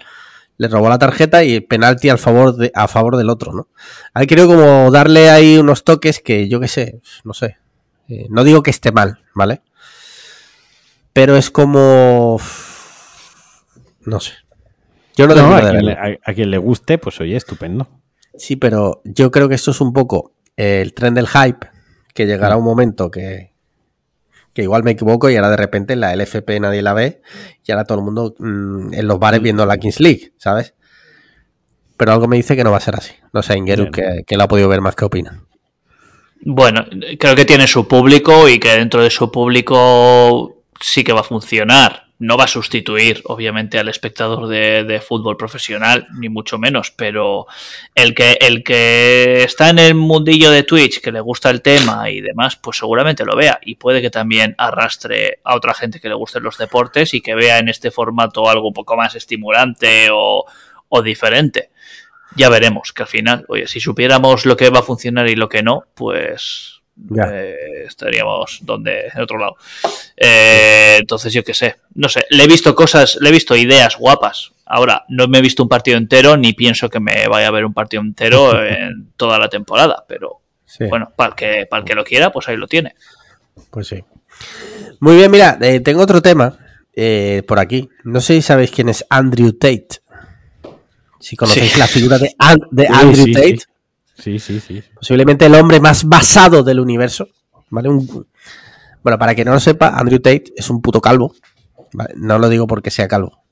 le 0.56 0.68
robó 0.68 0.88
la 0.88 0.98
tarjeta 0.98 1.42
y 1.42 1.60
penalti 1.60 2.08
al 2.08 2.18
favor 2.18 2.56
de, 2.56 2.70
a 2.74 2.86
favor 2.86 3.16
del 3.16 3.28
otro, 3.28 3.52
¿no? 3.52 3.68
Hay 4.14 4.26
creo 4.26 4.46
como 4.46 4.90
darle 4.90 5.30
ahí 5.30 5.58
unos 5.58 5.82
toques 5.82 6.20
que 6.20 6.48
yo 6.48 6.60
qué 6.60 6.68
sé, 6.68 7.00
no 7.24 7.34
sé. 7.34 7.58
Eh, 8.08 8.28
no 8.30 8.44
digo 8.44 8.62
que 8.62 8.70
esté 8.70 8.92
mal, 8.92 9.18
¿vale? 9.34 9.62
Pero 11.12 11.36
es 11.36 11.50
como 11.50 12.40
no 14.04 14.20
sé. 14.20 14.32
Yo 15.16 15.26
no, 15.26 15.34
tengo 15.34 15.54
a, 15.54 15.60
quien 15.60 15.86
le, 15.86 15.92
a, 15.92 16.34
quien 16.34 16.50
le 16.50 16.58
guste, 16.58 16.98
pues 16.98 17.20
oye, 17.20 17.36
estupendo. 17.36 17.88
Sí, 18.38 18.54
pero 18.54 19.00
yo 19.04 19.30
creo 19.32 19.48
que 19.48 19.56
esto 19.56 19.72
es 19.72 19.80
un 19.80 19.92
poco 19.92 20.34
el 20.56 20.94
tren 20.94 21.14
del 21.14 21.26
hype, 21.26 21.66
que 22.14 22.26
llegará 22.26 22.54
mm. 22.54 22.58
un 22.58 22.64
momento 22.64 23.10
que, 23.10 23.55
que 24.56 24.62
igual 24.62 24.82
me 24.84 24.92
equivoco 24.92 25.28
y 25.28 25.36
ahora 25.36 25.50
de 25.50 25.58
repente 25.58 25.96
la 25.96 26.16
LFP 26.16 26.60
nadie 26.60 26.80
la 26.80 26.94
ve 26.94 27.20
y 27.62 27.72
ahora 27.72 27.84
todo 27.84 27.98
el 27.98 28.04
mundo 28.04 28.34
mmm, 28.38 28.94
en 28.94 29.06
los 29.06 29.18
bares 29.18 29.40
mm. 29.40 29.44
viendo 29.44 29.66
la 29.66 29.76
Kings 29.76 30.00
League, 30.00 30.32
¿sabes? 30.38 30.72
Pero 31.98 32.12
algo 32.12 32.26
me 32.26 32.36
dice 32.36 32.56
que 32.56 32.64
no 32.64 32.70
va 32.70 32.78
a 32.78 32.80
ser 32.80 32.96
así. 32.96 33.12
No 33.34 33.42
sé, 33.42 33.56
Ingeru, 33.56 33.90
que, 33.90 34.22
que 34.26 34.36
la 34.38 34.44
ha 34.44 34.48
podido 34.48 34.68
ver 34.68 34.80
más, 34.80 34.96
¿qué 34.96 35.04
opina? 35.04 35.44
Bueno, 36.40 36.86
creo 37.18 37.36
que 37.36 37.44
tiene 37.44 37.66
su 37.66 37.86
público 37.86 38.48
y 38.48 38.58
que 38.58 38.70
dentro 38.70 39.02
de 39.02 39.10
su 39.10 39.30
público 39.30 40.62
sí 40.80 41.04
que 41.04 41.12
va 41.12 41.20
a 41.20 41.24
funcionar 41.24 42.05
no 42.18 42.36
va 42.38 42.44
a 42.44 42.48
sustituir, 42.48 43.22
obviamente, 43.26 43.78
al 43.78 43.88
espectador 43.88 44.48
de, 44.48 45.02
fútbol 45.06 45.36
profesional, 45.36 46.06
ni 46.18 46.28
mucho 46.28 46.58
menos, 46.58 46.90
pero 46.90 47.46
el 47.94 48.14
que, 48.14 48.38
el 48.40 48.64
que 48.64 49.42
está 49.42 49.68
en 49.68 49.78
el 49.78 49.94
mundillo 49.94 50.50
de 50.50 50.62
Twitch, 50.62 51.00
que 51.00 51.12
le 51.12 51.20
gusta 51.20 51.50
el 51.50 51.60
tema 51.60 52.08
y 52.10 52.22
demás, 52.22 52.56
pues 52.56 52.78
seguramente 52.78 53.24
lo 53.24 53.36
vea 53.36 53.60
y 53.62 53.74
puede 53.74 54.00
que 54.00 54.10
también 54.10 54.54
arrastre 54.56 55.40
a 55.44 55.54
otra 55.54 55.74
gente 55.74 56.00
que 56.00 56.08
le 56.08 56.14
gusten 56.14 56.42
los 56.42 56.56
deportes 56.56 57.12
y 57.12 57.20
que 57.20 57.34
vea 57.34 57.58
en 57.58 57.68
este 57.68 57.90
formato 57.90 58.48
algo 58.48 58.68
un 58.68 58.74
poco 58.74 58.96
más 58.96 59.14
estimulante 59.14 60.08
o, 60.10 60.44
o 60.88 61.02
diferente. 61.02 61.70
Ya 62.34 62.48
veremos, 62.48 62.92
que 62.92 63.02
al 63.02 63.08
final, 63.08 63.44
oye, 63.48 63.66
si 63.66 63.80
supiéramos 63.80 64.46
lo 64.46 64.56
que 64.56 64.70
va 64.70 64.80
a 64.80 64.82
funcionar 64.82 65.28
y 65.28 65.36
lo 65.36 65.48
que 65.48 65.62
no, 65.62 65.84
pues 65.94 66.75
eh, 67.30 67.84
estaríamos 67.86 68.60
donde 68.62 69.08
en 69.14 69.20
otro 69.20 69.38
lado. 69.38 69.56
Eh, 70.16 70.96
entonces 70.98 71.32
yo 71.32 71.44
qué 71.44 71.52
sé 71.52 71.76
no 71.94 72.08
sé 72.08 72.24
le 72.30 72.44
he 72.44 72.46
visto 72.46 72.74
cosas 72.74 73.18
le 73.20 73.28
he 73.28 73.32
visto 73.32 73.54
ideas 73.54 73.96
guapas. 73.96 74.52
Ahora 74.64 75.04
no 75.08 75.28
me 75.28 75.38
he 75.38 75.42
visto 75.42 75.62
un 75.62 75.68
partido 75.68 75.98
entero 75.98 76.36
ni 76.36 76.52
pienso 76.52 76.88
que 76.88 76.98
me 76.98 77.28
vaya 77.28 77.48
a 77.48 77.52
ver 77.52 77.64
un 77.64 77.74
partido 77.74 78.02
entero 78.02 78.64
en 78.66 79.10
toda 79.16 79.38
la 79.38 79.48
temporada 79.48 80.04
pero 80.08 80.40
bueno 80.88 81.12
para 81.14 81.30
el 81.30 81.34
que 81.36 81.66
para 81.66 81.80
el 81.82 81.86
que 81.86 81.94
lo 81.94 82.04
quiera 82.04 82.32
pues 82.32 82.48
ahí 82.48 82.56
lo 82.56 82.66
tiene. 82.66 82.94
Pues 83.70 83.88
sí. 83.88 84.02
Muy 85.00 85.16
bien 85.16 85.30
mira 85.30 85.58
eh, 85.60 85.80
tengo 85.80 86.02
otro 86.02 86.22
tema 86.22 86.58
por 87.46 87.58
aquí. 87.58 87.90
No 88.04 88.22
sé 88.22 88.36
si 88.36 88.42
sabéis 88.42 88.70
quién 88.70 88.88
es 88.88 89.04
Andrew 89.10 89.52
Tate. 89.52 90.00
Si 91.20 91.36
conocéis 91.36 91.72
sí. 91.72 91.78
la 91.78 91.86
figura 91.86 92.18
de, 92.18 92.34
de 92.70 92.86
Andrew 92.90 93.26
sí, 93.26 93.32
Tate 93.32 93.75
Sí, 94.18 94.38
sí, 94.38 94.60
sí. 94.60 94.82
Posiblemente 94.94 95.46
el 95.46 95.54
hombre 95.54 95.80
más 95.80 96.04
basado 96.04 96.62
del 96.62 96.80
universo. 96.80 97.28
¿Vale? 97.70 97.88
Un... 97.88 98.26
Bueno, 99.02 99.18
para 99.18 99.34
que 99.34 99.44
no 99.44 99.52
lo 99.52 99.60
sepa, 99.60 99.88
Andrew 99.88 100.18
Tate 100.18 100.44
es 100.56 100.70
un 100.70 100.80
puto 100.80 101.00
calvo. 101.00 101.34
¿vale? 101.92 102.14
No 102.16 102.38
lo 102.38 102.48
digo 102.48 102.66
porque 102.66 102.90
sea 102.90 103.08
calvo. 103.08 103.44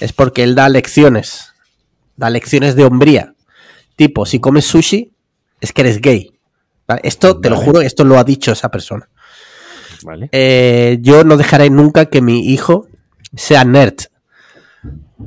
Es 0.00 0.12
porque 0.12 0.42
él 0.42 0.54
da 0.54 0.68
lecciones. 0.68 1.52
Da 2.16 2.30
lecciones 2.30 2.76
de 2.76 2.84
hombría. 2.84 3.34
Tipo, 3.96 4.26
si 4.26 4.40
comes 4.40 4.66
sushi, 4.66 5.12
es 5.60 5.72
que 5.72 5.82
eres 5.82 6.00
gay. 6.00 6.30
¿vale? 6.86 7.00
Esto, 7.04 7.40
te 7.40 7.50
lo 7.50 7.56
juro, 7.56 7.80
esto 7.80 8.04
lo 8.04 8.18
ha 8.18 8.24
dicho 8.24 8.52
esa 8.52 8.70
persona. 8.70 9.08
Vale. 10.02 10.28
Eh, 10.32 10.98
yo 11.00 11.24
no 11.24 11.36
dejaré 11.36 11.70
nunca 11.70 12.06
que 12.06 12.20
mi 12.20 12.50
hijo 12.52 12.88
sea 13.34 13.64
nerd. 13.64 13.96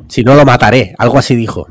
Si 0.07 0.23
no 0.23 0.35
lo 0.35 0.45
mataré. 0.45 0.95
Algo 0.97 1.17
así 1.17 1.35
dijo. 1.35 1.67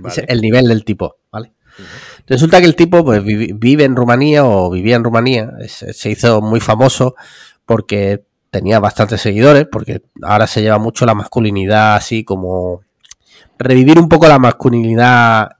Vale. 0.00 0.24
el 0.28 0.40
nivel 0.40 0.68
del 0.68 0.84
tipo, 0.84 1.16
¿vale? 1.32 1.52
Uh 1.78 1.82
-huh. 1.82 2.07
Resulta 2.28 2.60
que 2.60 2.66
el 2.66 2.76
tipo 2.76 3.04
pues, 3.04 3.24
vive 3.24 3.84
en 3.84 3.96
Rumanía 3.96 4.44
o 4.44 4.70
vivía 4.70 4.96
en 4.96 5.04
Rumanía, 5.04 5.50
se 5.66 6.10
hizo 6.10 6.40
muy 6.40 6.60
famoso 6.60 7.14
porque 7.64 8.24
tenía 8.50 8.80
bastantes 8.80 9.20
seguidores, 9.20 9.66
porque 9.70 10.02
ahora 10.22 10.46
se 10.46 10.62
lleva 10.62 10.78
mucho 10.78 11.06
la 11.06 11.14
masculinidad 11.14 11.96
así 11.96 12.24
como 12.24 12.82
revivir 13.58 13.98
un 13.98 14.08
poco 14.08 14.28
la 14.28 14.38
masculinidad 14.38 15.50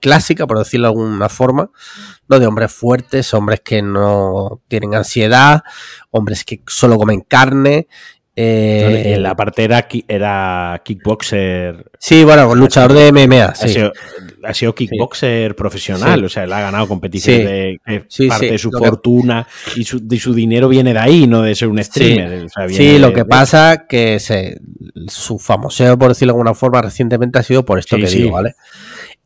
clásica, 0.00 0.46
por 0.46 0.58
decirlo 0.58 0.88
de 0.88 0.92
alguna 0.92 1.28
forma, 1.28 1.70
¿no? 2.28 2.38
De 2.38 2.46
hombres 2.46 2.72
fuertes, 2.72 3.32
hombres 3.34 3.60
que 3.60 3.82
no 3.82 4.60
tienen 4.68 4.94
ansiedad, 4.94 5.62
hombres 6.10 6.44
que 6.44 6.62
solo 6.66 6.98
comen 6.98 7.20
carne 7.20 7.88
eh, 8.34 9.16
la 9.20 9.36
parte 9.36 9.64
era, 9.64 9.86
era 10.08 10.80
kickboxer. 10.82 11.90
Sí, 11.98 12.24
bueno, 12.24 12.54
luchador 12.54 12.94
de 12.94 13.12
MMA. 13.12 13.54
Sí. 13.54 13.64
Ha, 13.64 13.68
sido, 13.68 13.92
ha, 14.42 14.54
sido, 14.54 14.74
kickboxer 14.74 15.50
sí. 15.50 15.54
profesional, 15.54 16.20
sí. 16.20 16.24
o 16.24 16.28
sea, 16.30 16.44
él 16.44 16.52
ha 16.52 16.60
ganado 16.62 16.88
competiciones 16.88 17.46
de 17.46 17.80
que 17.84 18.28
parte 18.28 18.52
de 18.52 18.58
su 18.58 18.70
lo 18.70 18.78
fortuna 18.78 19.46
que... 19.74 19.80
y 19.80 19.84
su, 19.84 20.06
de 20.06 20.18
su, 20.18 20.32
dinero 20.32 20.68
viene 20.68 20.94
de 20.94 20.98
ahí, 20.98 21.26
no 21.26 21.42
de 21.42 21.54
ser 21.54 21.68
un 21.68 21.82
streamer. 21.82 22.44
O 22.44 22.48
sea, 22.48 22.68
sí, 22.68 22.98
lo 22.98 23.12
que 23.12 23.26
pasa 23.26 23.86
que 23.86 24.18
se, 24.18 24.58
su 25.08 25.38
famoseo, 25.38 25.98
por 25.98 26.08
decirlo 26.08 26.32
de 26.32 26.36
alguna 26.36 26.54
forma, 26.54 26.80
recientemente 26.80 27.38
ha 27.38 27.42
sido 27.42 27.66
por 27.66 27.78
esto 27.78 27.96
que 27.96 28.06
digo, 28.06 28.32
¿vale? 28.32 28.54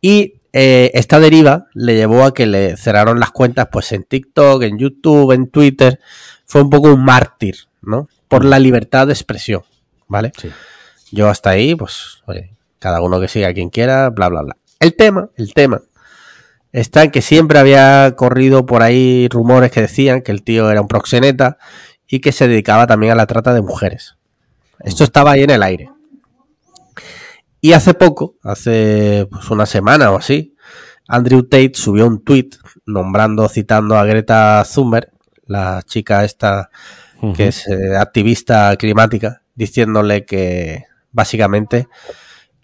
Y 0.00 0.34
eh, 0.52 0.90
esta 0.94 1.20
deriva 1.20 1.66
le 1.74 1.94
llevó 1.94 2.24
a 2.24 2.34
que 2.34 2.46
le 2.46 2.76
cerraron 2.76 3.20
las 3.20 3.30
cuentas 3.30 3.68
pues 3.70 3.92
en 3.92 4.02
TikTok, 4.02 4.62
en 4.62 4.78
YouTube, 4.78 5.32
en 5.32 5.48
Twitter. 5.48 6.00
Fue 6.44 6.62
un 6.62 6.70
poco 6.70 6.92
un 6.92 7.04
mártir, 7.04 7.56
¿no? 7.82 8.08
Por 8.28 8.44
la 8.44 8.58
libertad 8.58 9.06
de 9.06 9.12
expresión, 9.12 9.62
¿vale? 10.08 10.32
Sí. 10.40 10.50
Yo 11.12 11.28
hasta 11.28 11.50
ahí, 11.50 11.74
pues, 11.74 12.22
oye, 12.26 12.56
cada 12.78 13.00
uno 13.00 13.20
que 13.20 13.28
siga 13.28 13.52
quien 13.54 13.70
quiera, 13.70 14.10
bla, 14.10 14.28
bla, 14.28 14.42
bla. 14.42 14.56
El 14.80 14.94
tema, 14.94 15.30
el 15.36 15.54
tema, 15.54 15.82
está 16.72 17.04
en 17.04 17.10
que 17.10 17.22
siempre 17.22 17.58
había 17.58 18.14
corrido 18.16 18.66
por 18.66 18.82
ahí 18.82 19.28
rumores 19.28 19.70
que 19.70 19.80
decían 19.80 20.22
que 20.22 20.32
el 20.32 20.42
tío 20.42 20.70
era 20.70 20.80
un 20.80 20.88
proxeneta 20.88 21.58
y 22.06 22.20
que 22.20 22.32
se 22.32 22.48
dedicaba 22.48 22.86
también 22.86 23.12
a 23.12 23.16
la 23.16 23.26
trata 23.26 23.54
de 23.54 23.62
mujeres. 23.62 24.16
Esto 24.80 25.04
estaba 25.04 25.32
ahí 25.32 25.42
en 25.42 25.50
el 25.50 25.62
aire. 25.62 25.90
Y 27.60 27.72
hace 27.72 27.94
poco, 27.94 28.36
hace 28.42 29.26
pues, 29.30 29.50
una 29.50 29.66
semana 29.66 30.10
o 30.10 30.16
así, 30.18 30.54
Andrew 31.08 31.42
Tate 31.44 31.72
subió 31.74 32.06
un 32.06 32.22
tweet 32.22 32.50
nombrando, 32.84 33.48
citando 33.48 33.96
a 33.96 34.04
Greta 34.04 34.64
Thunberg, 34.72 35.12
la 35.46 35.82
chica 35.82 36.24
esta 36.24 36.70
que 37.34 37.48
es 37.48 37.66
eh, 37.68 37.96
activista 37.96 38.76
climática, 38.76 39.42
diciéndole 39.54 40.24
que 40.24 40.84
básicamente 41.12 41.88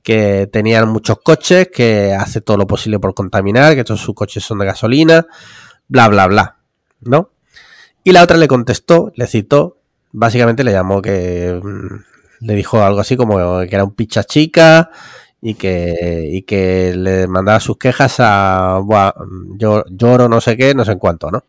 que 0.03 0.49
tenían 0.53 0.89
muchos 0.89 1.19
coches, 1.23 1.69
que 1.73 2.13
hace 2.13 2.41
todo 2.41 2.57
lo 2.57 2.67
posible 2.67 2.99
por 2.99 3.15
contaminar, 3.15 3.75
que 3.75 3.85
todos 3.85 4.01
sus 4.01 4.15
coches 4.15 4.43
son 4.43 4.59
de 4.59 4.67
gasolina, 4.67 5.27
bla, 5.89 6.09
bla, 6.09 6.27
bla, 6.27 6.57
¿no? 7.01 7.31
Y 8.05 8.13
la 8.13 8.23
otra 8.23 8.37
le 8.37 8.49
contestó, 8.49 9.13
le 9.15 9.27
citó, 9.27 9.79
básicamente 10.11 10.65
le 10.65 10.73
llamó 10.73 11.01
que 11.01 11.61
mm, 11.63 12.47
le 12.47 12.55
dijo 12.55 12.83
algo 12.83 13.01
así 13.01 13.17
como 13.17 13.61
que 13.61 13.75
era 13.75 13.85
un 13.85 13.95
picha 13.95 14.25
chica 14.25 14.91
y 15.41 15.55
que, 15.55 16.29
y 16.31 16.43
que 16.43 16.95
le 16.97 17.29
mandaba 17.29 17.61
sus 17.61 17.79
quejas 17.79 18.17
a 18.19 18.81
yo, 19.57 19.85
lloro 19.89 20.29
no 20.29 20.41
sé 20.41 20.57
qué, 20.57 20.75
no 20.75 20.85
sé 20.85 20.93
en 20.93 20.99
cuánto, 20.99 21.31
¿no? 21.31 21.45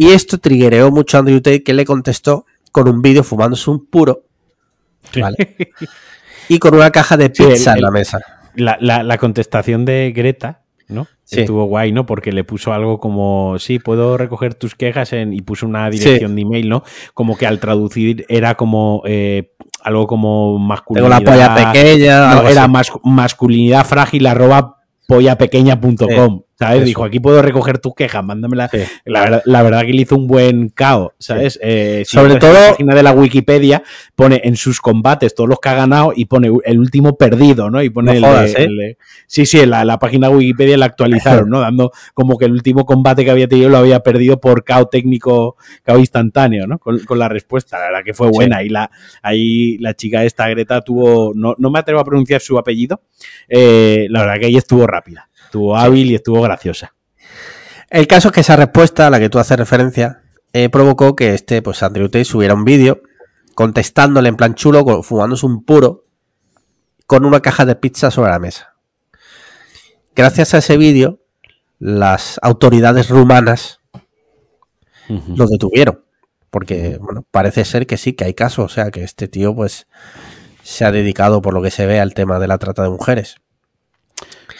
Y 0.00 0.12
esto 0.12 0.38
triguereó 0.38 0.92
mucho 0.92 1.16
a 1.16 1.20
Andrew 1.20 1.40
Tate 1.40 1.64
que 1.64 1.74
le 1.74 1.84
contestó 1.84 2.46
con 2.70 2.88
un 2.88 3.02
vídeo 3.02 3.24
fumándose 3.24 3.68
un 3.68 3.84
puro. 3.84 4.22
¿vale? 5.20 5.56
y 6.48 6.60
con 6.60 6.76
una 6.76 6.92
caja 6.92 7.16
de 7.16 7.30
pizza 7.30 7.74
en 7.74 7.82
la 7.82 7.90
mesa. 7.90 8.20
La, 8.54 9.18
contestación 9.18 9.84
de 9.84 10.12
Greta, 10.14 10.62
¿no? 10.86 11.08
Estuvo 11.28 11.64
guay, 11.64 11.90
¿no? 11.90 12.06
Porque 12.06 12.30
le 12.30 12.44
puso 12.44 12.72
algo 12.72 13.00
como, 13.00 13.58
sí, 13.58 13.80
puedo 13.80 14.16
recoger 14.16 14.54
tus 14.54 14.76
quejas 14.76 15.12
en, 15.12 15.32
y 15.32 15.40
puso 15.40 15.66
una 15.66 15.90
dirección 15.90 16.36
de 16.36 16.42
email, 16.42 16.68
¿no? 16.68 16.84
Como 17.12 17.36
que 17.36 17.48
al 17.48 17.58
traducir 17.58 18.24
era 18.28 18.54
como 18.54 19.02
eh, 19.04 19.50
algo 19.82 20.06
como 20.06 20.60
masculinidad. 20.60 21.18
Tengo 21.18 21.30
la 21.36 21.52
polla 21.52 21.72
pequeña. 21.72 22.48
era 22.48 22.68
masculinidad 23.02 23.84
frágil 23.84 24.28
arroba 24.28 24.76
pollapequeña.com. 25.08 26.42
¿Sabes? 26.58 26.84
Dijo, 26.84 27.04
aquí 27.04 27.20
puedo 27.20 27.40
recoger 27.40 27.78
tus 27.78 27.94
quejas, 27.94 28.24
mándamela. 28.24 28.68
La, 29.04 29.40
la, 29.44 29.62
verdad 29.62 29.82
que 29.82 29.92
le 29.92 30.02
hizo 30.02 30.16
un 30.16 30.26
buen 30.26 30.70
cao, 30.70 31.14
¿sabes? 31.18 31.56
Eh, 31.62 32.02
Sobre 32.04 32.34
todo. 32.34 32.52
La 32.52 32.70
página 32.70 32.94
de 32.96 33.02
la 33.04 33.12
Wikipedia 33.12 33.84
pone 34.16 34.40
en 34.42 34.56
sus 34.56 34.80
combates 34.80 35.36
todos 35.36 35.48
los 35.48 35.60
que 35.60 35.68
ha 35.68 35.74
ganado 35.74 36.12
y 36.16 36.24
pone 36.24 36.50
el 36.64 36.80
último 36.80 37.16
perdido, 37.16 37.70
¿no? 37.70 37.80
Y 37.80 37.90
pone 37.90 38.16
el, 38.16 38.24
¿eh? 38.80 38.96
Sí, 39.28 39.46
sí, 39.46 39.64
la, 39.66 39.84
la 39.84 40.00
página 40.00 40.28
de 40.28 40.34
Wikipedia 40.34 40.76
la 40.76 40.86
actualizaron, 40.86 41.48
¿no? 41.48 41.60
Dando 41.60 41.92
como 42.12 42.36
que 42.36 42.46
el 42.46 42.52
último 42.52 42.84
combate 42.84 43.24
que 43.24 43.30
había 43.30 43.46
tenido 43.46 43.68
lo 43.68 43.78
había 43.78 44.00
perdido 44.00 44.40
por 44.40 44.64
cao 44.64 44.86
técnico, 44.86 45.56
cao 45.84 45.98
instantáneo, 45.98 46.66
¿no? 46.66 46.80
Con, 46.80 46.98
la 47.16 47.28
respuesta. 47.28 47.78
La 47.78 47.84
verdad 47.84 48.04
que 48.04 48.14
fue 48.14 48.30
buena. 48.30 48.64
Y 48.64 48.68
la, 48.68 48.90
ahí 49.22 49.78
la 49.78 49.94
chica 49.94 50.24
esta, 50.24 50.48
Greta, 50.48 50.80
tuvo. 50.80 51.32
No, 51.36 51.54
no 51.56 51.70
me 51.70 51.78
atrevo 51.78 52.00
a 52.00 52.04
pronunciar 52.04 52.40
su 52.40 52.58
apellido. 52.58 53.02
Eh, 53.48 54.08
la 54.10 54.22
verdad 54.22 54.40
que 54.40 54.46
ahí 54.46 54.56
estuvo 54.56 54.84
rápida. 54.88 55.27
Estuvo 55.48 55.78
hábil 55.78 56.10
y 56.10 56.14
estuvo 56.14 56.42
graciosa. 56.42 56.94
El 57.88 58.06
caso 58.06 58.28
es 58.28 58.34
que 58.34 58.42
esa 58.42 58.54
respuesta 58.56 59.06
a 59.06 59.10
la 59.10 59.18
que 59.18 59.30
tú 59.30 59.38
haces 59.38 59.56
referencia 59.56 60.20
eh, 60.52 60.68
provocó 60.68 61.16
que 61.16 61.32
este, 61.32 61.62
pues 61.62 61.82
Andrew 61.82 62.10
Tate 62.10 62.26
subiera 62.26 62.52
un 62.52 62.66
vídeo 62.66 63.00
contestándole 63.54 64.28
en 64.28 64.36
plan 64.36 64.54
chulo, 64.54 65.02
fumándose 65.02 65.46
un 65.46 65.64
puro, 65.64 66.04
con 67.06 67.24
una 67.24 67.40
caja 67.40 67.64
de 67.64 67.76
pizza 67.76 68.10
sobre 68.10 68.30
la 68.30 68.38
mesa. 68.38 68.74
Gracias 70.14 70.52
a 70.52 70.58
ese 70.58 70.76
vídeo, 70.76 71.20
las 71.78 72.38
autoridades 72.42 73.08
rumanas 73.08 73.80
lo 75.08 75.46
detuvieron. 75.46 76.04
Porque, 76.50 76.98
bueno, 77.00 77.24
parece 77.30 77.64
ser 77.64 77.86
que 77.86 77.96
sí, 77.96 78.12
que 78.12 78.24
hay 78.24 78.34
casos. 78.34 78.66
O 78.66 78.68
sea, 78.68 78.90
que 78.90 79.02
este 79.02 79.28
tío, 79.28 79.54
pues, 79.54 79.86
se 80.62 80.84
ha 80.84 80.92
dedicado, 80.92 81.40
por 81.40 81.54
lo 81.54 81.62
que 81.62 81.70
se 81.70 81.86
ve, 81.86 82.00
al 82.00 82.14
tema 82.14 82.38
de 82.38 82.48
la 82.48 82.58
trata 82.58 82.82
de 82.82 82.90
mujeres. 82.90 83.36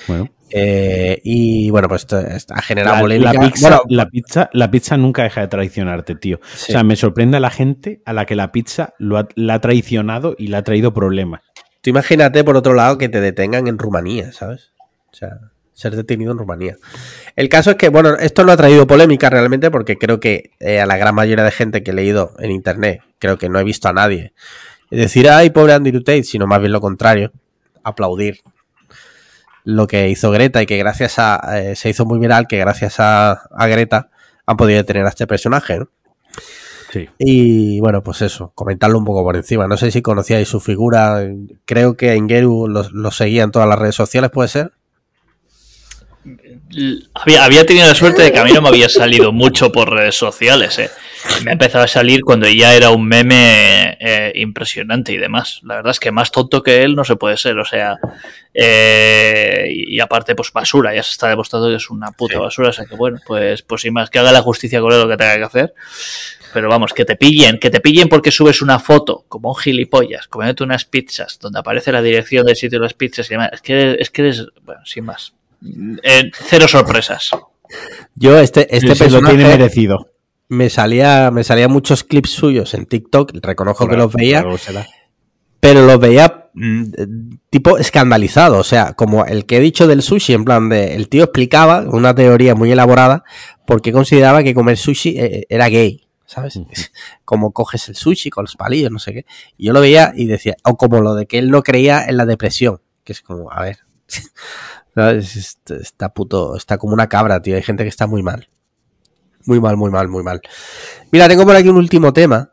Bueno. 0.06 0.30
Eh, 0.50 1.20
y 1.24 1.70
bueno, 1.70 1.88
pues 1.88 2.06
ha 2.12 2.62
generado 2.62 3.06
la, 3.06 3.32
La 3.32 3.40
pizza, 3.40 3.80
la, 3.88 4.06
pizza, 4.08 4.50
la 4.52 4.70
pizza 4.70 4.96
nunca 4.96 5.22
deja 5.22 5.42
de 5.42 5.48
traicionarte, 5.48 6.14
tío. 6.14 6.40
O 6.42 6.56
sea, 6.56 6.82
me 6.82 6.96
sorprende 6.96 7.36
a 7.36 7.40
la 7.40 7.50
gente 7.50 8.02
a 8.04 8.12
la 8.12 8.26
que 8.26 8.34
la 8.34 8.52
pizza 8.52 8.94
lo 8.98 9.18
ha, 9.18 9.28
la 9.34 9.54
ha 9.54 9.60
traicionado 9.60 10.34
y 10.38 10.48
le 10.48 10.56
ha 10.56 10.62
traído 10.62 10.94
problemas. 10.94 11.42
Tú 11.80 11.90
imagínate, 11.90 12.44
por 12.44 12.56
otro 12.56 12.74
lado, 12.74 12.98
que 12.98 13.08
te 13.08 13.20
detengan 13.20 13.66
en 13.68 13.78
Rumanía, 13.78 14.32
¿sabes? 14.32 14.72
O 15.12 15.16
sea, 15.16 15.38
ser 15.72 15.94
detenido 15.94 16.32
en 16.32 16.38
Rumanía. 16.38 16.76
El 17.36 17.48
caso 17.48 17.70
es 17.70 17.76
que, 17.76 17.88
bueno, 17.88 18.16
esto 18.16 18.44
no 18.44 18.52
ha 18.52 18.56
traído 18.56 18.86
polémica 18.86 19.30
realmente 19.30 19.70
porque 19.70 19.96
creo 19.96 20.18
que 20.18 20.50
eh, 20.58 20.80
a 20.80 20.86
la 20.86 20.96
gran 20.96 21.14
mayoría 21.14 21.44
de 21.44 21.50
gente 21.52 21.82
que 21.82 21.92
he 21.92 21.94
leído 21.94 22.34
en 22.38 22.50
internet, 22.50 23.02
creo 23.18 23.38
que 23.38 23.48
no 23.48 23.60
he 23.60 23.64
visto 23.64 23.88
a 23.88 23.92
nadie 23.92 24.32
decir, 24.90 25.28
ay, 25.28 25.50
pobre 25.50 25.74
Andy 25.74 25.92
Tate, 25.92 26.24
sino 26.24 26.46
más 26.46 26.60
bien 26.60 26.72
lo 26.72 26.80
contrario, 26.80 27.32
aplaudir 27.82 28.40
lo 29.68 29.86
que 29.86 30.08
hizo 30.08 30.30
Greta 30.30 30.62
y 30.62 30.66
que 30.66 30.78
gracias 30.78 31.18
a. 31.18 31.60
Eh, 31.60 31.76
se 31.76 31.90
hizo 31.90 32.06
muy 32.06 32.18
viral, 32.18 32.46
que 32.48 32.56
gracias 32.56 32.96
a, 33.00 33.38
Greta 33.66 34.08
han 34.46 34.56
podido 34.56 34.78
detener 34.78 35.04
a 35.04 35.10
este 35.10 35.26
personaje, 35.26 35.80
¿no? 35.80 35.90
Sí. 36.90 37.06
Y 37.18 37.78
bueno, 37.80 38.02
pues 38.02 38.22
eso, 38.22 38.50
comentarlo 38.54 38.98
un 38.98 39.04
poco 39.04 39.22
por 39.22 39.36
encima. 39.36 39.68
No 39.68 39.76
sé 39.76 39.90
si 39.90 40.00
conocíais 40.00 40.48
su 40.48 40.60
figura. 40.60 41.22
Creo 41.66 41.98
que 41.98 42.16
Ingeru 42.16 42.66
lo, 42.66 42.88
lo 42.90 43.10
seguía 43.10 43.42
en 43.42 43.50
todas 43.50 43.68
las 43.68 43.78
redes 43.78 43.94
sociales, 43.94 44.30
¿puede 44.30 44.48
ser? 44.48 44.72
Había, 47.14 47.64
tenido 47.64 47.86
la 47.86 47.94
suerte 47.94 48.22
de 48.22 48.32
que 48.32 48.38
a 48.38 48.44
mí 48.44 48.52
no 48.52 48.60
me 48.60 48.68
había 48.68 48.88
salido 48.88 49.32
mucho 49.32 49.72
por 49.72 49.90
redes 49.90 50.16
sociales. 50.16 50.78
Eh. 50.78 50.90
Me 51.44 51.50
ha 51.50 51.52
empezado 51.54 51.84
a 51.84 51.88
salir 51.88 52.22
cuando 52.22 52.48
ya 52.48 52.74
era 52.74 52.90
un 52.90 53.06
meme 53.06 53.96
eh, 54.00 54.32
impresionante 54.36 55.12
y 55.12 55.16
demás. 55.16 55.60
La 55.64 55.76
verdad 55.76 55.90
es 55.90 56.00
que 56.00 56.12
más 56.12 56.30
tonto 56.30 56.62
que 56.62 56.82
él 56.82 56.94
no 56.94 57.04
se 57.04 57.16
puede 57.16 57.36
ser. 57.36 57.58
O 57.58 57.64
sea, 57.64 57.98
eh, 58.54 59.66
y, 59.70 60.00
aparte, 60.00 60.34
pues 60.34 60.52
basura. 60.52 60.94
Ya 60.94 61.02
se 61.02 61.12
está 61.12 61.28
demostrando 61.28 61.68
que 61.68 61.76
es 61.76 61.90
una 61.90 62.12
puta 62.12 62.38
basura. 62.38 62.68
O 62.68 62.72
sea 62.72 62.86
que 62.86 62.94
bueno, 62.94 63.18
pues, 63.26 63.62
pues 63.62 63.82
sin 63.82 63.92
más, 63.92 64.10
que 64.10 64.18
haga 64.18 64.32
la 64.32 64.42
justicia 64.42 64.80
con 64.80 64.92
él 64.92 65.00
lo 65.00 65.08
que 65.08 65.16
tenga 65.16 65.36
que 65.36 65.44
hacer. 65.44 65.74
Pero 66.52 66.68
vamos, 66.68 66.94
que 66.94 67.04
te 67.04 67.16
pillen, 67.16 67.58
que 67.58 67.70
te 67.70 67.80
pillen 67.80 68.08
porque 68.08 68.30
subes 68.30 68.62
una 68.62 68.78
foto 68.78 69.24
como 69.28 69.50
un 69.50 69.56
gilipollas, 69.56 70.28
comiéndote 70.28 70.64
unas 70.64 70.84
pizzas, 70.84 71.38
donde 71.38 71.58
aparece 71.58 71.92
la 71.92 72.00
dirección 72.00 72.46
del 72.46 72.56
sitio 72.56 72.78
de 72.78 72.84
las 72.84 72.94
pizzas 72.94 73.26
y 73.26 73.34
demás. 73.34 73.50
Es 73.52 73.60
que, 73.60 73.96
es 73.98 74.10
que 74.10 74.22
eres, 74.22 74.46
bueno, 74.62 74.80
sin 74.84 75.04
más. 75.04 75.34
Eh, 76.02 76.30
cero 76.32 76.68
sorpresas. 76.68 77.30
Yo, 78.14 78.38
este, 78.38 78.74
este 78.74 79.10
lo 79.10 79.20
tiene 79.22 79.44
merecido. 79.44 80.10
Me 80.48 80.70
salía, 80.70 81.30
me 81.30 81.44
salía 81.44 81.68
muchos 81.68 82.04
clips 82.04 82.30
suyos 82.30 82.72
en 82.74 82.86
TikTok, 82.86 83.32
reconozco 83.42 83.86
que 83.86 83.96
los 83.96 84.12
veía, 84.12 84.44
pero 85.60 85.84
los 85.84 86.00
veía 86.00 86.48
mm, 86.54 86.84
tipo 87.50 87.76
escandalizado, 87.76 88.58
o 88.58 88.64
sea, 88.64 88.94
como 88.94 89.26
el 89.26 89.44
que 89.44 89.58
he 89.58 89.60
dicho 89.60 89.86
del 89.86 90.02
sushi, 90.02 90.32
en 90.32 90.46
plan 90.46 90.70
de, 90.70 90.94
el 90.94 91.10
tío 91.10 91.24
explicaba 91.24 91.80
una 91.80 92.14
teoría 92.14 92.54
muy 92.54 92.72
elaborada 92.72 93.24
porque 93.66 93.92
consideraba 93.92 94.42
que 94.42 94.54
comer 94.54 94.78
sushi 94.78 95.18
eh, 95.18 95.46
era 95.50 95.68
gay. 95.68 96.08
¿sabes? 96.28 96.60
Como 97.24 97.52
coges 97.52 97.88
el 97.88 97.96
sushi 97.96 98.30
con 98.30 98.44
los 98.44 98.54
palillos, 98.54 98.92
no 98.92 98.98
sé 98.98 99.12
qué. 99.12 99.26
Y 99.56 99.66
yo 99.66 99.72
lo 99.72 99.80
veía 99.80 100.12
y 100.14 100.26
decía, 100.26 100.56
o 100.62 100.76
como 100.76 101.00
lo 101.00 101.14
de 101.14 101.26
que 101.26 101.38
él 101.38 101.50
no 101.50 101.62
creía 101.62 102.04
en 102.04 102.16
la 102.18 102.26
depresión, 102.26 102.80
que 103.02 103.12
es 103.12 103.22
como, 103.22 103.50
a 103.50 103.62
ver, 103.62 103.78
Está 104.98 106.12
puto, 106.14 106.56
está 106.56 106.78
como 106.78 106.94
una 106.94 107.08
cabra, 107.08 107.40
tío. 107.40 107.56
Hay 107.56 107.62
gente 107.62 107.82
que 107.82 107.88
está 107.88 108.06
muy 108.06 108.22
mal. 108.22 108.48
Muy 109.46 109.60
mal, 109.60 109.76
muy 109.76 109.90
mal, 109.90 110.08
muy 110.08 110.22
mal. 110.22 110.40
Mira, 111.10 111.28
tengo 111.28 111.44
por 111.44 111.56
aquí 111.56 111.68
un 111.68 111.76
último 111.76 112.12
tema. 112.12 112.52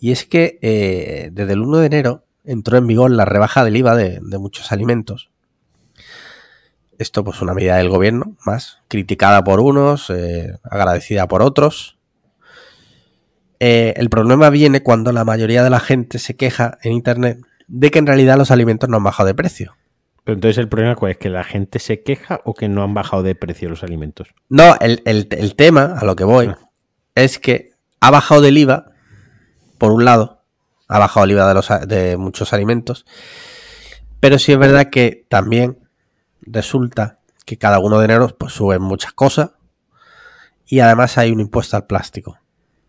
Y 0.00 0.10
es 0.10 0.26
que 0.26 0.58
eh, 0.62 1.30
desde 1.32 1.52
el 1.52 1.60
1 1.60 1.78
de 1.78 1.86
enero 1.86 2.24
entró 2.44 2.76
en 2.76 2.86
vigor 2.86 3.10
la 3.10 3.24
rebaja 3.24 3.64
del 3.64 3.76
IVA 3.76 3.94
de, 3.94 4.20
muchos 4.38 4.72
alimentos. 4.72 5.30
Esto, 6.98 7.24
pues, 7.24 7.40
una 7.40 7.54
medida 7.54 7.76
del 7.76 7.88
gobierno, 7.88 8.36
más 8.44 8.78
criticada 8.88 9.44
por 9.44 9.60
unos, 9.60 10.10
eh, 10.10 10.58
agradecida 10.64 11.28
por 11.28 11.42
otros. 11.42 11.98
Eh, 13.60 13.94
el 13.96 14.10
problema 14.10 14.50
viene 14.50 14.82
cuando 14.82 15.12
la 15.12 15.24
mayoría 15.24 15.62
de 15.62 15.70
la 15.70 15.78
gente 15.78 16.18
se 16.18 16.34
queja 16.34 16.78
en 16.82 16.92
internet 16.92 17.38
de 17.68 17.90
que 17.92 18.00
en 18.00 18.06
realidad 18.06 18.36
los 18.36 18.50
alimentos 18.50 18.88
no 18.88 18.96
han 18.96 19.04
bajado 19.04 19.28
de 19.28 19.34
precio. 19.34 19.76
Pero 20.24 20.34
entonces 20.34 20.58
el 20.58 20.68
problema 20.68 20.94
cuál 20.94 21.12
es 21.12 21.18
que 21.18 21.28
la 21.28 21.42
gente 21.42 21.78
se 21.78 22.02
queja 22.02 22.40
o 22.44 22.54
que 22.54 22.68
no 22.68 22.82
han 22.82 22.94
bajado 22.94 23.22
de 23.22 23.34
precio 23.34 23.68
los 23.68 23.82
alimentos. 23.82 24.28
No, 24.48 24.76
el, 24.80 25.54
tema, 25.56 25.96
a 25.98 26.04
lo 26.04 26.14
que 26.14 26.24
voy, 26.24 26.46
ah. 26.46 26.58
es 27.14 27.38
que 27.38 27.70
ha 28.00 28.10
bajado 28.10 28.40
del 28.40 28.58
IVA, 28.58 28.92
por 29.78 29.92
un 29.92 30.04
lado, 30.04 30.44
ha 30.86 30.98
bajado 30.98 31.24
el 31.24 31.32
IVA 31.32 31.48
de, 31.48 31.54
los, 31.54 31.68
de 31.88 32.16
muchos 32.16 32.52
alimentos, 32.52 33.04
pero 34.20 34.38
sí 34.38 34.52
es 34.52 34.58
verdad 34.58 34.90
que 34.90 35.26
también 35.28 35.78
resulta 36.42 37.18
que 37.44 37.58
cada 37.58 37.80
uno 37.80 37.98
de 37.98 38.04
enero 38.04 38.28
pues 38.38 38.52
suben 38.52 38.82
muchas 38.82 39.12
cosas 39.12 39.50
y 40.66 40.80
además 40.80 41.18
hay 41.18 41.32
un 41.32 41.40
impuesto 41.40 41.76
al 41.76 41.86
plástico 41.86 42.38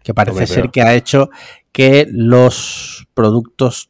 que 0.03 0.13
parece 0.13 0.47
ser 0.47 0.69
que 0.69 0.81
ha 0.81 0.93
hecho 0.93 1.29
que 1.71 2.07
los 2.11 3.07
productos 3.13 3.89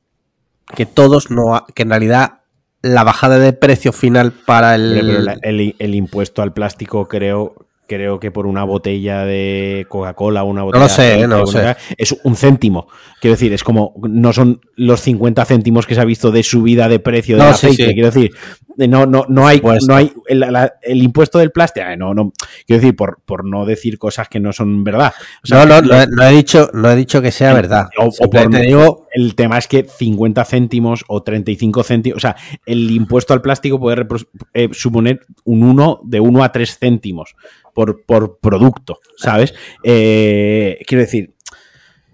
que 0.76 0.86
todos 0.86 1.32
no 1.32 1.66
que 1.76 1.84
en 1.84 1.90
realidad 1.90 2.43
la 2.84 3.04
bajada 3.04 3.40
de 3.40 3.54
precio 3.54 3.92
final 3.94 4.32
para 4.32 4.76
el... 4.76 5.40
el, 5.42 5.96
impuesto 5.96 6.42
al 6.44 6.54
plástico 6.54 7.08
creo 7.08 7.56
creo 7.88 8.20
que 8.20 8.32
por 8.32 8.46
una 8.46 8.64
botella 8.64 9.24
de 9.26 9.86
Coca-Cola 9.90 10.44
o 10.44 10.48
una 10.48 10.64
botella 10.64 10.80
No 10.84 10.88
lo 10.88 10.94
sé, 10.94 11.04
de 11.18 11.28
no 11.28 11.38
lo 11.40 11.48
sé. 11.48 11.76
es 11.98 12.16
un 12.24 12.36
céntimo. 12.36 12.88
Quiero 13.22 13.36
decir, 13.36 13.54
es 13.54 13.64
como, 13.64 13.94
no 14.10 14.34
son 14.34 14.62
los 14.76 15.02
50 15.02 15.46
céntimos 15.46 15.86
que 15.86 15.94
se 15.96 16.02
ha 16.02 16.06
visto 16.06 16.32
de 16.32 16.44
subida 16.44 16.88
de 16.90 17.00
precio 17.00 17.38
del 17.38 17.46
No, 17.48 17.54
sí, 17.54 17.68
aceite. 17.68 17.88
sí. 17.88 17.94
Quiero 17.94 18.10
decir, 18.12 18.32
no, 18.78 19.06
no, 19.06 19.26
no 19.30 19.48
hay, 19.48 19.60
no 19.88 19.96
hay 19.96 20.14
el, 20.28 20.40
la- 20.40 20.74
el 20.82 21.02
impuesto 21.04 21.40
del 21.40 21.52
plástico. 21.52 21.86
eh, 21.88 21.98
No, 21.98 22.14
no, 22.14 22.32
quiero 22.66 22.82
decir, 22.82 22.96
por, 22.96 23.20
por 23.26 23.46
no 23.46 23.66
decir 23.66 23.98
cosas 23.98 24.28
que 24.30 24.40
no 24.40 24.52
son 24.54 24.84
verdad. 24.84 25.14
O 25.44 25.48
sea, 25.48 25.66
no, 25.66 25.82
no, 25.82 25.88
le- 25.88 26.08
no, 26.08 26.24
he- 26.24 26.32
dicho, 26.32 26.70
no 26.74 26.90
he 26.92 26.96
dicho 26.96 27.22
que 27.22 27.32
sea 27.32 27.54
verdad. 27.54 27.88
O- 27.98 28.06
o 28.08 28.30
por- 28.30 28.52
digo, 28.68 29.08
el 29.14 29.36
tema 29.36 29.58
es 29.58 29.68
que 29.68 29.84
50 29.84 30.44
céntimos 30.46 31.04
o 31.08 31.22
35 31.24 31.84
céntimos, 31.84 32.18
o 32.18 32.20
sea, 32.20 32.36
el 32.66 32.90
impuesto 32.92 33.34
al 33.34 33.42
plástico 33.42 33.80
puede 33.80 34.06
eh, 34.54 34.70
suponer 34.72 35.22
un 35.44 35.64
1 35.64 36.02
de 36.04 36.20
1 36.20 36.44
a 36.44 36.52
3 36.52 36.78
céntimos 36.80 37.36
por, 37.74 38.04
por 38.06 38.38
producto, 38.40 39.00
¿sabes? 39.18 39.54
Eh, 39.84 40.80
quiero 40.88 41.02
decir, 41.04 41.33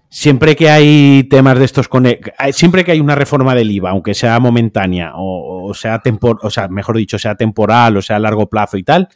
siempre 0.09 0.55
que 0.55 0.69
hay 0.69 1.23
temas 1.29 1.59
de 1.59 1.65
estos 1.65 1.87
con 1.87 2.05
hay- 2.05 2.53
siempre 2.53 2.83
que 2.83 2.91
hay 2.93 2.99
una 2.99 3.15
reforma 3.15 3.53
del 3.55 3.69
IVA, 3.71 3.91
aunque 3.91 4.13
sea 4.13 4.39
momentánea 4.39 5.11
o, 5.15 5.67
o 5.69 5.73
sea 5.73 5.99
tempor, 5.99 6.39
o 6.41 6.49
sea, 6.49 6.67
mejor 6.67 6.97
dicho, 6.97 7.19
sea 7.19 7.35
temporal 7.35 7.95
o 7.97 8.01
sea 8.01 8.15
a 8.15 8.19
largo 8.19 8.49
plazo 8.49 8.77
y 8.77 8.83
tal, 8.83 9.07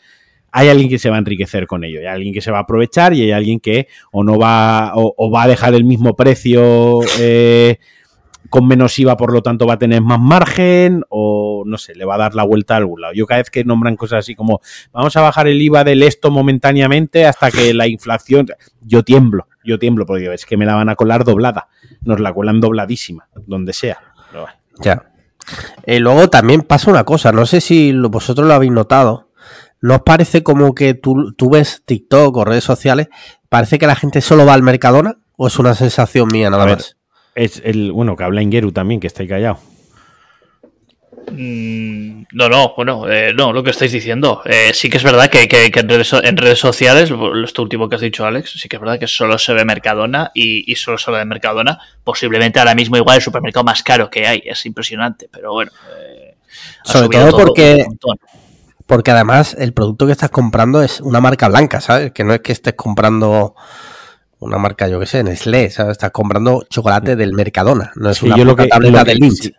hay 0.51 0.69
alguien 0.69 0.87
que 0.89 0.99
se 0.99 1.09
va 1.09 1.15
a 1.15 1.19
enriquecer 1.19 1.65
con 1.65 1.83
ello, 1.83 1.99
hay 1.99 2.05
alguien 2.05 2.31
que 2.33 2.41
se 2.41 2.51
va 2.51 2.59
a 2.59 2.61
aprovechar 2.61 3.13
y 3.13 3.21
hay 3.23 3.31
alguien 3.31 3.59
que 3.59 3.87
o 4.11 4.23
no 4.23 4.37
va 4.37 4.91
o, 4.95 5.13
o 5.17 5.31
va 5.31 5.43
a 5.43 5.47
dejar 5.47 5.73
el 5.73 5.83
mismo 5.83 6.15
precio 6.15 6.99
eh, 7.19 7.77
con 8.49 8.67
menos 8.67 8.99
IVA, 8.99 9.17
por 9.17 9.33
lo 9.33 9.41
tanto 9.41 9.65
va 9.65 9.73
a 9.73 9.79
tener 9.79 9.99
más 10.03 10.19
margen 10.19 11.03
o 11.09 11.63
no 11.65 11.77
sé, 11.79 11.95
le 11.95 12.05
va 12.05 12.15
a 12.15 12.17
dar 12.19 12.35
la 12.35 12.43
vuelta 12.43 12.75
a 12.75 12.77
algún 12.77 13.01
lado. 13.01 13.13
Yo 13.15 13.25
cada 13.25 13.39
vez 13.39 13.49
que 13.49 13.63
nombran 13.63 13.95
cosas 13.95 14.19
así 14.19 14.35
como 14.35 14.59
vamos 14.91 15.17
a 15.17 15.21
bajar 15.21 15.47
el 15.47 15.59
IVA 15.59 15.83
del 15.83 16.03
esto 16.03 16.29
momentáneamente 16.29 17.25
hasta 17.25 17.49
que 17.49 17.73
la 17.73 17.87
inflación, 17.87 18.45
yo 18.81 19.01
tiemblo, 19.01 19.47
yo 19.63 19.79
tiemblo 19.79 20.05
porque 20.05 20.33
es 20.33 20.45
que 20.45 20.57
me 20.57 20.65
la 20.65 20.75
van 20.75 20.89
a 20.89 20.95
colar 20.95 21.23
doblada, 21.23 21.67
nos 22.01 22.19
la 22.19 22.33
cuelan 22.33 22.59
dobladísima, 22.61 23.27
donde 23.47 23.73
sea. 23.73 23.99
Pero 24.31 24.43
bueno. 24.43 24.57
Ya. 24.81 25.09
Eh, 25.85 25.99
luego 25.99 26.29
también 26.29 26.61
pasa 26.61 26.89
una 26.89 27.03
cosa, 27.03 27.31
no 27.31 27.45
sé 27.45 27.61
si 27.61 27.91
lo- 27.91 28.09
vosotros 28.09 28.47
lo 28.47 28.53
habéis 28.53 28.71
notado. 28.71 29.29
¿No 29.81 29.95
os 29.95 30.01
parece 30.03 30.43
como 30.43 30.73
que 30.73 30.93
tú, 30.93 31.33
tú 31.33 31.49
ves 31.49 31.83
TikTok 31.85 32.37
o 32.37 32.45
redes 32.45 32.63
sociales? 32.63 33.09
¿Parece 33.49 33.77
que 33.77 33.85
la 33.87 33.95
gente 33.95 34.21
solo 34.21 34.45
va 34.45 34.53
al 34.53 34.63
Mercadona? 34.63 35.17
¿O 35.35 35.47
es 35.47 35.59
una 35.59 35.75
sensación 35.75 36.29
mía 36.31 36.49
nada 36.49 36.63
ver. 36.65 36.75
más? 36.77 36.95
Es 37.35 37.61
el, 37.65 37.91
bueno, 37.91 38.15
que 38.15 38.23
habla 38.23 38.41
Ingeru 38.41 38.71
también, 38.71 38.99
que 39.01 39.07
está 39.07 39.23
ahí 39.23 39.27
callado. 39.27 39.57
Mm, 41.31 42.23
No, 42.33 42.49
no, 42.49 42.73
bueno, 42.75 43.07
eh, 43.11 43.31
no, 43.33 43.53
lo 43.53 43.63
que 43.63 43.69
estáis 43.69 43.91
diciendo. 43.91 44.41
Eh, 44.45 44.71
sí 44.73 44.89
que 44.89 44.97
es 44.97 45.03
verdad 45.03 45.29
que, 45.29 45.47
que- 45.47 45.69
que 45.71 45.79
en, 45.81 45.89
redes, 45.89 46.07
so- 46.07 46.23
en 46.23 46.35
redes 46.35 46.57
sociales, 46.59 47.11
lo- 47.11 47.43
esto 47.43 47.61
último 47.61 47.87
que 47.87 47.95
has 47.95 48.01
dicho, 48.01 48.25
Alex, 48.25 48.53
sí 48.59 48.67
que 48.67 48.77
es 48.77 48.81
verdad 48.81 48.97
que 48.99 49.07
solo 49.07 49.37
se 49.37 49.53
ve 49.53 49.63
Mercadona 49.65 50.31
y, 50.33 50.71
y 50.71 50.75
solo 50.75 50.97
se 50.97 51.11
ve 51.11 51.23
Mercadona. 51.25 51.77
Posiblemente 52.03 52.57
ahora 52.59 52.73
mismo 52.75 52.97
igual 52.97 53.17
el 53.17 53.21
supermercado 53.21 53.63
más 53.63 53.83
caro 53.83 54.09
que 54.09 54.25
hay. 54.27 54.41
Es 54.45 54.65
impresionante, 54.65 55.29
pero 55.31 55.53
bueno. 55.53 55.71
eh, 55.95 56.35
Sobre 56.83 57.17
todo 57.19 57.37
porque-. 57.37 57.85
Porque 58.85 59.11
además 59.11 59.55
el 59.57 59.73
producto 59.73 60.05
que 60.07 60.11
estás 60.11 60.29
comprando 60.29 60.81
es 60.83 60.99
una 61.01 61.21
marca 61.21 61.47
blanca, 61.47 61.79
¿sabes? 61.81 62.11
Que 62.11 62.23
no 62.23 62.33
es 62.33 62.41
que 62.41 62.51
estés 62.51 62.73
comprando 62.73 63.55
una 64.39 64.57
marca, 64.57 64.87
yo 64.89 64.99
qué 64.99 65.05
sé, 65.05 65.23
Nestlé, 65.23 65.69
¿sabes? 65.69 65.93
Estás 65.93 66.11
comprando 66.11 66.63
chocolate 66.69 67.15
del 67.15 67.31
Mercadona, 67.33 67.91
no 67.95 68.09
es 68.09 68.17
Sí, 68.17 68.25
una 68.25 68.37
yo 68.37 68.43
lo 68.43 68.51
puta 68.51 68.63
que- 68.63 68.69
tableta 68.69 68.99
lo 68.99 69.05
que- 69.05 69.11
de 69.13 69.17
Lynch. 69.19 69.51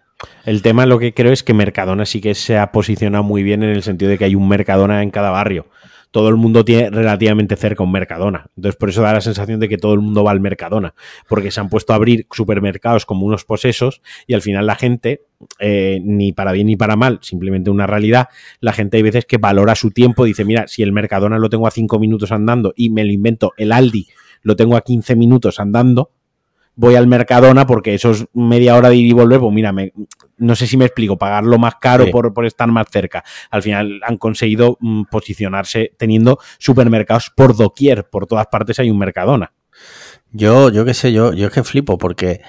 El 0.44 0.62
tema 0.62 0.86
lo 0.86 0.98
que 0.98 1.14
creo 1.14 1.32
es 1.32 1.42
que 1.42 1.54
Mercadona 1.54 2.06
sí 2.06 2.20
que 2.20 2.34
se 2.34 2.58
ha 2.58 2.72
posicionado 2.72 3.24
muy 3.24 3.42
bien 3.42 3.62
en 3.62 3.70
el 3.70 3.82
sentido 3.82 4.10
de 4.10 4.18
que 4.18 4.24
hay 4.24 4.34
un 4.34 4.48
Mercadona 4.48 5.02
en 5.02 5.10
cada 5.10 5.30
barrio. 5.30 5.66
Todo 6.10 6.28
el 6.28 6.36
mundo 6.36 6.64
tiene 6.64 6.90
relativamente 6.90 7.56
cerca 7.56 7.82
un 7.82 7.90
Mercadona. 7.90 8.46
Entonces, 8.56 8.76
por 8.76 8.88
eso 8.88 9.02
da 9.02 9.12
la 9.12 9.20
sensación 9.20 9.58
de 9.58 9.68
que 9.68 9.78
todo 9.78 9.94
el 9.94 10.00
mundo 10.00 10.22
va 10.22 10.30
al 10.30 10.38
Mercadona. 10.38 10.94
Porque 11.28 11.50
se 11.50 11.58
han 11.58 11.68
puesto 11.68 11.92
a 11.92 11.96
abrir 11.96 12.28
supermercados 12.30 13.04
como 13.04 13.26
unos 13.26 13.44
posesos 13.44 14.00
y 14.28 14.34
al 14.34 14.40
final 14.40 14.64
la 14.64 14.76
gente, 14.76 15.22
eh, 15.58 16.00
ni 16.04 16.32
para 16.32 16.52
bien 16.52 16.68
ni 16.68 16.76
para 16.76 16.94
mal, 16.94 17.18
simplemente 17.22 17.70
una 17.70 17.88
realidad, 17.88 18.28
la 18.60 18.72
gente 18.72 18.98
hay 18.98 19.02
veces 19.02 19.24
que 19.24 19.38
valora 19.38 19.74
su 19.74 19.90
tiempo. 19.90 20.24
Dice, 20.24 20.44
mira, 20.44 20.68
si 20.68 20.84
el 20.84 20.92
Mercadona 20.92 21.38
lo 21.38 21.50
tengo 21.50 21.66
a 21.66 21.72
cinco 21.72 21.98
minutos 21.98 22.30
andando 22.30 22.72
y 22.76 22.90
me 22.90 23.04
lo 23.04 23.10
invento, 23.10 23.52
el 23.56 23.72
Aldi 23.72 24.06
lo 24.44 24.54
tengo 24.54 24.76
a 24.76 24.82
15 24.82 25.16
minutos 25.16 25.58
andando, 25.58 26.10
voy 26.76 26.96
al 26.96 27.06
Mercadona 27.06 27.66
porque 27.66 27.94
eso 27.94 28.10
es 28.10 28.26
media 28.34 28.76
hora 28.76 28.88
de 28.88 28.96
ir 28.96 29.06
y 29.06 29.12
volver, 29.12 29.40
pues 29.40 29.52
mira, 29.52 29.72
me- 29.72 29.92
no 30.38 30.56
sé 30.56 30.66
si 30.66 30.76
me 30.76 30.84
explico, 30.86 31.16
pagarlo 31.16 31.58
más 31.58 31.76
caro 31.80 32.04
Sí. 32.06 32.10
por, 32.10 32.32
por 32.34 32.44
estar 32.46 32.68
más 32.70 32.86
cerca. 32.90 33.22
Al 33.50 33.62
final 33.62 34.00
han 34.04 34.16
conseguido 34.18 34.76
mm, 34.80 35.04
posicionarse 35.10 35.92
teniendo 35.96 36.38
supermercados 36.58 37.30
por 37.34 37.56
doquier, 37.56 38.08
por 38.10 38.26
todas 38.26 38.46
partes 38.48 38.78
hay 38.80 38.90
un 38.90 38.98
Mercadona. 38.98 39.52
Yo, 40.32 40.70
yo 40.70 40.84
qué 40.84 40.94
sé, 40.94 41.12
yo, 41.12 41.32
yo 41.32 41.46
es 41.46 41.52
que 41.52 41.62
flipo 41.62 41.96
porque, 41.98 42.40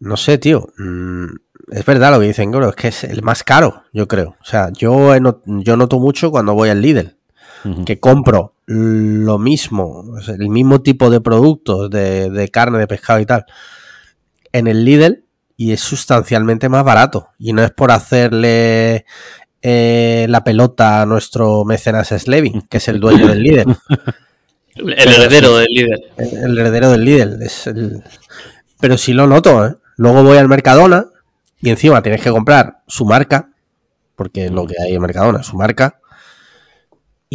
no 0.00 0.16
sé, 0.16 0.36
tío, 0.38 0.68
mm, 0.76 1.26
es 1.72 1.84
verdad 1.86 2.12
lo 2.12 2.20
que 2.20 2.26
dicen, 2.26 2.50
bro, 2.50 2.68
es 2.68 2.76
que 2.76 2.88
es 2.88 3.04
el 3.04 3.22
más 3.22 3.42
caro, 3.42 3.84
yo 3.92 4.06
creo. 4.06 4.36
O 4.40 4.44
sea, 4.44 4.70
yo, 4.72 5.14
he 5.14 5.20
not- 5.20 5.42
yo 5.46 5.76
noto 5.76 5.98
mucho 5.98 6.30
cuando 6.30 6.52
voy 6.54 6.68
al 6.68 6.82
Lidl, 6.82 7.16
Que 7.86 7.98
compro 7.98 8.54
lo 8.66 9.38
mismo, 9.38 10.04
el 10.26 10.48
mismo 10.48 10.82
tipo 10.82 11.10
de 11.10 11.20
productos 11.20 11.88
de, 11.90 12.28
de 12.30 12.48
carne, 12.48 12.78
de 12.78 12.86
pescado 12.86 13.20
y 13.20 13.26
tal, 13.26 13.46
en 14.52 14.66
el 14.66 14.84
Lidl 14.84 15.24
y 15.56 15.72
es 15.72 15.80
sustancialmente 15.80 16.68
más 16.68 16.84
barato. 16.84 17.28
Y 17.38 17.52
no 17.52 17.62
es 17.62 17.70
por 17.70 17.90
hacerle 17.90 19.04
eh, 19.62 20.26
la 20.28 20.44
pelota 20.44 21.02
a 21.02 21.06
nuestro 21.06 21.64
mecenas 21.64 22.08
Slevin, 22.08 22.62
que 22.68 22.78
es 22.78 22.88
el 22.88 23.00
dueño 23.00 23.28
del 23.28 23.42
Lidl. 23.42 23.76
El 24.76 24.92
heredero 24.92 25.56
del 25.56 25.68
líder. 25.70 26.00
El, 26.16 26.36
el 26.36 26.58
heredero 26.58 26.90
del 26.90 27.04
Lidl. 27.04 27.42
Es 27.42 27.68
el... 27.68 28.02
Pero 28.80 28.98
sí 28.98 29.12
lo 29.12 29.28
noto, 29.28 29.64
¿eh? 29.64 29.76
Luego 29.96 30.24
voy 30.24 30.36
al 30.36 30.48
Mercadona 30.48 31.06
y 31.60 31.70
encima 31.70 32.02
tienes 32.02 32.20
que 32.20 32.30
comprar 32.30 32.82
su 32.88 33.04
marca, 33.04 33.50
porque 34.16 34.46
es 34.46 34.50
lo 34.50 34.66
que 34.66 34.74
hay 34.82 34.94
en 34.94 35.00
Mercadona, 35.00 35.44
su 35.44 35.56
marca. 35.56 36.00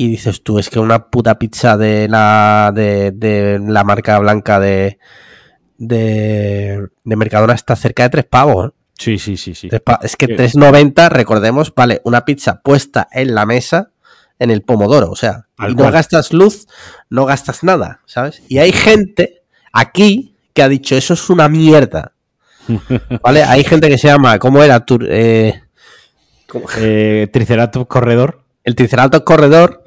Y 0.01 0.07
dices 0.07 0.43
tú, 0.43 0.59
es 0.59 0.69
que 0.69 0.79
una 0.79 1.07
puta 1.09 1.37
pizza 1.37 1.75
de 1.75 2.07
la, 2.07 2.71
de, 2.73 3.11
de 3.11 3.59
la 3.59 3.83
marca 3.83 4.17
blanca 4.19 4.59
de, 4.59 4.97
de, 5.77 6.87
de 7.03 7.15
Mercadona 7.15 7.53
está 7.53 7.75
cerca 7.75 8.03
de 8.03 8.09
tres 8.09 8.25
pavos. 8.25 8.67
¿eh? 8.67 8.71
Sí, 8.97 9.17
sí, 9.17 9.37
sí, 9.37 9.55
sí. 9.55 9.69
Es 10.01 10.15
que 10.15 10.27
Sí. 10.27 10.33
3.90, 10.33 11.09
recordemos, 11.09 11.73
vale, 11.75 12.01
una 12.03 12.25
pizza 12.25 12.61
puesta 12.61 13.07
en 13.11 13.33
la 13.35 13.45
mesa 13.45 13.91
en 14.39 14.51
el 14.51 14.61
pomodoro, 14.61 15.11
o 15.11 15.15
sea, 15.17 15.47
y 15.67 15.75
no 15.75 15.91
gastas 15.91 16.31
luz, 16.31 16.67
no 17.09 17.25
gastas 17.25 17.61
nada, 17.65 17.99
¿sabes? 18.05 18.41
Y 18.47 18.59
hay 18.59 18.71
gente 18.71 19.41
aquí 19.73 20.33
que 20.53 20.63
ha 20.63 20.69
dicho, 20.69 20.95
eso 20.95 21.13
es 21.13 21.29
una 21.29 21.49
mierda. 21.49 22.13
¿Vale? 23.21 23.43
Hay 23.43 23.65
gente 23.65 23.89
que 23.89 23.97
se 23.97 24.07
llama, 24.07 24.39
¿cómo 24.39 24.63
era? 24.63 24.85
Tur- 24.85 25.07
eh, 25.09 25.61
Eh, 26.77 27.27
Triceratops 27.33 27.87
corredor. 27.87 28.43
El 28.69 28.75
Triceratops 28.75 29.25
Corredor, 29.25 29.83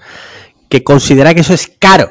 que 0.69 0.85
considera 0.85 1.33
que 1.35 1.41
eso 1.41 1.55
es 1.55 1.73
caro. 1.79 2.11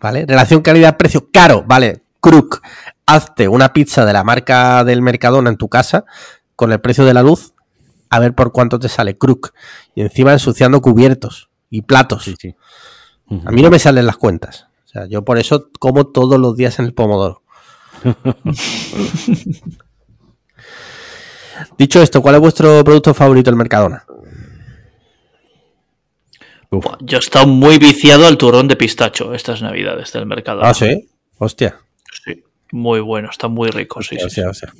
¿Vale? 0.00 0.26
Relación 0.26 0.60
calidad-precio, 0.62 1.28
caro. 1.32 1.64
Vale, 1.66 2.02
Crook, 2.20 2.62
hazte 3.06 3.48
una 3.48 3.72
pizza 3.72 4.04
de 4.04 4.12
la 4.12 4.24
marca 4.24 4.84
del 4.84 5.02
Mercadona 5.02 5.50
en 5.50 5.56
tu 5.56 5.68
casa 5.68 6.04
con 6.56 6.72
el 6.72 6.80
precio 6.80 7.04
de 7.04 7.14
la 7.14 7.22
luz, 7.22 7.54
a 8.10 8.18
ver 8.18 8.34
por 8.34 8.52
cuánto 8.52 8.78
te 8.78 8.88
sale 8.88 9.16
Crook. 9.16 9.52
Y 9.94 10.02
encima 10.02 10.32
ensuciando 10.32 10.80
cubiertos 10.80 11.50
y 11.70 11.82
platos. 11.82 12.24
Sí, 12.24 12.34
sí. 12.38 12.56
A 13.44 13.52
mí 13.52 13.62
no 13.62 13.70
me 13.70 13.78
salen 13.78 14.06
las 14.06 14.16
cuentas. 14.16 14.66
O 14.86 14.88
sea, 14.88 15.06
yo 15.06 15.24
por 15.24 15.38
eso 15.38 15.68
como 15.78 16.08
todos 16.08 16.40
los 16.40 16.56
días 16.56 16.78
en 16.80 16.86
el 16.86 16.94
pomodoro. 16.94 17.42
Dicho 21.78 22.02
esto, 22.02 22.22
¿cuál 22.22 22.36
es 22.36 22.40
vuestro 22.40 22.82
producto 22.82 23.14
favorito 23.14 23.50
del 23.50 23.56
Mercadona? 23.56 24.04
Uf. 26.70 26.86
Yo 27.00 27.18
he 27.18 27.20
estado 27.20 27.46
muy 27.46 27.78
viciado 27.78 28.26
al 28.26 28.38
turrón 28.38 28.68
de 28.68 28.76
pistacho 28.76 29.34
estas 29.34 29.60
navidades 29.62 30.12
del 30.12 30.26
mercado. 30.26 30.60
Ah, 30.62 30.72
sí. 30.74 31.08
Hostia. 31.38 31.76
Sí, 32.24 32.42
Muy 32.72 33.00
bueno, 33.00 33.28
está 33.30 33.48
muy 33.48 33.70
rico. 33.70 34.00
Sí, 34.02 34.10
sí, 34.10 34.18
sí. 34.20 34.26
Hostia, 34.26 34.48
hostia. 34.50 34.72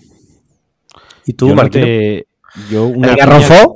¿Y 1.26 1.32
tú, 1.34 1.46
Yo, 1.48 1.54
no 1.54 1.62
Marquino? 1.62 1.84
te- 1.84 2.26
yo 2.70 2.84
una 2.86 3.08
¿El 3.12 3.14
cuña-? 3.18 3.66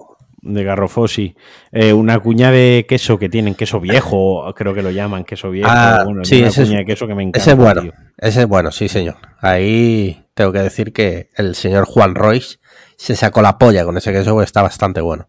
De 0.47 0.63
garrofó, 0.63 1.09
sí. 1.09 1.35
Eh, 1.73 1.95
una 1.95 2.19
cuña 2.21 2.51
de 2.51 2.85
queso 2.87 3.19
que 3.19 3.31
tienen, 3.31 3.55
queso 3.55 3.81
viejo, 3.81 4.53
creo 4.55 4.75
que 4.75 4.83
lo 4.83 4.91
llaman, 4.91 5.25
queso 5.25 5.51
viejo. 5.51 5.71
Ah, 5.73 6.03
bueno, 6.05 6.23
sí, 6.25 6.39
una 6.41 6.49
ese 6.49 6.63
es- 6.63 6.69
cuña 6.69 6.79
de 6.81 6.85
queso 6.85 7.07
que 7.07 7.15
me 7.15 7.23
encanta. 7.23 7.39
Ese 7.39 7.51
es 7.53 7.57
bueno. 7.57 7.81
tío. 7.83 7.93
Ese 8.19 8.41
es 8.43 8.47
bueno, 8.47 8.71
sí, 8.71 8.89
señor. 8.89 9.17
Ahí 9.41 10.27
tengo 10.35 10.53
que 10.53 10.59
decir 10.59 10.93
que 10.93 11.31
el 11.37 11.55
señor 11.55 11.87
Juan 11.87 12.15
Royce 12.15 12.59
se 12.97 13.17
sacó 13.17 13.41
la 13.41 13.57
polla 13.57 13.85
con 13.87 13.97
ese 13.97 14.13
queso 14.13 14.33
porque 14.33 14.45
está 14.45 14.61
bastante 14.63 15.01
bueno. 15.01 15.29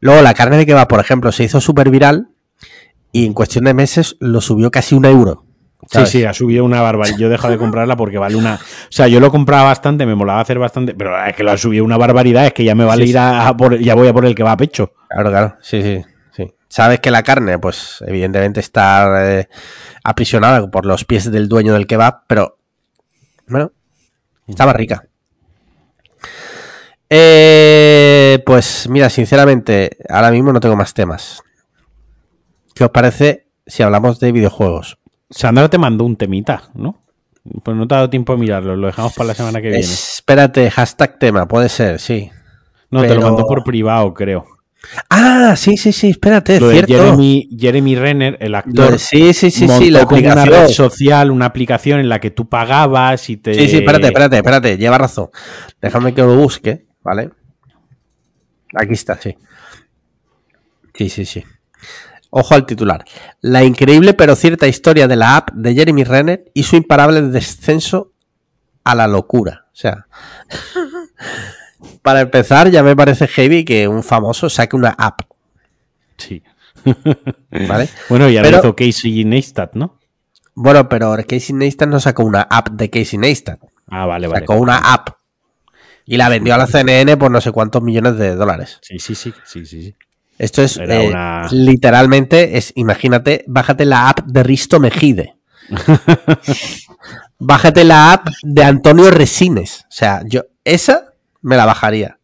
Luego, 0.00 0.22
la 0.22 0.34
carne 0.34 0.56
de 0.56 0.66
kebab, 0.66 0.88
por 0.88 1.00
ejemplo, 1.00 1.32
se 1.32 1.44
hizo 1.44 1.60
súper 1.60 1.90
viral 1.90 2.28
y 3.12 3.26
en 3.26 3.32
cuestión 3.32 3.64
de 3.64 3.74
meses 3.74 4.16
lo 4.20 4.40
subió 4.40 4.70
casi 4.70 4.94
un 4.94 5.04
euro. 5.04 5.44
Sí, 5.82 5.88
¿sabes? 5.92 6.10
sí, 6.10 6.24
ha 6.24 6.32
subido 6.32 6.64
una 6.64 6.80
barbaridad. 6.80 7.16
Yo 7.18 7.26
he 7.28 7.30
dejado 7.30 7.52
de 7.52 7.58
comprarla 7.58 7.96
porque 7.96 8.18
vale 8.18 8.34
una. 8.34 8.54
O 8.54 8.58
sea, 8.90 9.08
yo 9.08 9.20
lo 9.20 9.30
compraba 9.30 9.64
bastante, 9.64 10.04
me 10.06 10.14
molaba 10.14 10.40
hacer 10.40 10.58
bastante, 10.58 10.94
pero 10.94 11.16
es 11.24 11.34
que 11.36 11.44
lo 11.44 11.52
ha 11.52 11.56
subido 11.58 11.84
una 11.84 11.96
barbaridad. 11.96 12.46
Es 12.46 12.52
que 12.54 12.64
ya 12.64 12.74
me 12.74 12.84
vale 12.84 13.04
Sí, 13.04 13.10
ir 13.10 13.18
a, 13.18 13.46
a 13.48 13.56
por. 13.56 13.78
Ya 13.78 13.94
voy 13.94 14.08
a 14.08 14.12
por 14.12 14.24
el 14.26 14.34
que 14.34 14.42
va 14.42 14.52
a 14.52 14.56
pecho. 14.56 14.92
Claro, 15.08 15.30
claro. 15.30 15.56
Sí, 15.60 15.82
sí, 15.82 16.02
sí. 16.32 16.52
sabes 16.68 16.98
que 17.00 17.10
la 17.10 17.22
carne, 17.22 17.58
pues 17.58 18.02
evidentemente 18.06 18.58
está 18.60 19.38
eh, 19.38 19.48
aprisionada 20.02 20.68
por 20.70 20.86
los 20.86 21.04
pies 21.04 21.30
del 21.30 21.48
dueño 21.48 21.74
del 21.74 21.86
kebab, 21.86 22.22
pero 22.26 22.58
bueno, 23.46 23.70
estaba 24.48 24.72
rica. 24.72 25.04
Eh, 27.08 28.42
pues 28.44 28.88
mira, 28.88 29.08
sinceramente, 29.10 29.96
ahora 30.08 30.30
mismo 30.30 30.52
no 30.52 30.60
tengo 30.60 30.76
más 30.76 30.92
temas. 30.94 31.42
¿Qué 32.74 32.84
os 32.84 32.90
parece 32.90 33.46
si 33.66 33.82
hablamos 33.82 34.20
de 34.20 34.32
videojuegos? 34.32 34.98
Sandra 35.30 35.68
te 35.68 35.78
mandó 35.78 36.04
un 36.04 36.16
temita, 36.16 36.70
¿no? 36.74 37.02
Pues 37.62 37.76
no 37.76 37.86
te 37.86 37.94
ha 37.94 37.98
dado 37.98 38.10
tiempo 38.10 38.32
a 38.32 38.36
mirarlo, 38.36 38.76
lo 38.76 38.88
dejamos 38.88 39.14
para 39.14 39.28
la 39.28 39.34
semana 39.34 39.60
que 39.62 39.68
viene. 39.68 39.84
Espérate, 39.84 40.70
hashtag 40.70 41.18
tema, 41.18 41.46
puede 41.46 41.68
ser, 41.68 42.00
sí. 42.00 42.30
No, 42.90 43.02
te 43.02 43.14
lo 43.14 43.20
mandó 43.22 43.46
por 43.46 43.62
privado, 43.64 44.12
creo. 44.14 44.44
Ah, 45.10 45.54
sí, 45.56 45.76
sí, 45.76 45.90
sí, 45.92 46.10
espérate, 46.10 46.60
Lo 46.60 46.68
de 46.68 46.74
cierto. 46.84 46.92
Jeremy, 46.94 47.48
Jeremy 47.58 47.96
Renner, 47.96 48.36
el 48.40 48.54
actor, 48.54 48.98
Sí, 48.98 49.32
sí, 49.32 49.50
sí, 49.50 49.66
sí, 49.68 49.90
la 49.90 50.00
una 50.00 50.06
aplicación. 50.06 50.48
red 50.48 50.68
social, 50.68 51.30
una 51.30 51.46
aplicación 51.46 51.98
en 52.00 52.08
la 52.08 52.20
que 52.20 52.30
tú 52.30 52.48
pagabas 52.48 53.28
y 53.30 53.36
te... 53.36 53.54
Sí, 53.54 53.68
sí, 53.68 53.76
espérate, 53.78 54.06
espérate, 54.08 54.36
espérate, 54.36 54.78
lleva 54.78 54.98
razón. 54.98 55.30
Déjame 55.80 56.14
que 56.14 56.22
lo 56.22 56.36
busque, 56.36 56.86
¿vale? 57.06 57.30
Aquí 58.74 58.94
está, 58.94 59.16
sí. 59.16 59.36
Sí, 60.92 61.08
sí, 61.08 61.24
sí. 61.24 61.44
Ojo 62.30 62.54
al 62.54 62.66
titular. 62.66 63.04
La 63.40 63.62
increíble 63.62 64.12
pero 64.12 64.34
cierta 64.34 64.66
historia 64.66 65.06
de 65.06 65.14
la 65.14 65.36
app 65.36 65.50
de 65.52 65.72
Jeremy 65.74 66.02
Renner 66.02 66.50
y 66.52 66.64
su 66.64 66.74
imparable 66.74 67.22
descenso 67.22 68.12
a 68.82 68.94
la 68.96 69.06
locura. 69.06 69.66
O 69.72 69.76
sea, 69.76 70.06
para 72.02 72.20
empezar, 72.22 72.70
ya 72.70 72.82
me 72.82 72.96
parece 72.96 73.28
heavy 73.28 73.64
que 73.64 73.86
un 73.86 74.02
famoso 74.02 74.50
saque 74.50 74.74
una 74.76 74.90
app, 74.98 75.20
Sí. 76.18 76.42
¿vale? 77.68 77.88
Bueno, 78.08 78.28
ya 78.28 78.42
Pero- 78.42 78.56
lo 78.58 78.62
hizo 78.64 78.74
Casey 78.76 79.24
Neistat, 79.24 79.74
¿no? 79.74 79.98
Bueno, 80.54 80.88
pero 80.88 81.14
Casey 81.28 81.54
Neistat 81.54 81.88
no 81.88 82.00
sacó 82.00 82.24
una 82.24 82.42
app 82.42 82.70
de 82.70 82.88
Casey 82.90 83.18
Neistat. 83.18 83.60
Ah, 83.88 84.06
vale, 84.06 84.26
vale. 84.26 84.40
Sacó 84.40 84.54
una 84.54 84.78
app. 84.78 85.10
Y 86.06 86.16
la 86.16 86.28
vendió 86.28 86.54
a 86.54 86.58
la 86.58 86.66
CNN 86.66 87.16
por 87.16 87.30
no 87.30 87.40
sé 87.40 87.50
cuántos 87.52 87.82
millones 87.82 88.16
de 88.16 88.36
dólares. 88.36 88.78
Sí, 88.82 88.98
sí, 88.98 89.14
sí, 89.14 89.34
sí, 89.44 89.66
sí. 89.66 89.82
sí. 89.82 89.94
Esto 90.38 90.62
es 90.62 90.76
eh, 90.76 91.08
una- 91.08 91.48
literalmente, 91.50 92.58
es, 92.58 92.72
imagínate, 92.76 93.44
bájate 93.48 93.84
la 93.86 94.08
app 94.08 94.20
de 94.26 94.42
Risto 94.42 94.78
Mejide. 94.78 95.36
bájate 97.38 97.84
la 97.84 98.12
app 98.12 98.28
de 98.42 98.62
Antonio 98.64 99.10
Resines. 99.10 99.80
O 99.82 99.92
sea, 99.92 100.22
yo 100.24 100.44
esa 100.64 101.12
me 101.42 101.56
la 101.56 101.64
bajaría. 101.64 102.18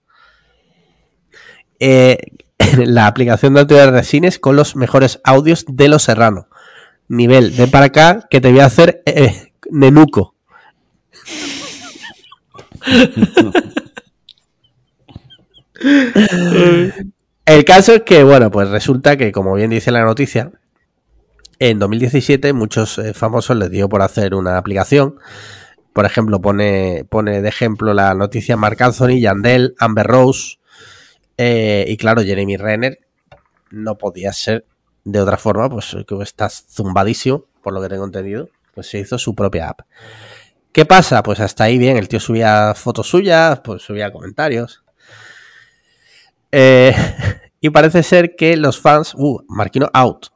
Eh, 1.80 2.18
la 2.78 3.06
aplicación 3.06 3.54
de 3.54 3.60
Antonio 3.60 3.90
Resines 3.90 4.38
con 4.38 4.56
los 4.56 4.76
mejores 4.76 5.20
audios 5.24 5.64
de 5.68 5.88
Los 5.88 6.04
Serrano. 6.04 6.48
Nivel, 7.08 7.50
ven 7.50 7.70
para 7.70 7.86
acá 7.86 8.26
que 8.30 8.40
te 8.40 8.50
voy 8.50 8.60
a 8.60 8.66
hacer 8.66 9.02
eh, 9.06 9.52
nenuco. 9.70 10.34
El 17.44 17.64
caso 17.64 17.94
es 17.94 18.02
que, 18.02 18.22
bueno, 18.22 18.50
pues 18.50 18.68
resulta 18.68 19.16
que, 19.16 19.32
como 19.32 19.54
bien 19.54 19.70
dice 19.70 19.90
la 19.90 20.04
noticia, 20.04 20.52
en 21.58 21.78
2017 21.78 22.52
muchos 22.52 22.98
eh, 22.98 23.14
famosos 23.14 23.56
les 23.56 23.70
dio 23.70 23.88
por 23.88 24.02
hacer 24.02 24.34
una 24.34 24.58
aplicación. 24.58 25.16
Por 25.92 26.06
ejemplo, 26.06 26.40
pone, 26.40 27.04
pone 27.08 27.42
de 27.42 27.48
ejemplo 27.48 27.94
la 27.94 28.14
noticia 28.14 28.56
Marc 28.56 28.80
Anthony, 28.80 29.20
Yandel, 29.20 29.74
Amber 29.78 30.06
Rose 30.06 30.58
eh, 31.36 31.84
y 31.88 31.96
claro, 31.96 32.22
Jeremy 32.22 32.56
Renner 32.56 33.00
no 33.70 33.98
podía 33.98 34.32
ser 34.32 34.66
de 35.04 35.20
otra 35.20 35.36
forma, 35.36 35.68
pues 35.68 35.96
que 36.06 36.22
está 36.22 36.48
zumbadísimo, 36.48 37.46
por 37.62 37.72
lo 37.72 37.82
que 37.82 37.88
tengo 37.88 38.04
entendido, 38.04 38.48
pues 38.74 38.88
se 38.88 38.98
hizo 38.98 39.18
su 39.18 39.34
propia 39.34 39.70
app. 39.70 39.80
¿Qué 40.72 40.86
pasa? 40.86 41.22
Pues 41.22 41.40
hasta 41.40 41.64
ahí 41.64 41.76
bien, 41.76 41.98
el 41.98 42.08
tío 42.08 42.18
subía 42.18 42.74
fotos 42.74 43.06
suyas, 43.08 43.60
pues 43.60 43.82
subía 43.82 44.12
comentarios. 44.12 44.82
Eh, 46.50 46.94
y 47.60 47.70
parece 47.70 48.02
ser 48.02 48.36
que 48.36 48.56
los 48.56 48.80
fans. 48.80 49.14
Uh, 49.16 49.40
Marquino 49.48 49.90
out. 49.92 50.28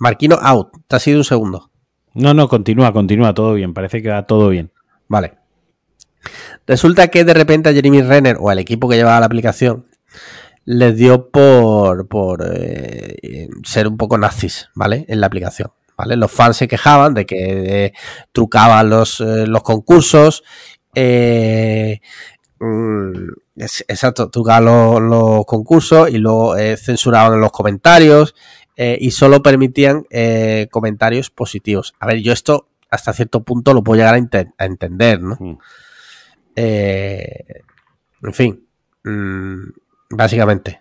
Marquino 0.00 0.38
out. 0.40 0.70
Te 0.88 0.96
ha 0.96 0.98
sido 0.98 1.18
un 1.18 1.24
segundo. 1.24 1.70
No, 2.14 2.34
no, 2.34 2.48
continúa, 2.48 2.92
continúa, 2.92 3.32
todo 3.32 3.54
bien. 3.54 3.74
Parece 3.74 4.02
que 4.02 4.08
va 4.08 4.26
todo 4.26 4.48
bien. 4.48 4.72
Vale. 5.06 5.38
Resulta 6.66 7.08
que 7.08 7.24
de 7.24 7.32
repente 7.32 7.68
a 7.68 7.72
Jeremy 7.72 8.02
Renner 8.02 8.36
o 8.40 8.50
al 8.50 8.58
equipo 8.58 8.88
que 8.88 8.96
llevaba 8.96 9.20
la 9.20 9.26
aplicación 9.26 9.86
les 10.64 10.96
dio 10.96 11.30
por, 11.30 12.08
por 12.08 12.44
eh, 12.52 13.48
ser 13.64 13.88
un 13.88 13.96
poco 13.96 14.18
nazis, 14.18 14.68
¿vale? 14.74 15.06
En 15.08 15.20
la 15.22 15.26
aplicación. 15.26 15.70
¿Vale? 15.98 16.16
Los 16.16 16.30
fans 16.30 16.56
se 16.56 16.68
quejaban 16.68 17.12
de 17.12 17.26
que 17.26 17.86
eh, 17.86 17.92
trucaban 18.32 18.88
los, 18.88 19.20
eh, 19.20 19.46
los 19.48 19.62
concursos. 19.64 20.44
eh, 20.94 22.00
mm, 22.60 23.12
es- 23.56 23.84
exacto, 23.88 24.30
trucaban 24.30 24.64
los, 24.66 25.00
los 25.02 25.44
concursos 25.44 26.08
y 26.10 26.18
luego 26.18 26.54
censuraban 26.76 27.34
en 27.34 27.40
los 27.40 27.50
comentarios 27.52 28.34
y 28.76 29.10
solo 29.10 29.42
permitían 29.42 30.04
comentarios 30.70 31.30
positivos. 31.30 31.94
A 31.98 32.06
ver, 32.06 32.18
yo 32.22 32.32
esto 32.32 32.68
hasta 32.90 33.12
cierto 33.12 33.42
punto 33.42 33.74
lo 33.74 33.82
puedo 33.82 33.98
llegar 33.98 34.14
a, 34.14 34.18
ente- 34.18 34.52
a 34.56 34.64
entender, 34.66 35.20
¿no? 35.20 35.36
Mm. 35.40 35.58
En 38.22 38.32
fin, 38.34 38.66
mm, 39.04 39.62
básicamente. 40.10 40.80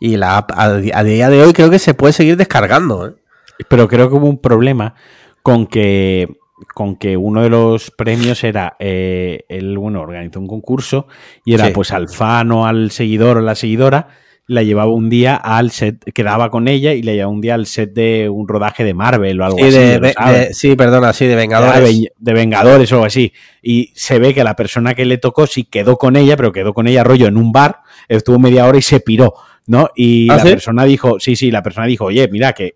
Y 0.00 0.16
la 0.16 0.38
app 0.38 0.50
a, 0.56 0.74
día 0.78 1.28
de 1.30 1.42
hoy 1.42 1.52
creo 1.52 1.70
que 1.70 1.78
se 1.78 1.94
puede 1.94 2.12
seguir 2.14 2.36
descargando. 2.36 3.06
¿eh? 3.08 3.12
Pero 3.68 3.86
creo 3.86 4.08
que 4.08 4.16
hubo 4.16 4.26
un 4.28 4.40
problema 4.40 4.94
con 5.42 5.66
que 5.66 6.28
con 6.74 6.96
que 6.96 7.16
uno 7.16 7.42
de 7.42 7.48
los 7.48 7.90
premios 7.90 8.44
era 8.44 8.76
eh, 8.80 9.44
él 9.48 9.78
bueno 9.78 10.02
organizó 10.02 10.40
un 10.40 10.46
concurso 10.46 11.06
y 11.42 11.54
era 11.54 11.66
Sí. 11.66 11.72
pues 11.72 11.90
al 11.90 12.08
fan 12.10 12.52
o 12.52 12.66
al 12.66 12.90
seguidor 12.90 13.38
o 13.38 13.40
la 13.40 13.54
seguidora 13.54 14.08
la 14.46 14.62
llevaba 14.62 14.92
un 14.92 15.08
día 15.08 15.36
al 15.36 15.70
set 15.70 16.04
quedaba 16.12 16.50
con 16.50 16.68
ella 16.68 16.92
y 16.92 17.02
la 17.02 17.12
llevaba 17.12 17.32
un 17.32 17.40
día 17.40 17.54
al 17.54 17.64
set 17.64 17.94
de 17.94 18.28
un 18.28 18.46
rodaje 18.46 18.84
de 18.84 18.92
Marvel 18.92 19.40
o 19.40 19.44
algo 19.46 19.56
Sí, 19.58 19.64
así 19.64 19.76
de, 19.78 20.00
de- 20.00 20.48
sí, 20.52 20.76
perdona, 20.76 21.14
sí, 21.14 21.26
de 21.26 21.36
Vengadores. 21.36 21.82
de, 21.82 22.12
de 22.18 22.32
Vengadores 22.34 22.90
o 22.92 22.96
algo 22.96 23.06
así. 23.06 23.32
Y 23.62 23.92
se 23.94 24.18
ve 24.18 24.34
que 24.34 24.42
la 24.44 24.56
persona 24.56 24.94
que 24.94 25.04
le 25.06 25.16
tocó 25.18 25.46
sí 25.46 25.64
quedó 25.64 25.96
con 25.96 26.16
ella, 26.16 26.36
pero 26.36 26.50
quedó 26.52 26.74
con 26.74 26.88
ella 26.88 27.04
rollo 27.04 27.26
en 27.28 27.36
un 27.38 27.52
bar, 27.52 27.78
estuvo 28.08 28.38
media 28.40 28.66
hora 28.66 28.76
y 28.76 28.82
se 28.82 28.98
piró, 29.00 29.34
¿no? 29.70 29.88
Y 29.94 30.28
¿Ah, 30.30 30.36
la 30.36 30.42
sí? 30.42 30.48
persona 30.50 30.84
dijo, 30.84 31.18
sí, 31.20 31.36
sí, 31.36 31.50
la 31.50 31.62
persona 31.62 31.86
dijo, 31.86 32.06
oye, 32.06 32.28
mira 32.28 32.52
que 32.52 32.74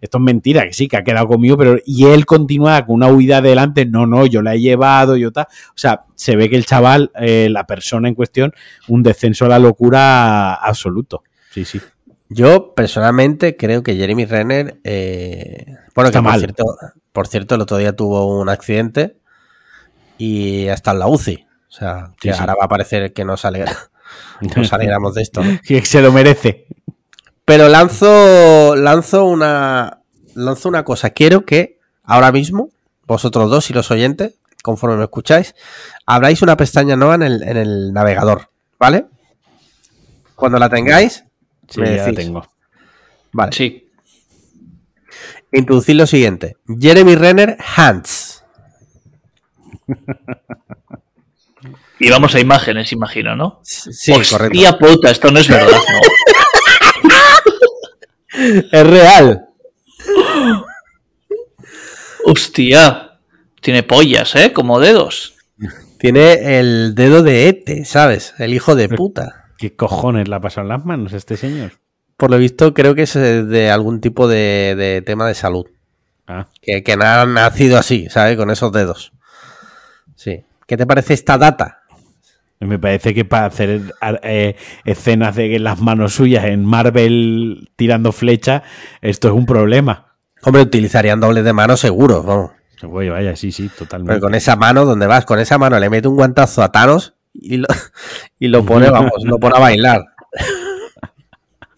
esto 0.00 0.18
es 0.18 0.24
mentira, 0.24 0.64
que 0.64 0.72
sí, 0.72 0.88
que 0.88 0.96
ha 0.96 1.04
quedado 1.04 1.28
conmigo, 1.28 1.56
pero 1.56 1.76
y 1.86 2.06
él 2.06 2.26
continuaba 2.26 2.84
con 2.84 2.96
una 2.96 3.06
huida 3.06 3.38
adelante, 3.38 3.86
no, 3.86 4.04
no, 4.06 4.26
yo 4.26 4.42
la 4.42 4.54
he 4.54 4.60
llevado, 4.60 5.16
yo 5.16 5.30
tal. 5.30 5.46
O 5.68 5.76
sea, 5.78 6.04
se 6.16 6.34
ve 6.34 6.50
que 6.50 6.56
el 6.56 6.66
chaval, 6.66 7.12
eh, 7.14 7.46
la 7.50 7.64
persona 7.68 8.08
en 8.08 8.16
cuestión, 8.16 8.52
un 8.88 9.04
descenso 9.04 9.44
a 9.44 9.48
la 9.48 9.60
locura 9.60 10.54
absoluto. 10.54 11.22
Sí, 11.50 11.64
sí. 11.64 11.80
Yo 12.28 12.74
personalmente 12.74 13.56
creo 13.56 13.84
que 13.84 13.94
Jeremy 13.94 14.24
Renner, 14.24 14.80
eh, 14.82 15.66
bueno, 15.94 16.08
Está 16.08 16.18
que 16.18 16.22
por 16.24 16.30
mal. 16.32 16.40
cierto, 16.40 16.64
por 17.12 17.28
cierto, 17.28 17.54
el 17.54 17.60
otro 17.60 17.76
día 17.76 17.94
tuvo 17.94 18.40
un 18.40 18.48
accidente 18.48 19.18
y 20.18 20.64
está 20.66 20.90
en 20.92 20.98
la 20.98 21.06
UCI. 21.06 21.46
O 21.68 21.72
sea, 21.74 22.10
que 22.20 22.30
Sí, 22.30 22.34
sí. 22.34 22.40
ahora 22.40 22.54
va 22.58 22.64
a 22.64 22.68
parecer 22.68 23.12
que 23.12 23.24
no, 23.24 23.36
sale, 23.36 23.64
no 24.40 24.64
saliéramos 24.64 25.14
de 25.14 25.22
esto. 25.22 25.42
¿no? 25.42 25.58
Que 25.66 25.84
se 25.84 26.02
lo 26.02 26.12
merece. 26.12 26.66
Pero 27.44 27.68
lanzo, 27.68 28.76
lanzo 28.76 29.24
una, 29.24 30.00
lanzo 30.34 30.68
una 30.68 30.84
cosa. 30.84 31.10
Quiero 31.10 31.44
que 31.44 31.78
ahora 32.04 32.30
mismo, 32.32 32.70
vosotros 33.06 33.50
dos 33.50 33.68
y 33.70 33.72
los 33.74 33.90
oyentes, 33.90 34.34
conforme 34.62 34.96
me 34.96 35.04
escucháis, 35.04 35.54
abráis 36.06 36.40
una 36.42 36.56
pestaña 36.56 36.94
nueva 36.96 37.16
en 37.16 37.22
el, 37.22 37.42
en 37.42 37.56
el 37.56 37.92
navegador, 37.92 38.48
¿vale? 38.78 39.06
Cuando 40.36 40.58
la 40.58 40.68
tengáis, 40.68 41.24
Sí, 41.68 41.80
me 41.80 41.96
ya 41.96 42.06
la 42.08 42.12
tengo. 42.12 42.46
vale. 43.32 43.52
Sí. 43.52 43.88
Introducir 45.52 45.96
lo 45.96 46.06
siguiente. 46.06 46.56
Jeremy 46.80 47.14
Renner 47.16 47.58
Hands. 47.76 48.44
Y 51.98 52.10
vamos 52.10 52.34
a 52.34 52.40
imágenes, 52.40 52.92
imagino, 52.92 53.36
¿no? 53.36 53.60
Sí, 53.62 54.12
Hostia 54.12 54.38
correcto. 54.38 54.78
puta, 54.78 55.10
esto 55.10 55.30
no 55.30 55.38
es 55.38 55.48
verdad, 55.48 55.70
¿no? 55.70 56.00
Es 58.72 58.86
real. 58.86 59.46
Hostia. 62.24 63.18
Tiene 63.60 63.82
pollas, 63.82 64.34
¿eh? 64.36 64.52
Como 64.52 64.80
dedos. 64.80 65.34
Tiene 65.98 66.58
el 66.58 66.94
dedo 66.94 67.22
de 67.22 67.48
Ete, 67.48 67.84
¿sabes? 67.84 68.34
El 68.38 68.54
hijo 68.54 68.74
de 68.74 68.88
puta. 68.88 69.44
¿Qué 69.58 69.76
cojones 69.76 70.28
le 70.28 70.34
ha 70.34 70.40
pasado 70.40 70.62
en 70.62 70.68
las 70.70 70.84
manos 70.84 71.12
a 71.12 71.16
este 71.16 71.36
señor? 71.36 71.72
Por 72.16 72.30
lo 72.30 72.38
visto, 72.38 72.74
creo 72.74 72.94
que 72.96 73.02
es 73.02 73.14
eh, 73.14 73.44
de 73.44 73.70
algún 73.70 74.00
tipo 74.00 74.26
de, 74.26 74.74
de 74.76 75.02
tema 75.02 75.26
de 75.28 75.34
salud. 75.34 75.66
Ah, 76.26 76.48
Que, 76.60 76.82
que 76.82 76.92
ha 76.94 77.26
nacido 77.26 77.78
así, 77.78 78.08
¿sabes? 78.10 78.36
Con 78.36 78.50
esos 78.50 78.72
dedos. 78.72 79.12
Sí. 80.16 80.44
¿Qué 80.66 80.76
te 80.76 80.86
parece 80.86 81.14
esta 81.14 81.38
data? 81.38 81.81
Me 82.66 82.78
parece 82.78 83.12
que 83.12 83.24
para 83.24 83.46
hacer 83.46 83.80
eh, 84.22 84.56
escenas 84.84 85.34
de 85.34 85.58
las 85.58 85.80
manos 85.80 86.14
suyas 86.14 86.44
en 86.44 86.64
Marvel 86.64 87.70
tirando 87.76 88.12
flecha, 88.12 88.62
esto 89.00 89.28
es 89.28 89.34
un 89.34 89.46
problema. 89.46 90.16
Hombre, 90.44 90.62
utilizarían 90.62 91.20
doble 91.20 91.42
de 91.42 91.52
mano 91.52 91.76
seguro, 91.76 92.22
vamos. 92.22 92.52
Oye, 92.88 93.10
vaya, 93.10 93.36
sí, 93.36 93.52
sí, 93.52 93.68
totalmente. 93.68 94.20
con 94.20 94.34
esa 94.34 94.56
mano, 94.56 94.84
donde 94.84 95.06
vas? 95.06 95.24
Con 95.24 95.38
esa 95.38 95.58
mano 95.58 95.78
le 95.78 95.88
mete 95.88 96.08
un 96.08 96.16
guantazo 96.16 96.62
a 96.62 96.72
Thanos 96.72 97.14
y 97.32 97.58
lo, 97.58 97.68
y 98.38 98.48
lo 98.48 98.64
pone, 98.64 98.90
vamos, 98.90 99.12
lo 99.24 99.38
pone 99.38 99.56
a 99.56 99.60
bailar. 99.60 100.04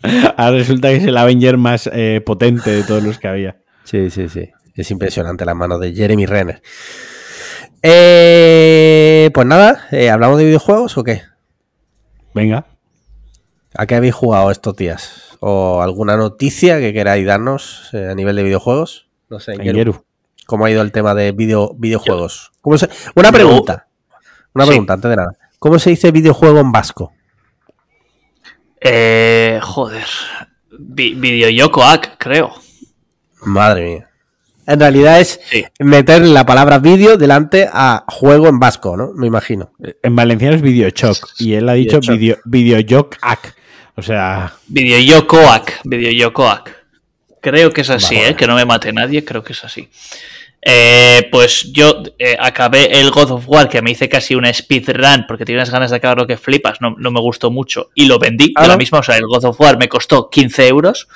Ahora 0.37 0.59
resulta 0.59 0.89
que 0.89 0.97
es 0.97 1.05
el 1.05 1.17
Avenger 1.17 1.57
más 1.57 1.89
eh, 1.93 2.23
potente 2.25 2.71
de 2.71 2.83
todos 2.83 3.03
los 3.03 3.19
que 3.19 3.29
había. 3.29 3.57
Sí, 3.85 4.11
sí, 4.11 4.29
sí. 4.29 4.51
Es 4.75 4.91
impresionante 4.91 5.45
la 5.45 5.55
mano 5.55 5.79
de 5.79 5.95
Jeremy 5.95 6.27
Renner. 6.27 6.63
Eh, 7.87 9.31
pues 9.35 9.47
nada, 9.47 9.87
eh, 9.91 10.09
¿hablamos 10.09 10.39
de 10.39 10.47
videojuegos 10.47 10.97
o 10.97 11.05
qué? 11.05 11.21
Venga. 12.33 12.65
¿A 13.77 13.85
qué 13.85 13.95
habéis 13.95 14.15
jugado 14.15 14.51
estos 14.51 14.75
días? 14.75 15.37
¿O 15.41 15.83
alguna 15.83 16.17
noticia 16.17 16.79
que 16.79 16.95
queráis 16.95 17.27
darnos 17.27 17.91
eh, 17.93 18.09
a 18.11 18.15
nivel 18.15 18.37
de 18.37 18.43
videojuegos? 18.43 19.11
No 19.29 19.39
sé, 19.39 19.53
¿cómo 20.47 20.65
ha 20.65 20.71
ido 20.71 20.81
el 20.81 20.93
tema 20.93 21.15
de 21.15 21.33
video, 21.33 21.75
videojuegos? 21.77 22.53
Una 22.63 23.31
pregunta. 23.31 23.87
Una 24.55 24.65
pregunta, 24.65 24.95
antes 24.95 25.11
de 25.11 25.17
nada. 25.17 25.37
¿Cómo 25.59 25.79
se 25.79 25.91
dice 25.91 26.11
videojuego 26.11 26.61
en 26.61 26.73
vasco? 26.73 27.13
Eh, 28.81 29.61
joder. 29.63 30.07
Videoyokoak, 30.71 32.17
creo. 32.17 32.51
Madre 33.43 33.85
mía. 33.85 34.11
En 34.67 34.81
realidad 34.81 35.21
es 35.21 35.41
meter 35.79 36.23
la 36.23 36.47
palabra 36.47 36.79
vídeo 36.79 37.17
delante 37.17 37.69
a 37.71 38.05
juego 38.09 38.49
en 38.49 38.59
vasco, 38.59 38.97
¿no? 38.97 39.13
Me 39.15 39.27
imagino. 39.27 39.73
En 40.03 40.17
valenciano 40.17 40.57
es 40.57 40.63
videochoc 40.63 41.29
y 41.39 41.55
él 41.55 41.69
ha 41.69 41.75
dicho 41.75 42.01
video, 42.01 42.39
videoyokoak. 42.45 43.55
O 43.97 44.03
sea. 44.03 44.55
Videoyokoak. 44.69 45.81
Videoyokoak. 45.85 46.71
Creo 47.41 47.71
que 47.73 47.83
es 47.83 47.91
así, 47.91 48.17
¿eh? 48.17 48.35
Que 48.35 48.47
no 48.47 48.55
me 48.55 48.65
mate 48.65 48.93
nadie, 48.93 49.25
creo 49.25 49.45
que 49.45 49.53
es 49.53 49.63
así. 49.65 49.91
Eh, 50.67 51.29
pues 51.31 51.71
yo 51.73 52.03
eh, 52.19 52.37
acabé 52.41 52.99
el 52.99 53.11
God 53.11 53.33
of 53.33 53.45
War, 53.47 53.69
que 53.69 53.83
me 53.83 53.91
hice 53.91 54.09
casi 54.09 54.35
una 54.35 54.53
speedrun, 54.53 55.27
porque 55.29 55.45
tienes 55.45 55.69
ganas 55.69 55.91
de 55.91 55.99
acabar 55.99 56.17
lo 56.17 56.27
que 56.27 56.39
flipas, 56.39 56.81
no, 56.81 56.97
me 56.97 57.21
gustó 57.21 57.51
mucho, 57.51 57.91
y 57.95 58.07
lo 58.07 58.19
vendí 58.19 58.55
de 58.59 58.67
la 58.67 58.79
misma, 58.79 59.01
o 59.01 59.03
sea, 59.03 59.19
el 59.19 59.27
God 59.27 59.45
of 59.45 59.61
War 59.61 59.77
me 59.77 59.89
costó 59.89 60.31
15 60.31 60.69
euros, 60.69 61.07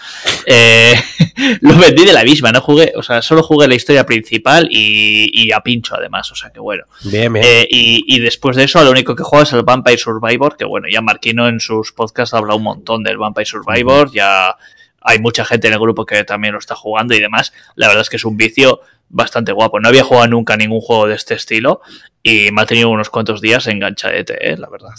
eh, 0.44 0.94
lo 1.62 1.74
vendí 1.78 2.04
de 2.04 2.12
la 2.12 2.24
misma, 2.24 2.52
no 2.52 2.60
jugué, 2.60 2.92
o 2.94 3.02
sea, 3.02 3.22
solo 3.22 3.42
jugué 3.42 3.66
la 3.68 3.74
historia 3.74 4.04
principal 4.04 4.68
y, 4.70 5.50
a 5.50 5.60
pincho 5.60 5.94
además, 5.96 6.30
o 6.30 6.34
sea, 6.34 6.50
que 6.50 6.60
bueno. 6.60 6.84
Bien, 7.04 7.32
bien. 7.32 7.44
Y, 7.70 8.20
después 8.20 8.54
de 8.54 8.64
eso, 8.64 8.84
lo 8.84 8.90
único 8.90 9.16
que 9.16 9.22
juego 9.22 9.44
es 9.44 9.52
el 9.54 9.62
Vampire 9.62 9.96
Survivor, 9.96 10.58
que 10.58 10.66
bueno, 10.66 10.88
ya 10.92 11.00
Marquino 11.00 11.48
en 11.48 11.58
sus 11.60 11.92
podcasts 11.92 12.34
habla 12.34 12.54
un 12.54 12.64
montón 12.64 13.02
del 13.02 13.16
Vampire 13.16 13.46
Survivor, 13.46 14.12
ya 14.12 14.56
hay 15.00 15.20
mucha 15.20 15.44
gente 15.46 15.68
en 15.68 15.72
el 15.72 15.78
grupo 15.78 16.04
que 16.04 16.22
también 16.24 16.52
lo 16.52 16.58
está 16.58 16.74
jugando 16.74 17.14
y 17.14 17.20
demás. 17.20 17.54
La 17.76 17.86
verdad 17.86 18.02
es 18.02 18.10
que 18.10 18.16
es 18.16 18.24
un 18.26 18.36
vicio 18.36 18.80
bastante 19.08 19.52
guapo. 19.52 19.80
No 19.80 19.88
había 19.88 20.04
jugado 20.04 20.28
nunca 20.28 20.56
ningún 20.56 20.80
juego 20.80 21.06
de 21.06 21.14
este 21.14 21.34
estilo 21.34 21.80
y 22.22 22.50
me 22.52 22.62
ha 22.62 22.66
tenido 22.66 22.90
unos 22.90 23.10
cuantos 23.10 23.40
días 23.40 23.66
enganchadete, 23.66 24.52
¿eh? 24.52 24.56
la 24.56 24.68
verdad. 24.68 24.94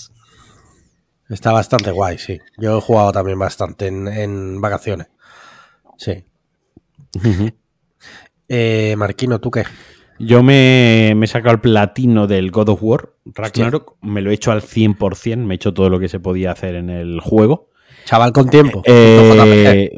Está 1.30 1.52
bastante 1.52 1.91
guay, 1.91 2.18
sí. 2.18 2.40
Yo 2.57 2.77
he 2.77 2.81
jugado 2.81 3.11
también 3.11 3.38
bastante 3.38 3.88
en, 3.88 4.60
vacaciones. 4.60 5.07
Sí. 5.98 6.26
eh, 8.49 8.95
Marquino, 8.98 9.40
¿tú 9.40 9.52
qué? 9.52 9.64
Yo 10.18 10.44
me, 10.44 11.11
he 11.11 11.27
sacado 11.27 11.56
el 11.56 11.61
platino 11.61 12.27
del 12.27 12.52
God 12.52 12.69
of 12.69 12.84
War, 12.84 13.14
Ragnarok, 13.26 13.95
me 14.02 14.22
lo 14.22 14.31
he 14.31 14.34
hecho 14.34 14.52
al 14.52 14.61
100%, 14.61 15.38
me 15.38 15.53
he 15.53 15.56
hecho 15.56 15.73
todo 15.73 15.90
lo 15.90 15.98
que 15.98 16.10
se 16.10 16.19
podía 16.19 16.52
hacer 16.52 16.76
en 16.76 16.90
el 16.90 17.22
juego. 17.22 17.69
Chaval 18.03 18.34
con 18.34 18.49
tiempo. 18.49 18.81
Eh, 18.86 19.91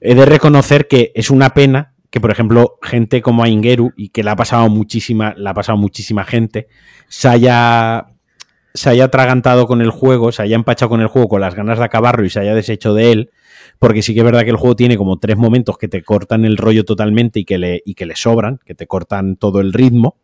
he 0.00 0.14
de 0.14 0.26
reconocer 0.26 0.86
que 0.86 1.12
es 1.14 1.30
una 1.30 1.54
pena 1.54 1.94
que, 2.10 2.20
por 2.20 2.30
ejemplo, 2.30 2.78
gente 2.82 3.22
como 3.22 3.44
Aingeru, 3.44 3.92
y 3.96 4.08
que 4.08 4.22
la 4.22 4.32
ha 4.32 4.36
pasado 4.36 4.68
muchísima, 4.68 5.34
la 5.36 5.50
ha 5.50 5.54
pasado 5.54 5.78
muchísima 5.78 6.24
gente, 6.24 6.68
se 7.08 7.28
haya, 7.28 8.06
se 8.74 8.90
haya 8.90 9.04
atragantado 9.04 9.66
con 9.66 9.80
el 9.80 9.90
juego, 9.90 10.32
se 10.32 10.42
haya 10.42 10.56
empachado 10.56 10.90
con 10.90 11.00
el 11.00 11.06
juego 11.06 11.28
con 11.28 11.40
las 11.40 11.54
ganas 11.54 11.78
de 11.78 11.84
acabarlo 11.84 12.24
y 12.24 12.30
se 12.30 12.40
haya 12.40 12.54
deshecho 12.54 12.94
de 12.94 13.12
él, 13.12 13.30
porque 13.78 14.02
sí 14.02 14.12
que 14.12 14.20
es 14.20 14.24
verdad 14.24 14.42
que 14.42 14.50
el 14.50 14.56
juego 14.56 14.76
tiene 14.76 14.96
como 14.96 15.18
tres 15.18 15.36
momentos 15.36 15.78
que 15.78 15.88
te 15.88 16.02
cortan 16.02 16.44
el 16.44 16.56
rollo 16.56 16.84
totalmente 16.84 17.40
y 17.40 17.44
que 17.44 17.58
le, 17.58 17.82
y 17.84 17.94
que 17.94 18.06
le 18.06 18.16
sobran, 18.16 18.58
que 18.64 18.74
te 18.74 18.86
cortan 18.86 19.36
todo 19.36 19.60
el 19.60 19.72
ritmo. 19.72 20.16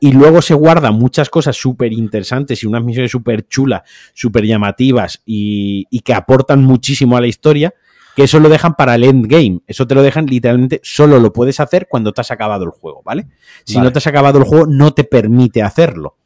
Y 0.00 0.12
luego 0.12 0.42
se 0.42 0.54
guarda 0.54 0.90
muchas 0.90 1.30
cosas 1.30 1.56
súper 1.56 1.92
interesantes 1.92 2.62
y 2.62 2.66
unas 2.66 2.84
misiones 2.84 3.10
súper 3.10 3.46
chulas, 3.48 3.82
súper 4.12 4.44
llamativas 4.44 5.22
y, 5.24 5.86
que 6.04 6.14
aportan 6.14 6.62
muchísimo 6.64 7.16
a 7.16 7.20
la 7.20 7.26
historia, 7.26 7.74
que 8.14 8.24
eso 8.24 8.38
lo 8.40 8.48
dejan 8.48 8.74
para 8.74 8.94
el 8.94 9.04
endgame. 9.04 9.60
Eso 9.66 9.86
te 9.86 9.94
lo 9.94 10.02
dejan 10.02 10.26
literalmente, 10.26 10.80
solo 10.82 11.18
lo 11.18 11.32
puedes 11.32 11.60
hacer 11.60 11.86
cuando 11.88 12.12
te 12.12 12.20
has 12.20 12.30
acabado 12.30 12.64
el 12.64 12.70
juego, 12.70 13.02
¿vale? 13.04 13.26
Si 13.64 13.78
no 13.78 13.92
te 13.92 13.98
has 13.98 14.06
acabado 14.06 14.38
el 14.38 14.44
juego, 14.44 14.66
no 14.66 14.92
te 14.92 15.04
permite 15.04 15.62
hacerlo. 15.62 16.16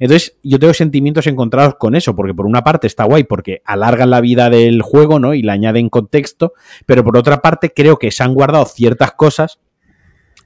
Entonces, 0.00 0.38
yo 0.42 0.58
tengo 0.58 0.72
sentimientos 0.72 1.26
encontrados 1.26 1.74
con 1.78 1.94
eso, 1.94 2.14
porque 2.16 2.34
por 2.34 2.46
una 2.46 2.64
parte 2.64 2.86
está 2.86 3.04
guay, 3.04 3.24
porque 3.24 3.62
alargan 3.64 4.10
la 4.10 4.20
vida 4.20 4.50
del 4.50 4.82
juego, 4.82 5.18
¿no? 5.18 5.34
Y 5.34 5.42
le 5.42 5.52
añaden 5.52 5.88
contexto, 5.88 6.54
pero 6.86 7.04
por 7.04 7.16
otra 7.16 7.42
parte 7.42 7.72
creo 7.74 7.98
que 7.98 8.10
se 8.10 8.22
han 8.22 8.34
guardado 8.34 8.64
ciertas 8.64 9.12
cosas 9.12 9.60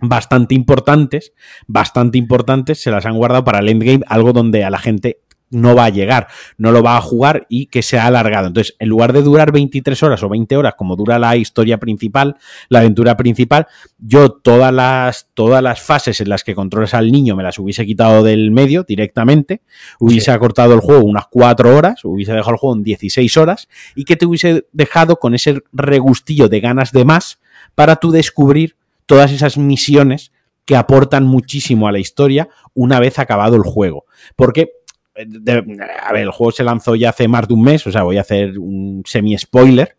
bastante 0.00 0.56
importantes, 0.56 1.32
bastante 1.68 2.18
importantes, 2.18 2.82
se 2.82 2.90
las 2.90 3.06
han 3.06 3.16
guardado 3.16 3.44
para 3.44 3.60
el 3.60 3.68
endgame, 3.68 4.02
algo 4.08 4.32
donde 4.32 4.64
a 4.64 4.70
la 4.70 4.78
gente 4.78 5.20
no 5.52 5.76
va 5.76 5.84
a 5.84 5.90
llegar, 5.90 6.26
no 6.56 6.72
lo 6.72 6.82
va 6.82 6.96
a 6.96 7.00
jugar 7.00 7.46
y 7.48 7.66
que 7.66 7.82
se 7.82 7.98
ha 7.98 8.06
alargado. 8.06 8.48
Entonces, 8.48 8.74
en 8.78 8.88
lugar 8.88 9.12
de 9.12 9.22
durar 9.22 9.52
23 9.52 10.02
horas 10.02 10.22
o 10.22 10.28
20 10.28 10.56
horas 10.56 10.74
como 10.76 10.96
dura 10.96 11.18
la 11.18 11.36
historia 11.36 11.78
principal, 11.78 12.36
la 12.68 12.80
aventura 12.80 13.16
principal, 13.16 13.66
yo 13.98 14.30
todas 14.30 14.72
las, 14.72 15.28
todas 15.34 15.62
las 15.62 15.80
fases 15.80 16.20
en 16.20 16.30
las 16.30 16.42
que 16.42 16.54
controlas 16.54 16.94
al 16.94 17.12
niño 17.12 17.36
me 17.36 17.42
las 17.42 17.58
hubiese 17.58 17.86
quitado 17.86 18.22
del 18.22 18.50
medio 18.50 18.82
directamente, 18.82 19.60
hubiese 20.00 20.30
acortado 20.30 20.74
el 20.74 20.80
juego 20.80 21.04
unas 21.04 21.26
4 21.30 21.76
horas, 21.76 22.04
hubiese 22.04 22.32
dejado 22.32 22.52
el 22.52 22.58
juego 22.58 22.76
en 22.76 22.82
16 22.82 23.36
horas 23.36 23.68
y 23.94 24.04
que 24.04 24.16
te 24.16 24.26
hubiese 24.26 24.66
dejado 24.72 25.16
con 25.16 25.34
ese 25.34 25.62
regustillo 25.72 26.48
de 26.48 26.60
ganas 26.60 26.92
de 26.92 27.04
más 27.04 27.38
para 27.74 27.96
tú 27.96 28.10
descubrir 28.10 28.76
todas 29.06 29.32
esas 29.32 29.58
misiones 29.58 30.32
que 30.64 30.76
aportan 30.76 31.24
muchísimo 31.24 31.88
a 31.88 31.92
la 31.92 31.98
historia 31.98 32.48
una 32.74 33.00
vez 33.00 33.18
acabado 33.18 33.56
el 33.56 33.62
juego. 33.62 34.04
Porque, 34.36 34.70
eh, 35.14 35.62
a 36.02 36.12
ver, 36.12 36.22
el 36.22 36.30
juego 36.30 36.52
se 36.52 36.64
lanzó 36.64 36.94
ya 36.94 37.10
hace 37.10 37.28
más 37.28 37.48
de 37.48 37.55
un 37.55 37.62
mes, 37.62 37.86
o 37.86 37.93
sea, 37.93 38.02
voy 38.02 38.18
a 38.18 38.22
hacer 38.22 38.59
un 38.59 39.02
semi-spoiler. 39.05 39.97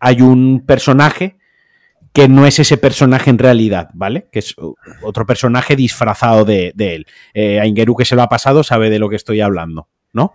Hay 0.00 0.20
un 0.20 0.64
personaje 0.66 1.36
que 2.12 2.28
no 2.28 2.46
es 2.46 2.58
ese 2.58 2.76
personaje 2.76 3.30
en 3.30 3.38
realidad, 3.38 3.90
¿vale? 3.94 4.28
Que 4.32 4.38
es 4.38 4.54
otro 5.02 5.26
personaje 5.26 5.76
disfrazado 5.76 6.44
de, 6.44 6.72
él. 6.76 7.06
Eh, 7.34 7.60
Aingeru, 7.60 7.96
que 7.96 8.04
se 8.04 8.16
lo 8.16 8.22
ha 8.22 8.28
pasado, 8.28 8.62
sabe 8.62 8.90
de 8.90 8.98
lo 8.98 9.08
que 9.08 9.16
estoy 9.16 9.40
hablando, 9.40 9.88
¿no? 10.12 10.34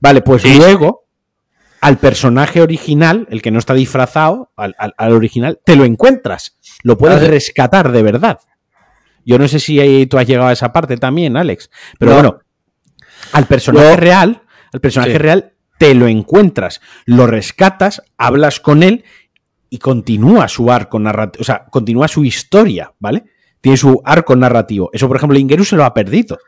Vale, 0.00 0.22
pues 0.22 0.44
luego, 0.56 1.06
al 1.80 1.98
personaje 1.98 2.60
original, 2.60 3.26
el 3.30 3.42
que 3.42 3.50
no 3.50 3.58
está 3.58 3.74
disfrazado, 3.74 4.50
al 4.56 5.12
original, 5.12 5.60
te 5.64 5.76
lo 5.76 5.84
encuentras 5.84 6.58
lo 6.82 6.98
puedes 6.98 7.26
rescatar 7.26 7.92
de 7.92 8.02
verdad. 8.02 8.40
Yo 9.24 9.38
no 9.38 9.46
sé 9.46 9.60
si 9.60 10.06
tú 10.06 10.18
has 10.18 10.26
llegado 10.26 10.48
a 10.48 10.52
esa 10.52 10.72
parte 10.72 10.96
también, 10.96 11.36
Alex. 11.36 11.70
Pero 11.98 12.14
bueno, 12.14 12.40
al 13.32 13.46
personaje 13.46 13.96
real, 13.96 14.42
al 14.72 14.80
personaje 14.80 15.18
real 15.18 15.52
te 15.78 15.94
lo 15.94 16.06
encuentras, 16.06 16.80
lo 17.06 17.26
rescatas, 17.26 18.02
hablas 18.16 18.60
con 18.60 18.82
él 18.82 19.04
y 19.68 19.78
continúa 19.78 20.48
su 20.48 20.70
arco 20.70 20.98
narrativo, 20.98 21.40
o 21.40 21.44
sea, 21.44 21.64
continúa 21.70 22.06
su 22.08 22.24
historia, 22.24 22.92
¿vale? 23.00 23.24
Tiene 23.60 23.76
su 23.76 24.00
arco 24.04 24.36
narrativo. 24.36 24.90
Eso, 24.92 25.08
por 25.08 25.16
ejemplo, 25.16 25.38
Ingeru 25.38 25.64
se 25.64 25.76
lo 25.76 25.84
ha 25.84 25.94
perdido. 25.94 26.38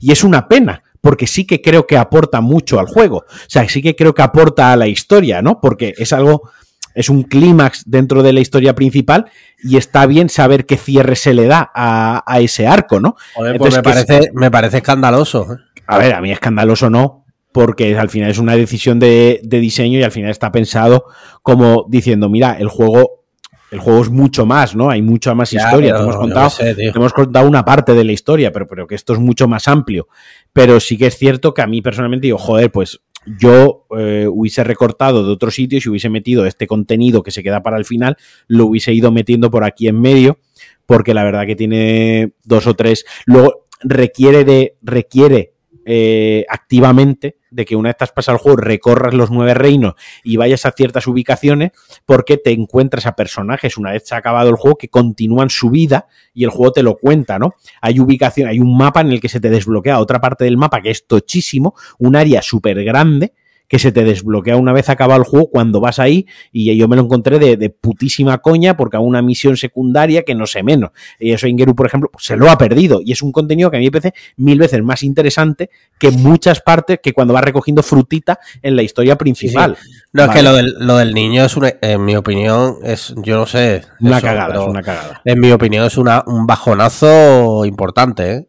Y 0.00 0.12
es 0.12 0.22
una 0.22 0.48
pena, 0.48 0.82
porque 1.00 1.26
sí 1.26 1.46
que 1.46 1.60
creo 1.60 1.86
que 1.86 1.96
aporta 1.96 2.40
mucho 2.40 2.78
al 2.78 2.86
juego. 2.86 3.18
O 3.28 3.48
sea, 3.48 3.68
sí 3.68 3.82
que 3.82 3.96
creo 3.96 4.14
que 4.14 4.22
aporta 4.22 4.72
a 4.72 4.76
la 4.76 4.86
historia, 4.86 5.42
¿no? 5.42 5.60
Porque 5.60 5.94
es 5.98 6.12
algo 6.12 6.50
es 6.98 7.08
un 7.08 7.22
clímax 7.22 7.84
dentro 7.86 8.24
de 8.24 8.32
la 8.32 8.40
historia 8.40 8.74
principal 8.74 9.30
y 9.62 9.76
está 9.76 10.04
bien 10.06 10.28
saber 10.28 10.66
qué 10.66 10.76
cierre 10.76 11.14
se 11.14 11.32
le 11.32 11.46
da 11.46 11.70
a, 11.72 12.40
ese 12.40 12.66
arco, 12.66 12.98
¿no? 12.98 13.14
pues 13.56 13.76
me, 13.76 13.82
parece, 13.84 14.30
me 14.34 14.50
parece 14.50 14.78
escandaloso. 14.78 15.46
¿eh? 15.52 15.56
A 15.88 15.96
ver, 15.96 16.14
a 16.14 16.20
mí 16.20 16.30
escandaloso 16.30 16.90
no, 16.90 17.24
porque 17.50 17.96
al 17.96 18.10
final 18.10 18.30
es 18.30 18.38
una 18.38 18.54
decisión 18.54 19.00
de, 19.00 19.40
diseño 19.42 19.98
y 19.98 20.02
al 20.02 20.12
final 20.12 20.30
está 20.30 20.52
pensado 20.52 21.06
como 21.42 21.86
diciendo, 21.88 22.28
mira, 22.28 22.58
el 22.58 22.68
juego 22.68 23.24
el 23.70 23.80
juego 23.80 24.00
es 24.02 24.10
mucho 24.10 24.46
más, 24.46 24.74
¿no? 24.74 24.88
Hay 24.90 25.02
mucha 25.02 25.34
más 25.34 25.52
historia. 25.52 25.94
te 25.94 26.00
hemos, 26.00 26.16
contado, 26.16 26.50
hemos 26.60 27.12
contado 27.12 27.46
una 27.46 27.64
parte 27.64 27.92
de 27.92 28.04
la 28.04 28.12
historia, 28.12 28.50
pero, 28.50 28.66
pero 28.66 28.86
que 28.86 28.94
esto 28.94 29.12
es 29.12 29.18
mucho 29.18 29.46
más 29.46 29.68
amplio. 29.68 30.08
Pero 30.54 30.80
sí 30.80 30.96
que 30.96 31.06
es 31.06 31.18
cierto 31.18 31.52
que 31.52 31.60
a 31.60 31.66
mí 31.66 31.82
personalmente 31.82 32.28
digo, 32.28 32.38
joder, 32.38 32.70
pues 32.72 33.00
yo 33.38 33.86
eh, 33.98 34.26
hubiese 34.30 34.64
recortado 34.64 35.24
de 35.24 35.32
otros 35.32 35.54
sitios 35.54 35.84
y 35.84 35.90
hubiese 35.90 36.08
metido 36.08 36.46
este 36.46 36.66
contenido 36.66 37.22
que 37.22 37.30
se 37.30 37.42
queda 37.42 37.62
para 37.62 37.76
el 37.76 37.84
final, 37.84 38.16
lo 38.46 38.66
hubiese 38.66 38.94
ido 38.94 39.10
metiendo 39.10 39.50
por 39.50 39.64
aquí 39.64 39.86
en 39.88 40.00
medio, 40.00 40.38
porque 40.86 41.12
la 41.12 41.24
verdad 41.24 41.44
que 41.46 41.56
tiene 41.56 42.32
dos 42.44 42.66
o 42.66 42.74
tres. 42.74 43.04
Luego 43.26 43.66
requiere 43.82 44.44
de. 44.44 44.76
requiere 44.80 45.57
eh, 45.90 46.44
activamente 46.50 47.38
de 47.50 47.64
que 47.64 47.74
una 47.74 47.88
vez 47.88 47.96
has 48.00 48.12
pasado 48.12 48.36
el 48.36 48.42
juego 48.42 48.58
recorras 48.58 49.14
los 49.14 49.30
nueve 49.30 49.54
reinos 49.54 49.94
y 50.22 50.36
vayas 50.36 50.66
a 50.66 50.72
ciertas 50.72 51.06
ubicaciones 51.06 51.70
porque 52.04 52.36
te 52.36 52.52
encuentras 52.52 53.06
a 53.06 53.16
personajes 53.16 53.78
una 53.78 53.92
vez 53.92 54.02
se 54.06 54.14
ha 54.14 54.18
acabado 54.18 54.50
el 54.50 54.56
juego 54.56 54.76
que 54.76 54.88
continúan 54.88 55.48
su 55.48 55.70
vida 55.70 56.06
y 56.34 56.44
el 56.44 56.50
juego 56.50 56.72
te 56.72 56.82
lo 56.82 56.98
cuenta, 56.98 57.38
¿no? 57.38 57.54
Hay 57.80 58.00
ubicación, 58.00 58.50
hay 58.50 58.60
un 58.60 58.76
mapa 58.76 59.00
en 59.00 59.12
el 59.12 59.20
que 59.22 59.30
se 59.30 59.40
te 59.40 59.48
desbloquea 59.48 59.98
otra 59.98 60.20
parte 60.20 60.44
del 60.44 60.58
mapa 60.58 60.82
que 60.82 60.90
es 60.90 61.06
tochísimo, 61.06 61.74
un 61.98 62.16
área 62.16 62.42
súper 62.42 62.84
grande 62.84 63.32
que 63.68 63.78
se 63.78 63.92
te 63.92 64.02
desbloquea 64.04 64.56
una 64.56 64.72
vez 64.72 64.88
acabado 64.88 65.20
el 65.20 65.26
juego 65.26 65.50
cuando 65.50 65.80
vas 65.80 65.98
ahí 65.98 66.26
y 66.52 66.74
yo 66.76 66.88
me 66.88 66.96
lo 66.96 67.02
encontré 67.02 67.38
de, 67.38 67.70
putísima 67.70 68.38
coña 68.38 68.76
porque 68.76 68.96
a 68.96 69.00
una 69.00 69.22
misión 69.22 69.56
secundaria 69.56 70.22
que 70.22 70.34
no 70.34 70.46
sé 70.46 70.62
menos. 70.62 70.90
Y 71.20 71.32
eso 71.32 71.46
Ingeru, 71.46 71.74
por 71.74 71.86
ejemplo, 71.86 72.10
se 72.18 72.36
lo 72.36 72.50
ha 72.50 72.56
perdido 72.56 73.00
y 73.04 73.12
es 73.12 73.22
un 73.22 73.30
contenido 73.30 73.70
que 73.70 73.76
a 73.76 73.80
mí 73.80 73.86
me 73.86 73.92
parece 73.92 74.14
mil 74.36 74.58
veces 74.58 74.82
más 74.82 75.02
interesante 75.02 75.70
que 75.98 76.10
muchas 76.10 76.60
partes 76.60 76.98
que 77.02 77.12
cuando 77.12 77.34
va 77.34 77.40
recogiendo 77.40 77.82
frutita 77.82 78.38
en 78.62 78.74
la 78.74 78.82
historia 78.82 79.16
principal. 79.16 79.76
No, 80.12 80.24
es 80.24 80.30
que 80.30 80.42
lo 80.42 80.54
del, 80.54 80.74
lo 80.78 80.96
del, 80.96 81.12
niño 81.12 81.44
es 81.44 81.56
una, 81.56 81.74
en 81.80 82.04
mi 82.04 82.16
opinión, 82.16 82.76
es, 82.82 83.14
yo 83.18 83.36
no 83.36 83.46
sé. 83.46 83.82
Una 84.00 84.20
cagada, 84.20 84.54
es 84.54 84.66
una 84.66 84.82
cagada. 84.82 85.20
En 85.24 85.40
mi 85.40 85.52
opinión 85.52 85.84
es 85.84 85.98
una, 85.98 86.24
un 86.26 86.46
bajonazo 86.46 87.64
importante, 87.66 88.32
¿eh? 88.32 88.48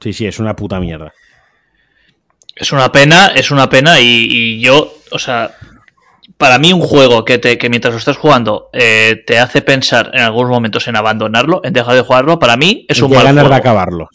Sí, 0.00 0.12
sí, 0.12 0.26
es 0.26 0.38
una 0.38 0.54
puta 0.54 0.80
mierda. 0.80 1.12
Es 2.58 2.72
una 2.72 2.90
pena, 2.90 3.32
es 3.34 3.50
una 3.50 3.68
pena 3.70 4.00
y, 4.00 4.60
yo, 4.60 4.94
o 5.10 5.18
sea, 5.18 5.52
para 6.36 6.58
mí 6.58 6.72
un 6.72 6.80
juego 6.80 7.24
que, 7.24 7.38
te, 7.38 7.56
que 7.56 7.68
mientras 7.68 7.92
lo 7.92 7.98
estás 7.98 8.16
jugando 8.16 8.68
eh, 8.72 9.22
te 9.26 9.38
hace 9.38 9.62
pensar 9.62 10.10
en 10.12 10.20
algunos 10.20 10.50
momentos 10.50 10.86
en 10.88 10.96
abandonarlo, 10.96 11.60
en 11.64 11.72
dejar 11.72 11.94
de 11.94 12.02
jugarlo, 12.02 12.38
para 12.38 12.56
mí 12.56 12.84
es 12.88 13.00
un 13.00 13.12
mal 13.12 13.24
ganar 13.24 13.48
de 13.48 13.54
acabarlo. 13.54 14.08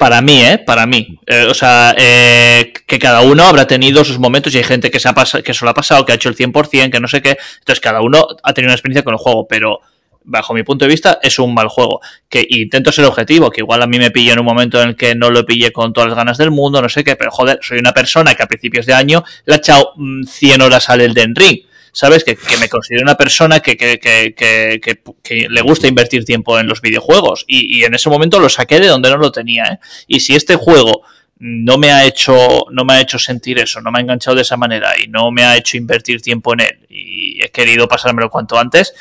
Para 0.00 0.22
mí, 0.22 0.40
¿eh? 0.40 0.56
Para 0.56 0.86
mí. 0.86 1.18
Eh, 1.26 1.46
o 1.50 1.52
sea, 1.52 1.94
eh, 1.98 2.72
que 2.86 2.98
cada 2.98 3.20
uno 3.20 3.44
habrá 3.44 3.66
tenido 3.66 4.02
sus 4.02 4.18
momentos 4.18 4.54
y 4.54 4.56
hay 4.56 4.64
gente 4.64 4.90
que 4.90 4.98
se 4.98 5.10
ha 5.10 5.12
pasado, 5.12 5.44
que 5.44 5.52
eso 5.52 5.66
lo 5.66 5.72
ha 5.72 5.74
pasado, 5.74 6.06
que 6.06 6.12
ha 6.12 6.14
hecho 6.14 6.30
el 6.30 6.36
100%, 6.36 6.90
que 6.90 7.00
no 7.00 7.06
sé 7.06 7.20
qué. 7.20 7.36
Entonces 7.58 7.80
cada 7.80 8.00
uno 8.00 8.26
ha 8.42 8.54
tenido 8.54 8.70
una 8.70 8.76
experiencia 8.76 9.04
con 9.04 9.12
el 9.12 9.18
juego, 9.18 9.46
pero 9.46 9.80
bajo 10.24 10.54
mi 10.54 10.62
punto 10.62 10.84
de 10.84 10.90
vista, 10.90 11.18
es 11.22 11.38
un 11.38 11.54
mal 11.54 11.68
juego. 11.68 12.00
Que 12.28 12.46
intento 12.48 12.92
ser 12.92 13.04
objetivo, 13.04 13.50
que 13.50 13.60
igual 13.60 13.82
a 13.82 13.86
mí 13.86 13.98
me 13.98 14.10
pillé 14.10 14.32
en 14.32 14.40
un 14.40 14.44
momento 14.44 14.80
en 14.80 14.90
el 14.90 14.96
que 14.96 15.14
no 15.14 15.30
lo 15.30 15.44
pillé 15.44 15.72
con 15.72 15.92
todas 15.92 16.08
las 16.08 16.16
ganas 16.16 16.38
del 16.38 16.50
mundo, 16.50 16.80
no 16.80 16.88
sé 16.88 17.04
qué, 17.04 17.16
pero 17.16 17.30
joder, 17.30 17.58
soy 17.62 17.78
una 17.78 17.92
persona 17.92 18.34
que 18.34 18.42
a 18.42 18.46
principios 18.46 18.86
de 18.86 18.94
año 18.94 19.24
le 19.46 19.54
ha 19.54 19.58
echado 19.58 19.94
100 19.96 20.58
mm, 20.58 20.62
horas 20.62 20.88
al 20.88 21.00
Elden 21.00 21.34
Ring. 21.34 21.60
¿Sabes? 21.92 22.22
Que, 22.22 22.38
me 22.60 22.68
considero 22.68 23.02
una 23.02 23.16
persona 23.16 23.58
que, 23.58 23.76
que, 23.76 23.98
que, 23.98 25.48
le 25.48 25.60
gusta 25.60 25.88
invertir 25.88 26.24
tiempo 26.24 26.56
en 26.56 26.68
los 26.68 26.80
videojuegos. 26.80 27.44
Y, 27.48 27.82
en 27.82 27.94
ese 27.94 28.08
momento 28.08 28.38
lo 28.38 28.48
saqué 28.48 28.78
de 28.78 28.86
donde 28.86 29.10
no 29.10 29.16
lo 29.16 29.32
tenía. 29.32 29.64
¿eh? 29.64 29.78
Y 30.06 30.20
si 30.20 30.36
este 30.36 30.54
juego 30.54 31.02
no 31.40 31.78
me 31.78 31.90
ha 31.90 32.04
hecho 32.04 32.66
no 32.70 32.84
me 32.84 32.92
ha 32.92 33.00
hecho 33.00 33.18
sentir 33.18 33.58
eso, 33.58 33.80
no 33.80 33.90
me 33.90 33.98
ha 33.98 34.02
enganchado 34.02 34.36
de 34.36 34.42
esa 34.42 34.58
manera 34.58 34.92
y 35.02 35.08
no 35.08 35.30
me 35.30 35.42
ha 35.42 35.56
hecho 35.56 35.78
invertir 35.78 36.20
tiempo 36.20 36.52
en 36.52 36.60
él 36.60 36.86
y 36.90 37.42
he 37.42 37.50
querido 37.50 37.88
pasármelo 37.88 38.28
cuanto 38.28 38.58
antes, 38.58 38.92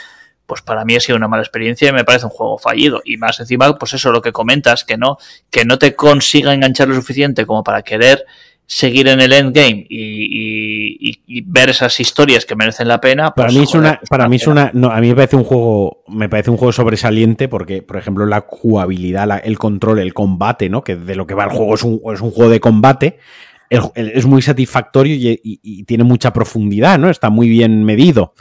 pues 0.50 0.64
para 0.64 0.84
mí 0.84 0.96
ha 0.96 1.00
sido 1.00 1.16
una 1.16 1.28
mala 1.28 1.44
experiencia 1.44 1.88
y 1.88 1.94
me 1.94 2.04
parece 2.04 2.26
un 2.26 2.32
juego 2.32 2.58
fallido. 2.58 3.02
Y 3.06 3.18
más 3.18 3.40
encima, 3.40 3.78
pues 3.78 3.94
eso, 3.94 4.12
lo 4.12 4.22
que 4.22 4.34
comentas, 4.34 4.84
que 4.84 4.98
no, 4.98 5.18
que 5.52 5.64
no 5.64 5.78
te 5.78 5.96
consiga 5.96 6.54
enganchar 6.54 6.88
lo 6.88 6.96
suficiente 6.96 7.46
como 7.46 7.64
para 7.64 7.84
querer 7.84 8.26
seguir 8.66 9.08
en 9.08 9.20
el 9.20 9.32
endgame 9.32 9.86
y, 9.90 11.20
y, 11.28 11.42
ver 11.42 11.70
esas 11.70 12.00
historias 12.00 12.46
que 12.46 12.56
merecen 12.56 12.88
la 12.88 13.00
pena. 13.02 13.32
para 13.34 13.48
pues, 13.48 13.58
mí 13.58 13.64
es 13.64 13.74
una, 13.74 14.00
para 14.10 14.28
mí 14.28 14.36
es 14.36 14.46
una, 14.46 14.70
no, 14.74 14.92
a 14.92 15.00
mí 15.02 15.10
me 15.10 15.16
parece 15.16 15.36
un 15.36 15.44
juego, 15.44 16.04
me 16.08 16.30
parece 16.30 16.52
un 16.52 16.58
juego 16.58 16.72
sobresaliente 16.72 17.48
porque, 17.48 17.82
por 17.82 17.98
ejemplo, 17.98 18.28
la 18.28 18.46
jugabilidad, 18.48 19.42
el 19.44 19.58
control, 19.58 20.00
el 20.00 20.14
combate, 20.14 20.70
¿no? 20.70 20.84
Que 20.84 20.96
de 20.96 21.16
lo 21.16 21.26
que 21.26 21.34
va 21.34 21.46
el 21.46 21.50
juego 21.52 21.74
es 21.76 21.84
un, 21.84 22.00
es 22.14 22.22
un 22.22 22.30
juego 22.30 22.52
de 22.52 22.60
combate. 22.60 23.18
es 23.70 24.26
muy 24.26 24.42
satisfactorio 24.44 25.16
y, 25.16 25.84
tiene 25.86 26.04
mucha 26.04 26.34
profundidad, 26.34 27.00
¿no? 27.00 27.10
Está 27.10 27.32
muy 27.32 27.50
bien 27.50 27.84
medido. 27.84 28.34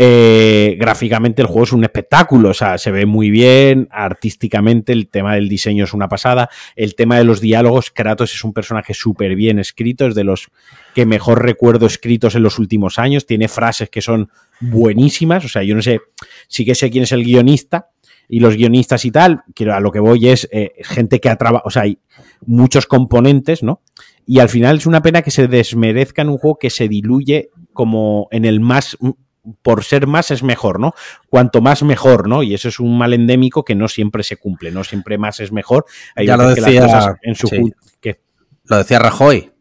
Eh, 0.00 0.76
gráficamente 0.78 1.42
el 1.42 1.48
juego 1.48 1.64
es 1.64 1.72
un 1.72 1.82
espectáculo, 1.82 2.50
o 2.50 2.54
sea, 2.54 2.78
se 2.78 2.92
ve 2.92 3.04
muy 3.04 3.30
bien, 3.30 3.88
artísticamente 3.90 4.92
el 4.92 5.08
tema 5.08 5.34
del 5.34 5.48
diseño 5.48 5.82
es 5.82 5.92
una 5.92 6.06
pasada, 6.06 6.48
el 6.76 6.94
tema 6.94 7.18
de 7.18 7.24
los 7.24 7.40
diálogos, 7.40 7.90
Kratos 7.90 8.32
es 8.32 8.44
un 8.44 8.52
personaje 8.52 8.94
súper 8.94 9.34
bien 9.34 9.58
escrito, 9.58 10.06
es 10.06 10.14
de 10.14 10.22
los 10.22 10.50
que 10.94 11.04
mejor 11.04 11.42
recuerdo 11.42 11.86
escritos 11.86 12.36
en 12.36 12.44
los 12.44 12.60
últimos 12.60 13.00
años, 13.00 13.26
tiene 13.26 13.48
frases 13.48 13.90
que 13.90 14.00
son 14.00 14.30
buenísimas, 14.60 15.44
o 15.44 15.48
sea, 15.48 15.64
yo 15.64 15.74
no 15.74 15.82
sé, 15.82 15.98
sí 16.46 16.64
que 16.64 16.76
sé 16.76 16.90
quién 16.90 17.02
es 17.02 17.10
el 17.10 17.24
guionista, 17.24 17.88
y 18.28 18.38
los 18.38 18.54
guionistas 18.54 19.04
y 19.04 19.10
tal, 19.10 19.42
que 19.52 19.68
a 19.68 19.80
lo 19.80 19.90
que 19.90 19.98
voy 19.98 20.28
es 20.28 20.48
eh, 20.52 20.74
gente 20.82 21.18
que 21.18 21.28
ha 21.28 21.34
trabajado, 21.34 21.66
o 21.66 21.70
sea, 21.70 21.82
hay 21.82 21.98
muchos 22.46 22.86
componentes, 22.86 23.64
¿no? 23.64 23.82
Y 24.26 24.38
al 24.38 24.48
final 24.48 24.76
es 24.76 24.86
una 24.86 25.02
pena 25.02 25.22
que 25.22 25.32
se 25.32 25.48
desmerezca 25.48 26.22
en 26.22 26.28
un 26.28 26.38
juego 26.38 26.56
que 26.56 26.70
se 26.70 26.86
diluye 26.86 27.48
como 27.72 28.28
en 28.30 28.44
el 28.44 28.60
más 28.60 28.96
por 29.62 29.84
ser 29.84 30.06
más 30.06 30.30
es 30.30 30.42
mejor, 30.42 30.80
¿no? 30.80 30.94
Cuanto 31.28 31.60
más 31.60 31.82
mejor, 31.82 32.28
¿no? 32.28 32.42
Y 32.42 32.54
eso 32.54 32.68
es 32.68 32.80
un 32.80 32.96
mal 32.98 33.12
endémico 33.14 33.64
que 33.64 33.74
no 33.74 33.88
siempre 33.88 34.22
se 34.22 34.36
cumple, 34.36 34.70
no 34.70 34.84
siempre 34.84 35.18
más 35.18 35.40
es 35.40 35.52
mejor. 35.52 35.86
ya 36.16 36.36
lo 36.36 36.48
decía 36.48 37.16
en 37.22 37.34
su 37.34 37.48
Lo 38.64 38.76
decía 38.78 38.98
Rajoy. 38.98 39.52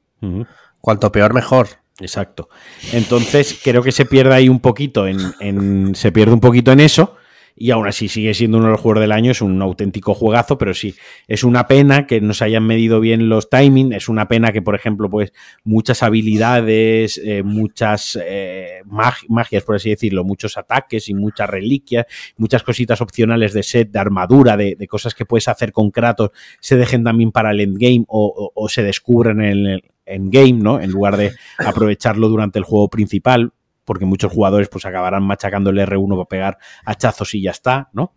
Cuanto 0.81 1.11
peor 1.11 1.33
mejor. 1.33 1.67
Exacto. 1.99 2.49
Entonces 2.93 3.59
creo 3.63 3.81
que 3.81 3.91
se 3.91 4.05
pierde 4.05 4.35
ahí 4.35 4.49
un 4.49 4.59
poquito 4.59 5.07
en 5.07 5.95
se 5.95 6.11
pierde 6.11 6.33
un 6.33 6.39
poquito 6.39 6.71
en 6.71 6.79
eso 6.79 7.17
y 7.59 7.71
aún 7.71 7.87
así 7.87 8.07
sigue 8.07 8.35
siendo 8.35 8.59
uno 8.59 8.67
de 8.67 8.73
los 8.73 8.81
juegos 8.81 9.01
del 9.01 9.11
año, 9.11 9.31
es 9.31 9.41
un 9.41 9.59
auténtico 9.61 10.13
juegazo, 10.13 10.59
pero 10.59 10.75
sí, 10.75 10.95
es 11.27 11.43
una 11.43 11.67
pena 11.67 12.05
que 12.05 12.21
no 12.21 12.35
se 12.35 12.45
hayan 12.45 12.65
medido 12.65 12.99
bien 12.99 13.29
los 13.29 13.49
timings, 13.49 13.95
es 13.95 14.09
una 14.09 14.27
pena 14.27 14.51
que, 14.51 14.61
por 14.61 14.75
ejemplo, 14.75 15.09
pues 15.09 15.33
muchas 15.63 16.03
habilidades, 16.03 17.19
eh, 17.23 17.41
muchas 17.41 18.17
eh, 18.23 18.81
magias, 18.85 19.63
por 19.63 19.75
así 19.75 19.89
decirlo, 19.89 20.23
muchos 20.23 20.55
ataques 20.57 21.09
y 21.09 21.15
muchas 21.15 21.49
reliquias, 21.49 22.05
muchas 22.37 22.61
cositas 22.61 23.01
opcionales 23.01 23.53
de 23.53 23.63
set, 23.63 23.89
de 23.89 23.99
armadura, 23.99 24.55
de, 24.55 24.87
cosas 24.87 25.15
que 25.15 25.25
puedes 25.25 25.47
hacer 25.47 25.71
con 25.71 25.89
Kratos, 25.89 26.31
se 26.59 26.77
dejen 26.77 27.03
también 27.03 27.31
para 27.31 27.51
el 27.51 27.59
endgame 27.59 28.05
o, 28.07 28.51
o 28.53 28.69
se 28.69 28.83
descubren 28.83 29.41
en 29.41 29.65
el 29.65 29.83
endgame, 30.05 30.53
¿no? 30.53 30.79
En 30.79 30.91
lugar 30.91 31.17
de 31.17 31.33
aprovecharlo 31.57 32.29
durante 32.29 32.59
el 32.59 32.65
juego 32.65 32.89
principal 32.89 33.51
porque 33.87 34.03
muchos 34.03 34.33
jugadores 34.33 34.67
pues 34.67 34.85
acabarán 34.85 35.23
machacando 35.23 35.69
el 35.69 35.79
R1 35.79 36.09
para 36.09 36.27
pegar 36.27 36.57
hachazos 36.83 37.33
y 37.33 37.41
ya 37.41 37.51
está, 37.51 37.89
¿no? 37.93 38.13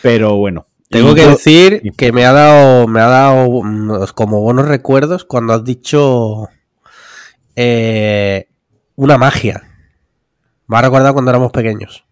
Pero 0.00 0.36
bueno. 0.36 0.68
Tengo 0.88 1.14
que 1.14 1.26
decir 1.26 1.82
que 1.96 2.12
me 2.12 2.24
ha 2.24 2.32
dado, 2.32 2.88
me 2.88 3.00
ha 3.00 3.06
dado 3.06 3.62
mm, 3.62 4.06
como 4.14 4.40
buenos 4.40 4.66
recuerdos 4.66 5.24
cuando 5.26 5.52
has 5.52 5.64
dicho 5.64 6.48
eh, 7.56 8.48
una 8.96 9.18
magia. 9.18 9.62
Me 10.66 10.78
ha 10.78 10.82
recordado 10.82 11.12
cuando 11.12 11.30
éramos 11.30 11.52
pequeños. 11.52 12.06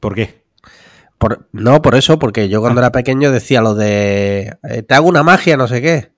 ¿Por 0.00 0.14
qué? 0.14 0.44
Por, 1.18 1.46
no, 1.52 1.82
por 1.82 1.94
eso, 1.94 2.18
porque 2.18 2.48
yo 2.48 2.60
cuando 2.62 2.80
ah. 2.80 2.84
era 2.84 2.92
pequeño 2.92 3.30
decía 3.30 3.60
lo 3.60 3.74
de 3.74 4.56
eh, 4.62 4.82
te 4.82 4.94
hago 4.94 5.08
una 5.08 5.22
magia, 5.22 5.58
no 5.58 5.68
sé 5.68 5.82
qué. 5.82 6.12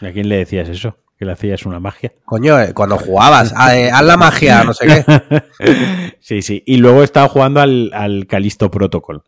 ¿A 0.00 0.10
quién 0.10 0.28
le 0.28 0.38
decías 0.38 0.68
eso? 0.68 0.96
Que 1.18 1.24
le 1.24 1.32
hacías 1.32 1.64
una 1.64 1.80
magia. 1.80 2.12
Coño, 2.24 2.60
eh, 2.60 2.74
cuando 2.74 2.98
jugabas, 2.98 3.52
eh, 3.72 3.90
haz 3.90 4.04
la 4.04 4.16
magia, 4.16 4.64
no 4.64 4.74
sé 4.74 4.86
qué. 4.86 6.14
sí, 6.20 6.42
sí. 6.42 6.62
Y 6.66 6.76
luego 6.76 7.00
he 7.00 7.04
estado 7.04 7.28
jugando 7.28 7.60
al, 7.60 7.90
al 7.94 8.26
Calisto 8.26 8.70
Protocol, 8.70 9.22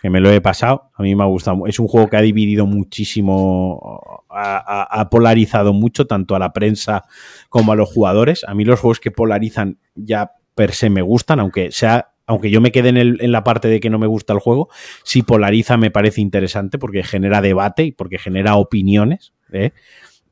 que 0.00 0.10
me 0.10 0.20
lo 0.20 0.30
he 0.30 0.40
pasado. 0.40 0.90
A 0.94 1.02
mí 1.02 1.14
me 1.16 1.24
ha 1.24 1.26
gustado. 1.26 1.66
Es 1.66 1.80
un 1.80 1.88
juego 1.88 2.08
que 2.08 2.16
ha 2.16 2.22
dividido 2.22 2.66
muchísimo, 2.66 4.24
ha, 4.30 5.08
polarizado 5.10 5.72
mucho, 5.72 6.06
tanto 6.06 6.36
a 6.36 6.38
la 6.38 6.52
prensa 6.52 7.04
como 7.48 7.72
a 7.72 7.76
los 7.76 7.92
jugadores. 7.92 8.44
A 8.46 8.54
mí 8.54 8.64
los 8.64 8.78
juegos 8.78 9.00
que 9.00 9.10
polarizan 9.10 9.78
ya 9.96 10.32
per 10.54 10.72
se 10.72 10.90
me 10.90 11.02
gustan, 11.02 11.40
aunque 11.40 11.72
sea 11.72 12.08
aunque 12.24 12.50
yo 12.50 12.60
me 12.60 12.70
quede 12.70 12.88
en, 12.88 12.96
el, 12.96 13.18
en, 13.20 13.32
la 13.32 13.42
parte 13.42 13.66
de 13.66 13.80
que 13.80 13.90
no 13.90 13.98
me 13.98 14.06
gusta 14.06 14.32
el 14.32 14.38
juego, 14.38 14.68
si 15.02 15.22
polariza 15.22 15.76
me 15.76 15.90
parece 15.90 16.20
interesante 16.20 16.78
porque 16.78 17.02
genera 17.02 17.42
debate 17.42 17.82
y 17.82 17.92
porque 17.92 18.16
genera 18.16 18.54
opiniones. 18.54 19.34
¿eh? 19.52 19.72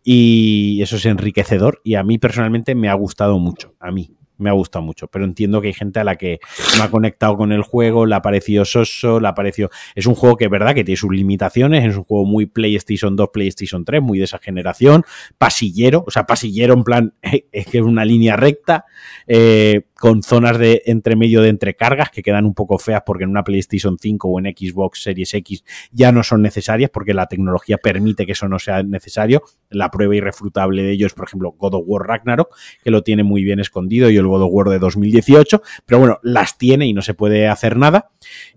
Y 0.02 0.80
eso 0.82 0.96
es 0.96 1.06
enriquecedor 1.06 1.80
y 1.84 1.94
a 1.94 2.02
mí 2.02 2.18
personalmente 2.18 2.74
me 2.74 2.88
ha 2.88 2.94
gustado 2.94 3.38
mucho, 3.38 3.74
a 3.80 3.90
mí 3.90 4.16
me 4.40 4.50
ha 4.50 4.54
gustado 4.54 4.82
mucho, 4.82 5.06
pero 5.08 5.24
entiendo 5.24 5.60
que 5.60 5.68
hay 5.68 5.74
gente 5.74 6.00
a 6.00 6.04
la 6.04 6.16
que 6.16 6.40
no 6.78 6.82
ha 6.82 6.90
conectado 6.90 7.36
con 7.36 7.52
el 7.52 7.62
juego, 7.62 8.06
le 8.06 8.14
ha 8.14 8.22
parecido 8.22 8.64
soso, 8.64 9.20
le 9.20 9.28
ha 9.28 9.34
parecido... 9.34 9.70
Es 9.94 10.06
un 10.06 10.14
juego 10.14 10.36
que 10.36 10.46
es 10.46 10.50
verdad 10.50 10.74
que 10.74 10.82
tiene 10.82 10.96
sus 10.96 11.12
limitaciones, 11.12 11.84
es 11.84 11.96
un 11.96 12.04
juego 12.04 12.24
muy 12.24 12.46
PlayStation 12.46 13.14
2, 13.14 13.28
PlayStation 13.32 13.84
3, 13.84 14.02
muy 14.02 14.18
de 14.18 14.24
esa 14.24 14.38
generación, 14.38 15.04
pasillero, 15.38 16.04
o 16.06 16.10
sea, 16.10 16.26
pasillero 16.26 16.74
en 16.74 16.84
plan, 16.84 17.14
es 17.22 17.66
que 17.66 17.78
es 17.78 17.84
una 17.84 18.04
línea 18.04 18.36
recta, 18.36 18.86
eh, 19.26 19.82
con 20.00 20.22
zonas 20.22 20.58
de 20.58 20.82
entre 20.86 21.14
medio 21.14 21.42
de 21.42 21.50
entrecargas 21.50 22.08
que 22.08 22.22
quedan 22.22 22.46
un 22.46 22.54
poco 22.54 22.78
feas 22.78 23.02
porque 23.04 23.24
en 23.24 23.30
una 23.30 23.44
PlayStation 23.44 23.98
5 24.00 24.28
o 24.28 24.40
en 24.40 24.46
Xbox 24.46 25.02
Series 25.02 25.34
X 25.34 25.62
ya 25.92 26.10
no 26.10 26.22
son 26.22 26.40
necesarias 26.40 26.88
porque 26.90 27.12
la 27.12 27.26
tecnología 27.26 27.76
permite 27.76 28.24
que 28.24 28.32
eso 28.32 28.48
no 28.48 28.58
sea 28.58 28.82
necesario. 28.82 29.42
La 29.68 29.90
prueba 29.90 30.16
irrefutable 30.16 30.82
de 30.82 30.92
ello 30.92 31.06
es, 31.06 31.12
por 31.12 31.26
ejemplo, 31.26 31.52
God 31.52 31.74
of 31.74 31.82
War 31.84 32.08
Ragnarok, 32.08 32.56
que 32.82 32.90
lo 32.90 33.02
tiene 33.02 33.24
muy 33.24 33.44
bien 33.44 33.60
escondido, 33.60 34.08
y 34.08 34.16
el 34.16 34.26
God 34.26 34.44
of 34.44 34.50
War 34.50 34.70
de 34.70 34.78
2018, 34.78 35.60
pero 35.84 35.98
bueno, 35.98 36.18
las 36.22 36.56
tiene 36.56 36.86
y 36.86 36.94
no 36.94 37.02
se 37.02 37.12
puede 37.12 37.46
hacer 37.46 37.76
nada, 37.76 38.10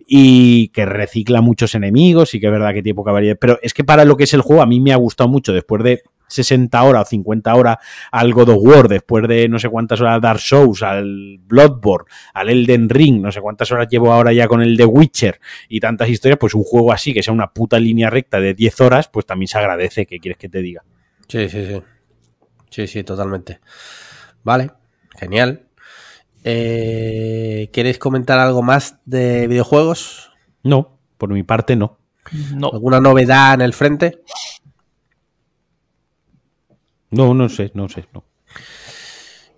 y 0.07 0.69
que 0.69 0.85
recicla 0.85 1.41
muchos 1.41 1.75
enemigos 1.75 2.35
y 2.35 2.39
que 2.39 2.45
es 2.45 2.53
verdad 2.53 2.73
que 2.73 2.83
tiene 2.83 2.95
poca 2.95 3.11
variedad, 3.11 3.37
pero 3.37 3.59
es 3.61 3.73
que 3.73 3.83
para 3.83 4.05
lo 4.05 4.15
que 4.15 4.23
es 4.23 4.33
el 4.33 4.41
juego 4.41 4.61
a 4.61 4.65
mí 4.65 4.79
me 4.79 4.93
ha 4.93 4.97
gustado 4.97 5.29
mucho 5.29 5.51
después 5.51 5.83
de 5.83 6.03
60 6.33 6.83
horas 6.83 7.03
o 7.03 7.09
50 7.09 7.55
horas 7.55 7.77
al 8.11 8.33
God 8.33 8.49
of 8.49 8.57
War, 8.61 8.87
después 8.87 9.27
de 9.27 9.47
no 9.47 9.59
sé 9.59 9.69
cuántas 9.69 10.01
horas 10.01 10.21
Dark 10.21 10.39
Souls, 10.39 10.83
al 10.83 11.39
Bloodborne, 11.39 12.07
al 12.33 12.49
Elden 12.49 12.89
Ring, 12.89 13.21
no 13.21 13.31
sé 13.31 13.41
cuántas 13.41 13.71
horas 13.71 13.87
llevo 13.89 14.11
ahora 14.11 14.33
ya 14.33 14.47
con 14.47 14.61
el 14.61 14.77
The 14.77 14.85
Witcher 14.85 15.39
y 15.69 15.79
tantas 15.79 16.09
historias, 16.09 16.39
pues 16.39 16.53
un 16.53 16.63
juego 16.63 16.91
así, 16.91 17.13
que 17.13 17.23
sea 17.23 17.33
una 17.33 17.47
puta 17.47 17.79
línea 17.79 18.09
recta 18.09 18.39
de 18.39 18.53
10 18.53 18.81
horas, 18.81 19.07
pues 19.09 19.25
también 19.25 19.47
se 19.47 19.57
agradece, 19.57 20.05
¿qué 20.05 20.19
quieres 20.19 20.37
que 20.37 20.49
te 20.49 20.61
diga? 20.61 20.83
Sí, 21.27 21.49
sí, 21.49 21.65
sí. 21.65 21.81
Sí, 22.69 22.87
sí, 22.87 23.03
totalmente. 23.03 23.59
Vale, 24.43 24.71
genial. 25.17 25.67
Eh, 26.43 27.69
¿Queréis 27.71 27.99
comentar 27.99 28.39
algo 28.39 28.61
más 28.61 28.97
de 29.05 29.47
videojuegos? 29.47 30.31
No, 30.63 30.97
por 31.17 31.29
mi 31.29 31.43
parte 31.43 31.75
no. 31.75 31.97
No. 32.55 32.71
¿Alguna 32.71 32.99
novedad 32.99 33.53
en 33.53 33.61
el 33.61 33.73
frente? 33.73 34.21
No, 37.13 37.33
no 37.33 37.49
sé, 37.49 37.71
no 37.73 37.89
sé, 37.89 38.05
no. 38.13 38.23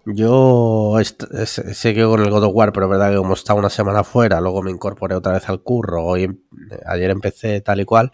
Yo 0.06 0.95
sé 1.03 1.95
que 1.95 2.03
con 2.03 2.22
el 2.22 2.30
God 2.30 2.44
of 2.44 2.52
War, 2.53 2.72
pero 2.72 2.86
es 2.86 2.90
verdad 2.91 3.10
que 3.11 3.18
como 3.18 3.34
estaba 3.34 3.60
una 3.60 3.72
semana 3.72 4.03
fuera, 4.03 4.40
luego 4.40 4.61
me 4.61 4.69
incorporé 4.69 5.15
otra 5.15 5.34
vez 5.34 5.49
al 5.49 5.61
curro, 5.61 6.03
hoy 6.03 6.23
em- 6.23 6.40
ayer 6.86 7.10
empecé 7.10 7.60
tal 7.61 7.80
y 7.82 7.86
cual. 7.86 8.11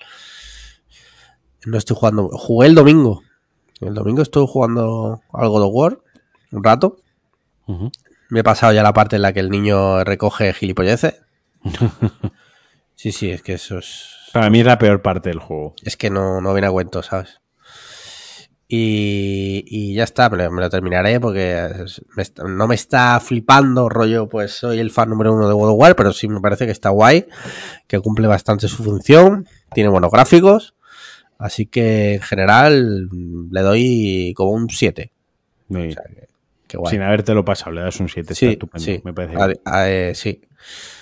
No 1.65 1.77
estoy 1.77 1.97
jugando, 1.97 2.29
jugué 2.29 2.67
el 2.67 2.75
domingo. 2.75 3.23
El 3.81 3.93
domingo 3.93 4.21
estuve 4.21 4.47
jugando 4.47 5.21
al 5.33 5.49
God 5.49 5.63
of 5.63 5.71
War 5.73 5.99
un 6.51 6.63
rato. 6.63 6.97
Me 8.29 8.39
he 8.39 8.43
pasado 8.43 8.71
ya 8.73 8.83
la 8.83 8.93
parte 8.93 9.17
en 9.17 9.21
la 9.23 9.33
que 9.33 9.39
el 9.41 9.49
niño 9.49 10.03
recoge 10.03 10.53
gilipolleces. 10.53 11.21
Sí, 12.95 13.11
sí, 13.11 13.31
es 13.31 13.41
que 13.41 13.53
eso 13.53 13.79
es. 13.79 14.29
Para 14.31 14.51
mí 14.51 14.59
es 14.59 14.65
la 14.67 14.77
peor 14.77 15.01
parte 15.01 15.29
del 15.29 15.39
juego. 15.39 15.73
Es 15.83 15.97
que 15.97 16.11
no, 16.11 16.39
no 16.39 16.53
viene 16.53 16.67
a 16.67 16.71
cuento, 16.71 17.01
¿sabes? 17.01 17.40
Y, 18.73 19.65
y 19.67 19.95
ya 19.95 20.05
está, 20.05 20.29
me 20.29 20.37
lo, 20.37 20.49
me 20.49 20.61
lo 20.61 20.69
terminaré 20.69 21.19
porque 21.19 21.67
me 22.15 22.23
está- 22.23 22.43
no 22.45 22.67
me 22.69 22.75
está 22.75 23.19
flipando, 23.19 23.89
rollo, 23.89 24.29
pues 24.29 24.53
soy 24.53 24.79
el 24.79 24.91
fan 24.91 25.09
número 25.09 25.33
uno 25.33 25.45
de 25.49 25.53
God 25.53 25.71
of 25.71 25.75
War, 25.77 25.93
pero 25.97 26.13
sí 26.13 26.29
me 26.29 26.39
parece 26.39 26.65
que 26.65 26.71
está 26.71 26.87
guay, 26.89 27.25
que 27.87 27.99
cumple 27.99 28.27
bastante 28.27 28.69
su 28.69 28.81
función, 28.81 29.45
tiene 29.73 29.89
buenos 29.89 30.09
gráficos, 30.09 30.73
así 31.37 31.65
que 31.65 32.13
en 32.13 32.21
general 32.21 33.09
le 33.51 33.61
doy 33.61 34.33
como 34.37 34.51
un 34.51 34.69
7. 34.69 35.11
Muy 35.67 35.87
bien. 35.87 35.97
Qué 36.65 36.77
guay. 36.77 36.91
Sin 36.91 37.01
habértelo 37.01 37.43
pasado, 37.43 37.73
le 37.73 37.81
das 37.81 37.99
un 37.99 38.07
7. 38.07 38.33
Sí, 38.35 38.47
está 38.57 38.79
sí. 38.79 39.01
me 39.03 39.11
parece. 39.13 39.35
A- 39.37 39.47
bien. 39.47 39.59
a- 39.65 39.89
eh, 39.89 40.15
sí. 40.15 40.39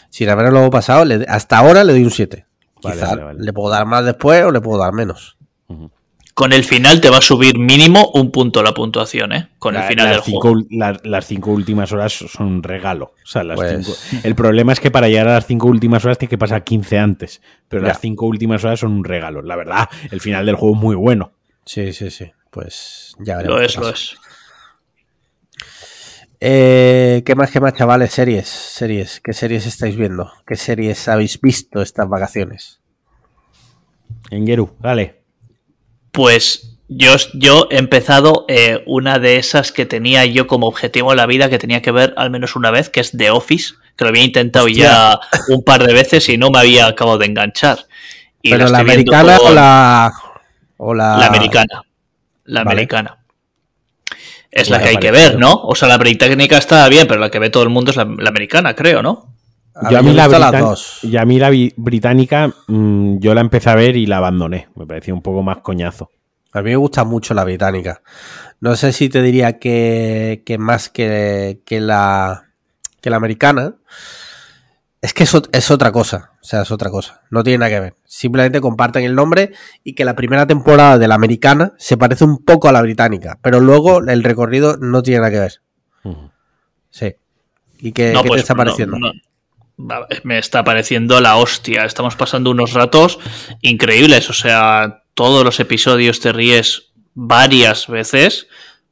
Sin 0.10 0.28
haberlo 0.30 0.68
pasado, 0.72 1.06
le- 1.06 1.24
hasta 1.28 1.60
ahora 1.60 1.84
le 1.84 1.94
doy 1.94 2.04
un 2.04 2.10
7. 2.10 2.48
Vale, 2.82 2.96
Quizá 2.96 3.10
vale, 3.10 3.24
vale. 3.26 3.44
le 3.44 3.54
puedo 3.54 3.70
dar 3.70 3.86
más 3.86 4.04
después 4.06 4.44
o 4.44 4.50
le 4.52 4.60
puedo 4.60 4.80
dar 4.82 4.92
menos. 4.94 5.38
Con 6.40 6.54
el 6.54 6.64
final 6.64 7.02
te 7.02 7.10
va 7.10 7.18
a 7.18 7.22
subir 7.22 7.60
mínimo 7.60 8.12
un 8.14 8.32
punto 8.32 8.64
la 8.64 8.74
puntuación, 8.74 9.34
¿eh? 9.34 9.50
Con 9.60 9.76
el 9.76 9.84
final 9.84 10.10
del 10.10 10.22
cinco, 10.24 10.54
juego. 10.54 10.68
las, 11.04 11.28
cinco 11.28 11.52
últimas 11.52 11.92
horas 11.92 12.14
son 12.14 12.48
un 12.48 12.64
regalo. 12.64 13.14
O 13.22 13.28
sea, 13.28 13.44
las 13.44 13.58
Pues- 13.58 13.84
cinco- 13.86 14.22
el 14.26 14.36
problema 14.36 14.72
es 14.72 14.80
que 14.80 14.90
para 14.90 15.10
llegar 15.10 15.28
a 15.28 15.34
las 15.34 15.46
cinco 15.46 15.68
últimas 15.68 16.06
horas 16.06 16.18
tiene 16.18 16.30
que 16.30 16.38
pasar 16.38 16.64
15 16.64 16.98
antes. 16.98 17.42
Pero 17.68 17.82
Ya. 17.82 17.90
las 17.90 18.00
cinco 18.00 18.26
últimas 18.26 18.64
horas 18.64 18.80
son 18.80 18.94
un 18.94 19.04
regalo. 19.04 19.42
La 19.42 19.58
verdad, 19.58 19.90
el 20.12 20.22
final 20.22 20.46
del 20.46 20.56
juego 20.56 20.76
es 20.78 20.82
muy 20.82 20.96
bueno. 20.96 21.34
Sí, 21.66 21.92
sí, 21.92 22.10
sí. 22.10 22.32
Pues 22.52 23.16
ya 23.20 23.36
veremos. 23.36 23.58
Lo 23.60 23.66
es, 23.66 23.76
lo 23.76 23.90
es. 23.90 24.16
Eh, 26.40 27.22
¿Qué 27.26 27.36
más, 27.36 27.52
qué 27.52 27.60
más, 27.60 27.74
chavales? 27.74 28.12
Series, 28.14 28.48
series. 28.48 29.20
¿Qué 29.22 29.34
series 29.34 29.66
estáis 29.66 29.98
viendo? 29.98 30.32
¿Qué 30.48 30.56
series 30.56 31.06
habéis 31.10 31.42
visto 31.42 31.82
estas 31.82 32.08
vacaciones? 32.08 32.80
Engeru, 34.32 34.74
dale. 34.80 35.19
Pues 36.12 36.78
yo, 36.88 37.16
yo 37.34 37.68
he 37.70 37.78
empezado 37.78 38.46
eh, 38.48 38.84
una 38.88 39.20
de 39.20 39.38
esas 39.38 39.72
que 39.72 39.86
tenía 39.86 40.26
yo 40.26 40.48
como 40.48 40.68
objetivo 40.68 41.12
en 41.12 41.18
la 41.18 41.28
vida, 41.28 41.50
que 41.50 41.60
tenía 41.60 41.82
que 41.82 41.92
ver 41.92 42.14
al 42.18 42.32
menos 42.32 42.56
una 42.56 42.72
vez, 42.72 42.90
que 42.90 43.00
es 43.00 43.12
The 43.16 43.30
Office, 43.30 43.76
que 43.96 44.06
lo 44.06 44.10
había 44.10 44.24
intentado 44.24 44.68
ya 44.68 45.20
un 45.50 45.64
par 45.64 45.86
de 45.86 45.94
veces 45.94 46.28
y 46.30 46.38
no 46.38 46.50
me 46.50 46.60
había 46.60 46.88
acabado 46.88 47.20
de 47.20 47.28
enganchar. 47.28 47.86
Y 48.42 48.52
¿Pero 48.52 48.68
la 48.70 48.80
americana 48.80 49.38
o 49.42 49.52
la, 49.52 50.14
o 50.78 50.94
la... 50.94 51.18
La 51.18 51.28
americana. 51.28 51.84
La 52.46 52.64
Vale. 52.64 52.74
americana. 52.74 53.18
Es 54.50 54.72
la 54.72 54.82
que 54.82 54.90
hay 54.90 54.98
que 54.98 55.12
ver, 55.12 55.38
¿no? 55.38 55.54
O 55.54 55.76
sea, 55.76 55.88
la 55.88 55.98
británica 56.00 56.58
está 56.58 56.90
bien, 56.90 57.08
pero 57.08 57.20
la 57.20 57.30
que 57.30 57.38
ve 57.38 57.52
todo 57.52 57.62
el 57.62 57.70
mundo 57.70 57.92
es 57.92 57.98
la, 57.98 58.06
la 58.06 58.30
americana, 58.30 58.76
creo, 58.76 59.04
¿no? 59.04 59.29
Yo 59.90 59.98
a 59.98 60.02
mí 60.02 60.10
he 60.12 60.14
la, 60.14 60.28
visto 60.28 60.40
las 60.40 60.52
britan- 60.52 60.62
dos. 60.62 61.00
y 61.04 61.18
a 61.18 61.26
mí 61.26 61.40
la 61.40 61.50
vi- 61.50 61.74
británica, 61.78 62.52
mm, 62.68 63.20
yo 63.20 63.34
la 63.34 63.42
empecé 63.42 63.70
a 63.70 63.76
ver 63.76 63.96
y 63.96 64.06
la 64.06 64.18
abandoné. 64.18 64.68
Me 64.76 64.86
parecía 64.86 65.14
un 65.14 65.22
poco 65.22 65.42
más 65.44 65.60
coñazo. 65.60 66.10
A 66.52 66.62
mí 66.62 66.72
me 66.72 66.76
gusta 66.76 67.04
mucho 67.04 67.34
la 67.34 67.44
británica. 67.44 68.02
No 68.60 68.76
sé 68.76 68.92
si 68.92 69.08
te 69.10 69.22
diría 69.22 69.60
que, 69.60 70.42
que 70.46 70.58
más 70.58 70.90
que, 70.90 71.62
que 71.66 71.80
la 71.80 72.46
que 73.02 73.10
la 73.10 73.16
americana. 73.18 73.76
Es 75.02 75.14
que 75.14 75.24
es, 75.24 75.34
ot- 75.34 75.48
es 75.54 75.72
otra 75.72 75.94
cosa. 75.94 76.32
O 76.42 76.44
sea, 76.44 76.64
es 76.64 76.72
otra 76.72 76.90
cosa. 76.90 77.22
No 77.30 77.42
tiene 77.44 77.60
nada 77.60 77.72
que 77.72 77.80
ver. 77.80 77.96
Simplemente 78.04 78.60
comparten 78.60 79.06
el 79.06 79.16
nombre 79.16 79.54
y 79.84 79.94
que 79.96 80.04
la 80.04 80.14
primera 80.16 80.46
temporada 80.46 80.98
de 80.98 81.08
la 81.08 81.16
americana 81.16 81.74
se 81.78 81.96
parece 81.96 82.26
un 82.26 82.44
poco 82.44 82.68
a 82.68 82.74
la 82.74 82.82
británica. 82.82 83.38
Pero 83.42 83.62
luego 83.62 84.00
el 84.00 84.24
recorrido 84.24 84.76
no 84.76 85.02
tiene 85.02 85.20
nada 85.22 85.32
que 85.32 85.40
ver. 85.40 85.54
Sí. 86.90 87.16
¿Y 87.80 87.94
qué, 87.94 88.12
no, 88.12 88.24
qué 88.24 88.28
pues 88.28 88.40
te 88.40 88.42
está 88.42 88.54
no, 88.56 88.58
pareciendo? 88.58 89.00
no. 89.00 89.12
Me 90.24 90.38
está 90.38 90.64
pareciendo 90.64 91.22
la 91.22 91.38
hostia. 91.38 91.86
Estamos 91.86 92.16
pasando 92.16 92.52
unos 92.52 92.74
ratos 92.74 93.18
increíbles. 93.62 94.30
O 94.30 94.34
sea, 94.34 95.04
todos 95.14 95.46
los 95.46 95.60
episodios 95.60 96.20
te 96.20 96.34
ríes 96.34 96.92
varias 97.14 97.88
veces. 97.88 98.48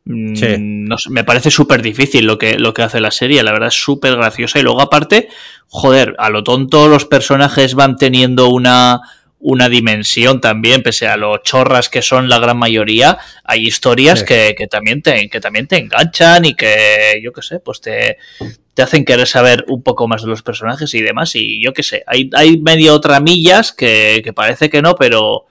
Mm, 0.06 0.36
Sí. 0.36 0.56
no 0.60 0.98
sé, 0.98 1.10
me 1.10 1.26
parece 1.26 1.52
súper 1.52 1.82
difícil 1.82 2.26
lo 2.26 2.38
que, 2.38 2.58
lo 2.58 2.74
que 2.74 2.84
hace 2.84 3.02
la 3.02 3.12
serie. 3.12 3.44
La 3.44 3.52
verdad 3.52 3.68
es 3.68 3.82
súper 3.82 4.16
graciosa. 4.16 4.60
Y 4.60 4.64
luego, 4.64 4.82
aparte, 4.82 5.28
joder, 5.68 6.16
a 6.20 6.30
lo 6.30 6.44
tonto 6.44 6.88
los 6.88 7.04
personajes 7.04 7.74
van 7.76 7.98
teniendo 7.98 8.48
una, 8.48 9.02
una 9.40 9.70
dimensión 9.70 10.42
también, 10.42 10.82
pese 10.82 11.08
a 11.08 11.16
lo 11.16 11.38
chorras 11.38 11.90
que 11.90 12.02
son 12.02 12.28
la 12.28 12.40
gran 12.40 12.58
mayoría. 12.58 13.18
Hay 13.44 13.68
historias 13.68 14.20
Sí. 14.20 14.26
que, 14.26 14.56
que 14.58 14.68
también 14.68 15.02
te, 15.02 15.30
que 15.30 15.40
también 15.40 15.68
te 15.68 15.78
enganchan 15.78 16.44
y 16.46 16.56
que, 16.56 17.22
yo 17.24 17.32
qué 17.32 17.42
sé, 17.44 17.60
pues 17.60 17.80
te, 17.80 18.18
te 18.74 18.82
hacen 18.82 19.06
querer 19.06 19.28
saber 19.28 19.64
un 19.68 19.84
poco 19.84 20.08
más 20.08 20.24
de 20.24 20.30
los 20.30 20.42
personajes 20.42 20.94
y 20.96 21.02
demás. 21.02 21.36
Y 21.36 21.64
yo 21.64 21.72
qué 21.74 21.84
sé, 21.84 22.04
hay, 22.08 22.30
hay 22.34 22.58
medio 22.60 23.00
tramillas 23.00 23.72
que, 23.74 24.22
que 24.24 24.34
parece 24.34 24.70
que 24.70 24.82
no, 24.82 24.96
pero 24.96 25.46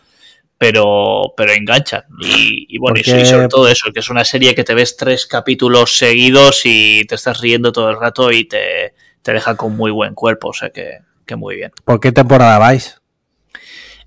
pero 0.59 1.35
pero 1.37 1.53
enganchan. 1.53 2.05
Y, 2.21 2.67
y 2.69 2.79
bueno, 2.79 2.95
Porque- 2.97 3.21
y 3.21 3.27
sobre 3.27 3.49
todo 3.49 3.69
eso, 3.69 3.93
que 3.93 4.01
es 4.01 4.09
una 4.11 4.25
serie 4.25 4.55
que 4.55 4.65
te 4.65 4.75
ves 4.75 4.97
tres 4.97 5.27
capítulos 5.27 5.97
seguidos 5.99 6.63
y 6.65 7.05
te 7.05 7.15
estás 7.15 7.41
riendo 7.41 7.73
todo 7.73 7.91
el 7.91 8.01
rato 8.01 8.33
y 8.33 8.45
te, 8.47 8.95
te 9.23 9.33
deja 9.33 9.57
con 9.57 9.77
muy 9.77 9.91
buen 9.91 10.15
cuerpo. 10.15 10.49
O 10.49 10.53
sea 10.55 10.71
que, 10.71 10.99
que 11.27 11.37
muy 11.37 11.57
bien. 11.57 11.73
¿Por 11.85 12.01
qué 12.01 12.11
temporada 12.11 12.59
vais? 12.59 13.01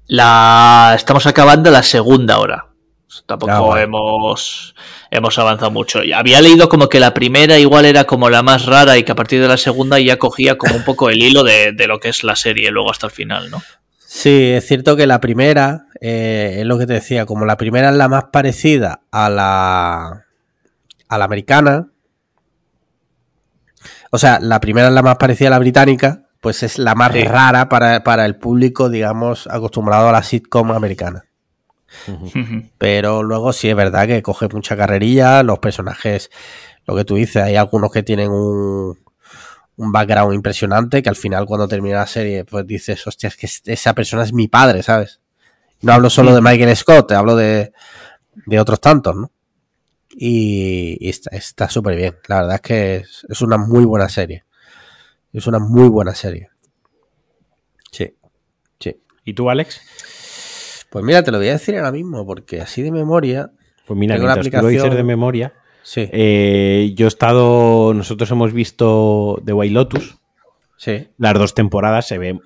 La 0.10 0.94
estamos 0.95 1.27
acabando 1.27 1.69
la 1.69 1.84
segunda 1.84 2.40
hora. 2.40 2.65
Tampoco 3.27 3.52
Ah, 3.52 3.60
bueno. 3.60 3.84
hemos, 3.84 4.73
hemos 5.11 5.38
avanzado 5.38 5.69
mucho. 5.69 6.03
Y 6.03 6.14
Había 6.14 6.41
leído 6.41 6.68
como 6.68 6.90
que 6.90 6.99
la 6.99 7.14
primera 7.14 7.60
igual 7.60 7.86
era 7.86 8.06
como 8.06 8.27
la 8.31 8.41
más 8.41 8.65
rara 8.65 8.98
y 8.98 9.03
que 9.03 9.11
a 9.11 9.15
partir 9.15 9.40
de 9.40 9.48
la 9.48 9.57
segunda 9.57 9.99
ya 9.99 10.18
cogía 10.18 10.57
como 10.57 10.76
un 10.76 10.84
poco 10.84 11.10
el 11.11 11.22
hilo 11.22 11.44
de, 11.44 11.73
de 11.73 11.88
lo 11.88 11.99
que 11.99 12.10
es 12.10 12.23
la 12.23 12.36
serie 12.36 12.72
luego 12.72 12.90
hasta 12.90 13.06
el 13.06 13.11
final, 13.11 13.52
¿no? 13.52 13.61
Sí, 13.99 14.52
es 14.53 14.65
cierto 14.65 14.95
que 14.95 15.06
la 15.06 15.22
primera, 15.22 15.86
eh, 16.02 16.57
es 16.61 16.65
lo 16.65 16.80
que 16.80 16.88
te 16.88 16.94
decía, 16.94 17.27
como 17.27 17.45
la 17.45 17.57
primera 17.57 17.90
es 17.91 17.95
la 17.95 18.07
más 18.07 18.26
parecida 18.31 19.02
a 19.11 19.30
la, 19.30 20.26
a 21.07 21.18
la 21.19 21.26
americana, 21.26 21.88
o 24.10 24.18
sea, 24.18 24.40
la 24.41 24.60
primera 24.60 24.88
es 24.88 24.94
la 24.95 25.03
más 25.03 25.18
parecida 25.18 25.49
a 25.49 25.52
la 25.52 25.60
británica, 25.60 26.23
pues 26.41 26.64
es 26.64 26.78
la 26.80 26.95
más 26.95 27.11
Sí. 27.14 27.24
rara 27.24 27.68
para, 27.70 28.03
para 28.03 28.26
el 28.26 28.38
público, 28.38 28.90
digamos, 28.90 29.48
acostumbrado 29.48 30.10
a 30.10 30.11
la 30.11 30.24
sitcom 30.24 30.72
americana. 30.72 31.26
Pero 32.78 33.24
luego 33.24 33.52
sí 33.53 33.70
es 33.70 33.76
verdad 33.76 34.07
que 34.07 34.22
coge 34.22 34.48
mucha 34.49 34.78
carrerilla, 34.78 35.44
los 35.44 35.60
personajes, 35.60 36.30
lo 36.86 36.95
que 36.95 37.03
tú 37.06 37.16
dices, 37.16 37.41
hay 37.44 37.56
algunos 37.56 37.91
que 37.91 38.03
tienen 38.03 38.32
un, 38.32 38.98
un 39.76 39.91
background 39.91 40.34
impresionante 40.34 41.02
que 41.02 41.10
al 41.10 41.16
final 41.16 41.45
cuando 41.45 41.68
termina 41.68 41.98
la 41.98 42.07
serie 42.07 42.45
pues 42.45 42.66
dices, 42.68 43.06
hostia, 43.07 43.28
es 43.28 43.38
que 43.38 43.45
es- 43.48 43.61
esa 43.66 43.94
persona 43.94 44.24
es 44.24 44.34
mi 44.34 44.48
padre, 44.48 44.84
¿sabes? 44.84 45.20
No 45.82 45.94
hablo 45.94 46.10
solo 46.10 46.34
de 46.36 46.41
Michael 46.41 46.76
Scott, 46.76 47.11
hablo 47.14 47.36
de, 47.36 47.72
de 48.45 48.60
otros 48.60 48.80
tantos, 48.82 49.16
¿no? 49.16 49.32
Y, 50.11 50.98
y 50.99 51.10
está 51.10 51.36
está 51.36 51.70
súper 51.70 51.95
bien, 51.95 52.16
la 52.28 52.38
verdad 52.41 52.56
es 52.56 52.61
que 52.61 52.95
es, 52.98 53.26
es 53.30 53.41
una 53.41 53.57
muy 53.57 53.86
buena 53.86 54.10
serie. 54.10 54.44
Es 55.34 55.47
una 55.47 55.60
muy 55.60 55.88
buena 55.89 56.14
serie. 56.15 56.49
Sí, 57.91 58.14
sí. 58.80 58.95
¿Y 59.26 59.34
tú, 59.34 59.49
Alex? 59.49 59.81
Pues 60.89 61.06
mira, 61.06 61.23
te 61.23 61.31
lo 61.31 61.38
voy 61.38 61.49
a 61.49 61.53
decir 61.53 61.76
ahora 61.77 61.91
mismo, 61.91 62.26
porque 62.26 62.61
así 62.61 62.81
de 62.81 62.91
memoria, 62.91 63.51
Pues 63.85 63.97
mira, 63.99 64.15
Tengo 64.15 64.27
mientras 64.27 64.45
tú 64.49 64.57
lo 64.61 64.68
dices 64.68 64.84
aplicación- 64.84 64.97
de 64.97 65.03
memoria, 65.03 65.53
sí, 65.84 66.10
eh, 66.11 66.93
yo 66.95 67.06
he 67.06 67.07
estado. 67.07 67.93
Nosotros 67.93 68.30
hemos 68.31 68.53
visto 68.53 69.41
The 69.45 69.53
White 69.53 69.73
Lotus. 69.73 70.18
sí. 70.77 71.07
Las 71.18 71.34
dos 71.34 71.53
temporadas 71.53 72.07
se 72.07 72.18
ve 72.18 72.39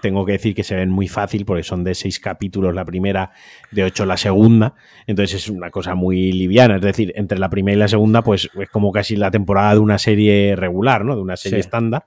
tengo 0.00 0.24
que 0.24 0.32
decir 0.32 0.54
que 0.54 0.64
se 0.64 0.74
ven 0.74 0.88
muy 0.90 1.08
fácil 1.08 1.44
porque 1.44 1.62
son 1.62 1.84
de 1.84 1.94
seis 1.94 2.18
capítulos 2.18 2.74
la 2.74 2.86
primera, 2.86 3.32
de 3.70 3.84
ocho 3.84 4.06
la 4.06 4.16
segunda. 4.16 4.74
Entonces 5.06 5.42
es 5.42 5.50
una 5.50 5.70
cosa 5.70 5.94
muy 5.94 6.32
liviana. 6.32 6.76
Es 6.76 6.82
decir, 6.82 7.12
entre 7.16 7.38
la 7.38 7.50
primera 7.50 7.76
y 7.76 7.78
la 7.78 7.88
segunda, 7.88 8.22
pues 8.22 8.48
es 8.58 8.70
como 8.70 8.90
casi 8.92 9.14
la 9.16 9.30
temporada 9.30 9.74
de 9.74 9.80
una 9.80 9.98
serie 9.98 10.56
regular, 10.56 11.04
¿no? 11.04 11.14
De 11.16 11.20
una 11.22 11.36
serie 11.36 11.58
estándar. 11.60 12.06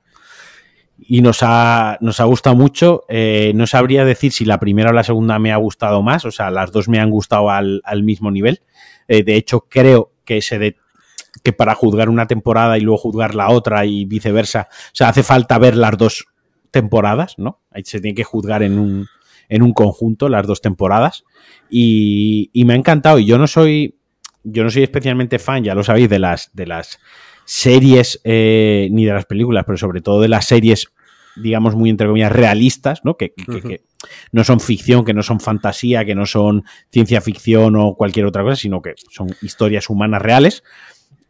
Y 0.99 1.21
nos 1.21 1.39
ha, 1.41 1.97
nos 2.01 2.19
ha 2.19 2.25
gustado 2.25 2.55
mucho. 2.55 3.03
Eh, 3.07 3.51
no 3.55 3.67
sabría 3.67 4.03
decir 4.03 4.31
si 4.31 4.45
la 4.45 4.59
primera 4.59 4.89
o 4.89 4.93
la 4.93 5.03
segunda 5.03 5.39
me 5.39 5.51
ha 5.51 5.57
gustado 5.57 6.01
más. 6.01 6.25
O 6.25 6.31
sea, 6.31 6.51
las 6.51 6.71
dos 6.71 6.89
me 6.89 6.99
han 6.99 7.09
gustado 7.09 7.49
al, 7.49 7.81
mismo 8.03 8.31
nivel. 8.31 8.61
Eh, 9.07 9.23
de 9.23 9.35
hecho, 9.35 9.61
creo 9.69 10.11
que 10.25 10.41
se 10.41 10.59
de, 10.59 10.75
que 11.43 11.53
para 11.53 11.75
juzgar 11.75 12.09
una 12.09 12.27
temporada 12.27 12.77
y 12.77 12.81
luego 12.81 12.97
juzgar 12.97 13.35
la 13.35 13.49
otra 13.49 13.85
y 13.85 14.05
viceversa, 14.05 14.67
o 14.71 14.95
sea, 14.95 15.09
hace 15.09 15.23
falta 15.23 15.57
ver 15.57 15.75
las 15.75 15.97
dos 15.97 16.25
temporadas, 16.71 17.35
¿no? 17.37 17.61
Se 17.83 18.01
tiene 18.01 18.15
que 18.15 18.23
juzgar 18.23 18.63
en 18.63 18.77
un, 18.77 19.07
en 19.49 19.61
un 19.61 19.73
conjunto 19.73 20.29
las 20.29 20.45
dos 20.45 20.61
temporadas 20.61 21.23
y, 21.69 22.49
me 22.65 22.73
ha 22.73 22.77
encantado 22.77 23.19
y 23.19 23.25
yo 23.25 23.37
no 23.37 23.47
soy 23.47 23.95
yo 24.43 24.63
no 24.63 24.69
soy 24.69 24.83
especialmente 24.83 25.39
fan, 25.39 25.63
ya 25.63 25.75
lo 25.75 25.83
sabéis, 25.83 26.09
de 26.09 26.19
las 26.19 26.51
de 26.53 26.67
las 26.67 26.99
series 27.47 28.21
eh, 28.23 28.87
ni 28.91 29.05
de 29.05 29.13
las 29.13 29.25
películas, 29.25 29.63
pero 29.65 29.77
sobre 29.79 30.01
todo 30.01 30.21
de 30.21 30.27
las 30.27 30.45
series 30.45 30.89
digamos 31.35 31.75
muy 31.75 31.89
entre 31.89 32.07
comillas 32.07 32.31
realistas, 32.31 33.01
¿no? 33.03 33.15
Que, 33.15 33.33
que, 33.33 33.81
no 34.31 34.43
son 34.43 34.59
ficción, 34.59 35.05
que 35.05 35.13
no 35.13 35.21
son 35.21 35.39
fantasía, 35.39 36.03
que 36.03 36.15
no 36.15 36.25
son 36.25 36.63
ciencia 36.91 37.21
ficción 37.21 37.75
o 37.75 37.95
cualquier 37.95 38.25
otra 38.25 38.43
cosa, 38.43 38.55
sino 38.55 38.81
que 38.81 38.95
son 39.09 39.27
historias 39.41 39.89
humanas 39.89 40.21
reales 40.21 40.63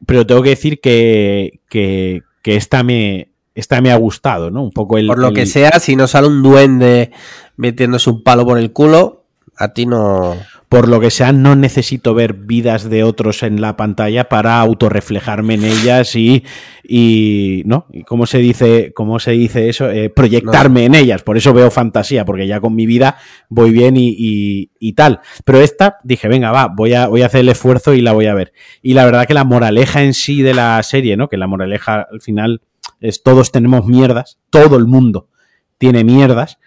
pero 0.06 0.27
tengo 0.27 0.44
que 0.44 0.49
decir 0.49 0.80
que, 0.80 1.60
que, 1.69 2.23
esta, 2.44 2.84
me, 2.84 3.31
esta 3.56 3.81
me 3.81 3.91
ha 3.91 3.98
gustado, 3.98 4.52
¿no? 4.52 4.64
Un 4.64 4.72
poco 4.72 4.98
el. 4.98 5.07
Por 5.07 5.19
lo 5.19 5.34
que 5.34 5.45
sea, 5.45 5.80
si 5.80 5.95
no 5.95 6.07
sale 6.07 6.27
un 6.27 6.44
duende 6.44 7.11
metiéndose 7.56 8.10
un 8.10 8.23
palo 8.23 8.45
por 8.45 8.60
el 8.60 8.72
culo, 8.72 9.26
a 9.56 9.73
ti 9.73 9.85
no 9.85 10.35
por 10.69 10.89
lo 10.89 10.99
que 10.99 11.11
sea, 11.11 11.31
no 11.31 11.56
necesito 11.56 12.14
ver 12.14 12.34
vidas 12.34 12.89
de 12.89 13.03
otros 13.03 13.41
en 13.44 13.61
la 13.61 13.77
pantalla 13.77 14.27
para 14.27 14.60
autorreflejarme 14.60 15.53
en 15.53 15.64
ellas 15.64 16.14
y, 16.15 16.44
y 16.84 17.64
¿no? 17.65 17.85
¿Y 17.94 18.03
cómo 18.03 18.26
se 18.26 18.39
dice, 18.39 18.91
cómo 18.94 19.19
se 19.19 19.31
dice 19.31 19.69
eso? 19.69 19.89
Eh, 19.89 20.10
proyectarme 20.10 20.84
en 20.84 20.95
ellas. 20.95 21.23
Por 21.23 21.38
eso 21.38 21.53
veo 21.53 21.72
fantasía, 21.72 22.26
porque 22.26 22.48
ya 22.48 22.60
con 22.60 22.76
mi 22.76 22.85
vida 22.85 23.18
voy 23.48 23.72
bien 23.72 23.95
y, 23.95 24.69
y, 24.77 24.94
tal. 24.94 25.22
Pero 25.45 25.61
esta, 25.61 25.99
dije, 26.03 26.27
venga, 26.27 26.52
va, 26.52 26.68
voy 26.68 26.94
a, 26.94 27.07
voy 27.07 27.22
a 27.22 27.27
hacer 27.27 27.41
el 27.41 27.49
esfuerzo 27.49 27.94
y 27.94 28.02
la 28.02 28.11
voy 28.11 28.26
a 28.26 28.34
ver. 28.34 28.52
Y 28.81 28.94
la 28.94 29.06
verdad 29.06 29.26
que 29.26 29.34
la 29.34 29.45
moraleja 29.45 30.03
en 30.03 30.14
sí 30.14 30.41
de 30.41 30.53
la 30.53 30.84
serie, 30.84 31.15
¿no? 31.15 31.30
Que 31.30 31.38
la 31.38 31.48
moraleja 31.48 32.07
al 32.11 32.19
final 32.19 32.61
es 32.99 33.23
todos 33.23 33.53
tenemos 33.53 33.85
mierdas, 33.85 34.38
todo 34.49 34.76
el 34.76 34.85
mundo 34.85 35.30
tiene 35.77 36.03
mierdas 36.03 36.57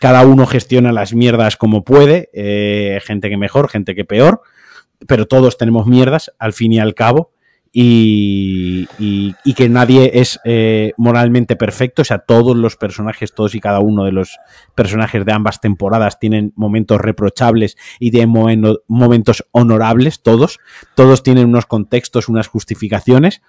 cada 0.00 0.26
uno 0.26 0.46
gestiona 0.46 0.92
las 0.92 1.14
mierdas 1.14 1.56
como 1.56 1.84
puede, 1.84 2.30
eh, 2.32 3.00
gente 3.04 3.28
que 3.28 3.36
mejor, 3.36 3.68
gente 3.68 3.94
que 3.94 4.04
peor, 4.04 4.42
pero 5.06 5.26
todos 5.26 5.58
tenemos 5.58 5.86
mierdas 5.86 6.32
al 6.38 6.52
fin 6.52 6.72
y 6.72 6.78
al 6.78 6.94
cabo. 6.94 7.32
Y, 7.78 8.86
que 9.54 9.68
nadie 9.68 10.12
es 10.14 10.40
eh, 10.44 10.92
moralmente 10.96 11.56
perfecto, 11.56 12.00
o 12.00 12.04
sea, 12.06 12.20
todos 12.20 12.56
los 12.56 12.76
personajes, 12.76 13.34
todos 13.34 13.54
y 13.54 13.60
cada 13.60 13.80
uno 13.80 14.04
de 14.04 14.12
los 14.12 14.38
personajes 14.74 15.26
de 15.26 15.32
ambas 15.32 15.60
temporadas 15.60 16.18
tienen 16.18 16.54
momentos 16.56 16.98
reprochables 16.98 17.76
y 17.98 18.12
tienen 18.12 18.30
momentos 18.88 19.44
honorables, 19.50 20.22
todos, 20.22 20.58
todos 20.94 21.22
tienen 21.22 21.48
unos 21.48 21.66
contextos, 21.66 22.30
unas 22.30 22.46
justificaciones, 22.46 23.42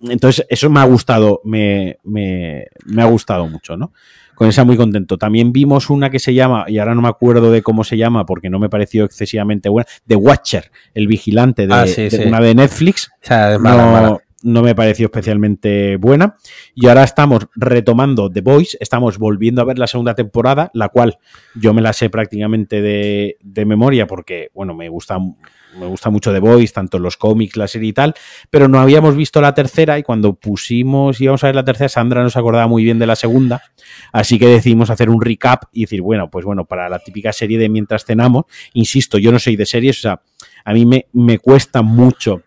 entonces 0.00 0.46
eso 0.50 0.68
me 0.68 0.80
ha 0.80 0.84
gustado, 0.84 1.40
me, 1.44 1.98
me, 2.04 2.66
me 2.84 3.02
ha 3.02 3.06
gustado 3.06 3.46
mucho, 3.48 3.78
¿no? 3.78 3.92
Con 4.40 4.48
esa 4.48 4.64
muy 4.64 4.78
contento. 4.78 5.18
También 5.18 5.52
vimos 5.52 5.90
una 5.90 6.08
que 6.08 6.18
se 6.18 6.32
llama, 6.32 6.64
y 6.66 6.78
ahora 6.78 6.94
no 6.94 7.02
me 7.02 7.08
acuerdo 7.08 7.52
de 7.52 7.60
cómo 7.60 7.84
se 7.84 7.98
llama 7.98 8.24
porque 8.24 8.48
no 8.48 8.58
me 8.58 8.70
pareció 8.70 9.04
excesivamente 9.04 9.68
buena, 9.68 9.86
The 10.06 10.16
Watcher, 10.16 10.70
el 10.94 11.08
vigilante 11.08 11.66
de, 11.66 11.74
ah, 11.74 11.84
una 12.26 12.40
de 12.40 12.54
Netflix. 12.54 13.10
no, 14.42 14.62
me 14.62 14.74
pareció 14.74 15.08
especialmente 15.08 15.96
buena. 15.96 16.36
Y 16.74 16.88
ahora 16.88 17.04
estamos 17.04 17.48
retomando 17.54 18.30
The 18.30 18.40
Voice, 18.40 18.78
estamos 18.80 19.18
volviendo 19.18 19.60
a 19.60 19.66
ver 19.66 19.78
la 19.78 19.86
segunda 19.86 20.14
temporada, 20.14 20.70
la 20.72 20.88
cual 20.88 21.18
yo 21.54 21.74
me 21.74 21.82
la 21.82 21.92
sé 21.92 22.08
prácticamente 22.08 22.80
de, 22.80 23.36
de 23.42 23.66
memoria 23.66 24.06
porque, 24.06 24.48
bueno, 24.54 24.72
me 24.72 24.88
gusta 24.88 25.18
me 25.78 25.86
gusta 25.86 26.10
mucho 26.10 26.32
The 26.32 26.38
Voice, 26.38 26.72
tanto 26.72 26.98
los 26.98 27.16
cómics, 27.16 27.56
la 27.56 27.68
serie 27.68 27.90
y 27.90 27.92
tal, 27.92 28.14
pero 28.50 28.68
no 28.68 28.80
habíamos 28.80 29.16
visto 29.16 29.40
la 29.40 29.54
tercera 29.54 29.98
y 29.98 30.02
cuando 30.02 30.34
pusimos, 30.34 31.20
íbamos 31.20 31.44
a 31.44 31.48
ver 31.48 31.56
la 31.56 31.64
tercera, 31.64 31.88
Sandra 31.88 32.22
nos 32.22 32.36
acordaba 32.36 32.66
muy 32.66 32.84
bien 32.84 32.98
de 32.98 33.06
la 33.06 33.16
segunda, 33.16 33.62
así 34.12 34.38
que 34.38 34.46
decidimos 34.46 34.90
hacer 34.90 35.10
un 35.10 35.20
recap 35.20 35.64
y 35.72 35.82
decir, 35.82 36.02
bueno, 36.02 36.30
pues 36.30 36.44
bueno, 36.44 36.64
para 36.64 36.88
la 36.88 36.98
típica 36.98 37.32
serie 37.32 37.58
de 37.58 37.68
mientras 37.68 38.04
cenamos, 38.04 38.44
insisto, 38.72 39.18
yo 39.18 39.32
no 39.32 39.38
soy 39.38 39.56
de 39.56 39.66
series, 39.66 39.98
o 39.98 40.02
sea, 40.02 40.22
a 40.64 40.72
mí 40.72 40.86
me, 40.86 41.06
me 41.12 41.38
cuesta 41.38 41.82
mucho 41.82 42.42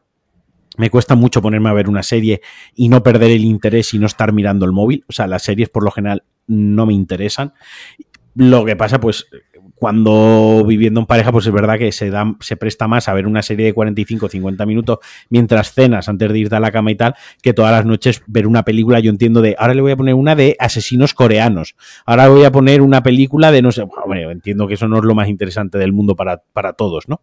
me 0.76 0.90
cuesta 0.90 1.16
mucho 1.16 1.42
ponerme 1.42 1.70
a 1.70 1.74
ver 1.74 1.88
una 1.88 2.02
serie 2.04 2.42
y 2.76 2.90
no 2.90 3.04
perder 3.04 3.32
el 3.32 3.46
interés 3.46 3.94
y 3.94 4.00
no 4.00 4.08
estar 4.08 4.34
mirando 4.34 4.66
el 4.66 4.72
móvil. 4.72 5.06
O 5.08 5.14
sea, 5.14 5.28
las 5.28 5.44
series 5.44 5.70
por 5.70 5.84
lo 5.84 5.92
general 5.92 6.24
no 6.48 6.86
me 6.86 6.94
interesan. 6.94 7.54
Lo 8.36 8.66
que 8.66 8.76
pasa, 8.76 9.00
pues, 9.00 9.28
cuando 9.84 10.64
viviendo 10.66 11.02
en 11.02 11.06
pareja, 11.06 11.34
pues 11.34 11.46
es 11.46 11.52
verdad 11.52 11.78
que 11.78 11.92
se, 11.92 12.10
da, 12.10 12.38
se 12.40 12.56
presta 12.56 12.88
más 12.88 13.10
a 13.10 13.14
ver 13.14 13.28
una 13.28 13.42
serie 13.42 13.66
de 13.66 13.74
45 13.74 14.28
o 14.28 14.30
50 14.30 14.66
minutos 14.66 15.00
mientras 15.28 15.74
cenas 15.74 16.08
antes 16.08 16.32
de 16.32 16.40
irte 16.40 16.56
a 16.56 16.62
la 16.62 16.72
cama 16.72 16.90
y 16.92 16.96
tal, 16.96 17.16
que 17.42 17.54
todas 17.54 17.74
las 17.74 17.86
noches 17.86 18.24
ver 18.26 18.48
una 18.48 18.64
película, 18.64 19.02
yo 19.02 19.10
entiendo 19.10 19.42
de, 19.42 19.58
ahora 19.60 19.74
le 19.74 19.82
voy 19.82 19.92
a 19.92 19.98
poner 19.98 20.16
una 20.16 20.38
de 20.38 20.56
asesinos 20.58 21.14
coreanos, 21.14 21.76
ahora 22.06 22.30
voy 22.30 22.46
a 22.46 22.52
poner 22.54 22.82
una 22.82 23.04
película 23.04 23.52
de 23.52 23.62
no 23.62 23.74
sé, 23.74 23.84
bueno, 24.06 24.32
entiendo 24.32 24.70
que 24.70 24.76
eso 24.76 24.88
no 24.88 25.00
es 25.00 25.04
lo 25.04 25.16
más 25.16 25.28
interesante 25.28 25.78
del 25.78 25.92
mundo 25.92 26.16
para, 26.16 26.42
para 26.54 26.72
todos, 26.72 27.10
¿no? 27.10 27.20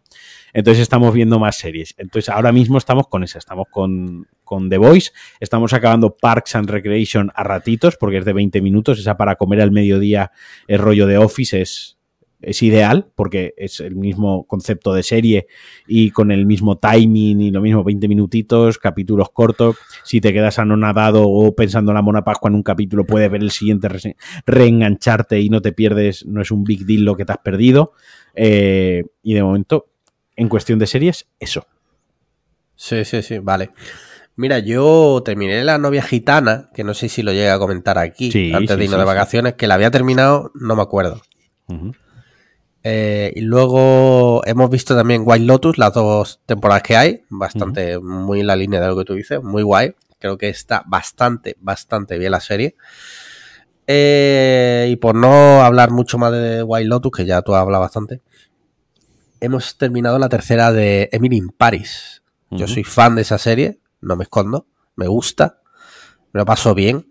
Entonces 0.53 0.83
estamos 0.83 1.15
viendo 1.15 1.39
más 1.39 1.57
series. 1.57 1.95
Entonces 1.97 2.29
ahora 2.29 2.51
mismo 2.51 2.77
estamos 2.77 3.07
con 3.07 3.23
esa, 3.23 3.39
estamos 3.39 3.69
con, 3.71 4.27
con 4.43 4.69
The 4.69 4.77
Voice, 4.77 5.13
estamos 5.39 5.73
acabando 5.73 6.15
Parks 6.15 6.55
and 6.57 6.69
Recreation 6.69 7.31
a 7.33 7.43
ratitos, 7.43 7.97
porque 7.97 8.17
es 8.17 8.25
de 8.25 8.33
20 8.33 8.61
minutos, 8.61 8.99
esa 8.99 9.17
para 9.17 9.35
comer 9.35 9.61
al 9.61 9.71
mediodía, 9.71 10.31
el 10.67 10.77
rollo 10.77 11.07
de 11.07 11.17
Office 11.17 11.59
es 11.59 12.00
es 12.41 12.63
ideal 12.63 13.07
porque 13.15 13.53
es 13.57 13.79
el 13.79 13.95
mismo 13.95 14.45
concepto 14.47 14.93
de 14.93 15.03
serie 15.03 15.47
y 15.87 16.11
con 16.11 16.31
el 16.31 16.45
mismo 16.45 16.77
timing 16.77 17.41
y 17.41 17.51
lo 17.51 17.61
mismo 17.61 17.83
20 17.83 18.07
minutitos, 18.07 18.77
capítulos 18.77 19.29
cortos. 19.31 19.77
Si 20.03 20.21
te 20.21 20.33
quedas 20.33 20.59
anonadado 20.59 21.23
o 21.27 21.55
pensando 21.55 21.91
en 21.91 21.95
la 21.95 22.01
Mona 22.01 22.23
Pascua 22.23 22.49
en 22.49 22.55
un 22.55 22.63
capítulo, 22.63 23.05
puedes 23.05 23.29
ver 23.31 23.41
el 23.41 23.51
siguiente, 23.51 23.87
reengancharte 24.45 25.39
y 25.39 25.49
no 25.49 25.61
te 25.61 25.71
pierdes, 25.71 26.25
no 26.25 26.41
es 26.41 26.51
un 26.51 26.63
big 26.63 26.85
deal 26.85 27.03
lo 27.03 27.15
que 27.15 27.25
te 27.25 27.33
has 27.33 27.39
perdido. 27.39 27.93
Eh, 28.35 29.03
y 29.23 29.33
de 29.33 29.43
momento, 29.43 29.87
en 30.35 30.49
cuestión 30.49 30.79
de 30.79 30.87
series, 30.87 31.27
eso. 31.39 31.67
Sí, 32.75 33.05
sí, 33.05 33.21
sí, 33.21 33.39
vale. 33.39 33.71
Mira, 34.35 34.59
yo 34.59 35.21
terminé 35.23 35.63
La 35.63 35.77
novia 35.77 36.01
gitana, 36.01 36.69
que 36.73 36.83
no 36.83 36.93
sé 36.93 37.09
si 37.09 37.21
lo 37.21 37.31
llega 37.33 37.53
a 37.53 37.59
comentar 37.59 37.97
aquí, 37.97 38.51
antes 38.53 38.77
de 38.77 38.83
irnos 38.85 38.99
de 38.99 39.05
vacaciones, 39.05 39.53
que 39.53 39.67
la 39.67 39.75
había 39.75 39.91
terminado, 39.91 40.51
no 40.55 40.75
me 40.75 40.81
acuerdo. 40.81 41.21
Eh, 42.83 43.31
y 43.35 43.41
luego 43.41 44.41
hemos 44.45 44.69
visto 44.69 44.95
también 44.95 45.23
White 45.25 45.45
Lotus, 45.45 45.77
las 45.77 45.93
dos 45.93 46.39
temporadas 46.45 46.83
que 46.83 46.97
hay, 46.97 47.23
bastante, 47.29 47.99
muy 47.99 48.39
en 48.39 48.47
la 48.47 48.55
línea 48.55 48.81
de 48.81 48.87
lo 48.87 48.97
que 48.97 49.05
tú 49.05 49.13
dices, 49.13 49.41
muy 49.41 49.63
guay. 49.63 49.93
Creo 50.19 50.37
que 50.37 50.49
está 50.49 50.83
bastante, 50.87 51.57
bastante 51.59 52.17
bien 52.17 52.31
la 52.31 52.39
serie. 52.39 52.75
Eh, 53.87 54.87
y 54.89 54.95
por 54.95 55.15
no 55.15 55.61
hablar 55.61 55.91
mucho 55.91 56.17
más 56.17 56.31
de 56.31 56.63
White 56.63 56.87
Lotus, 56.87 57.11
que 57.11 57.25
ya 57.25 57.41
tú 57.41 57.55
has 57.55 57.61
hablado 57.61 57.81
bastante, 57.81 58.21
hemos 59.39 59.77
terminado 59.77 60.17
la 60.19 60.29
tercera 60.29 60.71
de 60.71 61.09
Emily 61.11 61.37
in 61.37 61.49
Paris. 61.49 62.21
Yo 62.51 62.67
soy 62.67 62.83
fan 62.83 63.15
de 63.15 63.21
esa 63.21 63.37
serie, 63.37 63.79
no 64.01 64.17
me 64.17 64.23
escondo, 64.23 64.67
me 64.97 65.07
gusta, 65.07 65.61
me 66.33 66.39
lo 66.39 66.45
paso 66.45 66.75
bien. 66.75 67.10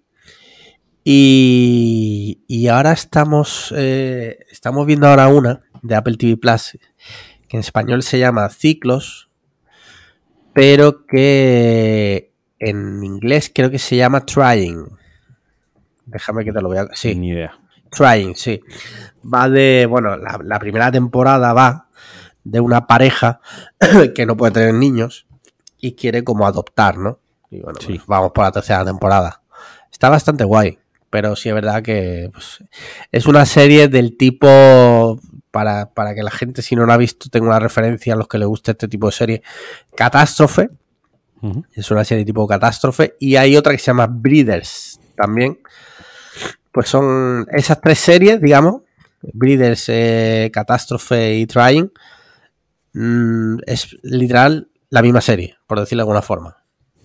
Y, 1.04 2.42
y 2.46 2.68
ahora 2.68 2.92
estamos, 2.92 3.72
eh, 3.76 4.46
estamos 4.50 4.86
viendo 4.86 5.08
ahora 5.08 5.28
una 5.28 5.62
de 5.82 5.94
Apple 5.94 6.16
TV 6.16 6.36
Plus, 6.36 6.78
que 7.48 7.56
en 7.56 7.60
español 7.60 8.02
se 8.02 8.18
llama 8.18 8.48
Ciclos, 8.50 9.30
pero 10.52 11.06
que 11.06 12.32
en 12.58 13.02
inglés 13.02 13.50
creo 13.54 13.70
que 13.70 13.78
se 13.78 13.96
llama 13.96 14.26
Trying. 14.26 14.86
Déjame 16.04 16.44
que 16.44 16.52
te 16.52 16.60
lo 16.60 16.68
voy 16.68 16.78
a... 16.78 16.88
Sí. 16.92 17.14
Ni 17.14 17.30
idea. 17.30 17.58
Trying, 17.90 18.36
sí. 18.36 18.60
Va 19.22 19.48
de, 19.48 19.86
bueno, 19.86 20.16
la, 20.16 20.58
primera 20.58 20.92
temporada 20.92 21.52
va 21.52 21.88
de 22.44 22.60
una 22.60 22.86
pareja 22.86 23.40
que 24.14 24.26
no 24.26 24.36
puede 24.36 24.52
tener 24.52 24.74
niños 24.74 25.26
y 25.78 25.94
quiere 25.94 26.24
como 26.24 26.46
adoptar, 26.46 26.98
¿no? 26.98 27.20
Y 27.50 27.60
bueno, 27.60 27.78
pues 27.84 28.06
vamos 28.06 28.32
por 28.32 28.44
la 28.44 28.52
tercera 28.52 28.84
temporada. 28.84 29.42
Está 29.90 30.08
bastante 30.08 30.44
guay 30.44 30.78
pero 31.10 31.36
sí 31.36 31.48
es 31.48 31.54
verdad 31.54 31.82
que 31.82 32.30
pues, 32.32 32.64
es 33.10 33.26
una 33.26 33.44
serie 33.44 33.88
del 33.88 34.16
tipo, 34.16 35.20
para, 35.50 36.14
que 36.14 36.22
la 36.22 36.30
gente 36.30 36.62
si 36.62 36.76
no 36.76 36.86
la 36.86 36.94
ha 36.94 36.98
visto 36.98 37.28
tenga 37.28 37.48
una 37.48 37.58
referencia 37.58 38.14
a 38.14 38.16
los 38.16 38.28
que 38.28 38.38
le 38.38 38.46
guste 38.46 38.70
este 38.72 38.88
tipo 38.88 39.06
de 39.06 39.12
serie, 39.12 39.42
Catástrofe. 39.94 40.70
Es 41.72 41.90
una 41.90 42.04
serie 42.04 42.24
tipo 42.24 42.46
Catástrofe. 42.46 43.16
Y 43.18 43.36
hay 43.36 43.56
otra 43.56 43.72
que 43.72 43.78
se 43.78 43.86
llama 43.86 44.06
Breeders 44.06 45.00
también, 45.16 45.58
pues 46.72 46.88
son 46.88 47.46
esas 47.50 47.80
tres 47.80 47.98
series, 47.98 48.40
digamos, 48.40 48.82
Breeders, 49.22 49.84
eh, 49.88 50.50
Catástrofe 50.52 51.34
y 51.34 51.46
Trying, 51.46 51.92
mm, 52.94 53.58
es 53.66 53.96
literal 54.02 54.70
la 54.88 55.02
misma 55.02 55.20
serie, 55.20 55.56
por 55.66 55.80
decirlo 55.80 56.00
de 56.00 56.04
alguna 56.04 56.22
forma. 56.22 56.56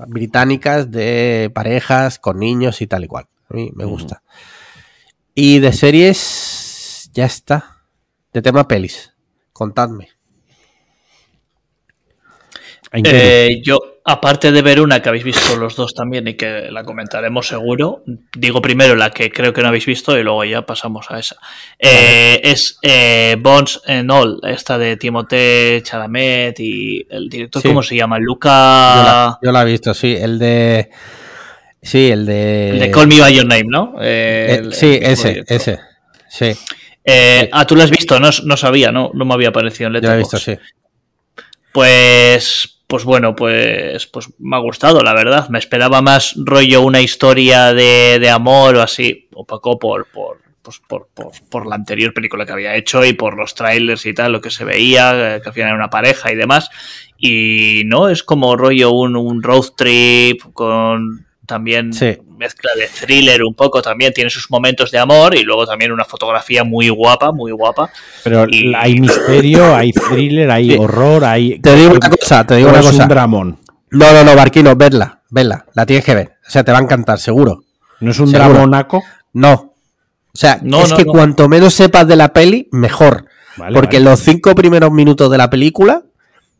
Británicas 0.08 0.92
de 0.92 1.52
parejas 1.54 2.20
con 2.20 2.40
niños 2.40 2.82
y 2.82 2.88
tal 2.88 3.04
y 3.06 3.08
cual. 3.08 3.28
A 3.50 3.54
mí 3.54 3.72
me 3.74 3.86
gusta. 3.86 4.24
Y 5.34 5.60
de 5.60 5.74
series, 5.74 7.10
ya 7.14 7.26
está. 7.26 7.84
De 8.34 8.42
tema 8.42 8.68
pelis. 8.68 9.14
Contadme. 9.54 10.10
Eh, 13.04 13.62
yo, 13.64 13.80
aparte 14.06 14.52
de 14.52 14.62
ver 14.62 14.80
una 14.80 15.02
que 15.02 15.10
habéis 15.10 15.24
visto 15.24 15.58
los 15.58 15.76
dos 15.76 15.94
también 15.94 16.28
y 16.28 16.36
que 16.36 16.70
la 16.72 16.84
comentaremos 16.84 17.48
seguro, 17.48 18.04
digo 18.36 18.62
primero 18.62 18.96
la 18.96 19.10
que 19.10 19.32
creo 19.32 19.52
que 19.54 19.62
no 19.62 19.68
habéis 19.68 19.86
visto 19.86 20.18
y 20.18 20.24
luego 20.24 20.44
ya 20.46 20.66
pasamos 20.66 21.08
a 21.10 21.20
esa. 21.20 21.36
Eh, 21.78 22.40
es 22.44 22.78
eh, 22.82 23.36
Bones 23.40 23.82
and 23.88 24.10
All, 24.12 24.40
esta 24.44 24.78
de 24.78 24.98
Timothée 24.98 25.82
Chalamet 25.84 26.60
y 26.60 27.06
el 27.10 27.28
director, 27.28 27.62
¿cómo 27.64 27.84
se 27.84 27.96
llama? 27.96 28.20
Luca. 28.20 29.40
Yo 29.42 29.52
la, 29.52 29.64
he 29.64 29.66
visto, 29.66 29.94
sí, 29.94 30.16
el 30.16 30.40
de. 30.40 30.90
Sí, 31.86 32.10
el 32.10 32.26
de. 32.26 32.72
El 32.72 32.80
de 32.80 32.92
Call 32.92 33.08
Me 33.08 33.20
By 33.20 33.34
Your 33.34 33.46
Name, 33.46 33.66
¿no? 33.68 33.94
sí, 34.72 35.00
ese, 35.02 35.44
ese. 35.48 35.80
Sí. 36.30 36.52
Ah, 37.52 37.66
tú 37.66 37.76
lo 37.76 37.84
has 37.84 37.92
visto, 37.92 38.20
no, 38.20 38.30
no 38.44 38.58
sabía, 38.58 38.92
¿no? 38.92 39.12
No 39.14 39.24
me 39.24 39.34
había 39.36 39.50
aparecido 39.50 39.88
en 39.88 40.02
Yo 40.02 40.10
lo 40.10 40.16
he 40.16 40.18
visto, 40.18 40.38
sí. 40.38 40.58
Pues 41.72 42.76
pues 42.88 43.04
bueno, 43.04 43.36
pues, 43.36 44.06
pues 44.08 44.30
me 44.40 44.56
ha 44.56 44.60
gustado, 44.60 45.02
la 45.02 45.14
verdad. 45.14 45.50
Me 45.50 45.60
esperaba 45.60 46.02
más 46.02 46.36
rollo 46.38 46.82
una 46.82 47.02
historia 47.02 47.74
de, 47.74 48.20
de 48.20 48.30
amor 48.30 48.76
o 48.76 48.82
así, 48.82 49.28
poco 49.48 49.80
por, 49.80 50.06
por, 50.08 50.40
pues 50.62 50.80
por, 50.88 51.08
por, 51.14 51.32
por, 51.50 51.66
la 51.66 51.76
anterior 51.76 52.14
película 52.14 52.46
que 52.46 52.52
había 52.52 52.76
hecho 52.76 53.04
y 53.04 53.14
por 53.14 53.38
los 53.38 53.56
trailers 53.56 54.06
y 54.06 54.14
tal, 54.14 54.34
lo 54.34 54.42
que 54.42 54.52
se 54.52 54.66
veía, 54.66 55.40
que 55.42 55.50
al 55.50 55.54
final 55.54 55.70
era 55.70 55.78
una 55.78 55.90
pareja 55.90 56.32
y 56.32 56.36
demás. 56.36 56.70
Y 57.18 57.84
no, 57.86 58.08
es 58.08 58.22
como 58.22 58.56
rollo 58.56 58.92
un, 58.92 59.16
un 59.16 59.42
road 59.42 59.72
trip 59.76 60.42
con 60.54 61.25
también 61.46 61.92
mezcla 62.38 62.72
de 62.76 62.88
thriller 62.88 63.44
un 63.44 63.54
poco, 63.54 63.82
también 63.82 64.14
tiene 64.14 64.30
sus 64.30 64.50
momentos 64.50 64.92
de 64.92 65.00
amor 65.00 65.36
y 65.36 65.44
luego 65.44 65.66
también 65.66 65.92
una 65.92 66.06
fotografía 66.06 66.64
muy 66.64 66.90
guapa, 66.90 67.32
muy 67.32 67.52
guapa. 67.52 67.90
Pero 68.24 68.48
hay 68.78 69.00
misterio, 69.00 69.76
hay 69.76 69.92
thriller, 69.92 70.50
hay 70.52 70.76
horror, 70.78 71.26
hay... 71.26 71.60
Te 71.60 71.76
digo 71.76 71.92
una 71.92 72.10
cosa, 72.10 72.46
te 72.46 72.56
digo 72.56 72.70
una 72.70 72.82
cosa. 72.82 73.04
un 73.04 73.10
dramón. 73.10 73.60
No, 73.92 74.12
no, 74.12 74.24
no, 74.24 74.36
Barquino, 74.36 74.76
vedla, 74.76 75.22
vedla, 75.30 75.66
la 75.74 75.86
tienes 75.86 76.04
que 76.04 76.16
ver. 76.16 76.34
O 76.46 76.50
sea, 76.50 76.64
te 76.64 76.72
va 76.72 76.80
a 76.80 76.82
encantar, 76.82 77.20
seguro. 77.20 77.64
¿No 78.00 78.12
es 78.12 78.20
un 78.20 78.32
dramonaco? 78.32 79.04
No. 79.34 79.54
O 79.54 80.38
sea, 80.38 80.60
es 80.84 80.94
que 80.94 81.06
cuanto 81.06 81.48
menos 81.48 81.74
sepas 81.74 82.08
de 82.08 82.18
la 82.18 82.34
peli, 82.34 82.68
mejor. 82.72 83.26
porque 83.74 83.98
en 83.98 84.04
los 84.04 84.20
cinco 84.20 84.54
primeros 84.54 84.92
minutos 84.92 85.32
de 85.32 85.38
la 85.38 85.50
película 85.50 86.04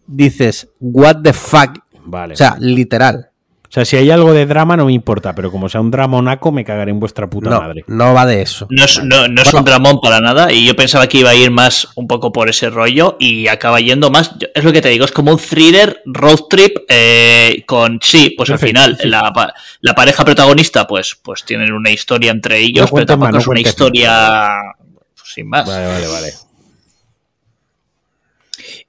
dices, 0.08 0.70
what 0.80 1.18
the 1.24 1.34
fuck. 1.34 1.80
Vale. 2.06 2.36
O 2.36 2.38
sea, 2.38 2.56
literal. 2.60 3.32
O 3.68 3.72
sea, 3.76 3.86
si 3.86 3.98
hay 3.98 4.10
algo 4.12 4.34
de 4.34 4.46
drama 4.46 4.78
no 4.78 4.86
me 4.86 4.94
importa, 4.94 5.34
pero 5.36 5.52
como 5.52 5.70
sea 5.70 5.82
un 5.82 5.92
dramonaco 5.92 6.52
me 6.52 6.64
cagaré 6.64 6.92
en 6.92 7.00
vuestra 7.00 7.30
puta 7.30 7.60
madre. 7.60 7.84
No 7.88 8.14
va 8.14 8.26
de 8.26 8.42
eso. 8.42 8.68
No 8.70 8.86
es, 8.86 8.98
un 8.98 9.66
dramón 9.66 10.00
para 10.02 10.20
nada 10.20 10.52
y 10.52 10.66
yo 10.66 10.76
pensaba 10.76 11.08
que 11.08 11.20
iba 11.20 11.30
a 11.30 11.36
ir 11.36 11.52
más 11.52 11.88
un 11.96 12.08
poco 12.08 12.32
por 12.32 12.50
ese 12.50 12.70
rollo 12.70 13.18
y 13.20 13.48
acaba 13.48 13.80
yendo 13.80 14.10
más, 14.12 14.32
es 14.54 14.64
lo 14.64 14.72
que 14.72 14.82
te 14.82 14.90
digo, 14.90 15.06
es 15.06 15.12
como 15.12 15.32
un 15.32 15.38
thriller 15.38 16.02
road 16.06 16.42
trip 16.50 16.78
eh, 16.88 17.64
con, 17.66 18.00
sí, 18.02 18.34
pues 18.38 18.50
al 18.50 18.60
final 18.60 18.98
La, 19.04 19.96
pareja 19.96 20.26
protagonista 20.26 20.88
pues, 20.88 21.18
pues 21.22 21.44
tienen 21.44 21.72
una 21.74 21.90
historia 21.90 22.32
entre 22.32 22.60
ellos, 22.60 22.90
pero 22.94 23.06
tampoco 23.06 23.38
es 23.38 23.48
una 23.48 23.62
historia 23.62 24.54
pues, 25.16 25.34
sin 25.34 25.48
más. 25.48 25.68
Vale, 25.68 25.88
vale, 25.88 26.08
vale. 26.08 26.45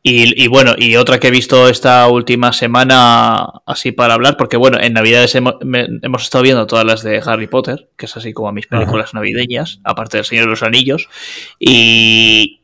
Y, 0.02 0.46
bueno, 0.46 0.74
y 0.76 0.96
otra 0.96 1.18
que 1.18 1.28
he 1.28 1.30
visto 1.30 1.68
esta 1.68 2.06
última 2.08 2.52
semana, 2.52 3.44
así 3.66 3.92
para 3.92 4.14
hablar, 4.14 4.36
porque 4.36 4.56
bueno, 4.56 4.78
en 4.80 4.92
Navidades 4.92 5.34
hemos, 5.34 5.54
estado 6.22 6.42
viendo 6.42 6.66
todas 6.66 6.84
las 6.84 7.02
de 7.02 7.20
Harry 7.24 7.48
Potter, 7.48 7.88
que 7.96 8.06
es 8.06 8.16
así 8.16 8.32
como 8.32 8.52
mis 8.52 8.66
películas 8.66 9.14
navideñas, 9.14 9.80
aparte 9.82 10.18
del 10.18 10.24
Señor 10.24 10.44
de 10.44 10.50
los 10.50 10.62
Anillos, 10.62 11.08
y, 11.58 12.60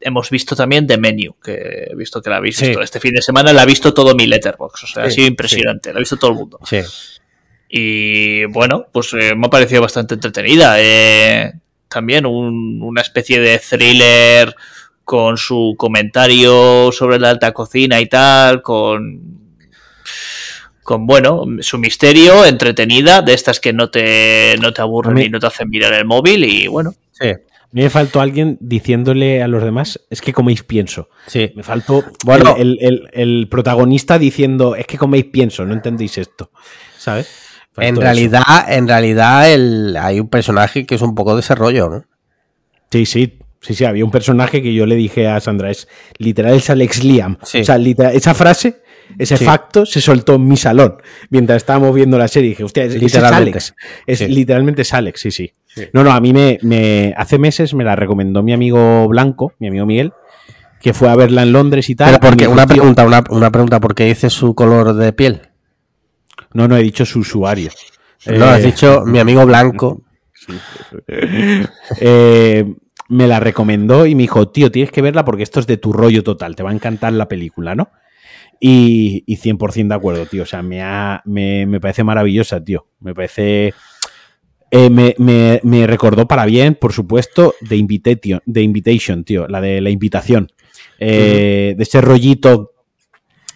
hemos 0.00 0.30
visto 0.30 0.54
también 0.54 0.86
The 0.86 0.98
Menu, 0.98 1.34
que 1.42 1.88
he 1.90 1.96
visto 1.96 2.20
que 2.20 2.30
la 2.30 2.36
habéis 2.36 2.60
visto. 2.60 2.82
Este 2.82 3.00
fin 3.00 3.14
de 3.14 3.22
semana 3.22 3.52
la 3.52 3.62
ha 3.62 3.66
visto 3.66 3.92
todo 3.94 4.14
mi 4.14 4.26
letterbox, 4.26 4.84
o 4.84 4.86
sea, 4.86 5.04
ha 5.04 5.10
sido 5.10 5.26
impresionante, 5.26 5.90
la 5.92 5.96
ha 5.96 6.00
visto 6.00 6.16
todo 6.16 6.30
el 6.32 6.36
mundo. 6.36 6.58
Sí. 6.64 6.80
Y 7.74 8.44
bueno, 8.44 8.86
pues 8.92 9.14
eh, 9.14 9.34
me 9.34 9.46
ha 9.46 9.50
parecido 9.50 9.80
bastante 9.80 10.14
entretenida. 10.14 10.74
Eh, 10.78 11.54
también 11.88 12.26
una 12.26 13.00
especie 13.00 13.40
de 13.40 13.58
thriller 13.58 14.54
con 15.04 15.36
su 15.36 15.74
comentario 15.76 16.90
sobre 16.92 17.18
la 17.18 17.30
alta 17.30 17.52
cocina 17.52 18.00
y 18.00 18.06
tal, 18.06 18.62
con 18.62 19.42
con 20.82 21.06
bueno, 21.06 21.44
su 21.60 21.78
misterio, 21.78 22.44
entretenida, 22.44 23.22
de 23.22 23.34
estas 23.34 23.60
que 23.60 23.72
no 23.72 23.88
te, 23.90 24.56
no 24.60 24.72
te 24.72 24.82
aburren 24.82 25.18
y 25.18 25.28
no 25.28 25.38
te 25.38 25.46
hacen 25.46 25.68
mirar 25.70 25.92
el 25.94 26.04
móvil 26.04 26.44
y 26.44 26.66
bueno. 26.66 26.94
Sí. 27.12 27.28
A 27.28 27.74
mí 27.74 27.82
me 27.82 27.90
faltó 27.90 28.20
alguien 28.20 28.58
diciéndole 28.60 29.42
a 29.42 29.48
los 29.48 29.62
demás, 29.62 30.00
es 30.10 30.20
que 30.20 30.32
coméis 30.32 30.62
pienso. 30.62 31.08
Sí. 31.26 31.52
Me 31.54 31.62
faltó 31.62 32.04
bueno, 32.24 32.56
el, 32.58 33.48
protagonista 33.50 34.18
diciendo, 34.18 34.76
es 34.76 34.86
que 34.86 34.98
coméis 34.98 35.26
pienso, 35.26 35.64
no 35.64 35.72
entendéis 35.72 36.18
esto. 36.18 36.50
¿Sabes? 36.98 37.30
en 37.78 37.96
realidad, 37.96 38.42
en 38.68 38.86
realidad 38.86 39.50
el, 39.50 39.96
hay 39.96 40.20
un 40.20 40.28
personaje 40.28 40.84
que 40.84 40.96
es 40.96 41.00
un 41.00 41.14
poco 41.14 41.34
de 41.34 41.40
ese 41.40 41.54
rollo, 41.54 41.88
¿no? 41.88 42.04
Sí, 42.90 43.06
sí, 43.06 43.38
Sí, 43.62 43.74
sí, 43.74 43.84
había 43.84 44.04
un 44.04 44.10
personaje 44.10 44.60
que 44.60 44.74
yo 44.74 44.86
le 44.86 44.96
dije 44.96 45.28
a 45.28 45.38
Sandra, 45.38 45.70
es 45.70 45.86
literal 46.18 46.54
es 46.54 46.68
Alex 46.68 47.04
Liam. 47.04 47.38
O 47.40 47.46
sea, 47.46 47.76
esa 48.12 48.34
frase, 48.34 48.82
ese 49.18 49.36
facto 49.36 49.86
se 49.86 50.00
soltó 50.00 50.34
en 50.34 50.48
mi 50.48 50.56
salón 50.56 50.96
mientras 51.30 51.58
estábamos 51.58 51.94
viendo 51.94 52.18
la 52.18 52.26
serie. 52.26 52.50
dije, 52.50 52.64
hostia, 52.64 52.84
es, 52.84 53.14
Alex. 53.14 53.74
Es, 54.04 54.28
Literalmente 54.28 54.82
es 54.82 54.92
Alex, 54.92 55.20
sí, 55.20 55.30
sí, 55.30 55.52
No, 55.92 56.02
no, 56.02 56.10
a 56.10 56.20
mí 56.20 56.32
me, 56.32 56.58
me, 56.62 57.14
hace 57.16 57.38
meses 57.38 57.72
me 57.72 57.84
la 57.84 57.94
recomendó 57.94 58.42
mi 58.42 58.52
amigo 58.52 59.06
Blanco, 59.06 59.52
mi 59.60 59.68
amigo 59.68 59.86
Miguel, 59.86 60.12
que 60.80 60.92
fue 60.92 61.08
a 61.08 61.14
verla 61.14 61.44
en 61.44 61.52
Londres 61.52 61.88
y 61.88 61.94
tal. 61.94 62.18
Pero 62.18 62.30
porque, 62.30 62.48
una 62.48 62.66
pregunta, 62.66 63.06
una, 63.06 63.22
una 63.30 63.52
pregunta, 63.52 63.78
¿por 63.78 63.94
qué 63.94 64.06
dice 64.06 64.28
su 64.28 64.56
color 64.56 64.94
de 64.94 65.12
piel? 65.12 65.42
No, 66.52 66.66
no, 66.66 66.76
he 66.76 66.82
dicho 66.82 67.06
su 67.06 67.20
usuario. 67.20 67.70
No, 68.26 68.46
has 68.46 68.60
eh, 68.60 68.66
dicho 68.66 69.04
mi 69.06 69.20
amigo 69.20 69.46
Blanco. 69.46 70.02
eh, 72.00 72.64
me 73.12 73.26
la 73.26 73.40
recomendó 73.40 74.06
y 74.06 74.14
me 74.14 74.22
dijo, 74.22 74.48
tío, 74.48 74.72
tienes 74.72 74.90
que 74.90 75.02
verla 75.02 75.24
porque 75.24 75.42
esto 75.42 75.60
es 75.60 75.66
de 75.66 75.76
tu 75.76 75.92
rollo 75.92 76.24
total, 76.24 76.56
te 76.56 76.62
va 76.62 76.70
a 76.70 76.74
encantar 76.74 77.12
la 77.12 77.28
película, 77.28 77.74
¿no? 77.74 77.90
Y, 78.58 79.22
y 79.26 79.36
100% 79.36 79.88
de 79.88 79.94
acuerdo, 79.94 80.24
tío. 80.26 80.44
O 80.44 80.46
sea, 80.46 80.62
me, 80.62 80.82
me, 81.66 81.80
parece 81.80 82.04
maravillosa, 82.04 82.62
tío. 82.62 82.86
Me 83.00 83.14
parece... 83.14 83.74
Eh, 84.70 84.88
me, 84.88 85.86
recordó 85.86 86.26
para 86.26 86.46
bien, 86.46 86.76
por 86.76 86.92
supuesto, 86.92 87.54
de 87.60 87.76
Invitation, 87.76 88.40
de 88.46 88.62
Invitation, 88.62 89.24
tío, 89.24 89.46
la 89.48 89.60
de 89.60 89.80
la 89.80 89.90
invitación. 89.90 90.50
Eh, 90.98 91.74
de 91.76 91.82
ese 91.82 92.00
rollito 92.00 92.71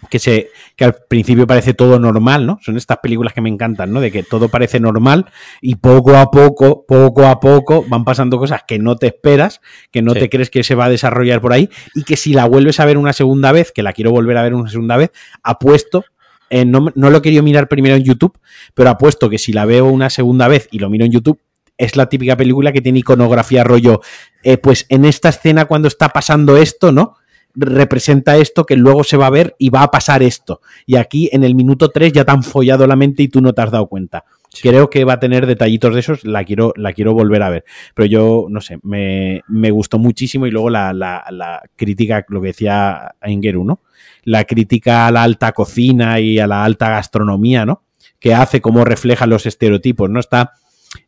que, 0.09 0.19
se, 0.19 0.49
que 0.75 0.85
al 0.85 0.95
principio 1.07 1.47
parece 1.47 1.73
todo 1.73 1.99
normal, 1.99 2.45
¿no? 2.45 2.59
Son 2.61 2.77
estas 2.77 2.97
películas 2.97 3.33
que 3.33 3.41
me 3.41 3.49
encantan, 3.49 3.91
¿no? 3.91 4.01
De 4.01 4.11
que 4.11 4.23
todo 4.23 4.49
parece 4.49 4.79
normal 4.79 5.25
y 5.61 5.75
poco 5.75 6.15
a 6.17 6.31
poco, 6.31 6.85
poco 6.87 7.25
a 7.25 7.39
poco 7.39 7.85
van 7.87 8.05
pasando 8.05 8.37
cosas 8.37 8.61
que 8.67 8.79
no 8.79 8.95
te 8.95 9.07
esperas, 9.07 9.61
que 9.91 10.01
no 10.01 10.13
te 10.13 10.29
crees 10.29 10.49
que 10.49 10.63
se 10.63 10.75
va 10.75 10.85
a 10.85 10.89
desarrollar 10.89 11.41
por 11.41 11.53
ahí 11.53 11.69
y 11.95 12.03
que 12.03 12.17
si 12.17 12.33
la 12.33 12.45
vuelves 12.45 12.79
a 12.79 12.85
ver 12.85 12.97
una 12.97 13.13
segunda 13.13 13.51
vez, 13.51 13.71
que 13.71 13.83
la 13.83 13.93
quiero 13.93 14.11
volver 14.11 14.37
a 14.37 14.43
ver 14.43 14.53
una 14.53 14.69
segunda 14.69 14.97
vez, 14.97 15.11
apuesto 15.43 16.05
eh, 16.49 16.65
no, 16.65 16.87
no, 16.95 17.09
lo 17.09 17.21
quería 17.21 17.41
mirar 17.41 17.67
primero 17.67 17.95
en 17.95 18.03
YouTube, 18.03 18.39
pero 18.73 18.89
apuesto 18.89 19.29
que 19.29 19.37
si 19.37 19.51
la 19.51 19.65
veo 19.65 19.85
una 19.85 20.09
segunda 20.09 20.47
vez 20.47 20.69
y 20.71 20.79
lo 20.79 20.89
miro 20.89 21.05
en 21.05 21.11
YouTube, 21.11 21.41
es 21.77 21.95
la 21.95 22.09
típica 22.09 22.35
película 22.35 22.71
que 22.71 22.81
tiene 22.81 22.99
iconografía 22.99 23.63
rollo, 23.63 24.01
eh, 24.43 24.57
pues 24.57 24.85
en 24.89 25.05
esta 25.05 25.29
escena 25.29 25.65
cuando 25.65 25.87
está 25.87 26.09
pasando 26.09 26.57
esto, 26.57 26.91
¿no? 26.91 27.15
Representa 27.57 28.37
esto 28.37 28.65
que 28.65 28.75
luego 28.75 29.03
se 29.03 29.17
va 29.17 29.27
a 29.27 29.31
ver 29.31 29.55
y 29.57 29.69
va 29.69 29.81
a 29.81 29.91
pasar 29.91 30.21
esto. 30.21 30.61
Y 30.85 30.95
aquí 30.95 31.29
en 31.31 31.43
el 31.43 31.55
minuto 31.55 31.89
3 31.89 32.13
ya 32.13 32.23
te 32.23 32.31
han 32.31 32.43
follado 32.43 32.85
la 32.85 32.95
mente 32.95 33.23
y 33.23 33.27
tú 33.27 33.41
no 33.41 33.53
te 33.53 33.61
has 33.61 33.71
dado 33.71 33.87
cuenta. 33.87 34.23
Creo 34.61 34.89
que 34.89 35.03
va 35.03 35.13
a 35.13 35.19
tener 35.19 35.45
detallitos 35.45 35.93
de 35.93 35.99
esos, 35.99 36.23
la 36.23 36.43
quiero, 36.43 36.73
la 36.77 36.93
quiero 36.93 37.13
volver 37.13 37.43
a 37.43 37.49
ver. 37.49 37.65
Pero 37.93 38.05
yo, 38.05 38.45
no 38.49 38.61
sé, 38.61 38.79
me, 38.83 39.71
gustó 39.71 39.99
muchísimo 39.99 40.47
y 40.47 40.51
luego 40.51 40.69
la, 40.69 40.93
la, 40.93 41.61
crítica, 41.75 42.25
lo 42.29 42.41
que 42.41 42.47
decía 42.47 43.15
Ingeru, 43.25 43.65
¿no? 43.65 43.81
La 44.23 44.45
crítica 44.45 45.07
a 45.07 45.11
la 45.11 45.23
alta 45.23 45.51
cocina 45.51 46.19
y 46.19 46.39
a 46.39 46.47
la 46.47 46.63
alta 46.63 46.89
gastronomía, 46.89 47.65
¿no? 47.65 47.83
Que 48.19 48.33
hace, 48.33 48.61
cómo 48.61 48.85
refleja 48.85 49.27
los 49.27 49.45
estereotipos, 49.45 50.09
¿no? 50.09 50.19
Está 50.19 50.53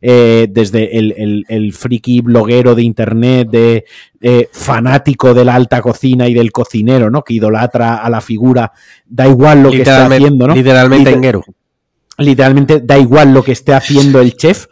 eh, 0.00 0.46
desde 0.50 0.96
el, 0.96 1.72
friki 1.72 2.20
bloguero 2.20 2.74
de 2.74 2.82
internet, 2.82 3.48
de 3.50 3.84
eh, 4.20 4.48
fanático 4.52 5.34
de 5.34 5.44
la 5.44 5.54
alta 5.54 5.80
cocina 5.80 6.28
y 6.28 6.34
del 6.34 6.52
cocinero, 6.52 7.10
¿no? 7.10 7.22
Que 7.22 7.34
idolatra 7.34 7.96
a 7.96 8.10
la 8.10 8.20
figura, 8.20 8.72
da 9.06 9.26
igual 9.28 9.62
lo 9.62 9.70
que 9.70 9.78
esté 9.78 9.90
haciendo, 9.90 10.48
¿no? 10.48 10.54
Literalmente 10.54 11.42
Literalmente 12.18 12.80
da 12.80 12.98
igual 12.98 13.32
lo 13.32 13.42
que 13.42 13.52
esté 13.52 13.72
haciendo 13.72 14.20
el 14.20 14.34
chef, 14.34 14.66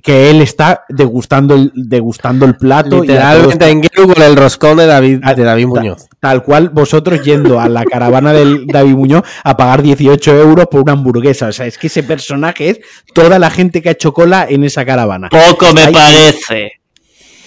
que 0.00 0.30
él 0.30 0.40
está 0.40 0.84
degustando 0.88 1.54
el, 1.54 1.72
degustando 1.74 2.46
el 2.46 2.56
plato. 2.56 3.02
Literalmente 3.02 3.68
en 3.68 3.82
con 3.82 4.22
el 4.22 4.36
roscón 4.36 4.78
de 4.78 4.86
David, 4.86 5.20
ah, 5.22 5.34
de 5.34 5.44
David 5.44 5.66
Muñoz. 5.66 6.08
Tal 6.20 6.42
cual 6.42 6.70
vosotros 6.70 7.22
yendo 7.22 7.60
a 7.60 7.68
la 7.68 7.84
caravana 7.84 8.32
del 8.32 8.66
David 8.66 8.94
Muñoz 8.94 9.24
a 9.44 9.56
pagar 9.56 9.82
18 9.82 10.36
euros 10.36 10.66
por 10.70 10.82
una 10.82 10.92
hamburguesa. 10.92 11.48
O 11.48 11.52
sea, 11.52 11.66
es 11.66 11.78
que 11.78 11.88
ese 11.88 12.02
personaje 12.02 12.70
es 12.70 12.80
toda 13.12 13.38
la 13.38 13.50
gente 13.50 13.82
que 13.82 13.90
ha 13.90 13.92
hecho 13.92 14.12
cola 14.12 14.46
en 14.48 14.64
esa 14.64 14.84
caravana. 14.84 15.28
Poco 15.28 15.72
me 15.74 15.90
parece 15.90 16.82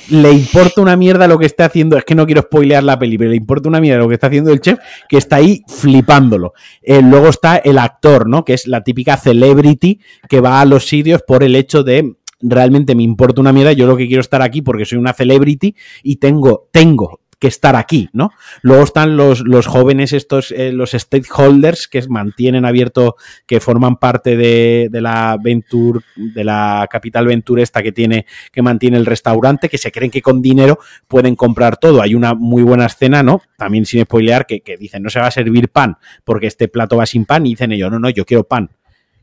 le 0.10 0.32
importa 0.32 0.82
una 0.82 0.96
mierda 0.96 1.28
lo 1.28 1.38
que 1.40 1.46
está 1.46 1.66
haciendo. 1.66 1.98
Es 1.98 2.06
que 2.06 2.16
no 2.16 2.26
quiero 2.26 2.42
spoilear 2.42 2.84
la 2.84 3.00
peli, 3.00 3.18
pero 3.18 3.32
le 3.32 3.38
importa 3.38 3.70
una 3.70 3.82
mierda 3.82 4.00
lo 4.00 4.08
que 4.08 4.16
está 4.16 4.28
haciendo 4.28 4.52
el 4.52 4.62
chef, 4.62 4.80
que 5.10 5.18
está 5.18 5.38
ahí 5.38 5.64
flipándolo. 5.68 6.54
Eh, 6.82 7.02
luego 7.02 7.30
está 7.30 7.58
el 7.58 7.78
actor, 7.78 8.28
¿no? 8.28 8.46
Que 8.46 8.54
es 8.54 8.68
la 8.68 8.84
típica 8.84 9.18
celebrity 9.18 10.00
que 10.30 10.42
va 10.42 10.62
a 10.62 10.66
los 10.66 10.88
sitios 10.88 11.22
por 11.26 11.44
el 11.44 11.56
hecho 11.56 11.84
de 11.84 12.16
realmente 12.48 12.96
me 12.96 13.04
importa 13.04 13.42
una 13.42 13.54
mierda, 13.54 13.74
yo 13.74 13.88
lo 13.88 13.98
que 13.98 14.08
quiero 14.08 14.22
estar 14.22 14.42
aquí 14.42 14.62
porque 14.62 14.86
soy 14.86 14.98
una 14.98 15.14
celebrity 15.14 15.76
y 16.04 16.18
tengo, 16.18 16.70
tengo 16.72 17.22
que 17.40 17.48
estar 17.48 17.76
aquí, 17.76 18.10
¿no? 18.14 18.32
Luego 18.62 18.84
están 18.84 19.18
los, 19.18 19.42
los 19.42 19.68
jóvenes, 19.68 20.14
estos, 20.14 20.52
eh, 20.52 20.72
los 20.72 20.92
stakeholders 20.92 21.88
que 21.88 22.02
mantienen 22.08 22.66
abierto, 22.66 23.16
que 23.46 23.60
forman 23.60 23.98
parte 23.98 24.38
de, 24.38 24.88
de, 24.90 25.02
la 25.02 25.38
Venture, 25.42 26.00
de 26.16 26.44
la 26.44 26.88
capital 26.90 27.28
Venture 27.28 27.62
esta 27.62 27.84
que 27.84 27.92
tiene, 27.92 28.26
que 28.52 28.62
mantiene 28.62 28.98
el 28.98 29.06
restaurante, 29.06 29.70
que 29.70 29.78
se 29.78 29.92
creen 29.92 30.12
que 30.12 30.22
con 30.22 30.42
dinero 30.42 30.80
pueden 31.08 31.36
comprar 31.36 31.78
todo. 31.78 32.02
Hay 32.02 32.16
una 32.16 32.34
muy 32.34 32.64
buena 32.64 32.86
escena, 32.86 33.22
¿no? 33.22 33.42
También 33.58 33.86
sin 33.86 34.04
spoilear, 34.04 34.46
que, 34.46 34.62
que 34.62 34.78
dicen, 34.78 35.04
no 35.04 35.10
se 35.10 35.20
va 35.20 35.28
a 35.28 35.32
servir 35.32 35.70
pan, 35.70 35.98
porque 36.24 36.48
este 36.48 36.68
plato 36.68 36.98
va 36.98 37.06
sin 37.06 37.26
pan, 37.26 37.46
y 37.46 37.50
dicen 37.50 37.72
ellos, 37.72 37.92
no, 37.92 38.00
no, 38.00 38.10
yo 38.10 38.26
quiero 38.26 38.46
pan 38.46 38.70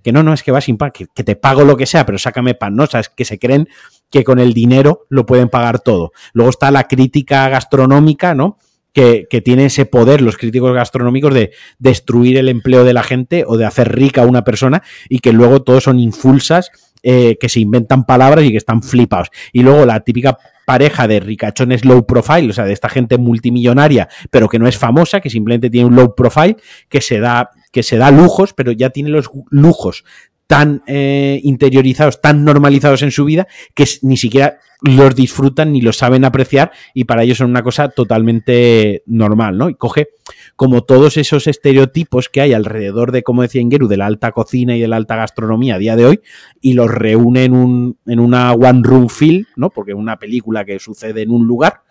que 0.02 0.12
no, 0.12 0.22
no, 0.22 0.32
es 0.32 0.42
que 0.42 0.52
va 0.52 0.60
sin 0.60 0.76
pan, 0.76 0.92
que, 0.92 1.06
te 1.06 1.36
pago 1.36 1.64
lo 1.64 1.76
que 1.76 1.86
sea, 1.86 2.04
pero 2.06 2.18
sácame 2.18 2.54
pan, 2.54 2.76
¿no? 2.76 2.84
O 2.84 2.86
sea, 2.86 3.00
es 3.00 3.08
que 3.08 3.24
se 3.24 3.38
creen 3.38 3.68
que 4.10 4.24
con 4.24 4.38
el 4.38 4.52
dinero 4.52 5.06
lo 5.08 5.26
pueden 5.26 5.48
pagar 5.48 5.80
todo. 5.80 6.12
Luego 6.32 6.50
está 6.50 6.70
la 6.70 6.88
crítica 6.88 7.48
gastronómica, 7.48 8.34
¿no? 8.34 8.58
Que, 8.92 9.26
que, 9.30 9.40
tiene 9.40 9.66
ese 9.66 9.86
poder, 9.86 10.20
los 10.20 10.36
críticos 10.36 10.74
gastronómicos, 10.74 11.32
de 11.32 11.52
destruir 11.78 12.36
el 12.36 12.50
empleo 12.50 12.84
de 12.84 12.92
la 12.92 13.02
gente 13.02 13.44
o 13.46 13.56
de 13.56 13.64
hacer 13.64 13.94
rica 13.94 14.22
a 14.22 14.26
una 14.26 14.44
persona 14.44 14.82
y 15.08 15.20
que 15.20 15.32
luego 15.32 15.62
todos 15.62 15.84
son 15.84 15.98
infulsas, 15.98 16.70
eh, 17.04 17.36
que 17.40 17.48
se 17.48 17.58
inventan 17.58 18.04
palabras 18.04 18.44
y 18.44 18.52
que 18.52 18.58
están 18.58 18.80
flipados. 18.80 19.28
Y 19.52 19.62
luego 19.62 19.84
la 19.84 19.98
típica 20.00 20.38
pareja 20.64 21.08
de 21.08 21.18
ricachones 21.18 21.84
low 21.84 22.06
profile, 22.06 22.50
o 22.50 22.52
sea, 22.52 22.64
de 22.64 22.72
esta 22.72 22.88
gente 22.88 23.18
multimillonaria, 23.18 24.08
pero 24.30 24.48
que 24.48 24.60
no 24.60 24.68
es 24.68 24.78
famosa, 24.78 25.20
que 25.20 25.28
simplemente 25.28 25.68
tiene 25.68 25.88
un 25.88 25.96
low 25.96 26.14
profile, 26.14 26.56
que 26.88 27.00
se 27.00 27.18
da 27.18 27.50
que 27.72 27.82
se 27.82 27.96
da 27.96 28.10
lujos, 28.12 28.52
pero 28.52 28.70
ya 28.70 28.90
tiene 28.90 29.10
los 29.10 29.30
lujos 29.50 30.04
tan 30.46 30.82
eh, 30.86 31.40
interiorizados, 31.42 32.20
tan 32.20 32.44
normalizados 32.44 33.02
en 33.02 33.10
su 33.10 33.24
vida, 33.24 33.48
que 33.74 33.86
ni 34.02 34.16
siquiera 34.16 34.58
los 34.82 35.14
disfrutan 35.14 35.72
ni 35.72 35.80
los 35.80 35.96
saben 35.96 36.24
apreciar 36.24 36.72
y 36.92 37.04
para 37.04 37.22
ellos 37.22 37.38
son 37.38 37.50
una 37.50 37.62
cosa 37.62 37.88
totalmente 37.88 39.02
normal, 39.06 39.56
¿no? 39.56 39.70
Y 39.70 39.76
coge 39.76 40.08
como 40.56 40.82
todos 40.82 41.16
esos 41.16 41.46
estereotipos 41.46 42.28
que 42.28 42.40
hay 42.40 42.52
alrededor 42.52 43.12
de, 43.12 43.22
como 43.22 43.42
decía 43.42 43.62
Ingeru, 43.62 43.88
de 43.88 43.96
la 43.96 44.06
alta 44.06 44.32
cocina 44.32 44.76
y 44.76 44.80
de 44.80 44.88
la 44.88 44.96
alta 44.96 45.16
gastronomía 45.16 45.76
a 45.76 45.78
día 45.78 45.96
de 45.96 46.04
hoy 46.04 46.20
y 46.60 46.74
los 46.74 46.90
reúne 46.90 47.44
en, 47.44 47.54
un, 47.54 47.98
en 48.06 48.20
una 48.20 48.52
one 48.52 48.80
room 48.82 49.08
film, 49.08 49.46
¿no? 49.56 49.70
Porque 49.70 49.92
es 49.92 49.98
una 49.98 50.18
película 50.18 50.64
que 50.64 50.78
sucede 50.78 51.22
en 51.22 51.30
un 51.30 51.46
lugar 51.46 51.82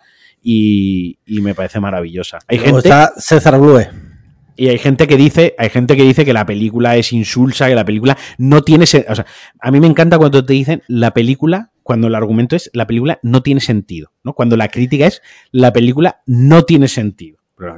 y, 0.42 1.18
me 1.26 1.54
parece 1.54 1.80
maravillosa. 1.80 2.38
Hay 2.46 2.58
gente... 2.58 2.78
Está 2.78 3.12
César 3.16 3.58
Blue. 3.58 3.80
Y 4.56 4.68
hay 4.68 4.78
gente 4.78 5.06
que 5.06 5.16
dice, 5.16 5.54
hay 5.58 5.70
gente 5.70 5.96
que 5.96 6.02
dice 6.02 6.24
que 6.24 6.32
la 6.32 6.44
película 6.44 6.96
es 6.96 7.12
insulsa, 7.12 7.68
que 7.68 7.74
la 7.74 7.84
película 7.84 8.16
no 8.38 8.62
tiene, 8.62 8.84
o 8.84 8.86
sea, 8.86 9.26
a 9.60 9.70
mí 9.70 9.80
me 9.80 9.86
encanta 9.86 10.18
cuando 10.18 10.44
te 10.44 10.52
dicen 10.52 10.82
la 10.88 11.14
película, 11.14 11.70
cuando 11.82 12.06
el 12.08 12.14
argumento 12.14 12.54
es 12.54 12.70
la 12.74 12.86
película 12.86 13.18
no 13.22 13.42
tiene 13.42 13.60
sentido, 13.60 14.12
¿no? 14.22 14.34
Cuando 14.34 14.56
la 14.56 14.68
crítica 14.68 15.06
es 15.06 15.22
la 15.50 15.72
película 15.72 16.22
no 16.26 16.62
tiene 16.64 16.88
sentido. 16.88 17.38
Pero 17.56 17.76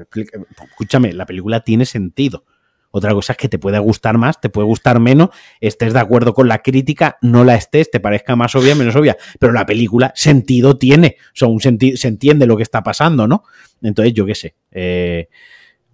escúchame, 0.70 1.12
la 1.12 1.26
película 1.26 1.60
tiene 1.60 1.84
sentido. 1.84 2.44
Otra 2.90 3.12
cosa 3.12 3.32
es 3.32 3.36
que 3.36 3.48
te 3.48 3.58
puede 3.58 3.78
gustar 3.80 4.18
más, 4.18 4.40
te 4.40 4.48
puede 4.48 4.66
gustar 4.66 5.00
menos, 5.00 5.30
estés 5.60 5.92
de 5.92 5.98
acuerdo 5.98 6.32
con 6.32 6.46
la 6.46 6.58
crítica, 6.62 7.18
no 7.22 7.42
la 7.42 7.56
estés, 7.56 7.90
te 7.90 7.98
parezca 7.98 8.36
más 8.36 8.54
obvia, 8.54 8.76
menos 8.76 8.94
obvia, 8.94 9.16
pero 9.40 9.52
la 9.52 9.66
película 9.66 10.12
sentido 10.14 10.76
tiene, 10.78 11.16
o 11.18 11.32
sea, 11.34 11.48
un 11.48 11.60
se 11.60 12.08
entiende 12.08 12.46
lo 12.46 12.56
que 12.56 12.62
está 12.62 12.84
pasando, 12.84 13.26
¿no? 13.26 13.42
Entonces, 13.82 14.14
yo 14.14 14.24
qué 14.24 14.36
sé. 14.36 14.54
Eh, 14.70 15.28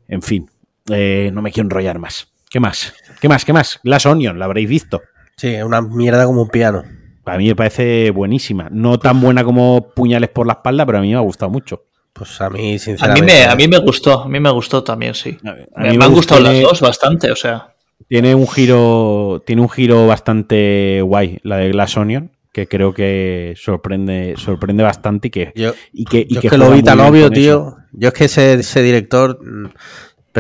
en 0.09 0.20
fin, 0.20 0.51
eh, 0.89 1.31
no 1.32 1.43
me 1.43 1.52
quiero 1.52 1.66
enrollar 1.66 1.98
más. 1.98 2.28
¿Qué 2.48 2.61
más? 2.61 2.93
¿Qué 3.20 3.28
más? 3.28 3.44
¿Qué 3.44 3.52
más? 3.52 3.81
Glass 3.85 4.07
Onion, 4.07 4.39
la 4.39 4.47
habréis 4.47 4.69
visto. 4.69 5.02
Sí, 5.36 5.55
una 5.57 5.81
mierda 5.81 6.24
como 6.24 6.43
un 6.43 6.48
piano. 6.48 6.85
A 7.24 7.39
mí 7.39 7.47
me 7.47 7.55
parece 7.55 8.11
buenísima. 8.11 8.69
No 8.70 8.98
tan 8.98 9.20
buena 9.20 9.44
como 9.44 9.93
Puñales 9.94 10.31
por 10.31 10.47
la 10.47 10.55
espalda, 10.55 10.85
pero 10.85 10.98
a 10.98 11.01
mí 11.01 11.11
me 11.11 11.16
ha 11.16 11.20
gustado 11.20 11.51
mucho. 11.51 11.85
Pues 12.12 12.40
a 12.40 12.51
mí, 12.51 12.78
sinceramente. 12.78 13.20
A 13.20 13.24
mí 13.24 13.32
me, 13.32 13.52
a 13.52 13.57
mí 13.57 13.69
me 13.69 13.78
gustó, 13.78 14.23
a 14.23 14.28
mí 14.28 14.40
me 14.40 14.51
gustó 14.51 14.82
también, 14.82 15.15
sí. 15.15 15.39
A 15.77 15.82
mí 15.85 15.97
me, 15.97 16.05
han 16.05 16.12
gustado 16.12 16.40
las 16.40 16.61
dos 16.61 16.81
bastante, 16.81 17.31
o 17.31 17.36
sea. 17.36 17.74
Tiene 18.09 18.35
un 18.35 18.48
giro, 18.48 19.43
tiene 19.47 19.62
un 19.62 19.69
giro 19.69 20.07
bastante 20.07 21.01
guay, 21.02 21.39
la 21.44 21.59
de 21.59 21.70
Glass 21.70 21.97
Onion, 21.97 22.32
que 22.52 22.66
creo 22.66 22.93
que 22.93 23.55
sorprende, 23.57 24.35
sorprende 24.36 24.82
bastante 24.82 25.28
y 25.28 25.31
que. 25.31 25.52
Yo, 25.55 25.73
y 25.93 26.05
que, 26.05 26.27
y 26.28 26.36
que, 26.36 26.59
lo 26.59 26.70
vi 26.73 26.82
tan 26.82 26.98
obvio, 27.01 27.31
tío. 27.31 27.77
Yo 27.93 28.09
es 28.09 28.15
que 28.15 28.24
ese, 28.24 28.55
ese 28.55 28.82
director 28.82 29.39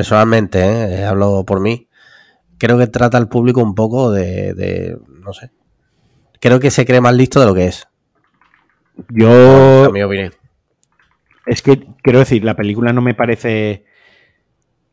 personalmente, 0.00 0.60
¿eh? 0.60 1.04
hablo 1.04 1.44
por 1.44 1.60
mí, 1.60 1.86
creo 2.56 2.78
que 2.78 2.86
trata 2.86 3.18
al 3.18 3.28
público 3.28 3.62
un 3.62 3.74
poco 3.74 4.10
de, 4.10 4.96
no 5.06 5.34
sé, 5.34 5.50
creo 6.40 6.58
que 6.58 6.70
se 6.70 6.86
cree 6.86 7.02
más 7.02 7.14
listo 7.14 7.38
de 7.38 7.44
lo 7.44 7.52
que 7.52 7.66
es. 7.66 7.86
Yo... 9.10 9.84
A 9.84 9.90
mi 9.90 10.02
opinión. 10.02 10.32
Es 11.44 11.60
que, 11.60 11.86
quiero 12.02 12.20
decir, 12.20 12.42
la 12.44 12.56
película 12.56 12.94
no 12.94 13.02
me 13.02 13.12
parece... 13.12 13.84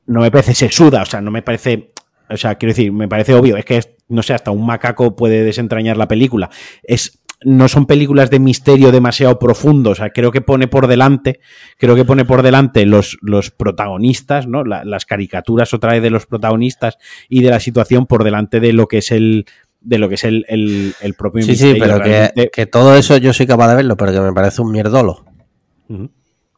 No 0.08 0.20
me 0.20 0.30
parece 0.30 0.54
sesuda, 0.54 1.04
o 1.04 1.06
sea, 1.06 1.22
no 1.22 1.32
me 1.32 1.42
parece... 1.42 1.94
O 2.30 2.36
sea, 2.36 2.56
quiero 2.56 2.72
decir, 2.72 2.92
me 2.92 3.08
parece 3.08 3.34
obvio, 3.34 3.56
es 3.56 3.64
que, 3.64 3.80
no 4.10 4.24
sé, 4.24 4.34
hasta 4.34 4.52
un 4.52 4.66
macaco 4.66 5.16
puede 5.16 5.46
desentrañar 5.46 5.96
la 5.96 6.10
película. 6.10 6.50
Es 6.84 7.22
no 7.43 7.68
son 7.68 7.85
películas 7.85 8.30
de 8.30 8.39
misterio 8.39 8.91
demasiado 8.91 9.38
profundos. 9.39 9.93
O 9.93 9.95
sea, 9.95 10.09
creo 10.09 10.31
que 10.31 10.41
pone 10.41 10.68
por 10.68 10.88
delante, 10.88 11.39
creo 11.77 11.95
que 11.95 12.05
pone 12.05 12.26
por 12.26 12.41
delante 12.41 12.85
los, 12.85 13.18
los 13.22 13.51
protagonistas, 13.51 14.47
¿no? 14.47 14.64
las 14.64 15.05
caricaturas 15.05 15.73
otra 15.73 15.93
vez 15.93 16.01
de 16.01 16.09
los 16.09 16.26
protagonistas 16.26 16.97
y 17.30 17.41
de 17.41 17.49
la 17.49 17.59
situación 17.59 18.07
por 18.07 18.23
delante 18.23 18.59
de 18.59 18.73
lo 18.73 18.88
que 18.88 18.99
es 18.99 19.11
el 19.11 19.45
de 19.80 19.99
lo 19.99 20.09
que 20.09 20.15
es 20.15 20.23
el, 20.23 20.45
el, 20.49 21.14
propio 21.14 21.43
sí, 21.43 21.55
Sí, 21.55 21.76
pero 21.80 22.01
que, 22.01 22.65
todo 22.65 22.95
eso 22.95 23.15
yo 23.18 23.31
soy 23.31 23.45
capaz 23.45 23.69
de 23.69 23.76
verlo, 23.76 23.95
pero 23.95 24.11
que 24.11 24.19
me 24.19 24.34
parece 24.34 24.61
un 24.61 24.72
mierdolo. 24.72 25.26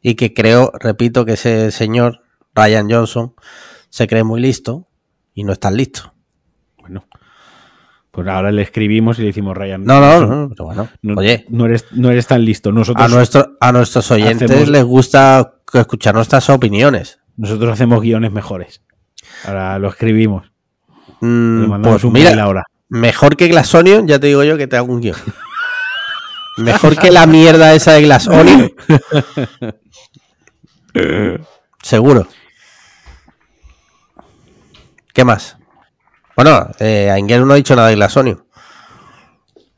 Y 0.02 0.16
que 0.16 0.34
creo, 0.34 0.72
repito, 0.80 1.26
que 1.26 1.34
ese 1.34 1.70
señor, 1.72 2.22
Ryan 2.56 2.90
Johnson, 2.90 3.34
se 3.90 4.08
cree 4.08 4.24
muy 4.24 4.42
listo 4.42 4.88
y 5.36 5.44
no 5.44 5.52
es 5.52 5.60
tan 5.60 5.76
listo. 5.76 6.14
Pues 8.12 8.28
ahora 8.28 8.52
le 8.52 8.64
escribimos 8.64 9.20
y 9.20 9.22
le 9.22 9.28
decimos 9.28 9.56
Ryan. 9.56 9.84
No, 9.84 10.00
no, 10.00 10.26
no, 10.26 10.50
pero 10.50 10.66
bueno. 10.66 10.90
Oye. 11.16 11.46
No 11.50 11.66
eres, 11.66 11.86
no 11.92 12.10
eres 12.10 12.28
tan 12.28 12.44
listo. 12.44 12.72
Nosotros 12.72 13.06
a, 13.06 13.08
nuestro, 13.08 13.58
a 13.60 13.72
nuestros 13.72 14.10
oyentes 14.12 14.68
les 14.68 14.84
gusta 14.84 15.54
escuchar 15.74 16.16
nuestras 16.16 16.50
opiniones. 16.50 17.20
Nosotros 17.38 17.72
hacemos 17.72 18.02
guiones 18.02 18.32
mejores. 18.32 18.82
Ahora 19.46 19.78
lo 19.80 19.90
escribimos. 19.90 20.52
Mm, 21.22 21.82
pues 21.82 22.04
mira, 22.06 22.44
ahora. 22.44 22.66
Mejor 22.90 23.38
que 23.38 23.48
Glass 23.48 23.76
Onion, 23.76 24.08
ya 24.08 24.20
te 24.20 24.28
digo 24.28 24.44
yo 24.44 24.58
que 24.58 24.68
te 24.68 24.76
hago 24.76 24.92
un 24.92 25.02
guion. 25.02 25.16
mejor 26.58 26.98
que 26.98 27.12
la 27.12 27.28
mierda 27.28 27.74
esa 27.74 27.94
de 27.94 28.02
Glass 28.02 28.28
Onion. 28.28 28.74
Seguro. 31.84 32.28
¿Qué 35.14 35.24
más? 35.24 35.59
Bueno, 36.40 36.70
eh, 36.80 37.14
no 37.28 37.52
ha 37.52 37.58
dicho 37.58 37.76
nada 37.76 37.90
de 37.90 37.96
Glasonio. 37.96 38.46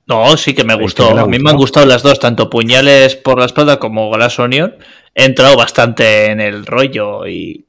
No, 0.05 0.37
sí 0.37 0.53
que 0.53 0.63
me 0.63 0.75
gustó. 0.75 1.17
a 1.17 1.25
mí 1.25 1.39
me 1.39 1.49
han 1.49 1.57
gustado 1.57 1.87
las 1.87 2.03
dos, 2.03 2.19
tanto 2.19 2.51
puñales 2.51 3.15
por 3.15 3.39
la 3.39 3.45
espalda 3.45 3.79
como 3.79 4.11
Glass 4.11 4.37
He 4.37 5.25
entrado 5.25 5.57
bastante 5.57 6.29
en 6.29 6.39
el 6.39 6.67
rollo 6.67 7.25
y, 7.25 7.65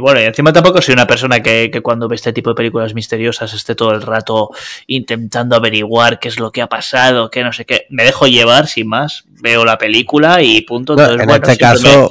bueno, 0.00 0.18
y 0.18 0.22
encima 0.22 0.50
tampoco 0.50 0.80
soy 0.80 0.94
una 0.94 1.06
persona 1.06 1.42
que, 1.42 1.70
cuando 1.82 2.08
ve 2.08 2.16
este 2.16 2.32
tipo 2.32 2.48
de 2.48 2.54
películas 2.54 2.94
misteriosas 2.94 3.52
esté 3.52 3.74
todo 3.74 3.92
el 3.92 4.00
rato 4.00 4.48
intentando 4.86 5.54
averiguar 5.54 6.18
qué 6.18 6.28
es 6.28 6.40
lo 6.40 6.52
que 6.52 6.62
ha 6.62 6.68
pasado, 6.70 7.28
qué 7.28 7.44
no 7.44 7.52
sé 7.52 7.66
qué. 7.66 7.84
Me 7.90 8.02
dejo 8.02 8.28
llevar 8.28 8.66
sin 8.66 8.88
más, 8.88 9.24
veo 9.42 9.66
la 9.66 9.76
película 9.76 10.40
y 10.40 10.62
punto. 10.62 10.94
en 10.98 11.28
este 11.28 11.58
caso, 11.58 12.10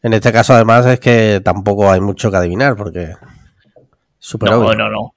en 0.00 0.12
este 0.12 0.30
caso 0.30 0.54
además 0.54 0.86
es 0.86 1.00
que 1.00 1.40
tampoco 1.44 1.90
hay 1.90 2.00
mucho 2.00 2.30
que 2.30 2.36
adivinar 2.36 2.76
porque 2.76 3.14
no, 4.40 4.74
no, 4.74 4.90
no. 4.90 5.14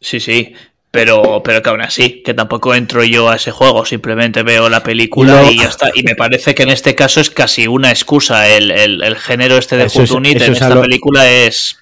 Sí, 0.00 0.20
sí. 0.20 0.54
Pero, 0.90 1.42
pero 1.42 1.60
que 1.60 1.70
aún 1.70 1.80
así, 1.80 2.22
que 2.22 2.34
tampoco 2.34 2.72
entro 2.72 3.02
yo 3.02 3.28
a 3.28 3.34
ese 3.34 3.50
juego, 3.50 3.84
simplemente 3.84 4.44
veo 4.44 4.68
la 4.68 4.84
película 4.84 5.50
y, 5.50 5.58
ya 5.58 5.68
está. 5.68 5.90
Y 5.92 6.04
me 6.04 6.14
parece 6.14 6.54
que 6.54 6.62
en 6.62 6.68
este 6.68 6.94
caso 6.94 7.20
es 7.20 7.30
casi 7.30 7.66
una 7.66 7.90
excusa. 7.90 8.48
El, 8.48 9.16
género 9.16 9.56
este 9.56 9.76
de 9.76 9.88
Jutunit 9.88 10.40
en 10.40 10.52
esta 10.52 10.80
película 10.80 11.28
es. 11.28 11.78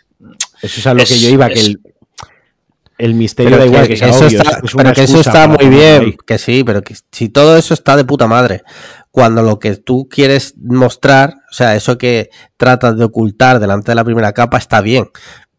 Eso 0.62 0.80
es 0.80 0.86
a 0.86 0.94
lo 0.94 1.04
que 1.04 1.18
yo 1.18 1.28
iba, 1.28 1.50
que 1.50 1.76
el 3.02 3.14
misterio 3.14 3.58
da 3.58 3.66
igual 3.66 3.88
que, 3.88 3.96
sea 3.96 4.10
eso 4.10 4.26
obvio, 4.26 4.38
está, 4.42 4.60
es 4.62 4.74
pero 4.76 4.92
que 4.92 5.02
eso 5.02 5.20
está 5.20 5.48
muy 5.48 5.68
bien, 5.68 6.02
ahí. 6.02 6.16
que 6.24 6.38
sí, 6.38 6.62
pero 6.62 6.82
que 6.82 6.94
si 7.10 7.28
todo 7.28 7.56
eso 7.56 7.74
está 7.74 7.96
de 7.96 8.04
puta 8.04 8.28
madre, 8.28 8.62
cuando 9.10 9.42
lo 9.42 9.58
que 9.58 9.74
tú 9.74 10.08
quieres 10.08 10.54
mostrar, 10.56 11.34
o 11.50 11.52
sea, 11.52 11.74
eso 11.74 11.98
que 11.98 12.30
tratas 12.56 12.96
de 12.96 13.04
ocultar 13.04 13.58
delante 13.58 13.90
de 13.90 13.96
la 13.96 14.04
primera 14.04 14.32
capa 14.32 14.56
está 14.56 14.80
bien, 14.80 15.08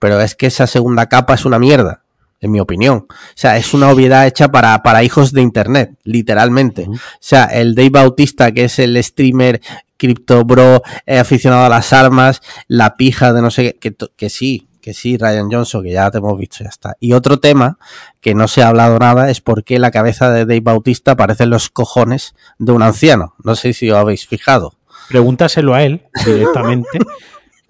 pero 0.03 0.19
es 0.19 0.35
que 0.35 0.47
esa 0.47 0.67
segunda 0.67 1.05
capa 1.05 1.33
es 1.33 1.45
una 1.45 1.59
mierda, 1.59 2.01
en 2.41 2.51
mi 2.51 2.59
opinión. 2.59 3.05
O 3.09 3.15
sea, 3.35 3.55
es 3.55 3.73
una 3.73 3.89
obviedad 3.89 4.27
hecha 4.27 4.49
para, 4.49 4.83
para 4.83 5.01
hijos 5.01 5.31
de 5.31 5.41
internet, 5.41 5.91
literalmente. 6.03 6.87
O 6.89 6.97
sea, 7.21 7.45
el 7.45 7.73
Dave 7.73 7.91
Bautista, 7.91 8.51
que 8.51 8.65
es 8.65 8.79
el 8.79 9.01
streamer 9.01 9.61
cripto 9.95 10.43
bro 10.43 10.83
eh, 11.05 11.19
aficionado 11.19 11.63
a 11.63 11.69
las 11.69 11.93
armas, 11.93 12.41
la 12.67 12.97
pija 12.97 13.31
de 13.31 13.41
no 13.41 13.49
sé 13.49 13.77
qué, 13.79 13.93
que, 13.93 14.07
que 14.17 14.29
sí, 14.29 14.67
que 14.81 14.93
sí, 14.93 15.15
Ryan 15.15 15.49
Johnson, 15.49 15.81
que 15.81 15.93
ya 15.93 16.11
te 16.11 16.17
hemos 16.17 16.37
visto, 16.37 16.57
ya 16.65 16.69
está. 16.69 16.97
Y 16.99 17.13
otro 17.13 17.39
tema 17.39 17.77
que 18.19 18.35
no 18.35 18.49
se 18.49 18.61
ha 18.61 18.67
hablado 18.67 18.99
nada 18.99 19.29
es 19.29 19.39
por 19.39 19.63
qué 19.63 19.79
la 19.79 19.91
cabeza 19.91 20.29
de 20.31 20.41
Dave 20.41 20.59
Bautista 20.59 21.15
parece 21.15 21.45
los 21.45 21.69
cojones 21.69 22.35
de 22.59 22.73
un 22.73 22.83
anciano. 22.83 23.35
No 23.41 23.55
sé 23.55 23.71
si 23.71 23.89
os 23.89 23.97
habéis 23.97 24.27
fijado. 24.27 24.73
Pregúntaselo 25.07 25.73
a 25.73 25.83
él 25.83 26.03
directamente, 26.25 26.99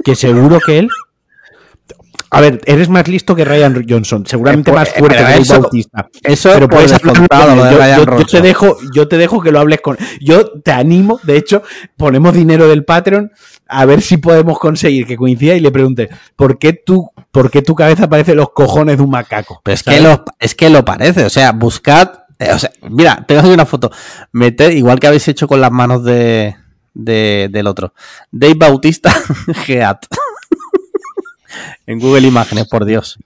que 0.03 0.15
seguro 0.15 0.59
que 0.59 0.79
él. 0.79 0.89
A 2.33 2.41
ver, 2.41 2.59
eres 2.65 2.89
más 2.89 3.07
listo 3.07 3.35
que 3.35 3.45
Ryan 3.45 3.85
Johnson, 3.87 4.25
seguramente 4.25 4.71
Eh, 4.71 4.73
más 4.73 4.89
pues, 4.89 4.99
fuerte 4.99 5.17
que 5.17 5.23
Dave 5.23 5.37
eso- 5.41 5.61
Bautista. 5.61 6.09
Eso 6.23 6.49
Pero 6.53 6.67
puedes 6.67 6.91
hablar 6.93 7.17
lo 7.55 7.63
de 7.63 7.71
yo, 7.71 7.77
Ryan 7.77 8.05
yo- 8.05 8.17
yo 8.19 8.25
te 8.25 8.41
dejo, 8.41 8.77
yo 8.93 9.07
te 9.07 9.17
dejo 9.17 9.41
que 9.41 9.51
lo 9.51 9.59
hables 9.59 9.81
con. 9.81 9.97
Yo 10.19 10.51
te 10.61 10.71
animo, 10.71 11.19
de 11.23 11.37
hecho, 11.37 11.63
ponemos 11.97 12.33
dinero 12.33 12.67
del 12.67 12.83
Patreon 12.85 13.31
a 13.67 13.85
ver 13.85 14.01
si 14.01 14.17
podemos 14.17 14.59
conseguir 14.59 15.07
que 15.07 15.15
coincida 15.15 15.55
y 15.55 15.59
le 15.59 15.71
pregunte 15.71 16.09
¿por 16.35 16.59
qué 16.59 16.73
tú, 16.73 17.09
por 17.31 17.49
qué 17.49 17.61
tu 17.61 17.75
cabeza 17.75 18.09
parece 18.09 18.35
los 18.35 18.49
cojones 18.51 18.97
de 18.97 19.03
un 19.03 19.09
macaco? 19.09 19.61
Pero 19.63 19.73
es 19.75 19.81
¿Sabes? 19.81 19.99
que, 19.99 20.05
lo, 20.07 20.23
es 20.39 20.55
que 20.55 20.69
lo 20.69 20.83
parece, 20.85 21.25
o 21.25 21.29
sea, 21.29 21.51
buscad, 21.53 22.09
eh, 22.39 22.51
o 22.53 22.59
sea, 22.59 22.71
mira, 22.89 23.23
te 23.27 23.33
voy 23.33 23.37
a 23.37 23.41
hacer 23.41 23.53
una 23.53 23.65
foto, 23.65 23.91
meted, 24.31 24.71
igual 24.71 24.99
que 24.99 25.07
habéis 25.07 25.27
hecho 25.27 25.47
con 25.47 25.61
las 25.61 25.71
manos 25.71 26.03
de, 26.03 26.55
de- 26.93 27.47
del 27.51 27.65
otro, 27.67 27.93
Dave 28.31 28.55
Bautista, 28.55 29.11
Geat, 29.65 30.05
en 31.85 31.99
Google 31.99 32.27
Imágenes, 32.27 32.67
por 32.67 32.85
Dios. 32.85 33.17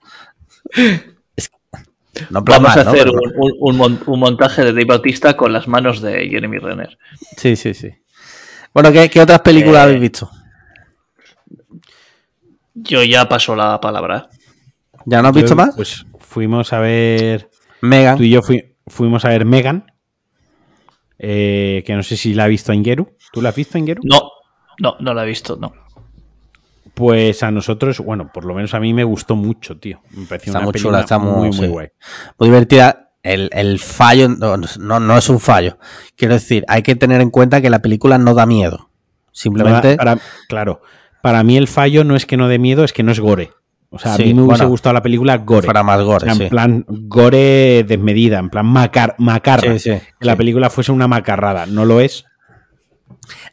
Es- 1.36 1.52
no 2.30 2.40
en 2.40 2.46
plan 2.46 2.64
Vamos 2.64 2.76
mal, 2.76 2.80
a 2.80 2.84
¿no? 2.84 2.90
hacer 2.92 3.10
un, 3.10 3.20
un- 3.36 3.54
un 3.60 3.78
mon- 3.78 4.04
un 4.08 4.20
montaje 4.20 4.64
de 4.64 4.72
Dave 4.74 4.86
Bautista 4.86 5.36
con 5.38 5.54
las 5.54 5.68
manos 5.68 6.02
de 6.02 6.28
Jeremy 6.30 6.58
Renner. 6.58 6.98
Sí, 7.38 7.56
sí, 7.56 7.74
sí. 7.74 7.90
Bueno, 8.74 8.92
¿qué, 8.92 9.10
qué 9.10 9.22
otras 9.22 9.42
películas 9.42 9.82
Eh, 9.82 9.84
habéis 9.84 10.02
visto? 10.02 10.30
Yo 12.74 13.04
ya 13.04 13.28
paso 13.28 13.56
la 13.56 13.80
palabra. 13.82 14.30
¿Ya 15.06 15.22
no 15.22 15.30
has 15.30 15.34
visto 15.36 15.52
Yo, 15.52 15.56
más? 15.56 15.76
Pues 15.76 16.06
fuimos 16.20 16.74
a 16.74 16.80
ver. 16.80 17.50
Megan. 17.82 18.18
Tú 18.18 18.24
y 18.24 18.30
yo 18.30 18.42
fui- 18.42 18.76
fuimos 18.88 19.26
a 19.26 19.30
ver 19.30 19.46
Megan. 19.46 19.92
eh, 21.20 21.84
que 21.86 21.96
no 21.96 22.04
sé 22.04 22.16
si 22.16 22.36
la 22.36 22.44
ha 22.44 22.48
visto 22.48 22.72
Ingeru. 22.74 23.16
¿Tú 23.32 23.42
la 23.42 23.50
has 23.50 23.56
visto 23.56 23.78
Ingeru? 23.80 24.02
No, 24.06 24.30
no, 24.80 24.96
no 25.00 25.14
la 25.16 25.24
he 25.24 25.28
visto, 25.28 25.56
no. 25.56 25.74
Pues 26.98 27.44
a 27.44 27.52
nosotros, 27.52 28.00
bueno, 28.00 28.32
por 28.34 28.44
lo 28.44 28.56
menos 28.56 28.74
a 28.74 28.80
mí 28.80 28.92
me 28.92 29.04
gustó 29.04 29.36
mucho, 29.36 29.78
tío. 29.78 30.02
Me 30.16 30.26
pareció 30.26 30.50
Está 30.50 30.58
una 30.58 30.66
muy 30.66 30.72
película 30.74 30.98
chula, 30.98 31.02
está 31.02 31.20
muy- 31.20 31.52
muy, 31.52 31.68
guay. 31.68 31.88
muy 32.40 32.50
divertida. 32.50 33.12
El, 33.22 33.52
el 33.54 33.78
fallo 33.78 34.30
no, 34.30 34.58
no, 34.58 35.00
no 35.00 35.18
es 35.18 35.30
un 35.30 35.40
fallo. 35.40 35.78
Quiero 36.16 36.34
decir, 36.34 36.66
hay 36.68 36.82
que 36.82 36.96
tener 36.96 37.22
en 37.22 37.30
cuenta 37.30 37.62
que 37.62 37.70
la 37.70 37.84
película 37.84 38.18
no 38.18 38.34
da 38.34 38.48
miedo. 38.48 38.78
No 38.78 38.84
da- 38.86 39.30
Simplemente. 39.32 39.96
para- 39.96 40.18
claro, 40.50 40.82
para 41.22 41.44
mí 41.44 41.56
el 41.56 41.68
fallo 41.68 42.04
no 42.04 42.16
es 42.16 42.26
que 42.26 42.36
no 42.36 42.48
dé 42.48 42.58
miedo, 42.58 42.84
es 42.84 42.94
que 42.94 43.04
no 43.04 43.12
es 43.12 43.20
gore. 43.20 43.52
O 43.92 44.00
sea, 44.00 44.16
Sí, 44.16 44.24
a 44.24 44.26
mí 44.26 44.34
me 44.34 44.42
hubiese 44.42 44.64
bueno, 44.64 44.70
gustado 44.72 44.94
la 44.94 45.04
película 45.04 45.38
gore. 45.38 45.66
fuera 45.66 45.84
más 45.84 46.00
O 46.00 46.06
gore, 46.06 46.24
sea, 46.26 46.32
en 46.34 46.40
sí. 46.40 46.46
plan 46.48 46.84
gore 46.88 47.84
desmedida, 47.88 48.40
en 48.40 48.50
plan 48.50 48.66
macar, 48.66 49.14
macarra. 49.20 49.74
Sí, 49.74 49.80
sí, 49.80 50.00
que 50.20 50.26
la 50.26 50.36
película 50.36 50.72
fuese 50.72 50.92
una 50.92 51.08
macarrada. 51.08 51.68
No 51.68 51.86
lo 51.86 52.00
es. 52.02 52.26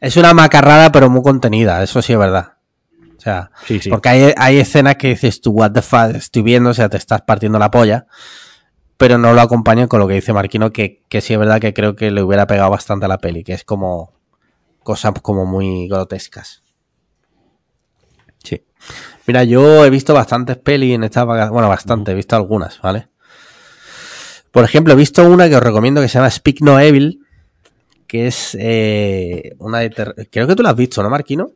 Es 0.01 0.17
una 0.17 0.33
macarrada, 0.33 0.91
pero 0.93 1.11
muy 1.11 1.23
contenida, 1.23 1.83
eso 1.83 2.01
sí 2.01 2.15
es 2.15 2.19
verdad. 2.19 2.54
O 3.25 3.27
sea, 3.27 3.51
Sí, 3.65 3.81
sí. 3.81 3.89
porque 3.89 4.11
hay, 4.11 4.35
hay 4.37 4.59
escenas 4.59 4.97
que 4.97 5.09
dices 5.09 5.41
tú, 5.41 5.53
what 5.53 5.73
the 5.73 5.81
fuck, 5.81 6.15
estoy 6.15 6.43
viendo, 6.43 6.69
o 6.69 6.75
sea, 6.75 6.91
te 6.91 6.99
estás 6.99 7.23
partiendo 7.23 7.59
la 7.59 7.71
polla, 7.71 8.07
pero 8.99 9.17
no 9.17 9.33
lo 9.33 9.41
acompañan 9.41 9.89
con 9.89 9.99
lo 9.99 10.07
que 10.07 10.13
dice 10.13 10.35
Marquino, 10.35 10.75
que, 10.75 11.03
que 11.09 11.23
sí 11.23 11.33
es 11.33 11.39
verdad 11.39 11.59
que 11.59 11.73
creo 11.73 11.97
que 11.97 12.11
le 12.11 12.23
hubiera 12.23 12.47
pegado 12.47 12.69
bastante 12.69 13.07
a 13.07 13.09
la 13.09 13.17
peli, 13.17 13.43
que 13.43 13.55
es 13.55 13.65
como 13.65 14.13
cosas 14.83 15.15
como 15.23 15.47
muy 15.47 15.89
grotescas. 15.89 16.63
Sí. 18.43 18.63
Mira, 19.27 19.43
yo 19.45 19.87
he 19.87 19.89
visto 19.91 20.13
bastantes 20.13 20.59
pelis 20.59 20.95
en 20.95 21.05
estas 21.05 21.25
vacaciones, 21.25 21.53
bueno, 21.53 21.71
bastante, 21.71 22.13
he 22.13 22.15
visto 22.15 22.37
algunas, 22.37 22.79
¿vale? 22.83 23.09
Por 24.51 24.65
ejemplo, 24.65 24.93
he 24.93 24.97
visto 24.97 25.27
una 25.27 25.49
que 25.49 25.57
os 25.57 25.63
recomiendo 25.63 26.03
que 26.03 26.09
se 26.09 26.19
llama 26.19 26.31
Speak 26.31 26.61
No 26.61 26.79
Evil, 26.79 27.27
que 28.07 28.27
es 28.27 28.55
eh, 28.61 29.57
una 29.61 29.79
de... 29.79 30.29
Creo 30.31 30.47
que 30.47 30.55
tú 30.55 30.63
la 30.63 30.71
has 30.71 30.77
visto, 30.77 31.03
¿no, 31.03 31.09
Marquino? 31.09 31.53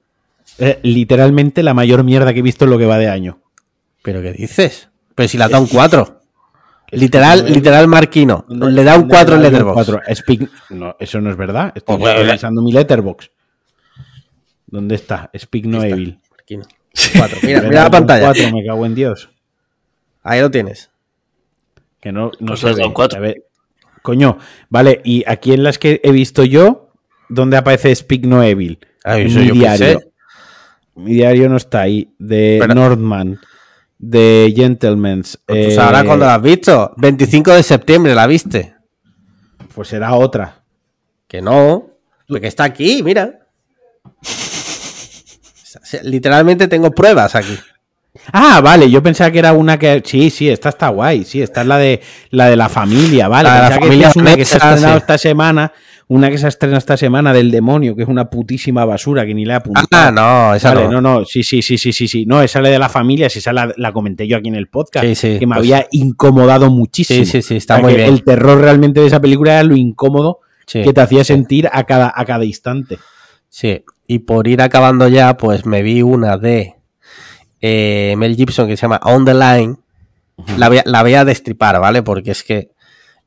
Eh, 0.58 0.80
literalmente 0.82 1.62
la 1.62 1.74
mayor 1.74 2.02
mierda 2.04 2.32
que 2.32 2.40
he 2.40 2.42
visto 2.42 2.64
en 2.64 2.70
lo 2.72 2.78
que 2.78 2.86
va 2.86 2.98
de 2.98 3.08
año. 3.08 3.40
¿Pero 4.02 4.22
qué 4.22 4.32
dices? 4.32 4.88
Pero 5.14 5.28
si 5.28 5.38
le 5.38 5.48
da 5.48 5.58
un 5.60 5.66
4. 5.66 6.20
Literal, 6.90 7.44
literal 7.52 7.86
Marquino. 7.86 8.46
Le 8.48 8.82
da 8.82 8.96
un 8.96 9.08
4 9.08 9.36
en 9.36 9.42
Letterboxd. 9.42 9.94
No, 10.70 10.96
eso 10.98 11.20
no 11.20 11.30
es 11.30 11.36
verdad. 11.36 11.72
Estoy 11.74 11.98
Pues, 11.98 12.14
bueno, 12.14 12.26
revisando 12.26 12.62
mi 12.62 12.72
Letterbox. 12.72 13.30
¿Dónde 14.66 14.94
está? 14.94 15.30
Speak 15.36 15.66
No 15.66 15.82
está. 15.82 15.88
Evil. 15.94 16.18
Marquino. 16.30 16.62
Cuatro. 17.16 17.38
Mira, 17.42 17.62
la 17.70 17.90
pantalla. 17.90 18.24
cuatro, 18.26 18.50
me 18.52 18.64
cago 18.64 18.86
en 18.86 18.94
Dios. 18.94 19.30
Ahí 20.22 20.40
lo 20.40 20.50
tienes. 20.50 20.90
Que 22.00 22.12
no, 22.12 22.30
no 22.40 22.48
Pues 22.48 22.60
se 22.60 22.66
le 22.66 22.72
da 22.72 22.78
ve, 22.78 22.86
un 22.86 22.92
cuatro. 22.94 23.18
a 23.18 23.20
ver. 23.22 23.44
Coño, 24.02 24.38
vale, 24.70 25.00
y 25.04 25.24
aquí 25.26 25.52
en 25.52 25.62
las 25.64 25.78
que 25.78 26.00
he 26.02 26.12
visto 26.12 26.44
yo, 26.44 26.90
¿dónde 27.28 27.56
aparece 27.56 27.94
Speak 27.94 28.24
No 28.24 28.42
Evil? 28.42 28.78
Ay, 29.04 29.22
en 29.22 29.26
eso 29.28 29.40
mi 29.40 29.50
diario. 29.50 30.00
Mi 30.98 31.14
diario 31.14 31.48
no 31.48 31.56
está 31.56 31.82
ahí. 31.82 32.12
De 32.18 32.58
Pero- 32.60 32.74
Northman, 32.74 33.38
de 33.98 34.52
Gentleman's. 34.54 35.38
Pues 35.46 35.68
eh, 35.68 35.74
sabrás 35.74 36.04
cuándo 36.04 36.26
la 36.26 36.34
has 36.34 36.42
visto. 36.42 36.92
25 36.96 37.52
de 37.52 37.62
septiembre 37.62 38.14
la 38.14 38.26
viste. 38.26 38.74
Pues 39.74 39.88
será 39.88 40.14
otra. 40.14 40.62
Que 41.26 41.40
no. 41.40 41.90
Porque 42.26 42.48
está 42.48 42.64
aquí, 42.64 43.02
mira. 43.02 43.46
Literalmente 46.02 46.68
tengo 46.68 46.90
pruebas 46.90 47.34
aquí. 47.34 47.56
Ah, 48.32 48.60
vale, 48.60 48.90
yo 48.90 49.02
pensaba 49.02 49.30
que 49.30 49.38
era 49.38 49.52
una 49.52 49.78
que. 49.78 50.02
Sí, 50.04 50.30
sí, 50.30 50.48
esta 50.48 50.70
está 50.70 50.88
guay. 50.88 51.24
Sí, 51.24 51.40
esta 51.40 51.60
es 51.60 51.66
la 51.66 51.78
de 51.78 52.00
la 52.30 52.48
de 52.48 52.56
la 52.56 52.68
familia, 52.68 53.28
vale. 53.28 53.48
La 53.48 53.54
de 53.54 53.62
la 53.62 53.68
que 53.68 53.84
familia 53.84 54.08
esta 54.08 54.20
es 54.20 54.22
una 54.26 54.36
que 54.36 54.44
se 54.44 54.54
ha 54.56 54.58
estrenado 54.58 54.98
esta 54.98 55.18
semana. 55.18 55.72
Una 56.10 56.30
que 56.30 56.38
se 56.38 56.46
ha 56.46 56.48
estrenado 56.48 56.78
esta 56.78 56.96
semana 56.96 57.34
del 57.34 57.50
demonio, 57.50 57.94
que 57.94 58.02
es 58.02 58.08
una 58.08 58.30
putísima 58.30 58.86
basura 58.86 59.26
que 59.26 59.34
ni 59.34 59.44
le 59.44 59.52
he 59.52 59.56
apuntado. 59.56 59.86
Ah, 59.92 60.10
no, 60.10 60.54
esa 60.54 60.72
Vale, 60.72 60.86
no. 60.88 61.00
no, 61.02 61.18
no, 61.20 61.24
sí, 61.26 61.42
sí, 61.42 61.60
sí, 61.60 61.76
sí, 61.76 61.92
sí, 61.92 62.08
sí. 62.08 62.24
No, 62.24 62.40
esa 62.40 62.62
la 62.62 62.70
de 62.70 62.78
la 62.78 62.88
familia, 62.88 63.28
si 63.28 63.40
esa 63.40 63.52
la, 63.52 63.72
la 63.76 63.92
comenté 63.92 64.26
yo 64.26 64.38
aquí 64.38 64.48
en 64.48 64.54
el 64.54 64.68
podcast, 64.68 65.04
Sí, 65.06 65.14
sí, 65.14 65.38
que 65.38 65.46
me 65.46 65.56
pues- 65.56 65.58
había 65.70 65.86
incomodado 65.92 66.70
muchísimo. 66.70 67.24
Sí, 67.24 67.30
sí, 67.30 67.42
sí, 67.42 67.56
está 67.56 67.74
O 67.74 67.76
sea, 67.78 67.84
muy 67.84 67.94
bien. 67.94 68.08
El 68.08 68.24
terror 68.24 68.58
realmente 68.58 69.00
de 69.00 69.06
esa 69.06 69.20
película 69.20 69.52
era 69.52 69.62
lo 69.64 69.76
incómodo 69.76 70.40
Sí, 70.66 70.82
que 70.82 70.92
te 70.94 71.00
hacía 71.02 71.24
sentir 71.24 71.68
a 71.72 71.84
cada, 71.84 72.10
a 72.14 72.24
cada 72.24 72.44
instante. 72.46 72.98
Sí, 73.50 73.84
y 74.06 74.20
por 74.20 74.48
ir 74.48 74.62
acabando 74.62 75.08
ya, 75.08 75.36
pues 75.36 75.66
me 75.66 75.82
vi 75.82 76.00
una 76.02 76.38
de 76.38 76.74
eh, 77.60 78.14
Mel 78.16 78.34
Gibson 78.36 78.66
que 78.66 78.76
se 78.76 78.82
llama 78.82 79.00
On 79.04 79.24
the 79.26 79.34
Line. 79.34 79.76
La 80.56 80.68
voy, 80.68 80.78
a, 80.78 80.82
la 80.86 81.02
voy 81.02 81.14
a 81.14 81.24
destripar, 81.24 81.80
¿vale? 81.80 82.02
Porque 82.02 82.30
es 82.30 82.42
que 82.44 82.70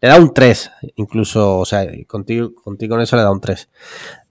le 0.01 0.09
da 0.09 0.19
un 0.19 0.33
3, 0.33 0.71
incluso, 0.95 1.59
o 1.59 1.65
sea, 1.65 1.85
contigo, 2.07 2.53
contigo 2.55 2.95
en 2.95 3.01
eso 3.01 3.15
le 3.15 3.21
da 3.21 3.31
un 3.31 3.39
3. 3.39 3.69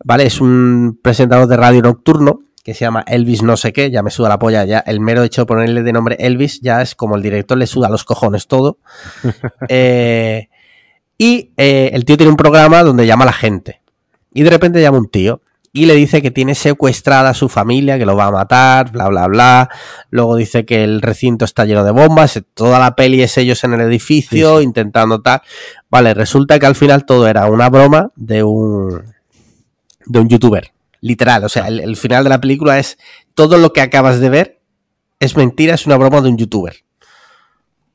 ¿Vale? 0.04 0.26
Es 0.26 0.40
un 0.40 0.98
presentador 1.00 1.46
de 1.46 1.56
radio 1.56 1.80
nocturno 1.82 2.40
que 2.64 2.74
se 2.74 2.80
llama 2.80 3.04
Elvis 3.06 3.42
no 3.42 3.56
sé 3.56 3.72
qué, 3.72 3.90
ya 3.90 4.02
me 4.02 4.10
suda 4.10 4.28
la 4.28 4.38
polla, 4.38 4.64
ya 4.64 4.80
el 4.80 5.00
mero 5.00 5.22
hecho 5.22 5.42
de 5.42 5.46
ponerle 5.46 5.82
de 5.82 5.92
nombre 5.92 6.16
Elvis 6.18 6.60
ya 6.60 6.82
es 6.82 6.94
como 6.94 7.16
el 7.16 7.22
director 7.22 7.56
le 7.56 7.66
suda 7.66 7.88
los 7.88 8.04
cojones 8.04 8.46
todo. 8.46 8.78
Eh, 9.68 10.48
y 11.16 11.52
eh, 11.58 11.90
el 11.92 12.04
tío 12.06 12.16
tiene 12.16 12.30
un 12.30 12.36
programa 12.36 12.82
donde 12.82 13.06
llama 13.06 13.24
a 13.24 13.26
la 13.26 13.32
gente. 13.32 13.82
Y 14.32 14.42
de 14.42 14.50
repente 14.50 14.80
llama 14.80 14.98
un 14.98 15.10
tío 15.10 15.42
y 15.72 15.86
le 15.86 15.94
dice 15.94 16.20
que 16.20 16.30
tiene 16.30 16.54
secuestrada 16.54 17.30
a 17.30 17.34
su 17.34 17.48
familia, 17.48 17.98
que 17.98 18.06
lo 18.06 18.16
va 18.16 18.26
a 18.26 18.30
matar, 18.32 18.90
bla, 18.90 19.08
bla, 19.08 19.28
bla. 19.28 19.70
Luego 20.10 20.36
dice 20.36 20.64
que 20.64 20.82
el 20.82 21.00
recinto 21.00 21.44
está 21.44 21.64
lleno 21.64 21.84
de 21.84 21.92
bombas, 21.92 22.42
toda 22.54 22.78
la 22.78 22.96
peli 22.96 23.22
es 23.22 23.38
ellos 23.38 23.62
en 23.64 23.74
el 23.74 23.80
edificio 23.82 24.58
Sí, 24.58 24.64
intentando 24.64 25.22
tal. 25.22 25.42
Vale, 25.90 26.14
resulta 26.14 26.58
que 26.58 26.66
al 26.66 26.74
final 26.74 27.04
todo 27.04 27.28
era 27.28 27.46
una 27.46 27.68
broma 27.68 28.10
de 28.16 28.42
un 28.42 29.02
de 30.06 30.18
un 30.18 30.28
youtuber. 30.28 30.72
Literal, 31.02 31.44
o 31.44 31.48
sea, 31.48 31.68
el, 31.68 31.80
el 31.80 31.96
final 31.96 32.24
de 32.24 32.30
la 32.30 32.40
película 32.40 32.78
es 32.78 32.98
todo 33.34 33.56
lo 33.56 33.72
que 33.72 33.80
acabas 33.80 34.20
de 34.20 34.28
ver 34.28 34.60
es 35.20 35.36
mentira, 35.36 35.74
es 35.74 35.86
una 35.86 35.98
broma 35.98 36.22
de 36.22 36.30
un 36.30 36.38
youtuber. 36.38 36.76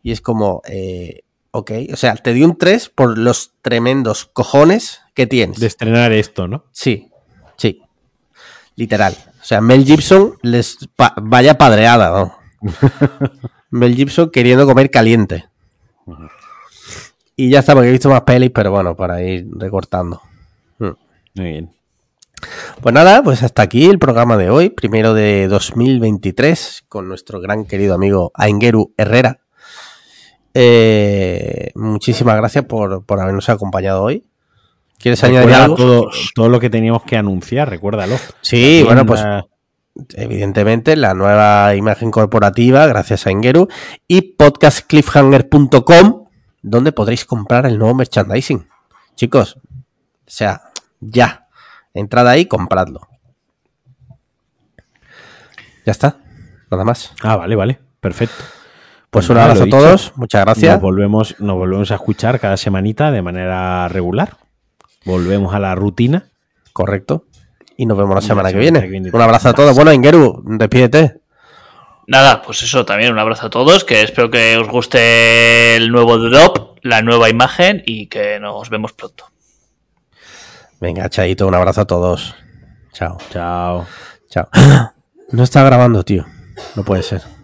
Y 0.04 0.12
es 0.12 0.22
como, 0.22 0.62
eh, 0.68 1.24
ok, 1.52 1.72
o 1.92 1.96
sea, 1.96 2.16
te 2.16 2.34
di 2.34 2.44
un 2.44 2.58
3 2.58 2.90
por 2.90 3.18
los 3.18 3.54
tremendos 3.64 4.26
cojones 4.26 5.02
que 5.16 5.26
tienes. 5.26 5.60
De 5.60 5.66
estrenar 5.66 6.14
esto, 6.14 6.48
¿no? 6.48 6.66
Sí, 6.72 7.10
sí. 7.58 7.82
Literal. 8.76 9.16
O 9.42 9.46
sea, 9.46 9.62
Mel 9.62 9.86
Gibson 9.86 10.38
les 10.42 10.78
pa- 10.96 11.14
vaya 11.22 11.58
padreada, 11.58 12.10
¿no? 12.12 12.38
Mel 13.70 13.96
Gibson 13.96 14.30
queriendo 14.32 14.66
comer 14.66 14.90
caliente. 14.92 15.46
Y 17.36 17.50
ya 17.50 17.60
está, 17.60 17.74
porque 17.74 17.90
he 17.90 17.92
visto 17.92 18.10
más 18.10 18.22
pelis, 18.22 18.52
pero 18.54 18.72
bueno, 18.72 18.96
para 18.96 19.22
ir 19.22 19.48
recortando. 19.52 20.22
Mm. 20.80 20.90
Muy 21.36 21.46
bien. 21.46 21.76
Pues 22.82 22.94
nada, 22.94 23.24
pues 23.24 23.44
hasta 23.44 23.62
aquí 23.62 23.86
el 23.86 24.00
programa 24.00 24.38
de 24.38 24.50
hoy, 24.50 24.70
primero 24.70 25.14
de 25.14 25.48
2023, 25.48 26.86
con 26.88 27.08
nuestro 27.08 27.40
gran 27.42 27.66
querido 27.66 27.96
amigo 27.96 28.32
Aingeru 28.36 28.94
Herrera. 28.98 29.40
Eh, 30.54 31.72
muchísimas 31.76 32.38
gracias 32.38 32.66
por, 32.66 33.04
habernos 33.08 33.50
acompañado 33.50 34.04
hoy. 34.04 34.26
¿Quieres 34.98 35.24
añadir 35.24 35.54
algo? 35.54 35.76
Todo, 35.76 36.10
todo, 36.34 36.50
lo 36.50 36.60
que 36.60 36.70
teníamos 36.70 37.04
que 37.04 37.18
anunciar, 37.18 37.70
recuérdalo. 37.70 38.18
Sí, 38.42 38.82
bueno, 38.84 39.06
pues 39.06 39.24
evidentemente 40.14 40.96
la 40.96 41.14
nueva 41.14 41.76
imagen 41.76 42.12
corporativa, 42.12 42.86
gracias 42.88 43.28
a 43.28 43.32
Ingeru, 43.32 43.68
y 44.08 44.22
podcastcliffhanger.com, 44.22 46.26
donde 46.62 46.92
podréis 46.92 47.26
comprar 47.26 47.66
el 47.66 47.78
nuevo 47.78 47.96
merchandising. 47.96 48.68
Chicos, 49.16 49.58
o 49.58 49.62
sea, 50.26 50.62
ya. 51.00 51.48
Entrad 51.94 52.28
ahí 52.28 52.46
compradlo. 52.46 53.08
Ya 55.86 55.92
está. 55.92 56.18
Nada 56.70 56.84
más. 56.84 57.14
Ah, 57.22 57.38
vale, 57.38 57.56
vale. 57.56 57.80
Perfecto. 58.02 58.44
Pues, 59.10 59.30
un 59.30 59.38
abrazo 59.38 59.64
a 59.64 59.70
todos, 59.70 60.12
muchas 60.18 60.44
gracias. 60.44 60.74
Nos 60.74 60.82
volvemos, 60.82 61.40
nos 61.40 61.56
volvemos 61.56 61.90
a 61.92 61.96
escuchar 61.96 62.42
cada 62.42 62.58
semanita 62.58 63.12
de 63.12 63.22
manera 63.22 63.88
regular. 63.88 64.36
Volvemos 65.06 65.54
a 65.54 65.60
la 65.60 65.76
rutina. 65.76 66.26
Correcto. 66.74 67.26
Y 67.78 67.86
nos 67.86 67.98
vemos 67.98 68.16
la 68.16 68.22
semana, 68.22 68.52
que, 68.52 68.58
viene. 68.58 69.12
Un 69.12 69.22
abrazo 69.22 69.50
a 69.50 69.54
todos. 69.54 69.76
Bueno, 69.76 69.94
Ingeru, 69.94 70.42
despídete. 70.46 71.22
Nada, 72.08 72.42
pues 72.42 72.62
eso 72.62 72.86
también, 72.86 73.12
un 73.12 73.20
abrazo 73.20 73.48
a 73.48 73.50
todos, 73.50 73.84
que 73.84 74.04
espero 74.04 74.30
que 74.30 74.58
os 74.58 74.68
guste 74.68 75.76
el 75.76 75.92
nuevo 75.92 76.18
drop, 76.18 76.78
la 76.84 77.02
nueva 77.02 77.30
imagen 77.30 77.82
y 77.86 78.08
que 78.08 78.40
nos 78.40 78.70
vemos 78.70 78.94
pronto. 78.94 79.26
Venga, 80.80 81.10
Chaito, 81.10 81.48
un 81.48 81.56
abrazo 81.56 81.82
a 81.82 81.86
todos. 81.86 82.36
Chao. 82.94 83.18
Chao. 83.32 83.86
Chao. 84.30 84.48
No 85.32 85.42
está 85.42 85.64
grabando, 85.64 86.04
tío. 86.04 86.24
No 86.76 86.84
puede 86.84 87.02
ser. 87.02 87.35